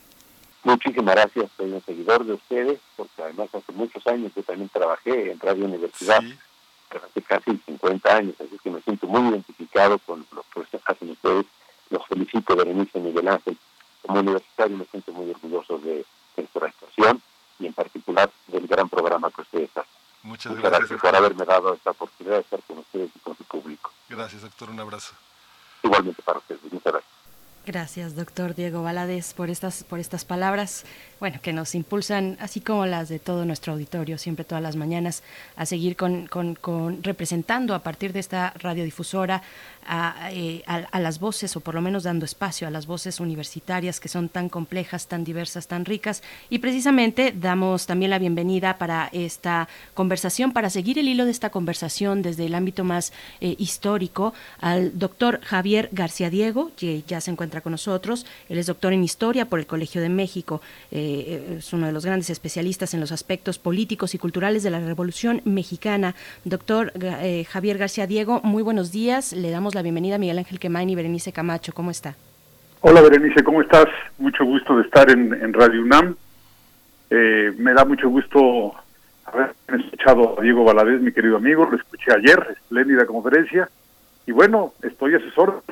Muchísimas 0.66 1.14
gracias, 1.14 1.48
soy 1.56 1.70
un 1.70 1.80
seguidor 1.84 2.24
de 2.24 2.32
ustedes, 2.32 2.80
porque 2.96 3.22
además 3.22 3.48
hace 3.54 3.70
muchos 3.70 4.04
años 4.08 4.32
yo 4.34 4.42
también 4.42 4.68
trabajé 4.68 5.30
en 5.30 5.38
Radio 5.38 5.64
Universidad, 5.64 6.18
hace 6.90 7.22
casi 7.22 7.56
50 7.66 8.16
años, 8.16 8.34
así 8.40 8.58
que 8.58 8.70
me 8.70 8.80
siento 8.80 9.06
muy 9.06 9.30
identificado 9.30 9.96
con 10.00 10.26
lo 10.32 10.44
que 10.52 10.80
hacen 10.84 11.10
ustedes. 11.10 11.46
Los 11.90 12.04
felicito, 12.08 12.56
Berenice 12.56 12.98
Miguel 12.98 13.28
Ángel. 13.28 13.56
Como 14.02 14.18
universitario 14.18 14.76
me 14.76 14.86
siento 14.86 15.12
muy 15.12 15.30
orgulloso 15.30 15.78
de, 15.78 16.04
estación 16.36 17.22
y 17.60 17.66
en 17.66 17.72
particular 17.72 18.28
del 18.48 18.66
gran 18.66 18.88
programa 18.88 19.30
que 19.30 19.42
ustedes 19.42 19.70
hacen. 19.70 19.92
Muchas, 20.24 20.56
gracias 20.56 21.00
por 21.00 21.14
haberme 21.14 21.44
dado 21.44 21.74
esta 21.74 21.92
oportunidad 21.92 22.38
de 22.38 22.40
estar 22.40 22.60
con 22.66 22.78
ustedes 22.78 23.10
y 23.14 23.18
con 23.20 23.36
su 23.36 23.44
público. 23.44 23.92
Gracias, 24.08 24.42
doctor. 24.42 24.70
Un 24.70 24.80
abrazo. 24.80 25.14
Igualmente 25.84 26.22
para 26.22 26.38
ustedes. 26.40 26.60
Muchas 26.64 26.92
gracias. 26.92 27.25
Gracias, 27.66 28.14
doctor 28.14 28.54
Diego 28.54 28.84
Valadez, 28.84 29.34
por 29.34 29.50
estas, 29.50 29.82
por 29.82 29.98
estas 29.98 30.24
palabras, 30.24 30.84
bueno, 31.18 31.38
que 31.40 31.52
nos 31.52 31.74
impulsan, 31.74 32.36
así 32.40 32.60
como 32.60 32.84
las 32.84 33.08
de 33.08 33.18
todo 33.18 33.44
nuestro 33.44 33.72
auditorio, 33.72 34.18
siempre 34.18 34.44
todas 34.44 34.62
las 34.62 34.76
mañanas, 34.76 35.22
a 35.56 35.64
seguir 35.64 35.96
con, 35.96 36.26
con, 36.26 36.54
con 36.54 37.02
representando 37.02 37.74
a 37.74 37.78
partir 37.78 38.12
de 38.12 38.20
esta 38.20 38.52
radiodifusora 38.58 39.42
eh, 40.30 40.62
a, 40.66 40.76
a, 40.76 41.00
las 41.00 41.20
voces, 41.20 41.56
o 41.56 41.60
por 41.60 41.74
lo 41.74 41.80
menos 41.80 42.02
dando 42.02 42.24
espacio 42.24 42.66
a 42.66 42.70
las 42.70 42.86
voces 42.86 43.20
universitarias 43.20 44.00
que 44.00 44.08
son 44.08 44.28
tan 44.28 44.48
complejas, 44.48 45.06
tan 45.06 45.24
diversas, 45.24 45.68
tan 45.68 45.84
ricas. 45.84 46.22
Y 46.50 46.58
precisamente 46.58 47.32
damos 47.34 47.86
también 47.86 48.10
la 48.10 48.18
bienvenida 48.18 48.78
para 48.78 49.08
esta 49.12 49.68
conversación, 49.94 50.52
para 50.52 50.70
seguir 50.70 50.98
el 50.98 51.08
hilo 51.08 51.24
de 51.24 51.30
esta 51.30 51.50
conversación 51.50 52.20
desde 52.20 52.46
el 52.46 52.54
ámbito 52.54 52.84
más 52.84 53.12
eh, 53.40 53.54
histórico, 53.58 54.34
al 54.60 54.98
doctor 54.98 55.40
Javier 55.42 55.88
García 55.92 56.30
Diego, 56.30 56.72
que 56.76 57.04
ya 57.06 57.20
se 57.20 57.30
encuentra 57.30 57.60
con 57.60 57.72
nosotros. 57.72 58.26
Él 58.48 58.58
es 58.58 58.66
doctor 58.66 58.92
en 58.92 59.04
Historia 59.04 59.48
por 59.48 59.60
el 59.60 59.66
Colegio 59.66 60.02
de 60.02 60.08
México. 60.08 60.60
Eh, 60.90 61.05
es 61.06 61.72
uno 61.72 61.86
de 61.86 61.92
los 61.92 62.04
grandes 62.04 62.30
especialistas 62.30 62.94
en 62.94 63.00
los 63.00 63.12
aspectos 63.12 63.58
políticos 63.58 64.14
y 64.14 64.18
culturales 64.18 64.62
de 64.62 64.70
la 64.70 64.80
Revolución 64.80 65.42
Mexicana. 65.44 66.14
Doctor 66.44 66.92
Javier 67.48 67.78
García 67.78 68.06
Diego, 68.06 68.40
muy 68.42 68.62
buenos 68.62 68.92
días. 68.92 69.32
Le 69.32 69.50
damos 69.50 69.74
la 69.74 69.82
bienvenida 69.82 70.16
a 70.16 70.18
Miguel 70.18 70.38
Ángel 70.38 70.58
Quemain 70.58 70.90
y 70.90 70.94
Berenice 70.94 71.32
Camacho. 71.32 71.72
¿Cómo 71.72 71.90
está? 71.90 72.14
Hola 72.80 73.00
Berenice, 73.00 73.42
¿cómo 73.42 73.62
estás? 73.62 73.86
Mucho 74.18 74.44
gusto 74.44 74.76
de 74.76 74.82
estar 74.82 75.10
en, 75.10 75.52
Radio 75.52 75.82
UNAM. 75.82 76.14
Eh, 77.10 77.52
me 77.58 77.72
da 77.72 77.84
mucho 77.84 78.08
gusto 78.08 78.74
haber 79.24 79.54
escuchado 79.66 80.38
a 80.38 80.42
Diego 80.42 80.62
Valadez, 80.62 81.00
mi 81.00 81.10
querido 81.10 81.36
amigo. 81.36 81.66
Lo 81.68 81.76
escuché 81.76 82.12
ayer, 82.12 82.38
espléndida 82.52 83.04
conferencia. 83.06 83.68
Y 84.26 84.32
bueno, 84.32 84.74
estoy 84.82 85.14
a 85.14 85.20
sus 85.20 85.36
órdenes. 85.36 85.64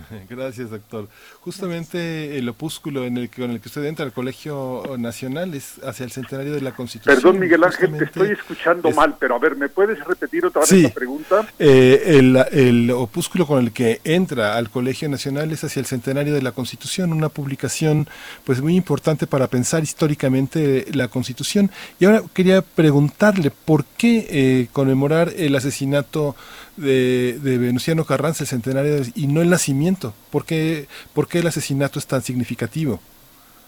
Gracias, 0.28 0.70
doctor. 0.70 1.08
Justamente 1.40 2.38
el 2.38 2.48
opúsculo 2.48 3.04
en 3.04 3.16
el 3.16 3.30
que, 3.30 3.42
con 3.42 3.50
el 3.50 3.60
que 3.60 3.68
usted 3.68 3.84
entra 3.84 4.04
al 4.04 4.12
Colegio 4.12 4.82
Nacional 4.98 5.54
es 5.54 5.80
hacia 5.84 6.04
el 6.04 6.12
centenario 6.12 6.54
de 6.54 6.60
la 6.60 6.72
Constitución. 6.72 7.16
Perdón, 7.16 7.38
Miguel 7.38 7.64
Ángel, 7.64 7.96
te 7.96 8.04
estoy 8.04 8.30
escuchando 8.30 8.90
mal, 8.92 9.16
pero 9.18 9.36
a 9.36 9.38
ver, 9.38 9.56
¿me 9.56 9.68
puedes 9.68 10.02
repetir 10.04 10.46
otra 10.46 10.62
vez 10.62 10.72
la 10.72 10.88
pregunta? 10.90 11.46
Eh, 11.58 12.02
el, 12.18 12.36
el, 12.52 12.90
opúsculo 12.90 13.46
con 13.46 13.64
el 13.64 13.72
que 13.72 14.00
entra 14.04 14.56
al 14.56 14.70
Colegio 14.70 15.08
Nacional 15.08 15.50
es 15.52 15.64
hacia 15.64 15.80
el 15.80 15.86
centenario 15.86 16.34
de 16.34 16.42
la 16.42 16.52
Constitución, 16.52 17.12
una 17.12 17.28
publicación 17.28 18.08
pues 18.44 18.60
muy 18.60 18.76
importante 18.76 19.26
para 19.26 19.46
pensar 19.48 19.82
históricamente 19.82 20.86
la 20.92 21.08
Constitución. 21.08 21.70
Y 21.98 22.04
ahora 22.04 22.22
quería 22.32 22.62
preguntarle, 22.62 23.50
¿por 23.50 23.84
qué 23.84 24.26
eh, 24.30 24.68
conmemorar 24.72 25.32
el 25.36 25.54
asesinato 25.56 26.36
de, 26.78 27.38
de 27.40 27.58
Venustiano 27.58 28.04
Carranza, 28.04 28.44
el 28.44 28.48
centenario, 28.48 29.02
y 29.14 29.26
no 29.26 29.42
el 29.42 29.50
nacimiento? 29.50 30.14
¿Por 30.30 30.44
qué, 30.44 30.86
¿Por 31.12 31.28
qué 31.28 31.40
el 31.40 31.46
asesinato 31.46 31.98
es 31.98 32.06
tan 32.06 32.22
significativo? 32.22 33.00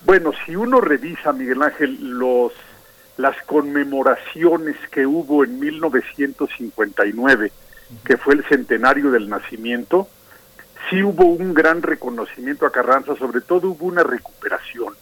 Bueno, 0.07 0.33
si 0.47 0.57
uno 0.57 0.81
revisa, 0.81 1.33
Miguel 1.33 1.63
Ángel, 1.63 1.99
los 2.19 2.53
las 3.21 3.37
conmemoraciones 3.43 4.77
que 4.91 5.07
hubo 5.07 5.45
en 5.45 5.61
1959, 5.61 7.53
que 8.03 8.17
fue 8.17 8.35
el 8.35 8.45
centenario 8.45 9.11
del 9.11 9.29
nacimiento, 9.29 10.09
sí 10.89 11.03
hubo 11.03 11.27
un 11.27 11.53
gran 11.53 11.83
reconocimiento 11.83 12.65
a 12.65 12.73
Carranza, 12.73 13.15
sobre 13.17 13.43
todo 13.43 13.71
hubo 13.71 13.85
una 13.85 14.03
recuperación. 14.03 14.95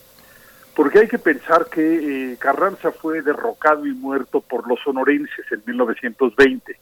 Porque 0.75 0.99
hay 1.01 1.09
que 1.09 1.19
pensar 1.19 1.67
que 1.67 2.33
eh, 2.33 2.37
Carranza 2.39 2.91
fue 2.91 3.23
derrocado 3.23 3.87
y 3.87 3.93
muerto 3.93 4.41
por 4.41 4.69
los 4.69 4.81
sonorenses 4.81 5.47
en 5.53 5.63
1920 5.67 6.77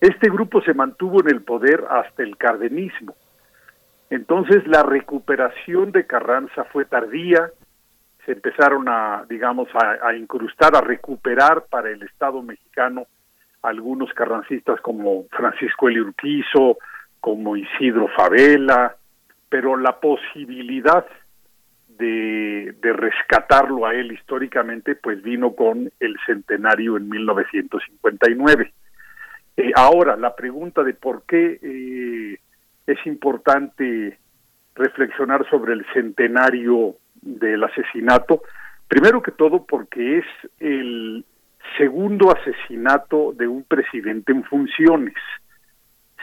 este 0.00 0.30
grupo 0.30 0.62
se 0.62 0.74
mantuvo 0.74 1.20
en 1.20 1.28
el 1.28 1.42
poder 1.42 1.84
hasta 1.90 2.22
el 2.22 2.36
cardenismo. 2.36 3.14
Entonces 4.10 4.66
la 4.66 4.82
recuperación 4.82 5.92
de 5.92 6.06
Carranza 6.06 6.64
fue 6.64 6.84
tardía, 6.84 7.50
se 8.24 8.32
empezaron 8.32 8.88
a, 8.88 9.24
digamos, 9.28 9.68
a, 9.74 10.14
incrustar, 10.14 10.76
a 10.76 10.80
recuperar 10.80 11.64
para 11.68 11.90
el 11.90 12.02
Estado 12.02 12.42
mexicano 12.42 13.06
algunos 13.62 14.12
carrancistas 14.12 14.80
como 14.80 15.24
Francisco 15.30 15.88
Eli 15.88 16.00
Urquizo, 16.00 16.78
como 17.20 17.56
Isidro 17.56 18.08
Favela, 18.08 18.94
pero 19.48 19.76
la 19.76 19.98
posibilidad 19.98 21.04
de, 21.88 22.76
de, 22.80 22.92
rescatarlo 22.92 23.86
a 23.86 23.94
él 23.94 24.12
históricamente, 24.12 24.94
pues 24.94 25.20
vino 25.22 25.54
con 25.54 25.90
el 25.98 26.16
centenario 26.26 26.96
en 26.96 27.08
1959. 27.08 28.72
Eh, 29.58 29.72
ahora, 29.74 30.16
la 30.16 30.36
pregunta 30.36 30.84
de 30.84 30.94
por 30.94 31.24
qué 31.24 31.58
eh, 31.60 32.38
es 32.86 33.06
importante 33.06 34.16
reflexionar 34.76 35.50
sobre 35.50 35.72
el 35.72 35.84
centenario 35.92 36.94
del 37.20 37.64
asesinato, 37.64 38.42
primero 38.86 39.20
que 39.20 39.32
todo 39.32 39.66
porque 39.66 40.18
es 40.18 40.24
el 40.60 41.24
segundo 41.76 42.30
asesinato 42.30 43.32
de 43.32 43.48
un 43.48 43.64
presidente 43.64 44.30
en 44.30 44.44
funciones. 44.44 45.16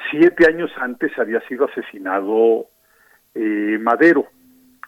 Siete 0.10 0.48
años 0.48 0.72
antes 0.78 1.12
había 1.20 1.42
sido 1.42 1.66
asesinado 1.66 2.68
eh, 3.34 3.78
Madero. 3.82 4.28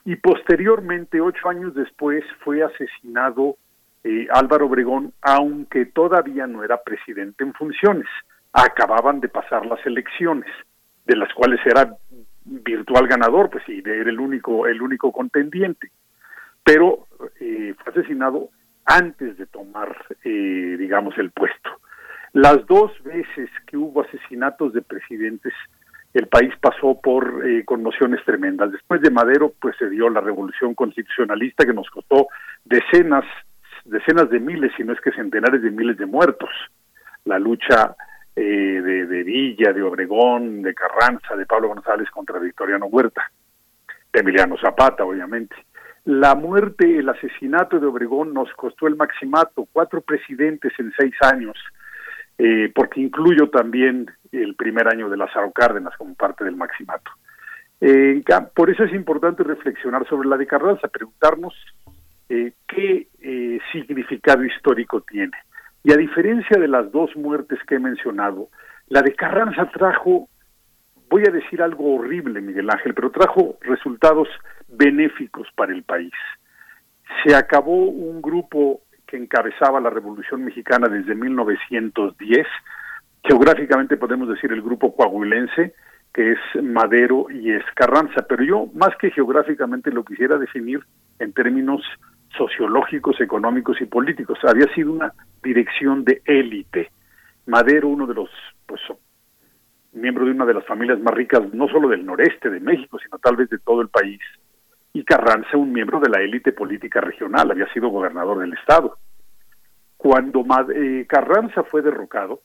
Y 0.06 0.16
posteriormente, 0.16 1.20
ocho 1.20 1.50
años 1.50 1.74
después, 1.74 2.24
fue 2.42 2.62
asesinado 2.62 3.58
Álvaro 4.30 4.68
Obregón, 4.68 5.12
aunque 5.20 5.84
todavía 5.84 6.46
no 6.46 6.64
era 6.64 6.82
presidente 6.82 7.44
en 7.44 7.52
funciones 7.52 8.06
acababan 8.64 9.20
de 9.20 9.28
pasar 9.28 9.66
las 9.66 9.84
elecciones, 9.86 10.50
de 11.06 11.16
las 11.16 11.32
cuales 11.34 11.60
era 11.64 11.96
virtual 12.44 13.06
ganador, 13.06 13.50
pues 13.50 13.64
sí, 13.66 13.82
era 13.84 14.10
el 14.10 14.20
único, 14.20 14.66
el 14.66 14.80
único 14.80 15.12
contendiente. 15.12 15.90
Pero 16.64 17.06
eh, 17.40 17.74
fue 17.78 17.92
asesinado 17.92 18.50
antes 18.84 19.36
de 19.36 19.46
tomar, 19.46 19.94
eh, 20.24 20.76
digamos, 20.78 21.16
el 21.18 21.30
puesto. 21.30 21.70
Las 22.32 22.66
dos 22.66 22.92
veces 23.04 23.50
que 23.66 23.76
hubo 23.76 24.02
asesinatos 24.02 24.72
de 24.72 24.82
presidentes, 24.82 25.52
el 26.14 26.26
país 26.26 26.52
pasó 26.60 26.98
por 27.00 27.46
eh, 27.46 27.64
conmociones 27.64 28.24
tremendas. 28.24 28.72
Después 28.72 29.00
de 29.02 29.10
Madero, 29.10 29.52
pues 29.60 29.76
se 29.78 29.88
dio 29.88 30.08
la 30.08 30.20
revolución 30.20 30.74
constitucionalista 30.74 31.64
que 31.64 31.74
nos 31.74 31.88
costó 31.90 32.28
decenas, 32.64 33.24
decenas 33.84 34.30
de 34.30 34.40
miles, 34.40 34.72
si 34.76 34.84
no 34.84 34.92
es 34.92 35.00
que 35.00 35.12
centenares 35.12 35.62
de 35.62 35.70
miles 35.70 35.96
de 35.96 36.06
muertos. 36.06 36.50
La 37.24 37.38
lucha 37.38 37.94
eh, 38.40 38.80
de, 38.80 39.24
Villa, 39.24 39.72
de 39.72 39.82
Obregón, 39.82 40.62
de 40.62 40.72
Carranza, 40.72 41.34
de 41.34 41.44
Pablo 41.44 41.68
González 41.68 42.08
contra 42.10 42.38
Victoriano 42.38 42.86
Huerta, 42.86 43.28
de 44.12 44.20
Emiliano 44.20 44.56
Zapata, 44.56 45.04
obviamente. 45.04 45.56
La 46.04 46.36
muerte, 46.36 46.98
el 46.98 47.08
asesinato 47.08 47.80
de 47.80 47.86
Obregón 47.86 48.32
nos 48.32 48.48
costó 48.52 48.86
el 48.86 48.94
maximato, 48.94 49.66
cuatro 49.72 50.02
presidentes 50.02 50.72
en 50.78 50.92
seis 50.96 51.14
años, 51.20 51.56
eh, 52.38 52.70
porque 52.72 53.00
incluyo 53.00 53.50
también 53.50 54.08
el 54.30 54.54
primer 54.54 54.86
año 54.86 55.08
de 55.08 55.16
Lázaro 55.16 55.50
Cárdenas 55.50 55.96
como 55.96 56.14
parte 56.14 56.44
del 56.44 56.54
maximato. 56.54 57.10
Eh, 57.80 58.22
por 58.54 58.70
eso 58.70 58.84
es 58.84 58.94
importante 58.94 59.42
reflexionar 59.42 60.06
sobre 60.08 60.28
la 60.28 60.36
de 60.36 60.46
Carranza, 60.46 60.86
preguntarnos 60.86 61.54
qué 62.28 63.08
significado 63.72 64.44
histórico 64.44 65.00
tiene. 65.00 65.36
Y 65.84 65.92
a 65.92 65.96
diferencia 65.96 66.58
de 66.60 66.68
las 66.68 66.90
dos 66.92 67.14
muertes 67.16 67.58
que 67.66 67.76
he 67.76 67.78
mencionado, 67.78 68.48
la 68.88 69.02
de 69.02 69.14
Carranza 69.14 69.70
trajo, 69.70 70.28
voy 71.08 71.22
a 71.26 71.30
decir 71.30 71.62
algo 71.62 71.94
horrible, 71.94 72.40
Miguel 72.40 72.70
Ángel, 72.70 72.94
pero 72.94 73.10
trajo 73.10 73.58
resultados 73.60 74.28
benéficos 74.68 75.48
para 75.54 75.72
el 75.72 75.82
país. 75.82 76.12
Se 77.24 77.34
acabó 77.34 77.84
un 77.84 78.20
grupo 78.20 78.82
que 79.06 79.16
encabezaba 79.16 79.80
la 79.80 79.90
Revolución 79.90 80.44
Mexicana 80.44 80.88
desde 80.88 81.14
1910. 81.14 82.46
Geográficamente 83.24 83.96
podemos 83.96 84.28
decir 84.28 84.52
el 84.52 84.62
grupo 84.62 84.94
coahuilense, 84.94 85.74
que 86.12 86.32
es 86.32 86.62
Madero 86.62 87.26
y 87.30 87.50
es 87.52 87.64
Carranza, 87.74 88.26
pero 88.28 88.44
yo 88.44 88.66
más 88.74 88.94
que 88.96 89.10
geográficamente 89.10 89.90
lo 89.90 90.04
quisiera 90.04 90.38
definir 90.38 90.80
en 91.18 91.32
términos 91.32 91.82
sociológicos, 92.38 93.20
económicos 93.20 93.80
y 93.80 93.84
políticos. 93.84 94.38
Había 94.44 94.72
sido 94.74 94.92
una 94.92 95.12
dirección 95.42 96.04
de 96.04 96.22
élite. 96.24 96.90
Madero, 97.46 97.88
uno 97.88 98.06
de 98.06 98.14
los, 98.14 98.30
pues, 98.64 98.80
miembro 99.92 100.24
de 100.24 100.30
una 100.30 100.46
de 100.46 100.54
las 100.54 100.64
familias 100.64 101.00
más 101.00 101.12
ricas, 101.12 101.42
no 101.52 101.68
solo 101.68 101.88
del 101.88 102.06
noreste 102.06 102.48
de 102.48 102.60
México, 102.60 102.98
sino 102.98 103.18
tal 103.18 103.36
vez 103.36 103.50
de 103.50 103.58
todo 103.58 103.82
el 103.82 103.88
país, 103.88 104.20
y 104.92 105.04
Carranza, 105.04 105.56
un 105.56 105.72
miembro 105.72 106.00
de 106.00 106.08
la 106.08 106.22
élite 106.22 106.52
política 106.52 107.00
regional, 107.00 107.50
había 107.50 107.70
sido 107.72 107.88
gobernador 107.88 108.38
del 108.38 108.54
estado. 108.54 108.98
Cuando 109.96 110.44
eh, 110.74 111.06
Carranza 111.08 111.62
fue 111.64 111.82
derrocado, 111.82 112.40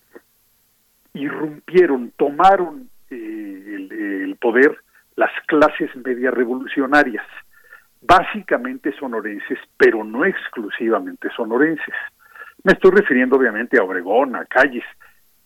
irrumpieron, 1.13 2.11
tomaron 2.17 2.89
eh, 3.09 3.63
el, 3.75 3.91
el 3.91 4.35
poder 4.37 4.77
las 5.15 5.31
clases 5.47 5.95
medias 5.95 6.33
revolucionarias, 6.33 7.25
básicamente 8.05 8.93
sonorenses, 8.99 9.59
pero 9.77 10.03
no 10.03 10.25
exclusivamente 10.25 11.29
sonorenses. 11.35 11.95
Me 12.63 12.73
estoy 12.73 12.91
refiriendo 12.91 13.35
obviamente 13.35 13.79
a 13.79 13.83
Obregón, 13.83 14.35
a 14.35 14.45
Calles, 14.45 14.85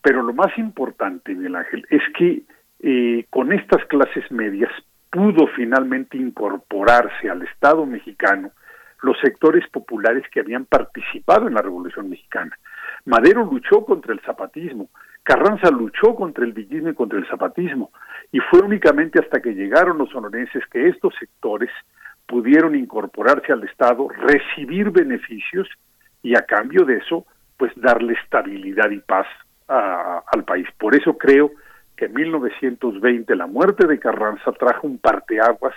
pero 0.02 0.22
lo 0.22 0.34
más 0.34 0.58
importante, 0.58 1.34
Miguel 1.34 1.56
Ángel, 1.56 1.86
es 1.90 2.02
que 2.18 2.44
eh, 2.80 3.26
con 3.30 3.52
estas 3.52 3.84
clases 3.86 4.32
medias 4.32 4.72
pudo 5.12 5.48
finalmente 5.56 6.18
incorporarse 6.18 7.30
al 7.30 7.42
Estado 7.44 7.86
mexicano 7.86 8.52
los 9.02 9.18
sectores 9.20 9.68
populares 9.70 10.24
que 10.32 10.40
habían 10.40 10.66
participado 10.66 11.48
en 11.48 11.54
la 11.54 11.62
Revolución 11.62 12.10
Mexicana. 12.10 12.58
Madero 13.06 13.46
luchó 13.46 13.86
contra 13.86 14.14
el 14.14 14.20
zapatismo, 14.22 14.90
Carranza 15.24 15.70
luchó 15.70 16.16
contra 16.16 16.46
el 16.46 16.54
villismo 16.54 16.90
y 16.90 16.96
contra 16.96 17.20
el 17.20 17.28
zapatismo, 17.28 17.92
y 18.32 18.40
fue 18.40 18.62
únicamente 18.62 19.20
hasta 19.20 19.42
que 19.42 19.54
llegaron 19.54 19.98
los 19.98 20.10
sonorenses 20.10 20.66
que 20.68 20.88
estos 20.88 21.14
sectores 21.20 21.70
pudieron 22.28 22.76
incorporarse 22.76 23.52
al 23.52 23.64
Estado, 23.64 24.08
recibir 24.10 24.92
beneficios 24.92 25.68
y 26.22 26.36
a 26.36 26.42
cambio 26.42 26.86
de 26.86 26.98
eso, 26.98 27.26
pues 27.58 27.72
darle 27.76 28.14
estabilidad 28.14 28.92
y 28.92 29.00
paz 29.00 29.28
a- 29.68 30.24
al 30.28 30.44
país. 30.44 30.68
Por 30.78 30.96
eso 30.96 31.18
creo 31.18 31.52
que 31.96 32.06
en 32.06 32.14
1920 32.14 33.36
la 33.36 33.48
muerte 33.48 33.88
de 33.88 34.00
Carranza 34.00 34.52
trajo 34.52 34.86
un 34.86 35.00
parteaguas 35.00 35.74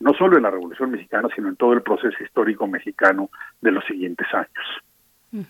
no 0.00 0.14
solo 0.14 0.36
en 0.36 0.44
la 0.44 0.50
Revolución 0.50 0.92
Mexicana, 0.92 1.28
sino 1.34 1.48
en 1.48 1.56
todo 1.56 1.72
el 1.72 1.82
proceso 1.82 2.22
histórico 2.22 2.66
mexicano 2.68 3.30
de 3.60 3.72
los 3.72 3.84
siguientes 3.84 4.26
años. 4.32 5.46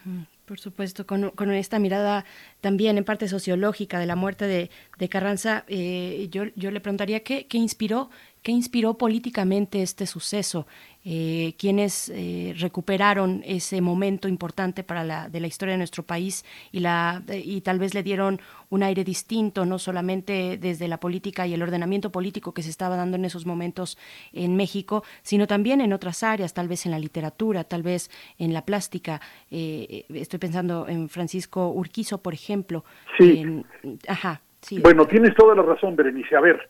Por 0.47 0.59
supuesto, 0.59 1.07
con, 1.07 1.51
esta 1.53 1.79
mirada 1.79 2.25
también 2.63 2.97
en 2.97 3.05
parte 3.05 3.29
sociológica 3.29 3.99
de 3.99 4.07
la 4.07 4.17
muerte 4.17 4.47
de, 4.47 5.09
Carranza, 5.09 5.65
eh, 5.69 6.29
yo, 6.31 6.71
le 6.71 6.81
preguntaría 6.81 7.21
qué 7.23 7.47
inspiró, 7.53 8.09
qué 8.43 8.53
inspiró 8.53 8.95
políticamente 8.95 9.83
este 9.83 10.07
suceso, 10.07 10.67
eh, 11.05 11.55
quienes 11.59 12.11
eh, 12.15 12.55
recuperaron 12.59 13.43
ese 13.47 13.81
momento 13.81 14.29
importante 14.29 14.83
para 14.83 15.05
la 15.05 15.29
de 15.29 15.41
la 15.41 15.47
historia 15.47 15.73
de 15.73 15.79
nuestro 15.79 16.03
país 16.03 16.45
y 16.71 16.81
la 16.81 17.23
eh, 17.29 17.41
y 17.45 17.61
tal 17.63 17.79
vez 17.79 17.95
le 17.95 18.03
dieron 18.03 18.41
un 18.71 18.83
aire 18.83 19.05
distinto, 19.05 19.65
no 19.65 19.79
solamente 19.79 20.59
desde 20.59 20.89
la 20.89 20.99
política 20.99 21.47
y 21.47 21.55
el 21.55 21.63
ordenamiento 21.63 22.11
político 22.11 22.53
que 22.53 22.63
se 22.63 22.71
estaba 22.71 22.97
dando 22.97 23.17
en 23.17 23.25
esos 23.25 23.47
momentos 23.47 23.97
en 24.33 24.57
México, 24.57 25.03
sino 25.23 25.47
también 25.47 25.81
en 25.81 25.93
otras 25.93 26.23
áreas, 26.23 26.53
tal 26.53 26.69
vez 26.69 26.85
en 26.85 26.93
la 26.93 26.99
literatura, 26.99 27.65
tal 27.65 27.83
vez 27.83 28.11
en 28.39 28.53
la 28.53 28.63
plástica. 28.67 29.21
Eh, 29.51 30.05
estoy 30.11 30.39
pensando 30.39 30.87
en 30.89 31.09
Francisco 31.09 31.71
Urquizo, 31.71 32.19
por 32.19 32.35
ejemplo. 32.35 32.85
Sí. 33.17 33.39
En- 33.39 33.65
ajá, 34.07 34.43
sí. 34.61 34.79
Bueno, 34.81 35.07
tienes 35.07 35.35
toda 35.35 35.55
la 35.55 35.63
razón, 35.63 35.97
Berenice. 35.97 36.37
A 36.37 36.41
ver, 36.41 36.69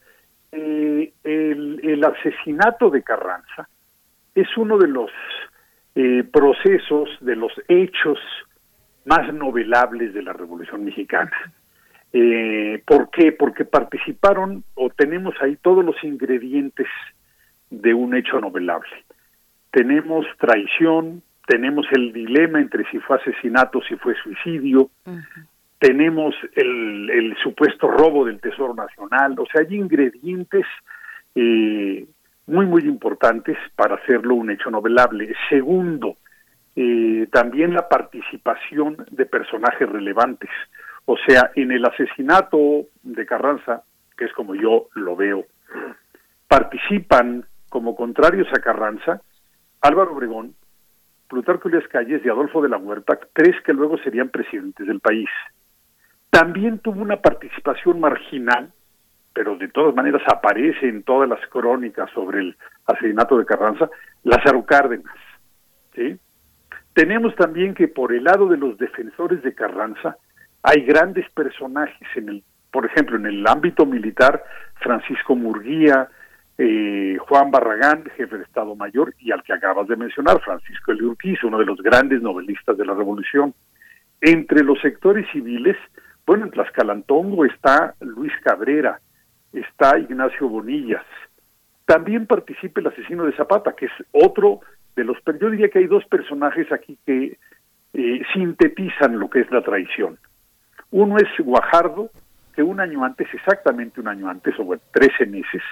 eh, 0.53 1.13
el, 1.25 1.81
el 1.83 2.05
asesinato 2.05 2.91
de 2.91 3.03
Carranza 3.03 3.69
es 4.35 4.57
uno 4.57 4.79
de 4.79 4.89
los 4.89 5.11
eh, 5.95 6.25
procesos, 6.33 7.09
de 7.21 7.37
los 7.37 7.53
hechos 7.67 8.19
más 9.05 9.33
novelables 9.35 10.15
de 10.15 10.23
la 10.23 10.33
Revolución 10.33 10.85
Mexicana. 10.85 11.33
Eh, 12.13 12.83
¿Por 12.87 13.11
qué? 13.11 13.33
Porque 13.33 13.65
participaron 13.65 14.65
o 14.75 14.91
tenemos 14.91 15.35
ahí 15.41 15.57
todos 15.57 15.85
los 15.85 15.97
ingredientes 16.05 16.87
de 17.71 17.95
un 17.95 18.15
hecho 18.15 18.41
novelable. 18.41 19.05
Tenemos 19.71 20.27
traición, 20.39 21.23
tenemos 21.47 21.87
el 21.93 22.13
dilema 22.13 22.61
entre 22.61 22.89
si 22.91 22.99
fue 23.01 23.17
asesinato, 23.17 23.83
si 23.83 23.97
fue 23.97 24.15
suicidio, 24.23 24.91
tenemos 25.79 26.35
el, 26.55 27.11
el 27.11 27.37
supuesto 27.43 27.89
robo 27.89 28.25
del 28.25 28.41
Tesoro 28.41 28.75
Nacional, 28.75 29.35
o 29.39 29.47
sea, 29.47 29.63
hay 29.63 29.77
ingredientes 29.77 30.67
eh, 31.35 32.07
muy, 32.47 32.67
muy 32.67 32.83
importantes 32.83 33.57
para 33.77 33.97
hacerlo 33.97 34.35
un 34.35 34.51
hecho 34.51 34.71
novelable. 34.71 35.33
Segundo, 35.49 36.17
eh, 36.75 37.29
también 37.31 37.75
la 37.75 37.89
participación 37.89 38.97
de 39.11 39.27
personajes 39.27 39.89
relevantes. 39.89 40.51
O 41.05 41.17
sea, 41.27 41.51
en 41.55 41.73
el 41.73 41.85
asesinato 41.85 42.87
de 43.03 43.27
Carranza, 43.27 43.83
que 44.17 44.25
es 44.25 44.33
como 44.33 44.55
yo 44.55 44.89
lo 44.95 45.15
veo, 45.17 45.45
participan 46.49 47.45
como 47.69 47.95
contrarios 47.95 48.49
a 48.53 48.61
Carranza 48.61 49.21
Álvaro 49.81 50.13
Obregón, 50.13 50.55
Plutarco 51.29 51.69
Elias 51.69 51.87
Calles 51.89 52.23
y 52.25 52.29
Adolfo 52.29 52.63
de 52.63 52.69
la 52.69 52.79
Huerta, 52.79 53.19
tres 53.33 53.55
que 53.65 53.73
luego 53.73 53.99
serían 53.99 54.31
presidentes 54.31 54.87
del 54.87 55.01
país. 55.01 55.29
También 56.31 56.79
tuvo 56.79 57.03
una 57.03 57.17
participación 57.17 58.01
marginal, 58.01 58.73
pero 59.33 59.57
de 59.57 59.69
todas 59.69 59.95
maneras 59.95 60.23
aparece 60.27 60.89
en 60.89 61.03
todas 61.03 61.29
las 61.29 61.41
crónicas 61.49 62.11
sobre 62.11 62.41
el 62.41 62.57
asesinato 62.87 63.39
de 63.39 63.47
Carranza, 63.47 63.89
Lázaro 64.25 64.65
Cárdenas. 64.65 65.15
Tenemos 66.93 67.35
también 67.37 67.75
que 67.75 67.89
por 67.89 68.13
el 68.13 68.25
lado 68.25 68.49
de 68.49 68.57
los 68.57 68.77
defensores 68.79 69.43
de 69.43 69.55
Carranza 69.55 70.17
hay 70.63 70.83
grandes 70.83 71.29
personajes 71.31 72.09
en 72.17 72.29
el, 72.29 72.45
por 72.73 72.87
ejemplo, 72.87 73.17
en 73.17 73.27
el 73.27 73.47
ámbito 73.47 73.87
militar, 73.87 74.43
Francisco 74.81 75.37
Murguía, 75.37 76.09
eh, 76.59 77.17
Juan 77.21 77.53
Barragán, 77.53 78.05
jefe 78.17 78.39
de 78.39 78.43
Estado 78.43 78.75
Mayor, 78.75 79.15
y 79.21 79.31
al 79.31 79.45
que 79.45 79.53
acabas 79.53 79.87
de 79.87 79.97
mencionar, 79.97 80.41
Francisco 80.41 80.91
Eli 80.91 81.05
Urquizo, 81.05 81.47
uno 81.47 81.59
de 81.59 81.67
los 81.67 81.81
grandes 81.81 82.21
novelistas 82.21 82.77
de 82.77 82.85
la 82.85 82.95
Revolución. 82.95 83.55
Entre 84.21 84.65
los 84.65 84.81
sectores 84.81 85.25
civiles, 85.33 85.77
bueno, 86.29 86.45
en 86.45 86.51
Tlaxcalantongo 86.51 87.47
está 87.47 87.95
Luis 88.01 88.35
Cabrera, 88.45 89.01
está 89.51 89.99
Ignacio 89.99 90.47
Bonillas. 90.47 91.07
También 91.87 92.27
participa 92.27 92.83
el 92.83 92.89
asesino 92.89 93.25
de 93.25 93.33
Zapata, 93.33 93.73
que 93.73 93.87
es 93.87 93.93
otro 94.13 94.61
de 94.95 95.05
los... 95.05 95.17
Yo 95.41 95.49
diría 95.49 95.71
que 95.71 95.79
hay 95.79 95.87
dos 95.87 96.05
personajes 96.05 96.71
aquí 96.71 96.99
que 97.07 97.39
eh, 97.95 98.23
sintetizan 98.35 99.19
lo 99.19 99.31
que 99.31 99.41
es 99.41 99.51
la 99.51 99.63
traición. 99.63 100.19
Uno 100.91 101.17
es 101.17 101.29
Guajardo, 101.43 102.11
que 102.55 102.63
un 102.63 102.79
año 102.79 103.07
antes, 103.07 103.27
exactamente 103.33 103.99
un 103.99 104.09
año 104.09 104.29
antes, 104.29 104.55
o 104.61 104.65
bueno, 104.65 104.83
13 104.93 105.25
meses, 105.25 105.63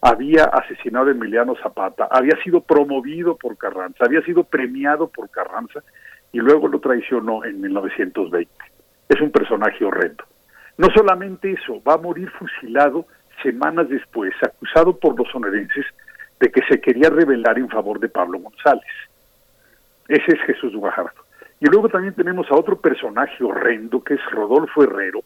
había 0.00 0.44
asesinado 0.44 1.08
a 1.08 1.10
Emiliano 1.10 1.54
Zapata, 1.62 2.08
había 2.10 2.42
sido 2.42 2.62
promovido 2.62 3.36
por 3.36 3.58
Carranza, 3.58 4.06
había 4.06 4.22
sido 4.22 4.44
premiado 4.44 5.08
por 5.08 5.28
Carranza 5.28 5.80
y 6.32 6.38
luego 6.38 6.66
lo 6.66 6.80
traicionó 6.80 7.44
en 7.44 7.60
1920. 7.60 8.71
Es 9.12 9.20
un 9.20 9.30
personaje 9.30 9.84
horrendo. 9.84 10.24
No 10.78 10.88
solamente 10.94 11.52
eso, 11.52 11.82
va 11.82 11.94
a 11.94 11.98
morir 11.98 12.30
fusilado 12.30 13.06
semanas 13.42 13.90
después, 13.90 14.32
acusado 14.42 14.96
por 14.96 15.18
los 15.18 15.28
sonorenses 15.28 15.84
de 16.40 16.50
que 16.50 16.62
se 16.62 16.80
quería 16.80 17.10
rebelar 17.10 17.58
en 17.58 17.68
favor 17.68 18.00
de 18.00 18.08
Pablo 18.08 18.38
González. 18.38 18.86
Ese 20.08 20.32
es 20.32 20.40
Jesús 20.46 20.74
Guajardo. 20.74 21.20
Y 21.60 21.66
luego 21.66 21.90
también 21.90 22.14
tenemos 22.14 22.50
a 22.50 22.54
otro 22.54 22.80
personaje 22.80 23.44
horrendo 23.44 24.02
que 24.02 24.14
es 24.14 24.30
Rodolfo 24.30 24.82
Herrero, 24.82 25.20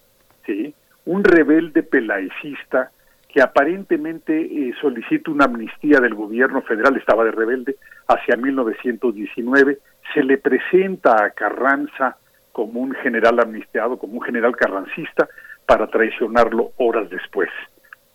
¿sí? 0.45 0.75
un 1.05 1.23
rebelde 1.23 1.85
pelaicista 1.85 2.91
que 3.29 3.41
aparentemente 3.41 4.41
eh, 4.41 4.75
solicita 4.81 5.31
una 5.31 5.45
amnistía 5.45 6.01
del 6.01 6.15
gobierno 6.15 6.63
federal, 6.63 6.97
estaba 6.97 7.25
de 7.25 7.31
rebelde, 7.31 7.77
hacia 8.09 8.37
1919, 8.37 9.79
se 10.13 10.25
le 10.25 10.39
presenta 10.39 11.25
a 11.25 11.31
Carranza 11.31 12.17
como 12.57 12.81
un 12.81 12.95
general 12.95 13.39
amnistiado, 13.39 13.99
como 13.99 14.15
un 14.15 14.23
general 14.23 14.57
carrancista, 14.57 15.29
para 15.67 15.89
traicionarlo 15.89 16.73
horas 16.79 17.11
después. 17.11 17.51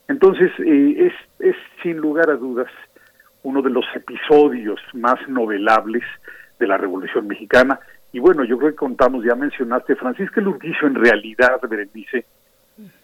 Entonces, 0.08 0.52
eh, 0.58 0.95
es, 0.98 1.14
es 1.48 1.56
sin 1.84 1.98
lugar 1.98 2.28
a 2.32 2.38
dudas 2.38 2.72
uno 3.44 3.61
de 3.61 3.70
los 3.70 3.86
episodios 3.94 4.80
más 4.94 5.18
novelables 5.30 6.02
de 6.58 6.66
la 6.66 6.76
Revolución 6.78 7.28
Mexicana. 7.28 7.80
Y 8.14 8.18
bueno, 8.18 8.44
yo 8.44 8.58
creo 8.58 8.72
que 8.72 8.78
contamos, 8.78 9.24
ya 9.24 9.36
mencionaste, 9.36 9.95
Francisco 9.95 10.42
Urquizo 10.42 10.88
en 10.88 10.95
realidad, 10.95 11.61
Berenice, 11.70 12.26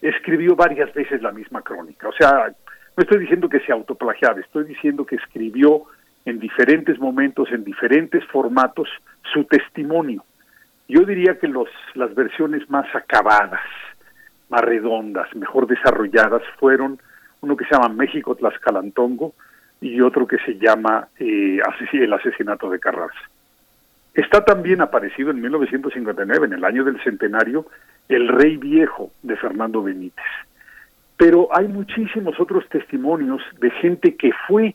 escribió 0.01 0.55
varias 0.55 0.91
veces 0.91 1.21
la 1.21 1.31
misma 1.31 1.61
crónica. 1.61 2.09
O 2.09 2.13
sea, 2.13 2.47
no 2.47 3.03
estoy 3.03 3.19
diciendo 3.19 3.47
que 3.47 3.59
se 3.59 3.71
autoplagiaba, 3.71 4.39
estoy 4.39 4.63
diciendo 4.63 5.05
que 5.05 5.17
escribió 5.17 5.83
en 6.25 6.39
diferentes 6.39 6.97
momentos, 6.97 7.51
en 7.51 7.63
diferentes 7.63 8.25
formatos, 8.25 8.89
su 9.31 9.43
testimonio. 9.43 10.23
Yo 10.87 11.01
diría 11.01 11.37
que 11.37 11.47
los, 11.47 11.67
las 11.95 12.13
versiones 12.15 12.69
más 12.69 12.93
acabadas, 12.95 13.61
más 14.49 14.61
redondas, 14.61 15.33
mejor 15.35 15.67
desarrolladas 15.67 16.41
fueron 16.59 16.99
uno 17.41 17.57
que 17.57 17.65
se 17.65 17.75
llama 17.75 17.89
México 17.89 18.35
Tlaxcalantongo 18.35 19.33
y 19.81 20.01
otro 20.01 20.25
que 20.25 20.37
se 20.39 20.57
llama 20.57 21.09
eh, 21.19 21.59
El 21.93 22.13
asesinato 22.13 22.69
de 22.69 22.79
Carranza. 22.79 23.19
Está 24.13 24.43
también 24.43 24.81
aparecido 24.81 25.29
en 25.29 25.41
1959, 25.41 26.47
en 26.47 26.53
el 26.53 26.65
año 26.65 26.83
del 26.83 27.01
centenario, 27.03 27.67
El 28.09 28.29
Rey 28.29 28.57
Viejo 28.57 29.11
de 29.21 29.35
Fernando 29.35 29.83
Benítez. 29.83 30.25
Pero 31.17 31.49
hay 31.51 31.67
muchísimos 31.67 32.39
otros 32.39 32.67
testimonios 32.69 33.41
de 33.59 33.69
gente 33.71 34.15
que 34.15 34.31
fue 34.47 34.73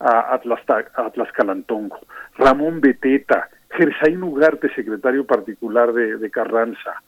a, 0.00 0.34
a 0.34 1.10
Tlaxcalantongo. 1.10 2.00
Ramón 2.36 2.80
Beteta, 2.80 3.48
Gersaín 3.76 4.22
Ugarte, 4.22 4.72
secretario 4.74 5.24
particular 5.24 5.92
de, 5.92 6.30
Carranza, 6.30 7.02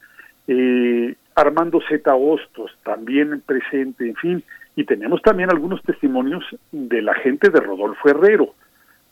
eh, 0.48 1.14
Armando 1.34 1.80
Z. 1.88 2.14
Hostos, 2.14 2.76
también 2.82 3.42
presente, 3.44 4.08
en 4.08 4.16
fin. 4.16 4.44
Y 4.76 4.84
tenemos 4.84 5.22
también 5.22 5.50
algunos 5.50 5.82
testimonios 5.82 6.44
de 6.72 7.02
la 7.02 7.14
gente 7.14 7.50
de 7.50 7.60
Rodolfo 7.60 8.08
Herrero, 8.08 8.54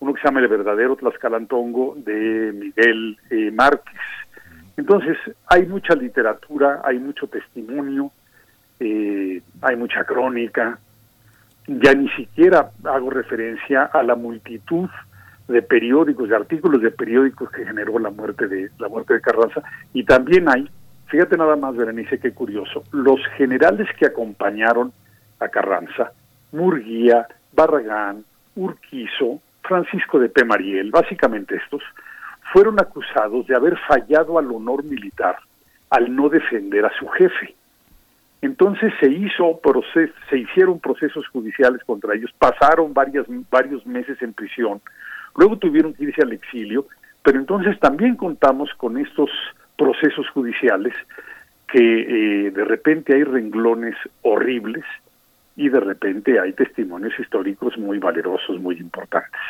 uno 0.00 0.14
que 0.14 0.20
se 0.20 0.26
llama 0.26 0.40
El 0.40 0.48
verdadero 0.48 0.97
Tlaxcalantongo 0.97 1.94
de 1.97 2.52
Miguel 2.52 3.18
eh, 3.31 3.50
Márquez. 3.52 3.94
Entonces, 4.76 5.16
hay 5.47 5.66
mucha 5.66 5.94
literatura, 5.94 6.81
hay 6.84 6.98
mucho 6.98 7.28
testimonio, 7.28 8.10
eh, 8.81 9.40
hay 9.60 9.76
mucha 9.76 10.05
crónica. 10.05 10.78
Ya 11.68 11.94
ni 11.94 12.08
siquiera 12.10 12.70
hago 12.84 13.10
referencia 13.10 13.84
a 13.84 14.02
la 14.02 14.16
multitud 14.16 14.89
de 15.52 15.62
periódicos, 15.62 16.28
de 16.28 16.36
artículos 16.36 16.82
de 16.82 16.90
periódicos 16.90 17.50
que 17.50 17.64
generó 17.64 17.98
la 17.98 18.10
muerte 18.10 18.48
de 18.48 18.70
la 18.78 18.89
muerte 18.89 19.14
de 19.14 19.20
Carranza. 19.20 19.62
Y 19.92 20.05
también 20.05 20.48
hay, 20.48 20.68
fíjate 21.06 21.36
nada 21.36 21.56
más, 21.56 21.76
Berenice, 21.76 22.18
qué 22.18 22.32
curioso, 22.32 22.82
los 22.90 23.20
generales 23.36 23.89
que 23.98 24.06
acompañaron 24.06 24.92
a 25.39 25.48
Carranza, 25.48 26.12
Murguía, 26.50 27.26
Barragán, 27.52 28.24
Urquizo, 28.56 29.40
Francisco 29.62 30.18
de 30.18 30.28
P. 30.28 30.44
Mariel, 30.44 30.90
básicamente 30.90 31.56
estos, 31.56 31.82
fueron 32.52 32.81
acusados 32.81 33.47
de 33.47 33.55
haber 33.55 33.78
fallado 33.86 34.39
al 34.39 34.50
honor 34.50 34.84
militar 34.84 35.36
al 35.90 36.14
no 36.14 36.28
defender 36.28 36.84
a 36.84 36.92
su 36.98 37.06
jefe. 37.08 37.55
Entonces 38.40 38.92
se 38.98 39.08
hizo 39.08 39.60
proces- 39.60 40.12
se 40.28 40.39
hicieron 40.39 40.81
procesos 40.81 41.28
judiciales 41.28 41.82
contra 41.84 42.14
ellos, 42.14 42.32
pasaron 42.39 42.92
varias, 42.92 43.26
varios 43.50 43.86
meses 43.86 44.20
en 44.20 44.32
prisión, 44.32 44.81
luego 45.36 45.57
tuvieron 45.59 45.94
que 45.94 46.05
irse 46.05 46.23
al 46.23 46.33
exilio, 46.33 46.86
pero 47.23 47.39
entonces 47.39 47.78
también 47.81 48.17
contamos 48.17 48.70
con 48.77 48.99
estos 48.99 49.31
procesos 49.77 50.28
judiciales 50.31 50.94
que 51.69 52.47
eh, 52.47 52.51
de 52.51 52.65
repente 52.65 53.15
hay 53.15 53.25
renglones 53.25 53.94
horribles 54.23 54.85
y 55.57 55.69
de 55.69 55.81
repente 55.81 56.39
hay 56.41 56.52
testimonios 56.52 57.12
históricos 57.19 57.77
muy 57.78 57.99
valerosos, 57.99 58.61
muy 58.61 58.77
importantes. 58.77 59.41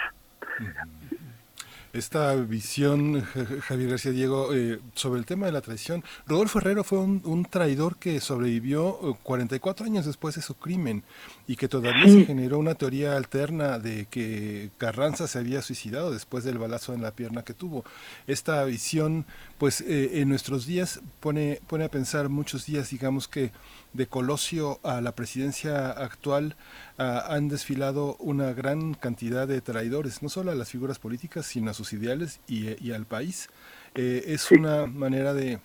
Esta 1.92 2.34
visión, 2.36 3.20
Ja- 3.20 3.44
Ja- 3.44 3.60
Javier 3.60 3.90
García 3.90 4.12
Diego, 4.12 4.54
eh, 4.54 4.78
sobre 4.94 5.18
el 5.20 5.26
tema 5.26 5.44
de 5.44 5.52
la 5.52 5.60
traición. 5.60 6.02
Rodolfo 6.26 6.58
Herrero 6.58 6.84
fue 6.84 6.98
un, 7.00 7.44
traidor 7.44 7.98
que 7.98 8.18
sobrevivió 8.20 8.98
eh, 9.02 9.14
44 9.22 9.84
años 9.84 10.06
después 10.06 10.34
de 10.36 10.40
su 10.40 10.54
crimen 10.54 11.02
y 11.46 11.56
que 11.56 11.68
todavía 11.68 12.04
se 12.04 12.24
generó 12.24 12.58
una 12.58 12.74
teoría 12.74 13.16
alterna 13.16 13.78
de 13.78 14.06
que 14.06 14.70
Carranza 14.78 15.26
se 15.26 15.38
había 15.38 15.62
suicidado 15.62 16.12
después 16.12 16.44
del 16.44 16.58
balazo 16.58 16.94
en 16.94 17.02
la 17.02 17.12
pierna 17.12 17.42
que 17.42 17.54
tuvo. 17.54 17.84
Esta 18.26 18.64
visión, 18.64 19.26
pues 19.58 19.80
eh, 19.80 20.20
en 20.20 20.28
nuestros 20.28 20.66
días 20.66 21.00
pone, 21.20 21.60
pone 21.66 21.84
a 21.84 21.90
pensar 21.90 22.28
muchos 22.28 22.66
días, 22.66 22.90
digamos 22.90 23.28
que 23.28 23.52
de 23.92 24.06
Colosio 24.06 24.80
a 24.82 25.00
la 25.00 25.12
presidencia 25.12 25.90
actual 25.90 26.56
ah, 26.98 27.26
han 27.28 27.48
desfilado 27.48 28.16
una 28.18 28.52
gran 28.52 28.94
cantidad 28.94 29.46
de 29.46 29.60
traidores, 29.60 30.22
no 30.22 30.28
solo 30.28 30.50
a 30.50 30.54
las 30.54 30.70
figuras 30.70 30.98
políticas, 30.98 31.46
sino 31.46 31.70
a 31.70 31.74
sus 31.74 31.92
ideales 31.92 32.40
y, 32.46 32.82
y 32.82 32.92
al 32.92 33.06
país. 33.06 33.48
Eh, 33.94 34.24
es 34.28 34.50
una 34.50 34.86
manera 34.86 35.34
de 35.34 35.60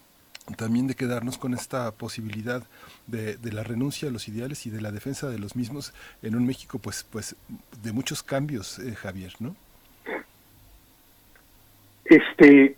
también 0.56 0.88
de 0.88 0.96
quedarnos 0.96 1.38
con 1.38 1.54
esta 1.54 1.92
posibilidad 1.92 2.64
de, 3.08 3.36
de 3.38 3.52
la 3.52 3.64
renuncia 3.64 4.10
a 4.10 4.12
los 4.12 4.28
ideales 4.28 4.66
y 4.66 4.70
de 4.70 4.82
la 4.82 4.92
defensa 4.92 5.30
de 5.30 5.40
los 5.40 5.56
mismos 5.56 5.94
en 6.22 6.36
un 6.36 6.46
México 6.46 6.80
pues 6.80 7.04
pues 7.04 7.36
de 7.84 7.92
muchos 7.92 8.24
cambios 8.24 8.80
eh, 8.80 8.96
Javier 8.96 9.34
no 9.40 9.56
Este, 12.10 12.78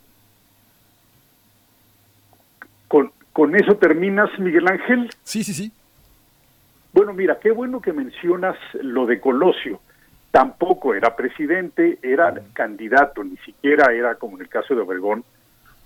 con, 2.88 3.12
con 3.32 3.56
eso 3.56 3.78
terminas, 3.78 4.30
Miguel 4.40 4.68
Ángel. 4.68 5.10
Sí, 5.24 5.44
sí, 5.44 5.54
sí. 5.54 5.72
Bueno, 6.94 7.14
mira, 7.14 7.40
qué 7.40 7.52
bueno 7.52 7.80
que 7.80 7.94
mencionas 7.94 8.58
lo 8.82 9.06
de 9.06 9.22
Colosio. 9.22 9.82
Tampoco 10.32 10.96
era 10.96 11.16
presidente, 11.16 12.00
era 12.02 12.34
candidato, 12.54 13.24
ni 13.24 13.38
siquiera 13.38 13.94
era, 13.94 14.16
como 14.16 14.38
en 14.38 14.44
el 14.44 14.50
caso 14.50 14.76
de 14.76 14.82
Obregón, 14.82 15.24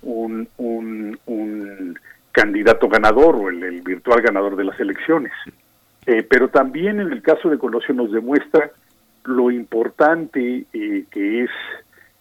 un, 0.03 0.47
un, 0.57 1.99
candidato 2.31 2.89
ganador 2.89 3.35
o 3.35 3.49
el, 3.49 3.81
virtual 3.81 4.21
ganador 4.21 4.55
de 4.55 4.65
las 4.65 4.79
elecciones. 4.79 5.31
Eh, 6.05 6.23
pero 6.27 6.49
también 6.49 6.99
en 6.99 7.11
el 7.11 7.21
caso 7.21 7.49
de 7.49 7.59
Colosio 7.59 7.93
nos 7.93 8.11
demuestra 8.11 8.71
lo 9.25 9.51
importante 9.51 10.65
eh, 10.73 11.05
que 11.09 11.43
es 11.43 11.51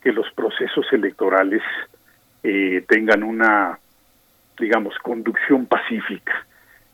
que 0.03 0.13
los 0.13 0.31
procesos 0.35 0.87
electorales 0.93 1.63
eh, 2.43 2.85
tengan 2.87 3.23
una, 3.23 3.79
digamos, 4.61 4.95
conducción 4.99 5.67
pacífica. 5.67 6.47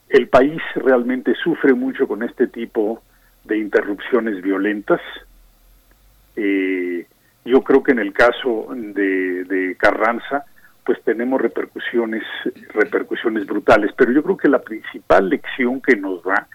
El 0.09 0.29
país 0.29 0.63
realmente 0.77 1.35
sufre 1.35 1.75
mucho 1.75 2.07
con 2.07 2.23
este 2.23 2.47
tipo 2.47 3.03
de 3.45 3.59
interrupciones 3.59 4.41
violentas. 4.43 5.01
Yo 7.45 7.63
creo 7.63 7.83
que 7.83 7.93
en 7.93 7.99
el 7.99 8.13
caso 8.13 8.69
de 8.73 9.77
Carranza, 9.79 10.45
pues 10.89 11.03
tenemos 11.03 11.39
repercusiones, 11.39 12.23
repercusiones 12.73 13.45
brutales. 13.45 13.93
Pero 13.95 14.11
yo 14.11 14.23
creo 14.23 14.39
que 14.39 14.49
la 14.49 14.63
principal 14.63 15.29
lección 15.29 15.83
que 15.83 15.95
nos 15.97 16.25
da 16.25 16.49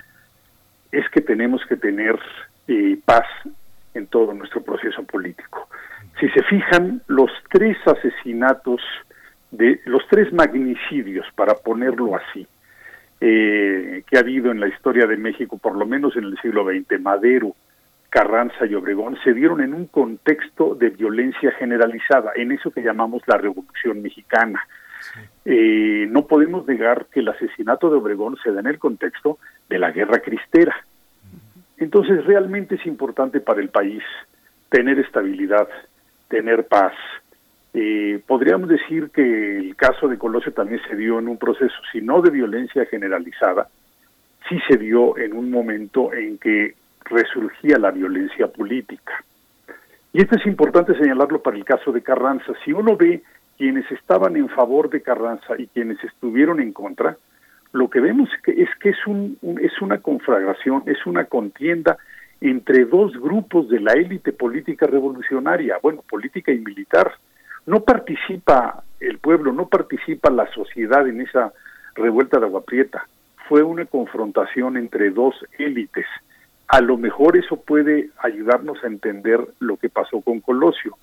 es 0.92 1.08
que 1.12 1.22
tenemos 1.22 1.64
que 1.70 1.76
tener 1.76 2.20
eh, 2.68 2.98
paz 3.06 3.28
en 3.94 4.08
todo 4.08 4.34
nuestro 4.34 4.64
proceso 4.64 5.03
político. 5.03 5.70
Si 6.20 6.28
se 6.30 6.42
fijan, 6.45 7.03
los 7.06 7.30
tres 7.52 7.78
asesinatos, 7.86 8.82
de 9.52 9.80
los 9.86 10.02
tres 10.10 10.34
magnicidios, 10.34 11.28
para 11.36 11.53
ponerlo 11.53 12.16
así, 12.16 12.48
eh, 13.22 14.03
que 14.10 14.18
ha 14.18 14.22
habido 14.22 14.50
en 14.50 14.60
la 14.60 14.68
historia 14.68 15.06
de 15.06 15.16
México, 15.16 15.60
por 15.60 15.76
lo 15.76 15.86
menos 15.86 16.18
en 16.18 16.24
el 16.24 16.42
siglo 16.42 16.66
XX, 16.66 17.00
Madero, 17.00 17.56
Carranza 18.14 18.67
y 18.67 18.75
Obregón, 18.75 19.17
se 19.24 19.33
dieron 19.33 19.59
en 19.59 19.74
un 19.74 19.88
contexto 19.88 20.75
de 20.75 20.92
violencia 20.92 21.51
generalizada, 21.53 22.32
en 22.35 22.51
eso 22.51 22.69
que 22.69 22.83
llamamos 22.83 23.24
la 23.25 23.40
Revolución 23.40 24.03
Mexicana. 24.03 24.61
Eh, 25.43 26.06
no 26.11 26.27
podemos 26.27 26.67
negar 26.67 27.08
que 27.11 27.22
el 27.22 27.30
asesinato 27.30 27.90
de 27.90 27.98
Obregón 27.98 28.38
se 28.43 28.51
da 28.51 28.59
en 28.59 28.67
el 28.67 28.77
contexto 28.77 29.40
de 29.67 29.80
la 29.80 29.90
guerra 29.90 30.19
cristera. 30.19 30.75
Entonces 31.80 32.24
realmente 32.25 32.75
es 32.75 32.85
importante 32.85 33.40
para 33.40 33.61
el 33.61 33.69
país 33.69 34.03
tener 34.69 35.00
estabilidad, 35.00 35.67
tener 36.27 36.67
paz. 36.67 36.93
Eh, 37.74 38.22
podríamos 38.27 38.69
decir 38.69 39.09
que 39.09 39.58
el 39.58 39.75
caso 39.75 40.08
de 40.08 40.19
Colosio 40.19 40.53
también 40.53 40.82
se 40.88 40.95
dio 40.95 41.17
en 41.17 41.27
un 41.27 41.40
proceso, 41.40 41.74
si 41.92 42.00
no 42.00 42.22
de 42.22 42.30
violencia 42.30 42.85
generalizada, 42.85 43.69
sí 44.48 44.59
se 44.67 44.77
dio 44.77 45.17
en 45.17 45.33
un 45.33 45.50
momento 45.50 46.14
en 46.14 46.38
que 46.38 46.75
resurgía 47.06 47.77
la 47.77 47.91
violencia 47.91 48.48
política. 48.48 49.23
Y 50.11 50.22
esto 50.22 50.35
es 50.38 50.45
importante 50.45 50.95
señalarlo 50.95 51.41
para 51.41 51.57
el 51.57 51.65
caso 51.65 51.91
de 51.91 52.01
Carranza. 52.01 52.53
Si 52.64 52.72
uno 52.72 52.95
ve 52.95 53.23
quienes 53.57 53.90
estaban 53.91 54.35
en 54.35 54.49
favor 54.49 54.90
de 54.90 55.01
Carranza 55.01 55.56
y 55.57 55.67
quienes 55.67 56.03
estuvieron 56.03 56.59
en 56.59 56.72
contra, 56.73 57.17
lo 57.72 57.90
que 57.90 57.99
vemos 57.99 58.30
es 58.45 58.69
que 58.80 58.90
es, 58.90 59.07
un- 59.07 59.38
es 59.61 59.82
una 59.82 59.99
conflagración, 59.99 60.83
es 60.85 61.06
una 61.06 61.25
contienda 61.25 61.98
entre 62.41 62.85
dos 62.85 63.14
grupos 63.19 63.69
de 63.69 63.80
la 63.80 63.93
élite 63.93 64.33
política 64.33 64.85
revolucionaria, 64.85 65.77
bueno, 65.82 66.03
política 66.07 66.51
y 66.51 66.59
militar. 66.59 67.11
No 67.65 67.80
participa 67.83 68.83
el 68.99 69.17
pueblo, 69.19 69.53
no 69.53 69.67
participa 69.69 70.30
la 70.30 70.51
sociedad 70.53 71.07
en 71.07 71.22
esa 71.22 71.53
revuelta 71.95 72.40
de 72.40 72.45
Agua 72.45 72.64
Prieta. 72.64 73.07
Fue 73.48 73.64
una 73.64 73.85
confrontación 73.85 74.77
entre 74.77 75.09
dos 75.09 75.33
élites. 75.57 76.06
A 76.74 76.82
lo 76.82 76.98
mejor 76.98 77.38
eso 77.38 77.58
puede 77.58 78.10
ayudarnos 78.18 78.84
a 78.84 78.88
entender 78.88 79.40
lo 79.60 79.77
que 79.77 79.90
pasó 79.90 80.22
con 80.22 80.40
Colosio, 80.40 80.98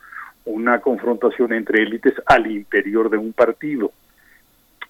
una 0.44 0.80
confrontación 0.80 1.52
entre 1.52 1.84
élites 1.84 2.14
al 2.26 2.50
interior 2.50 3.08
de 3.08 3.18
un 3.18 3.32
partido. 3.32 3.92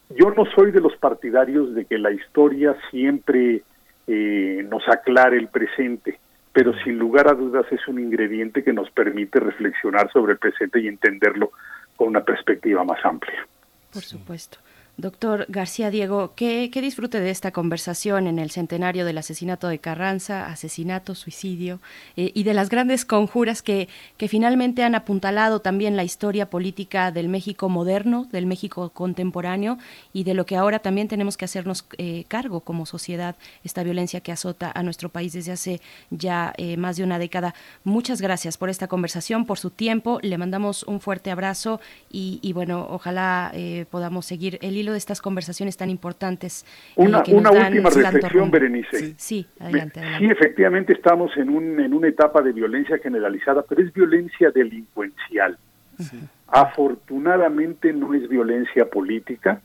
Yo 0.08 0.30
no 0.30 0.46
soy 0.46 0.70
de 0.70 0.80
los 0.80 0.96
partidarios 0.96 1.74
de 1.74 1.84
que 1.84 1.98
la 1.98 2.10
historia 2.10 2.74
siempre 2.90 3.62
eh, 4.06 4.66
nos 4.70 4.88
aclare 4.88 5.36
el 5.36 5.48
presente. 5.48 6.18
pero 6.54 6.72
sin 6.82 6.98
lugar 6.98 7.28
a 7.28 7.34
dudas 7.34 7.66
es 7.70 7.86
un 7.86 8.00
ingrediente 8.00 8.64
que 8.64 8.72
nos 8.72 8.90
permite 8.90 9.38
reflexionar 9.38 10.10
sobre 10.10 10.32
el 10.32 10.38
presente 10.38 10.80
y 10.80 10.88
entenderlo 10.88 11.52
con 11.94 12.08
una 12.08 12.24
perspectiva 12.24 12.84
más 12.84 13.04
amplia. 13.04 13.46
Por 13.92 14.02
supuesto. 14.02 14.58
Doctor 15.00 15.46
García 15.48 15.90
Diego, 15.90 16.34
¿qué, 16.36 16.70
¿qué, 16.70 16.82
disfrute 16.82 17.20
de 17.20 17.30
esta 17.30 17.52
conversación 17.52 18.26
en 18.26 18.38
el 18.38 18.50
centenario 18.50 19.06
del 19.06 19.16
asesinato 19.16 19.68
de 19.68 19.78
Carranza, 19.78 20.46
asesinato, 20.46 21.14
suicidio, 21.14 21.80
eh, 22.16 22.32
y 22.34 22.42
de 22.42 22.52
las 22.52 22.68
grandes 22.68 23.06
conjuras 23.06 23.62
que, 23.62 23.88
que 24.18 24.28
finalmente 24.28 24.82
han 24.82 24.94
apuntalado 24.94 25.60
también 25.60 25.96
la 25.96 26.04
historia 26.04 26.50
política 26.50 27.12
del 27.12 27.30
México 27.30 27.70
moderno, 27.70 28.28
del 28.30 28.44
México 28.44 28.90
contemporáneo, 28.90 29.78
y 30.12 30.24
de 30.24 30.34
lo 30.34 30.44
que 30.44 30.56
ahora 30.56 30.80
también 30.80 31.08
tenemos 31.08 31.38
que 31.38 31.46
hacernos 31.46 31.86
eh, 31.96 32.24
cargo 32.28 32.60
como 32.60 32.84
sociedad, 32.84 33.36
esta 33.64 33.82
violencia 33.82 34.20
que 34.20 34.32
azota 34.32 34.70
a 34.74 34.82
nuestro 34.82 35.08
país 35.08 35.32
desde 35.32 35.52
hace 35.52 35.80
ya 36.10 36.52
eh, 36.58 36.76
más 36.76 36.98
de 36.98 37.04
una 37.04 37.18
década? 37.18 37.54
Muchas 37.84 38.20
gracias 38.20 38.58
por 38.58 38.68
esta 38.68 38.86
conversación, 38.86 39.46
por 39.46 39.58
su 39.58 39.70
tiempo, 39.70 40.18
le 40.20 40.36
mandamos 40.36 40.82
un 40.82 41.00
fuerte 41.00 41.30
abrazo 41.30 41.80
y 42.12 42.52
bueno, 42.52 42.86
ojalá 42.90 43.52
podamos 43.90 44.26
seguir 44.26 44.58
el 44.62 44.76
hilo 44.76 44.89
de 44.92 44.98
estas 44.98 45.20
conversaciones 45.20 45.76
tan 45.76 45.90
importantes. 45.90 46.64
Una, 46.96 47.22
una 47.28 47.50
última 47.50 47.90
reflexión, 47.90 48.50
Berenice. 48.50 48.98
Sí, 48.98 49.14
sí 49.16 49.46
adelante, 49.58 50.00
adelante, 50.00 50.26
Sí, 50.26 50.32
efectivamente 50.32 50.92
estamos 50.92 51.36
en, 51.36 51.48
un, 51.50 51.80
en 51.80 51.94
una 51.94 52.08
etapa 52.08 52.42
de 52.42 52.52
violencia 52.52 52.98
generalizada, 52.98 53.62
pero 53.68 53.82
es 53.82 53.92
violencia 53.92 54.50
delincuencial. 54.50 55.58
Sí. 55.98 56.20
Afortunadamente 56.48 57.92
no 57.92 58.14
es 58.14 58.28
violencia 58.28 58.86
política, 58.86 59.60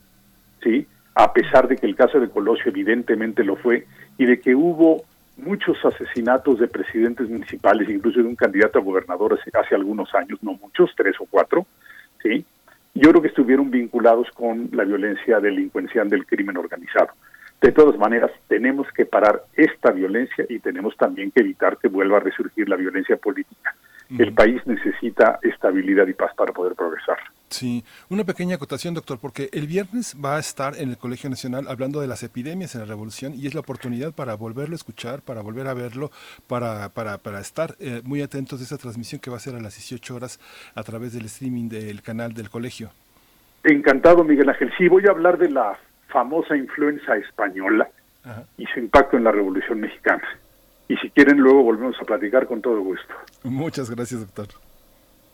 ¿sí? 0.61 0.87
a 1.15 1.31
pesar 1.31 1.67
de 1.67 1.77
que 1.77 1.85
el 1.85 1.95
caso 1.95 2.19
de 2.19 2.29
Colosio 2.29 2.65
evidentemente 2.67 3.43
lo 3.43 3.55
fue, 3.55 3.87
y 4.17 4.25
de 4.25 4.39
que 4.39 4.53
hubo 4.53 5.05
muchos 5.37 5.77
asesinatos 5.83 6.59
de 6.59 6.67
presidentes 6.67 7.29
municipales, 7.29 7.89
incluso 7.89 8.19
de 8.19 8.27
un 8.27 8.35
candidato 8.35 8.79
a 8.79 8.81
gobernador 8.81 9.39
hace, 9.39 9.49
hace 9.57 9.75
algunos 9.75 10.13
años, 10.13 10.39
no 10.41 10.53
muchos, 10.53 10.91
tres 10.95 11.15
o 11.19 11.25
cuatro, 11.25 11.65
¿sí? 12.21 12.45
Yo 12.95 13.09
creo 13.09 13.21
que 13.21 13.27
estuvieron 13.27 13.69
vinculados 13.69 14.29
con 14.31 14.69
la 14.71 14.85
violencia 14.85 15.39
delincuencial 15.41 16.09
del 16.09 16.25
crimen 16.25 16.57
organizado. 16.57 17.09
De 17.61 17.71
todas 17.71 17.97
maneras, 17.97 18.31
tenemos 18.47 18.87
que 18.93 19.05
parar 19.05 19.43
esta 19.53 19.91
violencia 19.91 20.45
y 20.47 20.59
tenemos 20.59 20.95
también 20.95 21.31
que 21.31 21.41
evitar 21.41 21.77
que 21.77 21.89
vuelva 21.89 22.17
a 22.17 22.21
resurgir 22.21 22.69
la 22.69 22.77
violencia 22.77 23.17
política. 23.17 23.75
El 24.17 24.33
país 24.33 24.61
necesita 24.65 25.39
estabilidad 25.41 26.07
y 26.07 26.13
paz 26.13 26.31
para 26.35 26.53
poder 26.53 26.75
progresar. 26.75 27.17
Sí, 27.49 27.83
una 28.09 28.23
pequeña 28.23 28.55
acotación, 28.55 28.95
doctor, 28.95 29.19
porque 29.19 29.49
el 29.53 29.67
viernes 29.67 30.15
va 30.23 30.37
a 30.37 30.39
estar 30.39 30.75
en 30.77 30.89
el 30.89 30.97
Colegio 30.97 31.29
Nacional 31.29 31.67
hablando 31.67 32.01
de 32.01 32.07
las 32.07 32.23
epidemias 32.23 32.73
en 32.75 32.81
la 32.81 32.87
revolución 32.87 33.33
y 33.35 33.45
es 33.47 33.53
la 33.53 33.59
oportunidad 33.59 34.13
para 34.13 34.35
volverlo 34.35 34.73
a 34.73 34.77
escuchar, 34.77 35.21
para 35.21 35.41
volver 35.41 35.67
a 35.67 35.73
verlo, 35.73 36.11
para, 36.47 36.89
para, 36.89 37.19
para 37.19 37.39
estar 37.39 37.75
eh, 37.79 38.01
muy 38.03 38.21
atentos 38.21 38.59
de 38.59 38.65
esa 38.65 38.77
transmisión 38.77 39.21
que 39.21 39.29
va 39.29 39.37
a 39.37 39.39
ser 39.39 39.55
a 39.55 39.59
las 39.59 39.75
18 39.75 40.15
horas 40.15 40.39
a 40.73 40.83
través 40.83 41.13
del 41.13 41.25
streaming 41.25 41.69
del 41.69 42.01
canal 42.01 42.33
del 42.33 42.49
colegio. 42.49 42.91
Encantado, 43.63 44.23
Miguel 44.23 44.49
Ángel. 44.49 44.71
Sí, 44.77 44.87
voy 44.87 45.05
a 45.07 45.11
hablar 45.11 45.37
de 45.37 45.49
la 45.49 45.77
famosa 46.07 46.57
influenza 46.57 47.15
española 47.15 47.89
Ajá. 48.23 48.43
y 48.57 48.65
su 48.65 48.79
impacto 48.79 49.17
en 49.17 49.23
la 49.23 49.31
revolución 49.31 49.79
mexicana 49.79 50.23
y 50.87 50.97
si 50.97 51.09
quieren 51.09 51.37
luego 51.37 51.63
volvemos 51.63 51.95
a 51.99 52.05
platicar 52.05 52.45
con 52.47 52.61
todo 52.61 52.79
gusto. 52.81 53.13
Muchas 53.43 53.89
gracias, 53.89 54.21
doctor. 54.21 54.47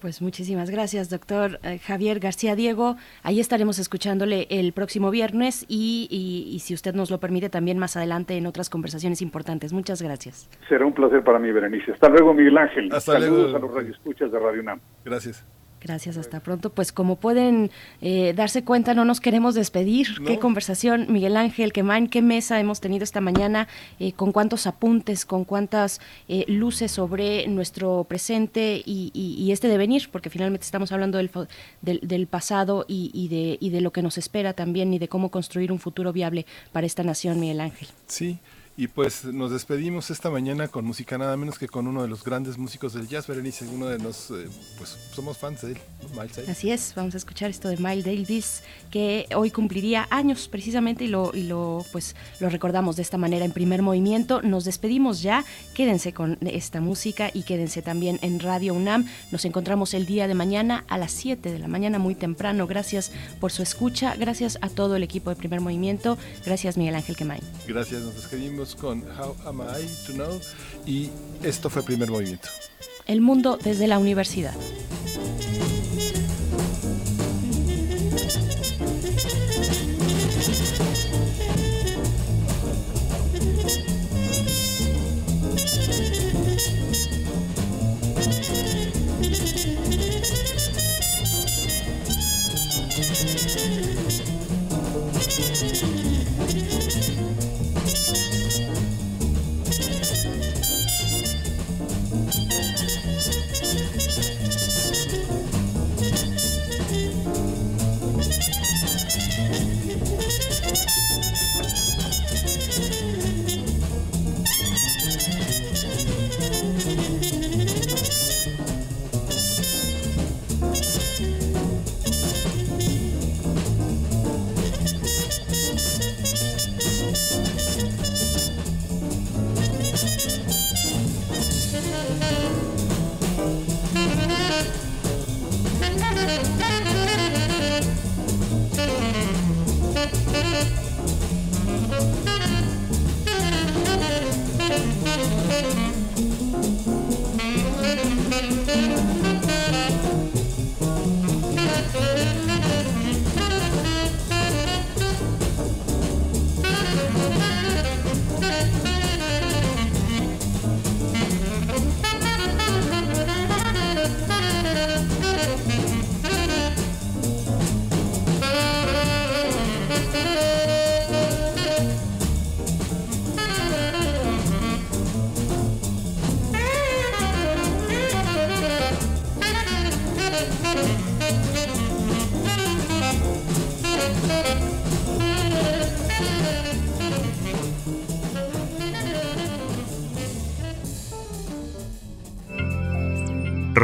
Pues 0.01 0.19
muchísimas 0.19 0.71
gracias, 0.71 1.11
doctor 1.11 1.59
eh, 1.61 1.77
Javier 1.77 2.19
García 2.19 2.55
Diego. 2.55 2.95
Ahí 3.21 3.39
estaremos 3.39 3.77
escuchándole 3.77 4.47
el 4.49 4.73
próximo 4.73 5.11
viernes 5.11 5.63
y, 5.67 6.07
y, 6.09 6.51
y, 6.55 6.59
si 6.59 6.73
usted 6.73 6.95
nos 6.95 7.11
lo 7.11 7.19
permite 7.19 7.51
también 7.51 7.77
más 7.77 7.95
adelante 7.95 8.35
en 8.35 8.47
otras 8.47 8.71
conversaciones 8.71 9.21
importantes. 9.21 9.73
Muchas 9.73 10.01
gracias. 10.01 10.49
Será 10.67 10.87
un 10.87 10.93
placer 10.93 11.23
para 11.23 11.37
mí, 11.37 11.51
Berenice. 11.51 11.91
Hasta 11.91 12.09
luego, 12.09 12.33
Miguel 12.33 12.57
Ángel. 12.57 12.89
Hasta 12.91 13.13
Saludos 13.13 13.51
luego. 13.51 13.57
a 13.57 13.59
los 13.59 13.73
radioescuchas 13.75 14.31
de 14.31 14.39
Radio 14.39 14.61
UNAM. 14.61 14.79
Gracias. 15.05 15.45
Gracias, 15.83 16.17
hasta 16.17 16.41
pronto. 16.41 16.69
Pues 16.69 16.91
como 16.91 17.15
pueden 17.15 17.71
eh, 18.01 18.33
darse 18.35 18.63
cuenta, 18.63 18.93
no 18.93 19.03
nos 19.03 19.19
queremos 19.19 19.55
despedir. 19.55 20.21
No. 20.21 20.27
Qué 20.27 20.37
conversación, 20.37 21.07
Miguel 21.09 21.35
Ángel, 21.35 21.73
qué 21.73 21.81
man, 21.81 22.07
qué 22.07 22.21
mesa 22.21 22.59
hemos 22.59 22.81
tenido 22.81 23.03
esta 23.03 23.19
mañana, 23.19 23.67
eh, 23.99 24.13
con 24.13 24.31
cuántos 24.31 24.67
apuntes, 24.67 25.25
con 25.25 25.43
cuántas 25.43 25.99
eh, 26.27 26.45
luces 26.47 26.91
sobre 26.91 27.47
nuestro 27.47 28.03
presente 28.03 28.83
y, 28.85 29.09
y, 29.13 29.43
y, 29.43 29.51
este 29.51 29.67
devenir, 29.67 30.09
porque 30.11 30.29
finalmente 30.29 30.65
estamos 30.65 30.91
hablando 30.91 31.17
del, 31.17 31.31
del, 31.81 31.99
del 32.03 32.27
pasado 32.27 32.85
y, 32.87 33.09
y, 33.13 33.27
de, 33.29 33.57
y 33.59 33.71
de 33.71 33.81
lo 33.81 33.91
que 33.91 34.03
nos 34.03 34.19
espera 34.19 34.53
también 34.53 34.93
y 34.93 34.99
de 34.99 35.07
cómo 35.07 35.31
construir 35.31 35.71
un 35.71 35.79
futuro 35.79 36.13
viable 36.13 36.45
para 36.71 36.85
esta 36.85 37.01
nación, 37.03 37.39
Miguel 37.39 37.59
Ángel. 37.59 37.87
Sí. 38.05 38.37
Y 38.77 38.87
pues 38.87 39.25
nos 39.25 39.51
despedimos 39.51 40.09
esta 40.11 40.29
mañana 40.29 40.69
con 40.69 40.85
música 40.85 41.17
nada 41.17 41.35
menos 41.35 41.59
que 41.59 41.67
con 41.67 41.87
uno 41.87 42.01
de 42.01 42.07
los 42.07 42.23
grandes 42.23 42.57
músicos 42.57 42.93
del 42.93 43.07
jazz, 43.07 43.27
Berenice, 43.27 43.67
uno 43.67 43.87
de 43.87 43.99
los, 43.99 44.31
eh, 44.31 44.47
pues 44.77 44.97
somos 45.13 45.37
fans 45.37 45.61
de 45.61 45.73
él, 45.73 45.77
Miles 46.15 46.37
Davis. 46.37 46.49
Así 46.49 46.71
es, 46.71 46.93
vamos 46.95 47.13
a 47.13 47.17
escuchar 47.17 47.49
esto 47.49 47.67
de 47.67 47.75
Miles 47.77 48.05
Davis, 48.05 48.63
que 48.89 49.27
hoy 49.35 49.51
cumpliría 49.51 50.07
años 50.09 50.47
precisamente 50.47 51.03
y 51.03 51.07
lo, 51.07 51.31
y 51.35 51.43
lo, 51.43 51.85
pues, 51.91 52.15
lo 52.39 52.49
recordamos 52.49 52.95
de 52.95 53.01
esta 53.01 53.17
manera 53.17 53.43
en 53.43 53.51
primer 53.51 53.81
movimiento. 53.81 54.41
Nos 54.41 54.63
despedimos 54.63 55.21
ya, 55.21 55.43
quédense 55.73 56.13
con 56.13 56.37
esta 56.41 56.79
música 56.79 57.29
y 57.33 57.43
quédense 57.43 57.81
también 57.81 58.19
en 58.21 58.39
Radio 58.39 58.73
UNAM. 58.73 59.05
Nos 59.31 59.43
encontramos 59.43 59.93
el 59.93 60.05
día 60.05 60.27
de 60.29 60.33
mañana 60.33 60.85
a 60.87 60.97
las 60.97 61.11
7 61.11 61.51
de 61.51 61.59
la 61.59 61.67
mañana, 61.67 61.99
muy 61.99 62.15
temprano. 62.15 62.67
Gracias 62.67 63.11
por 63.41 63.51
su 63.51 63.63
escucha, 63.63 64.15
gracias 64.15 64.57
a 64.61 64.69
todo 64.69 64.95
el 64.95 65.03
equipo 65.03 65.29
de 65.29 65.35
primer 65.35 65.59
movimiento, 65.59 66.17
gracias 66.45 66.77
Miguel 66.77 66.95
Ángel 66.95 67.17
Quemay. 67.17 67.41
Gracias, 67.67 68.01
nos 68.01 68.15
despedimos 68.15 68.60
con 68.79 69.03
How 69.19 69.35
Am 69.45 69.61
I 69.61 69.87
to 70.05 70.13
Know 70.13 70.39
y 70.85 71.09
esto 71.43 71.69
fue 71.69 71.83
Primer 71.83 72.09
Movimiento. 72.11 72.47
El 73.07 73.21
mundo 73.21 73.57
desde 73.61 73.87
la 73.87 73.97
universidad. 73.97 74.53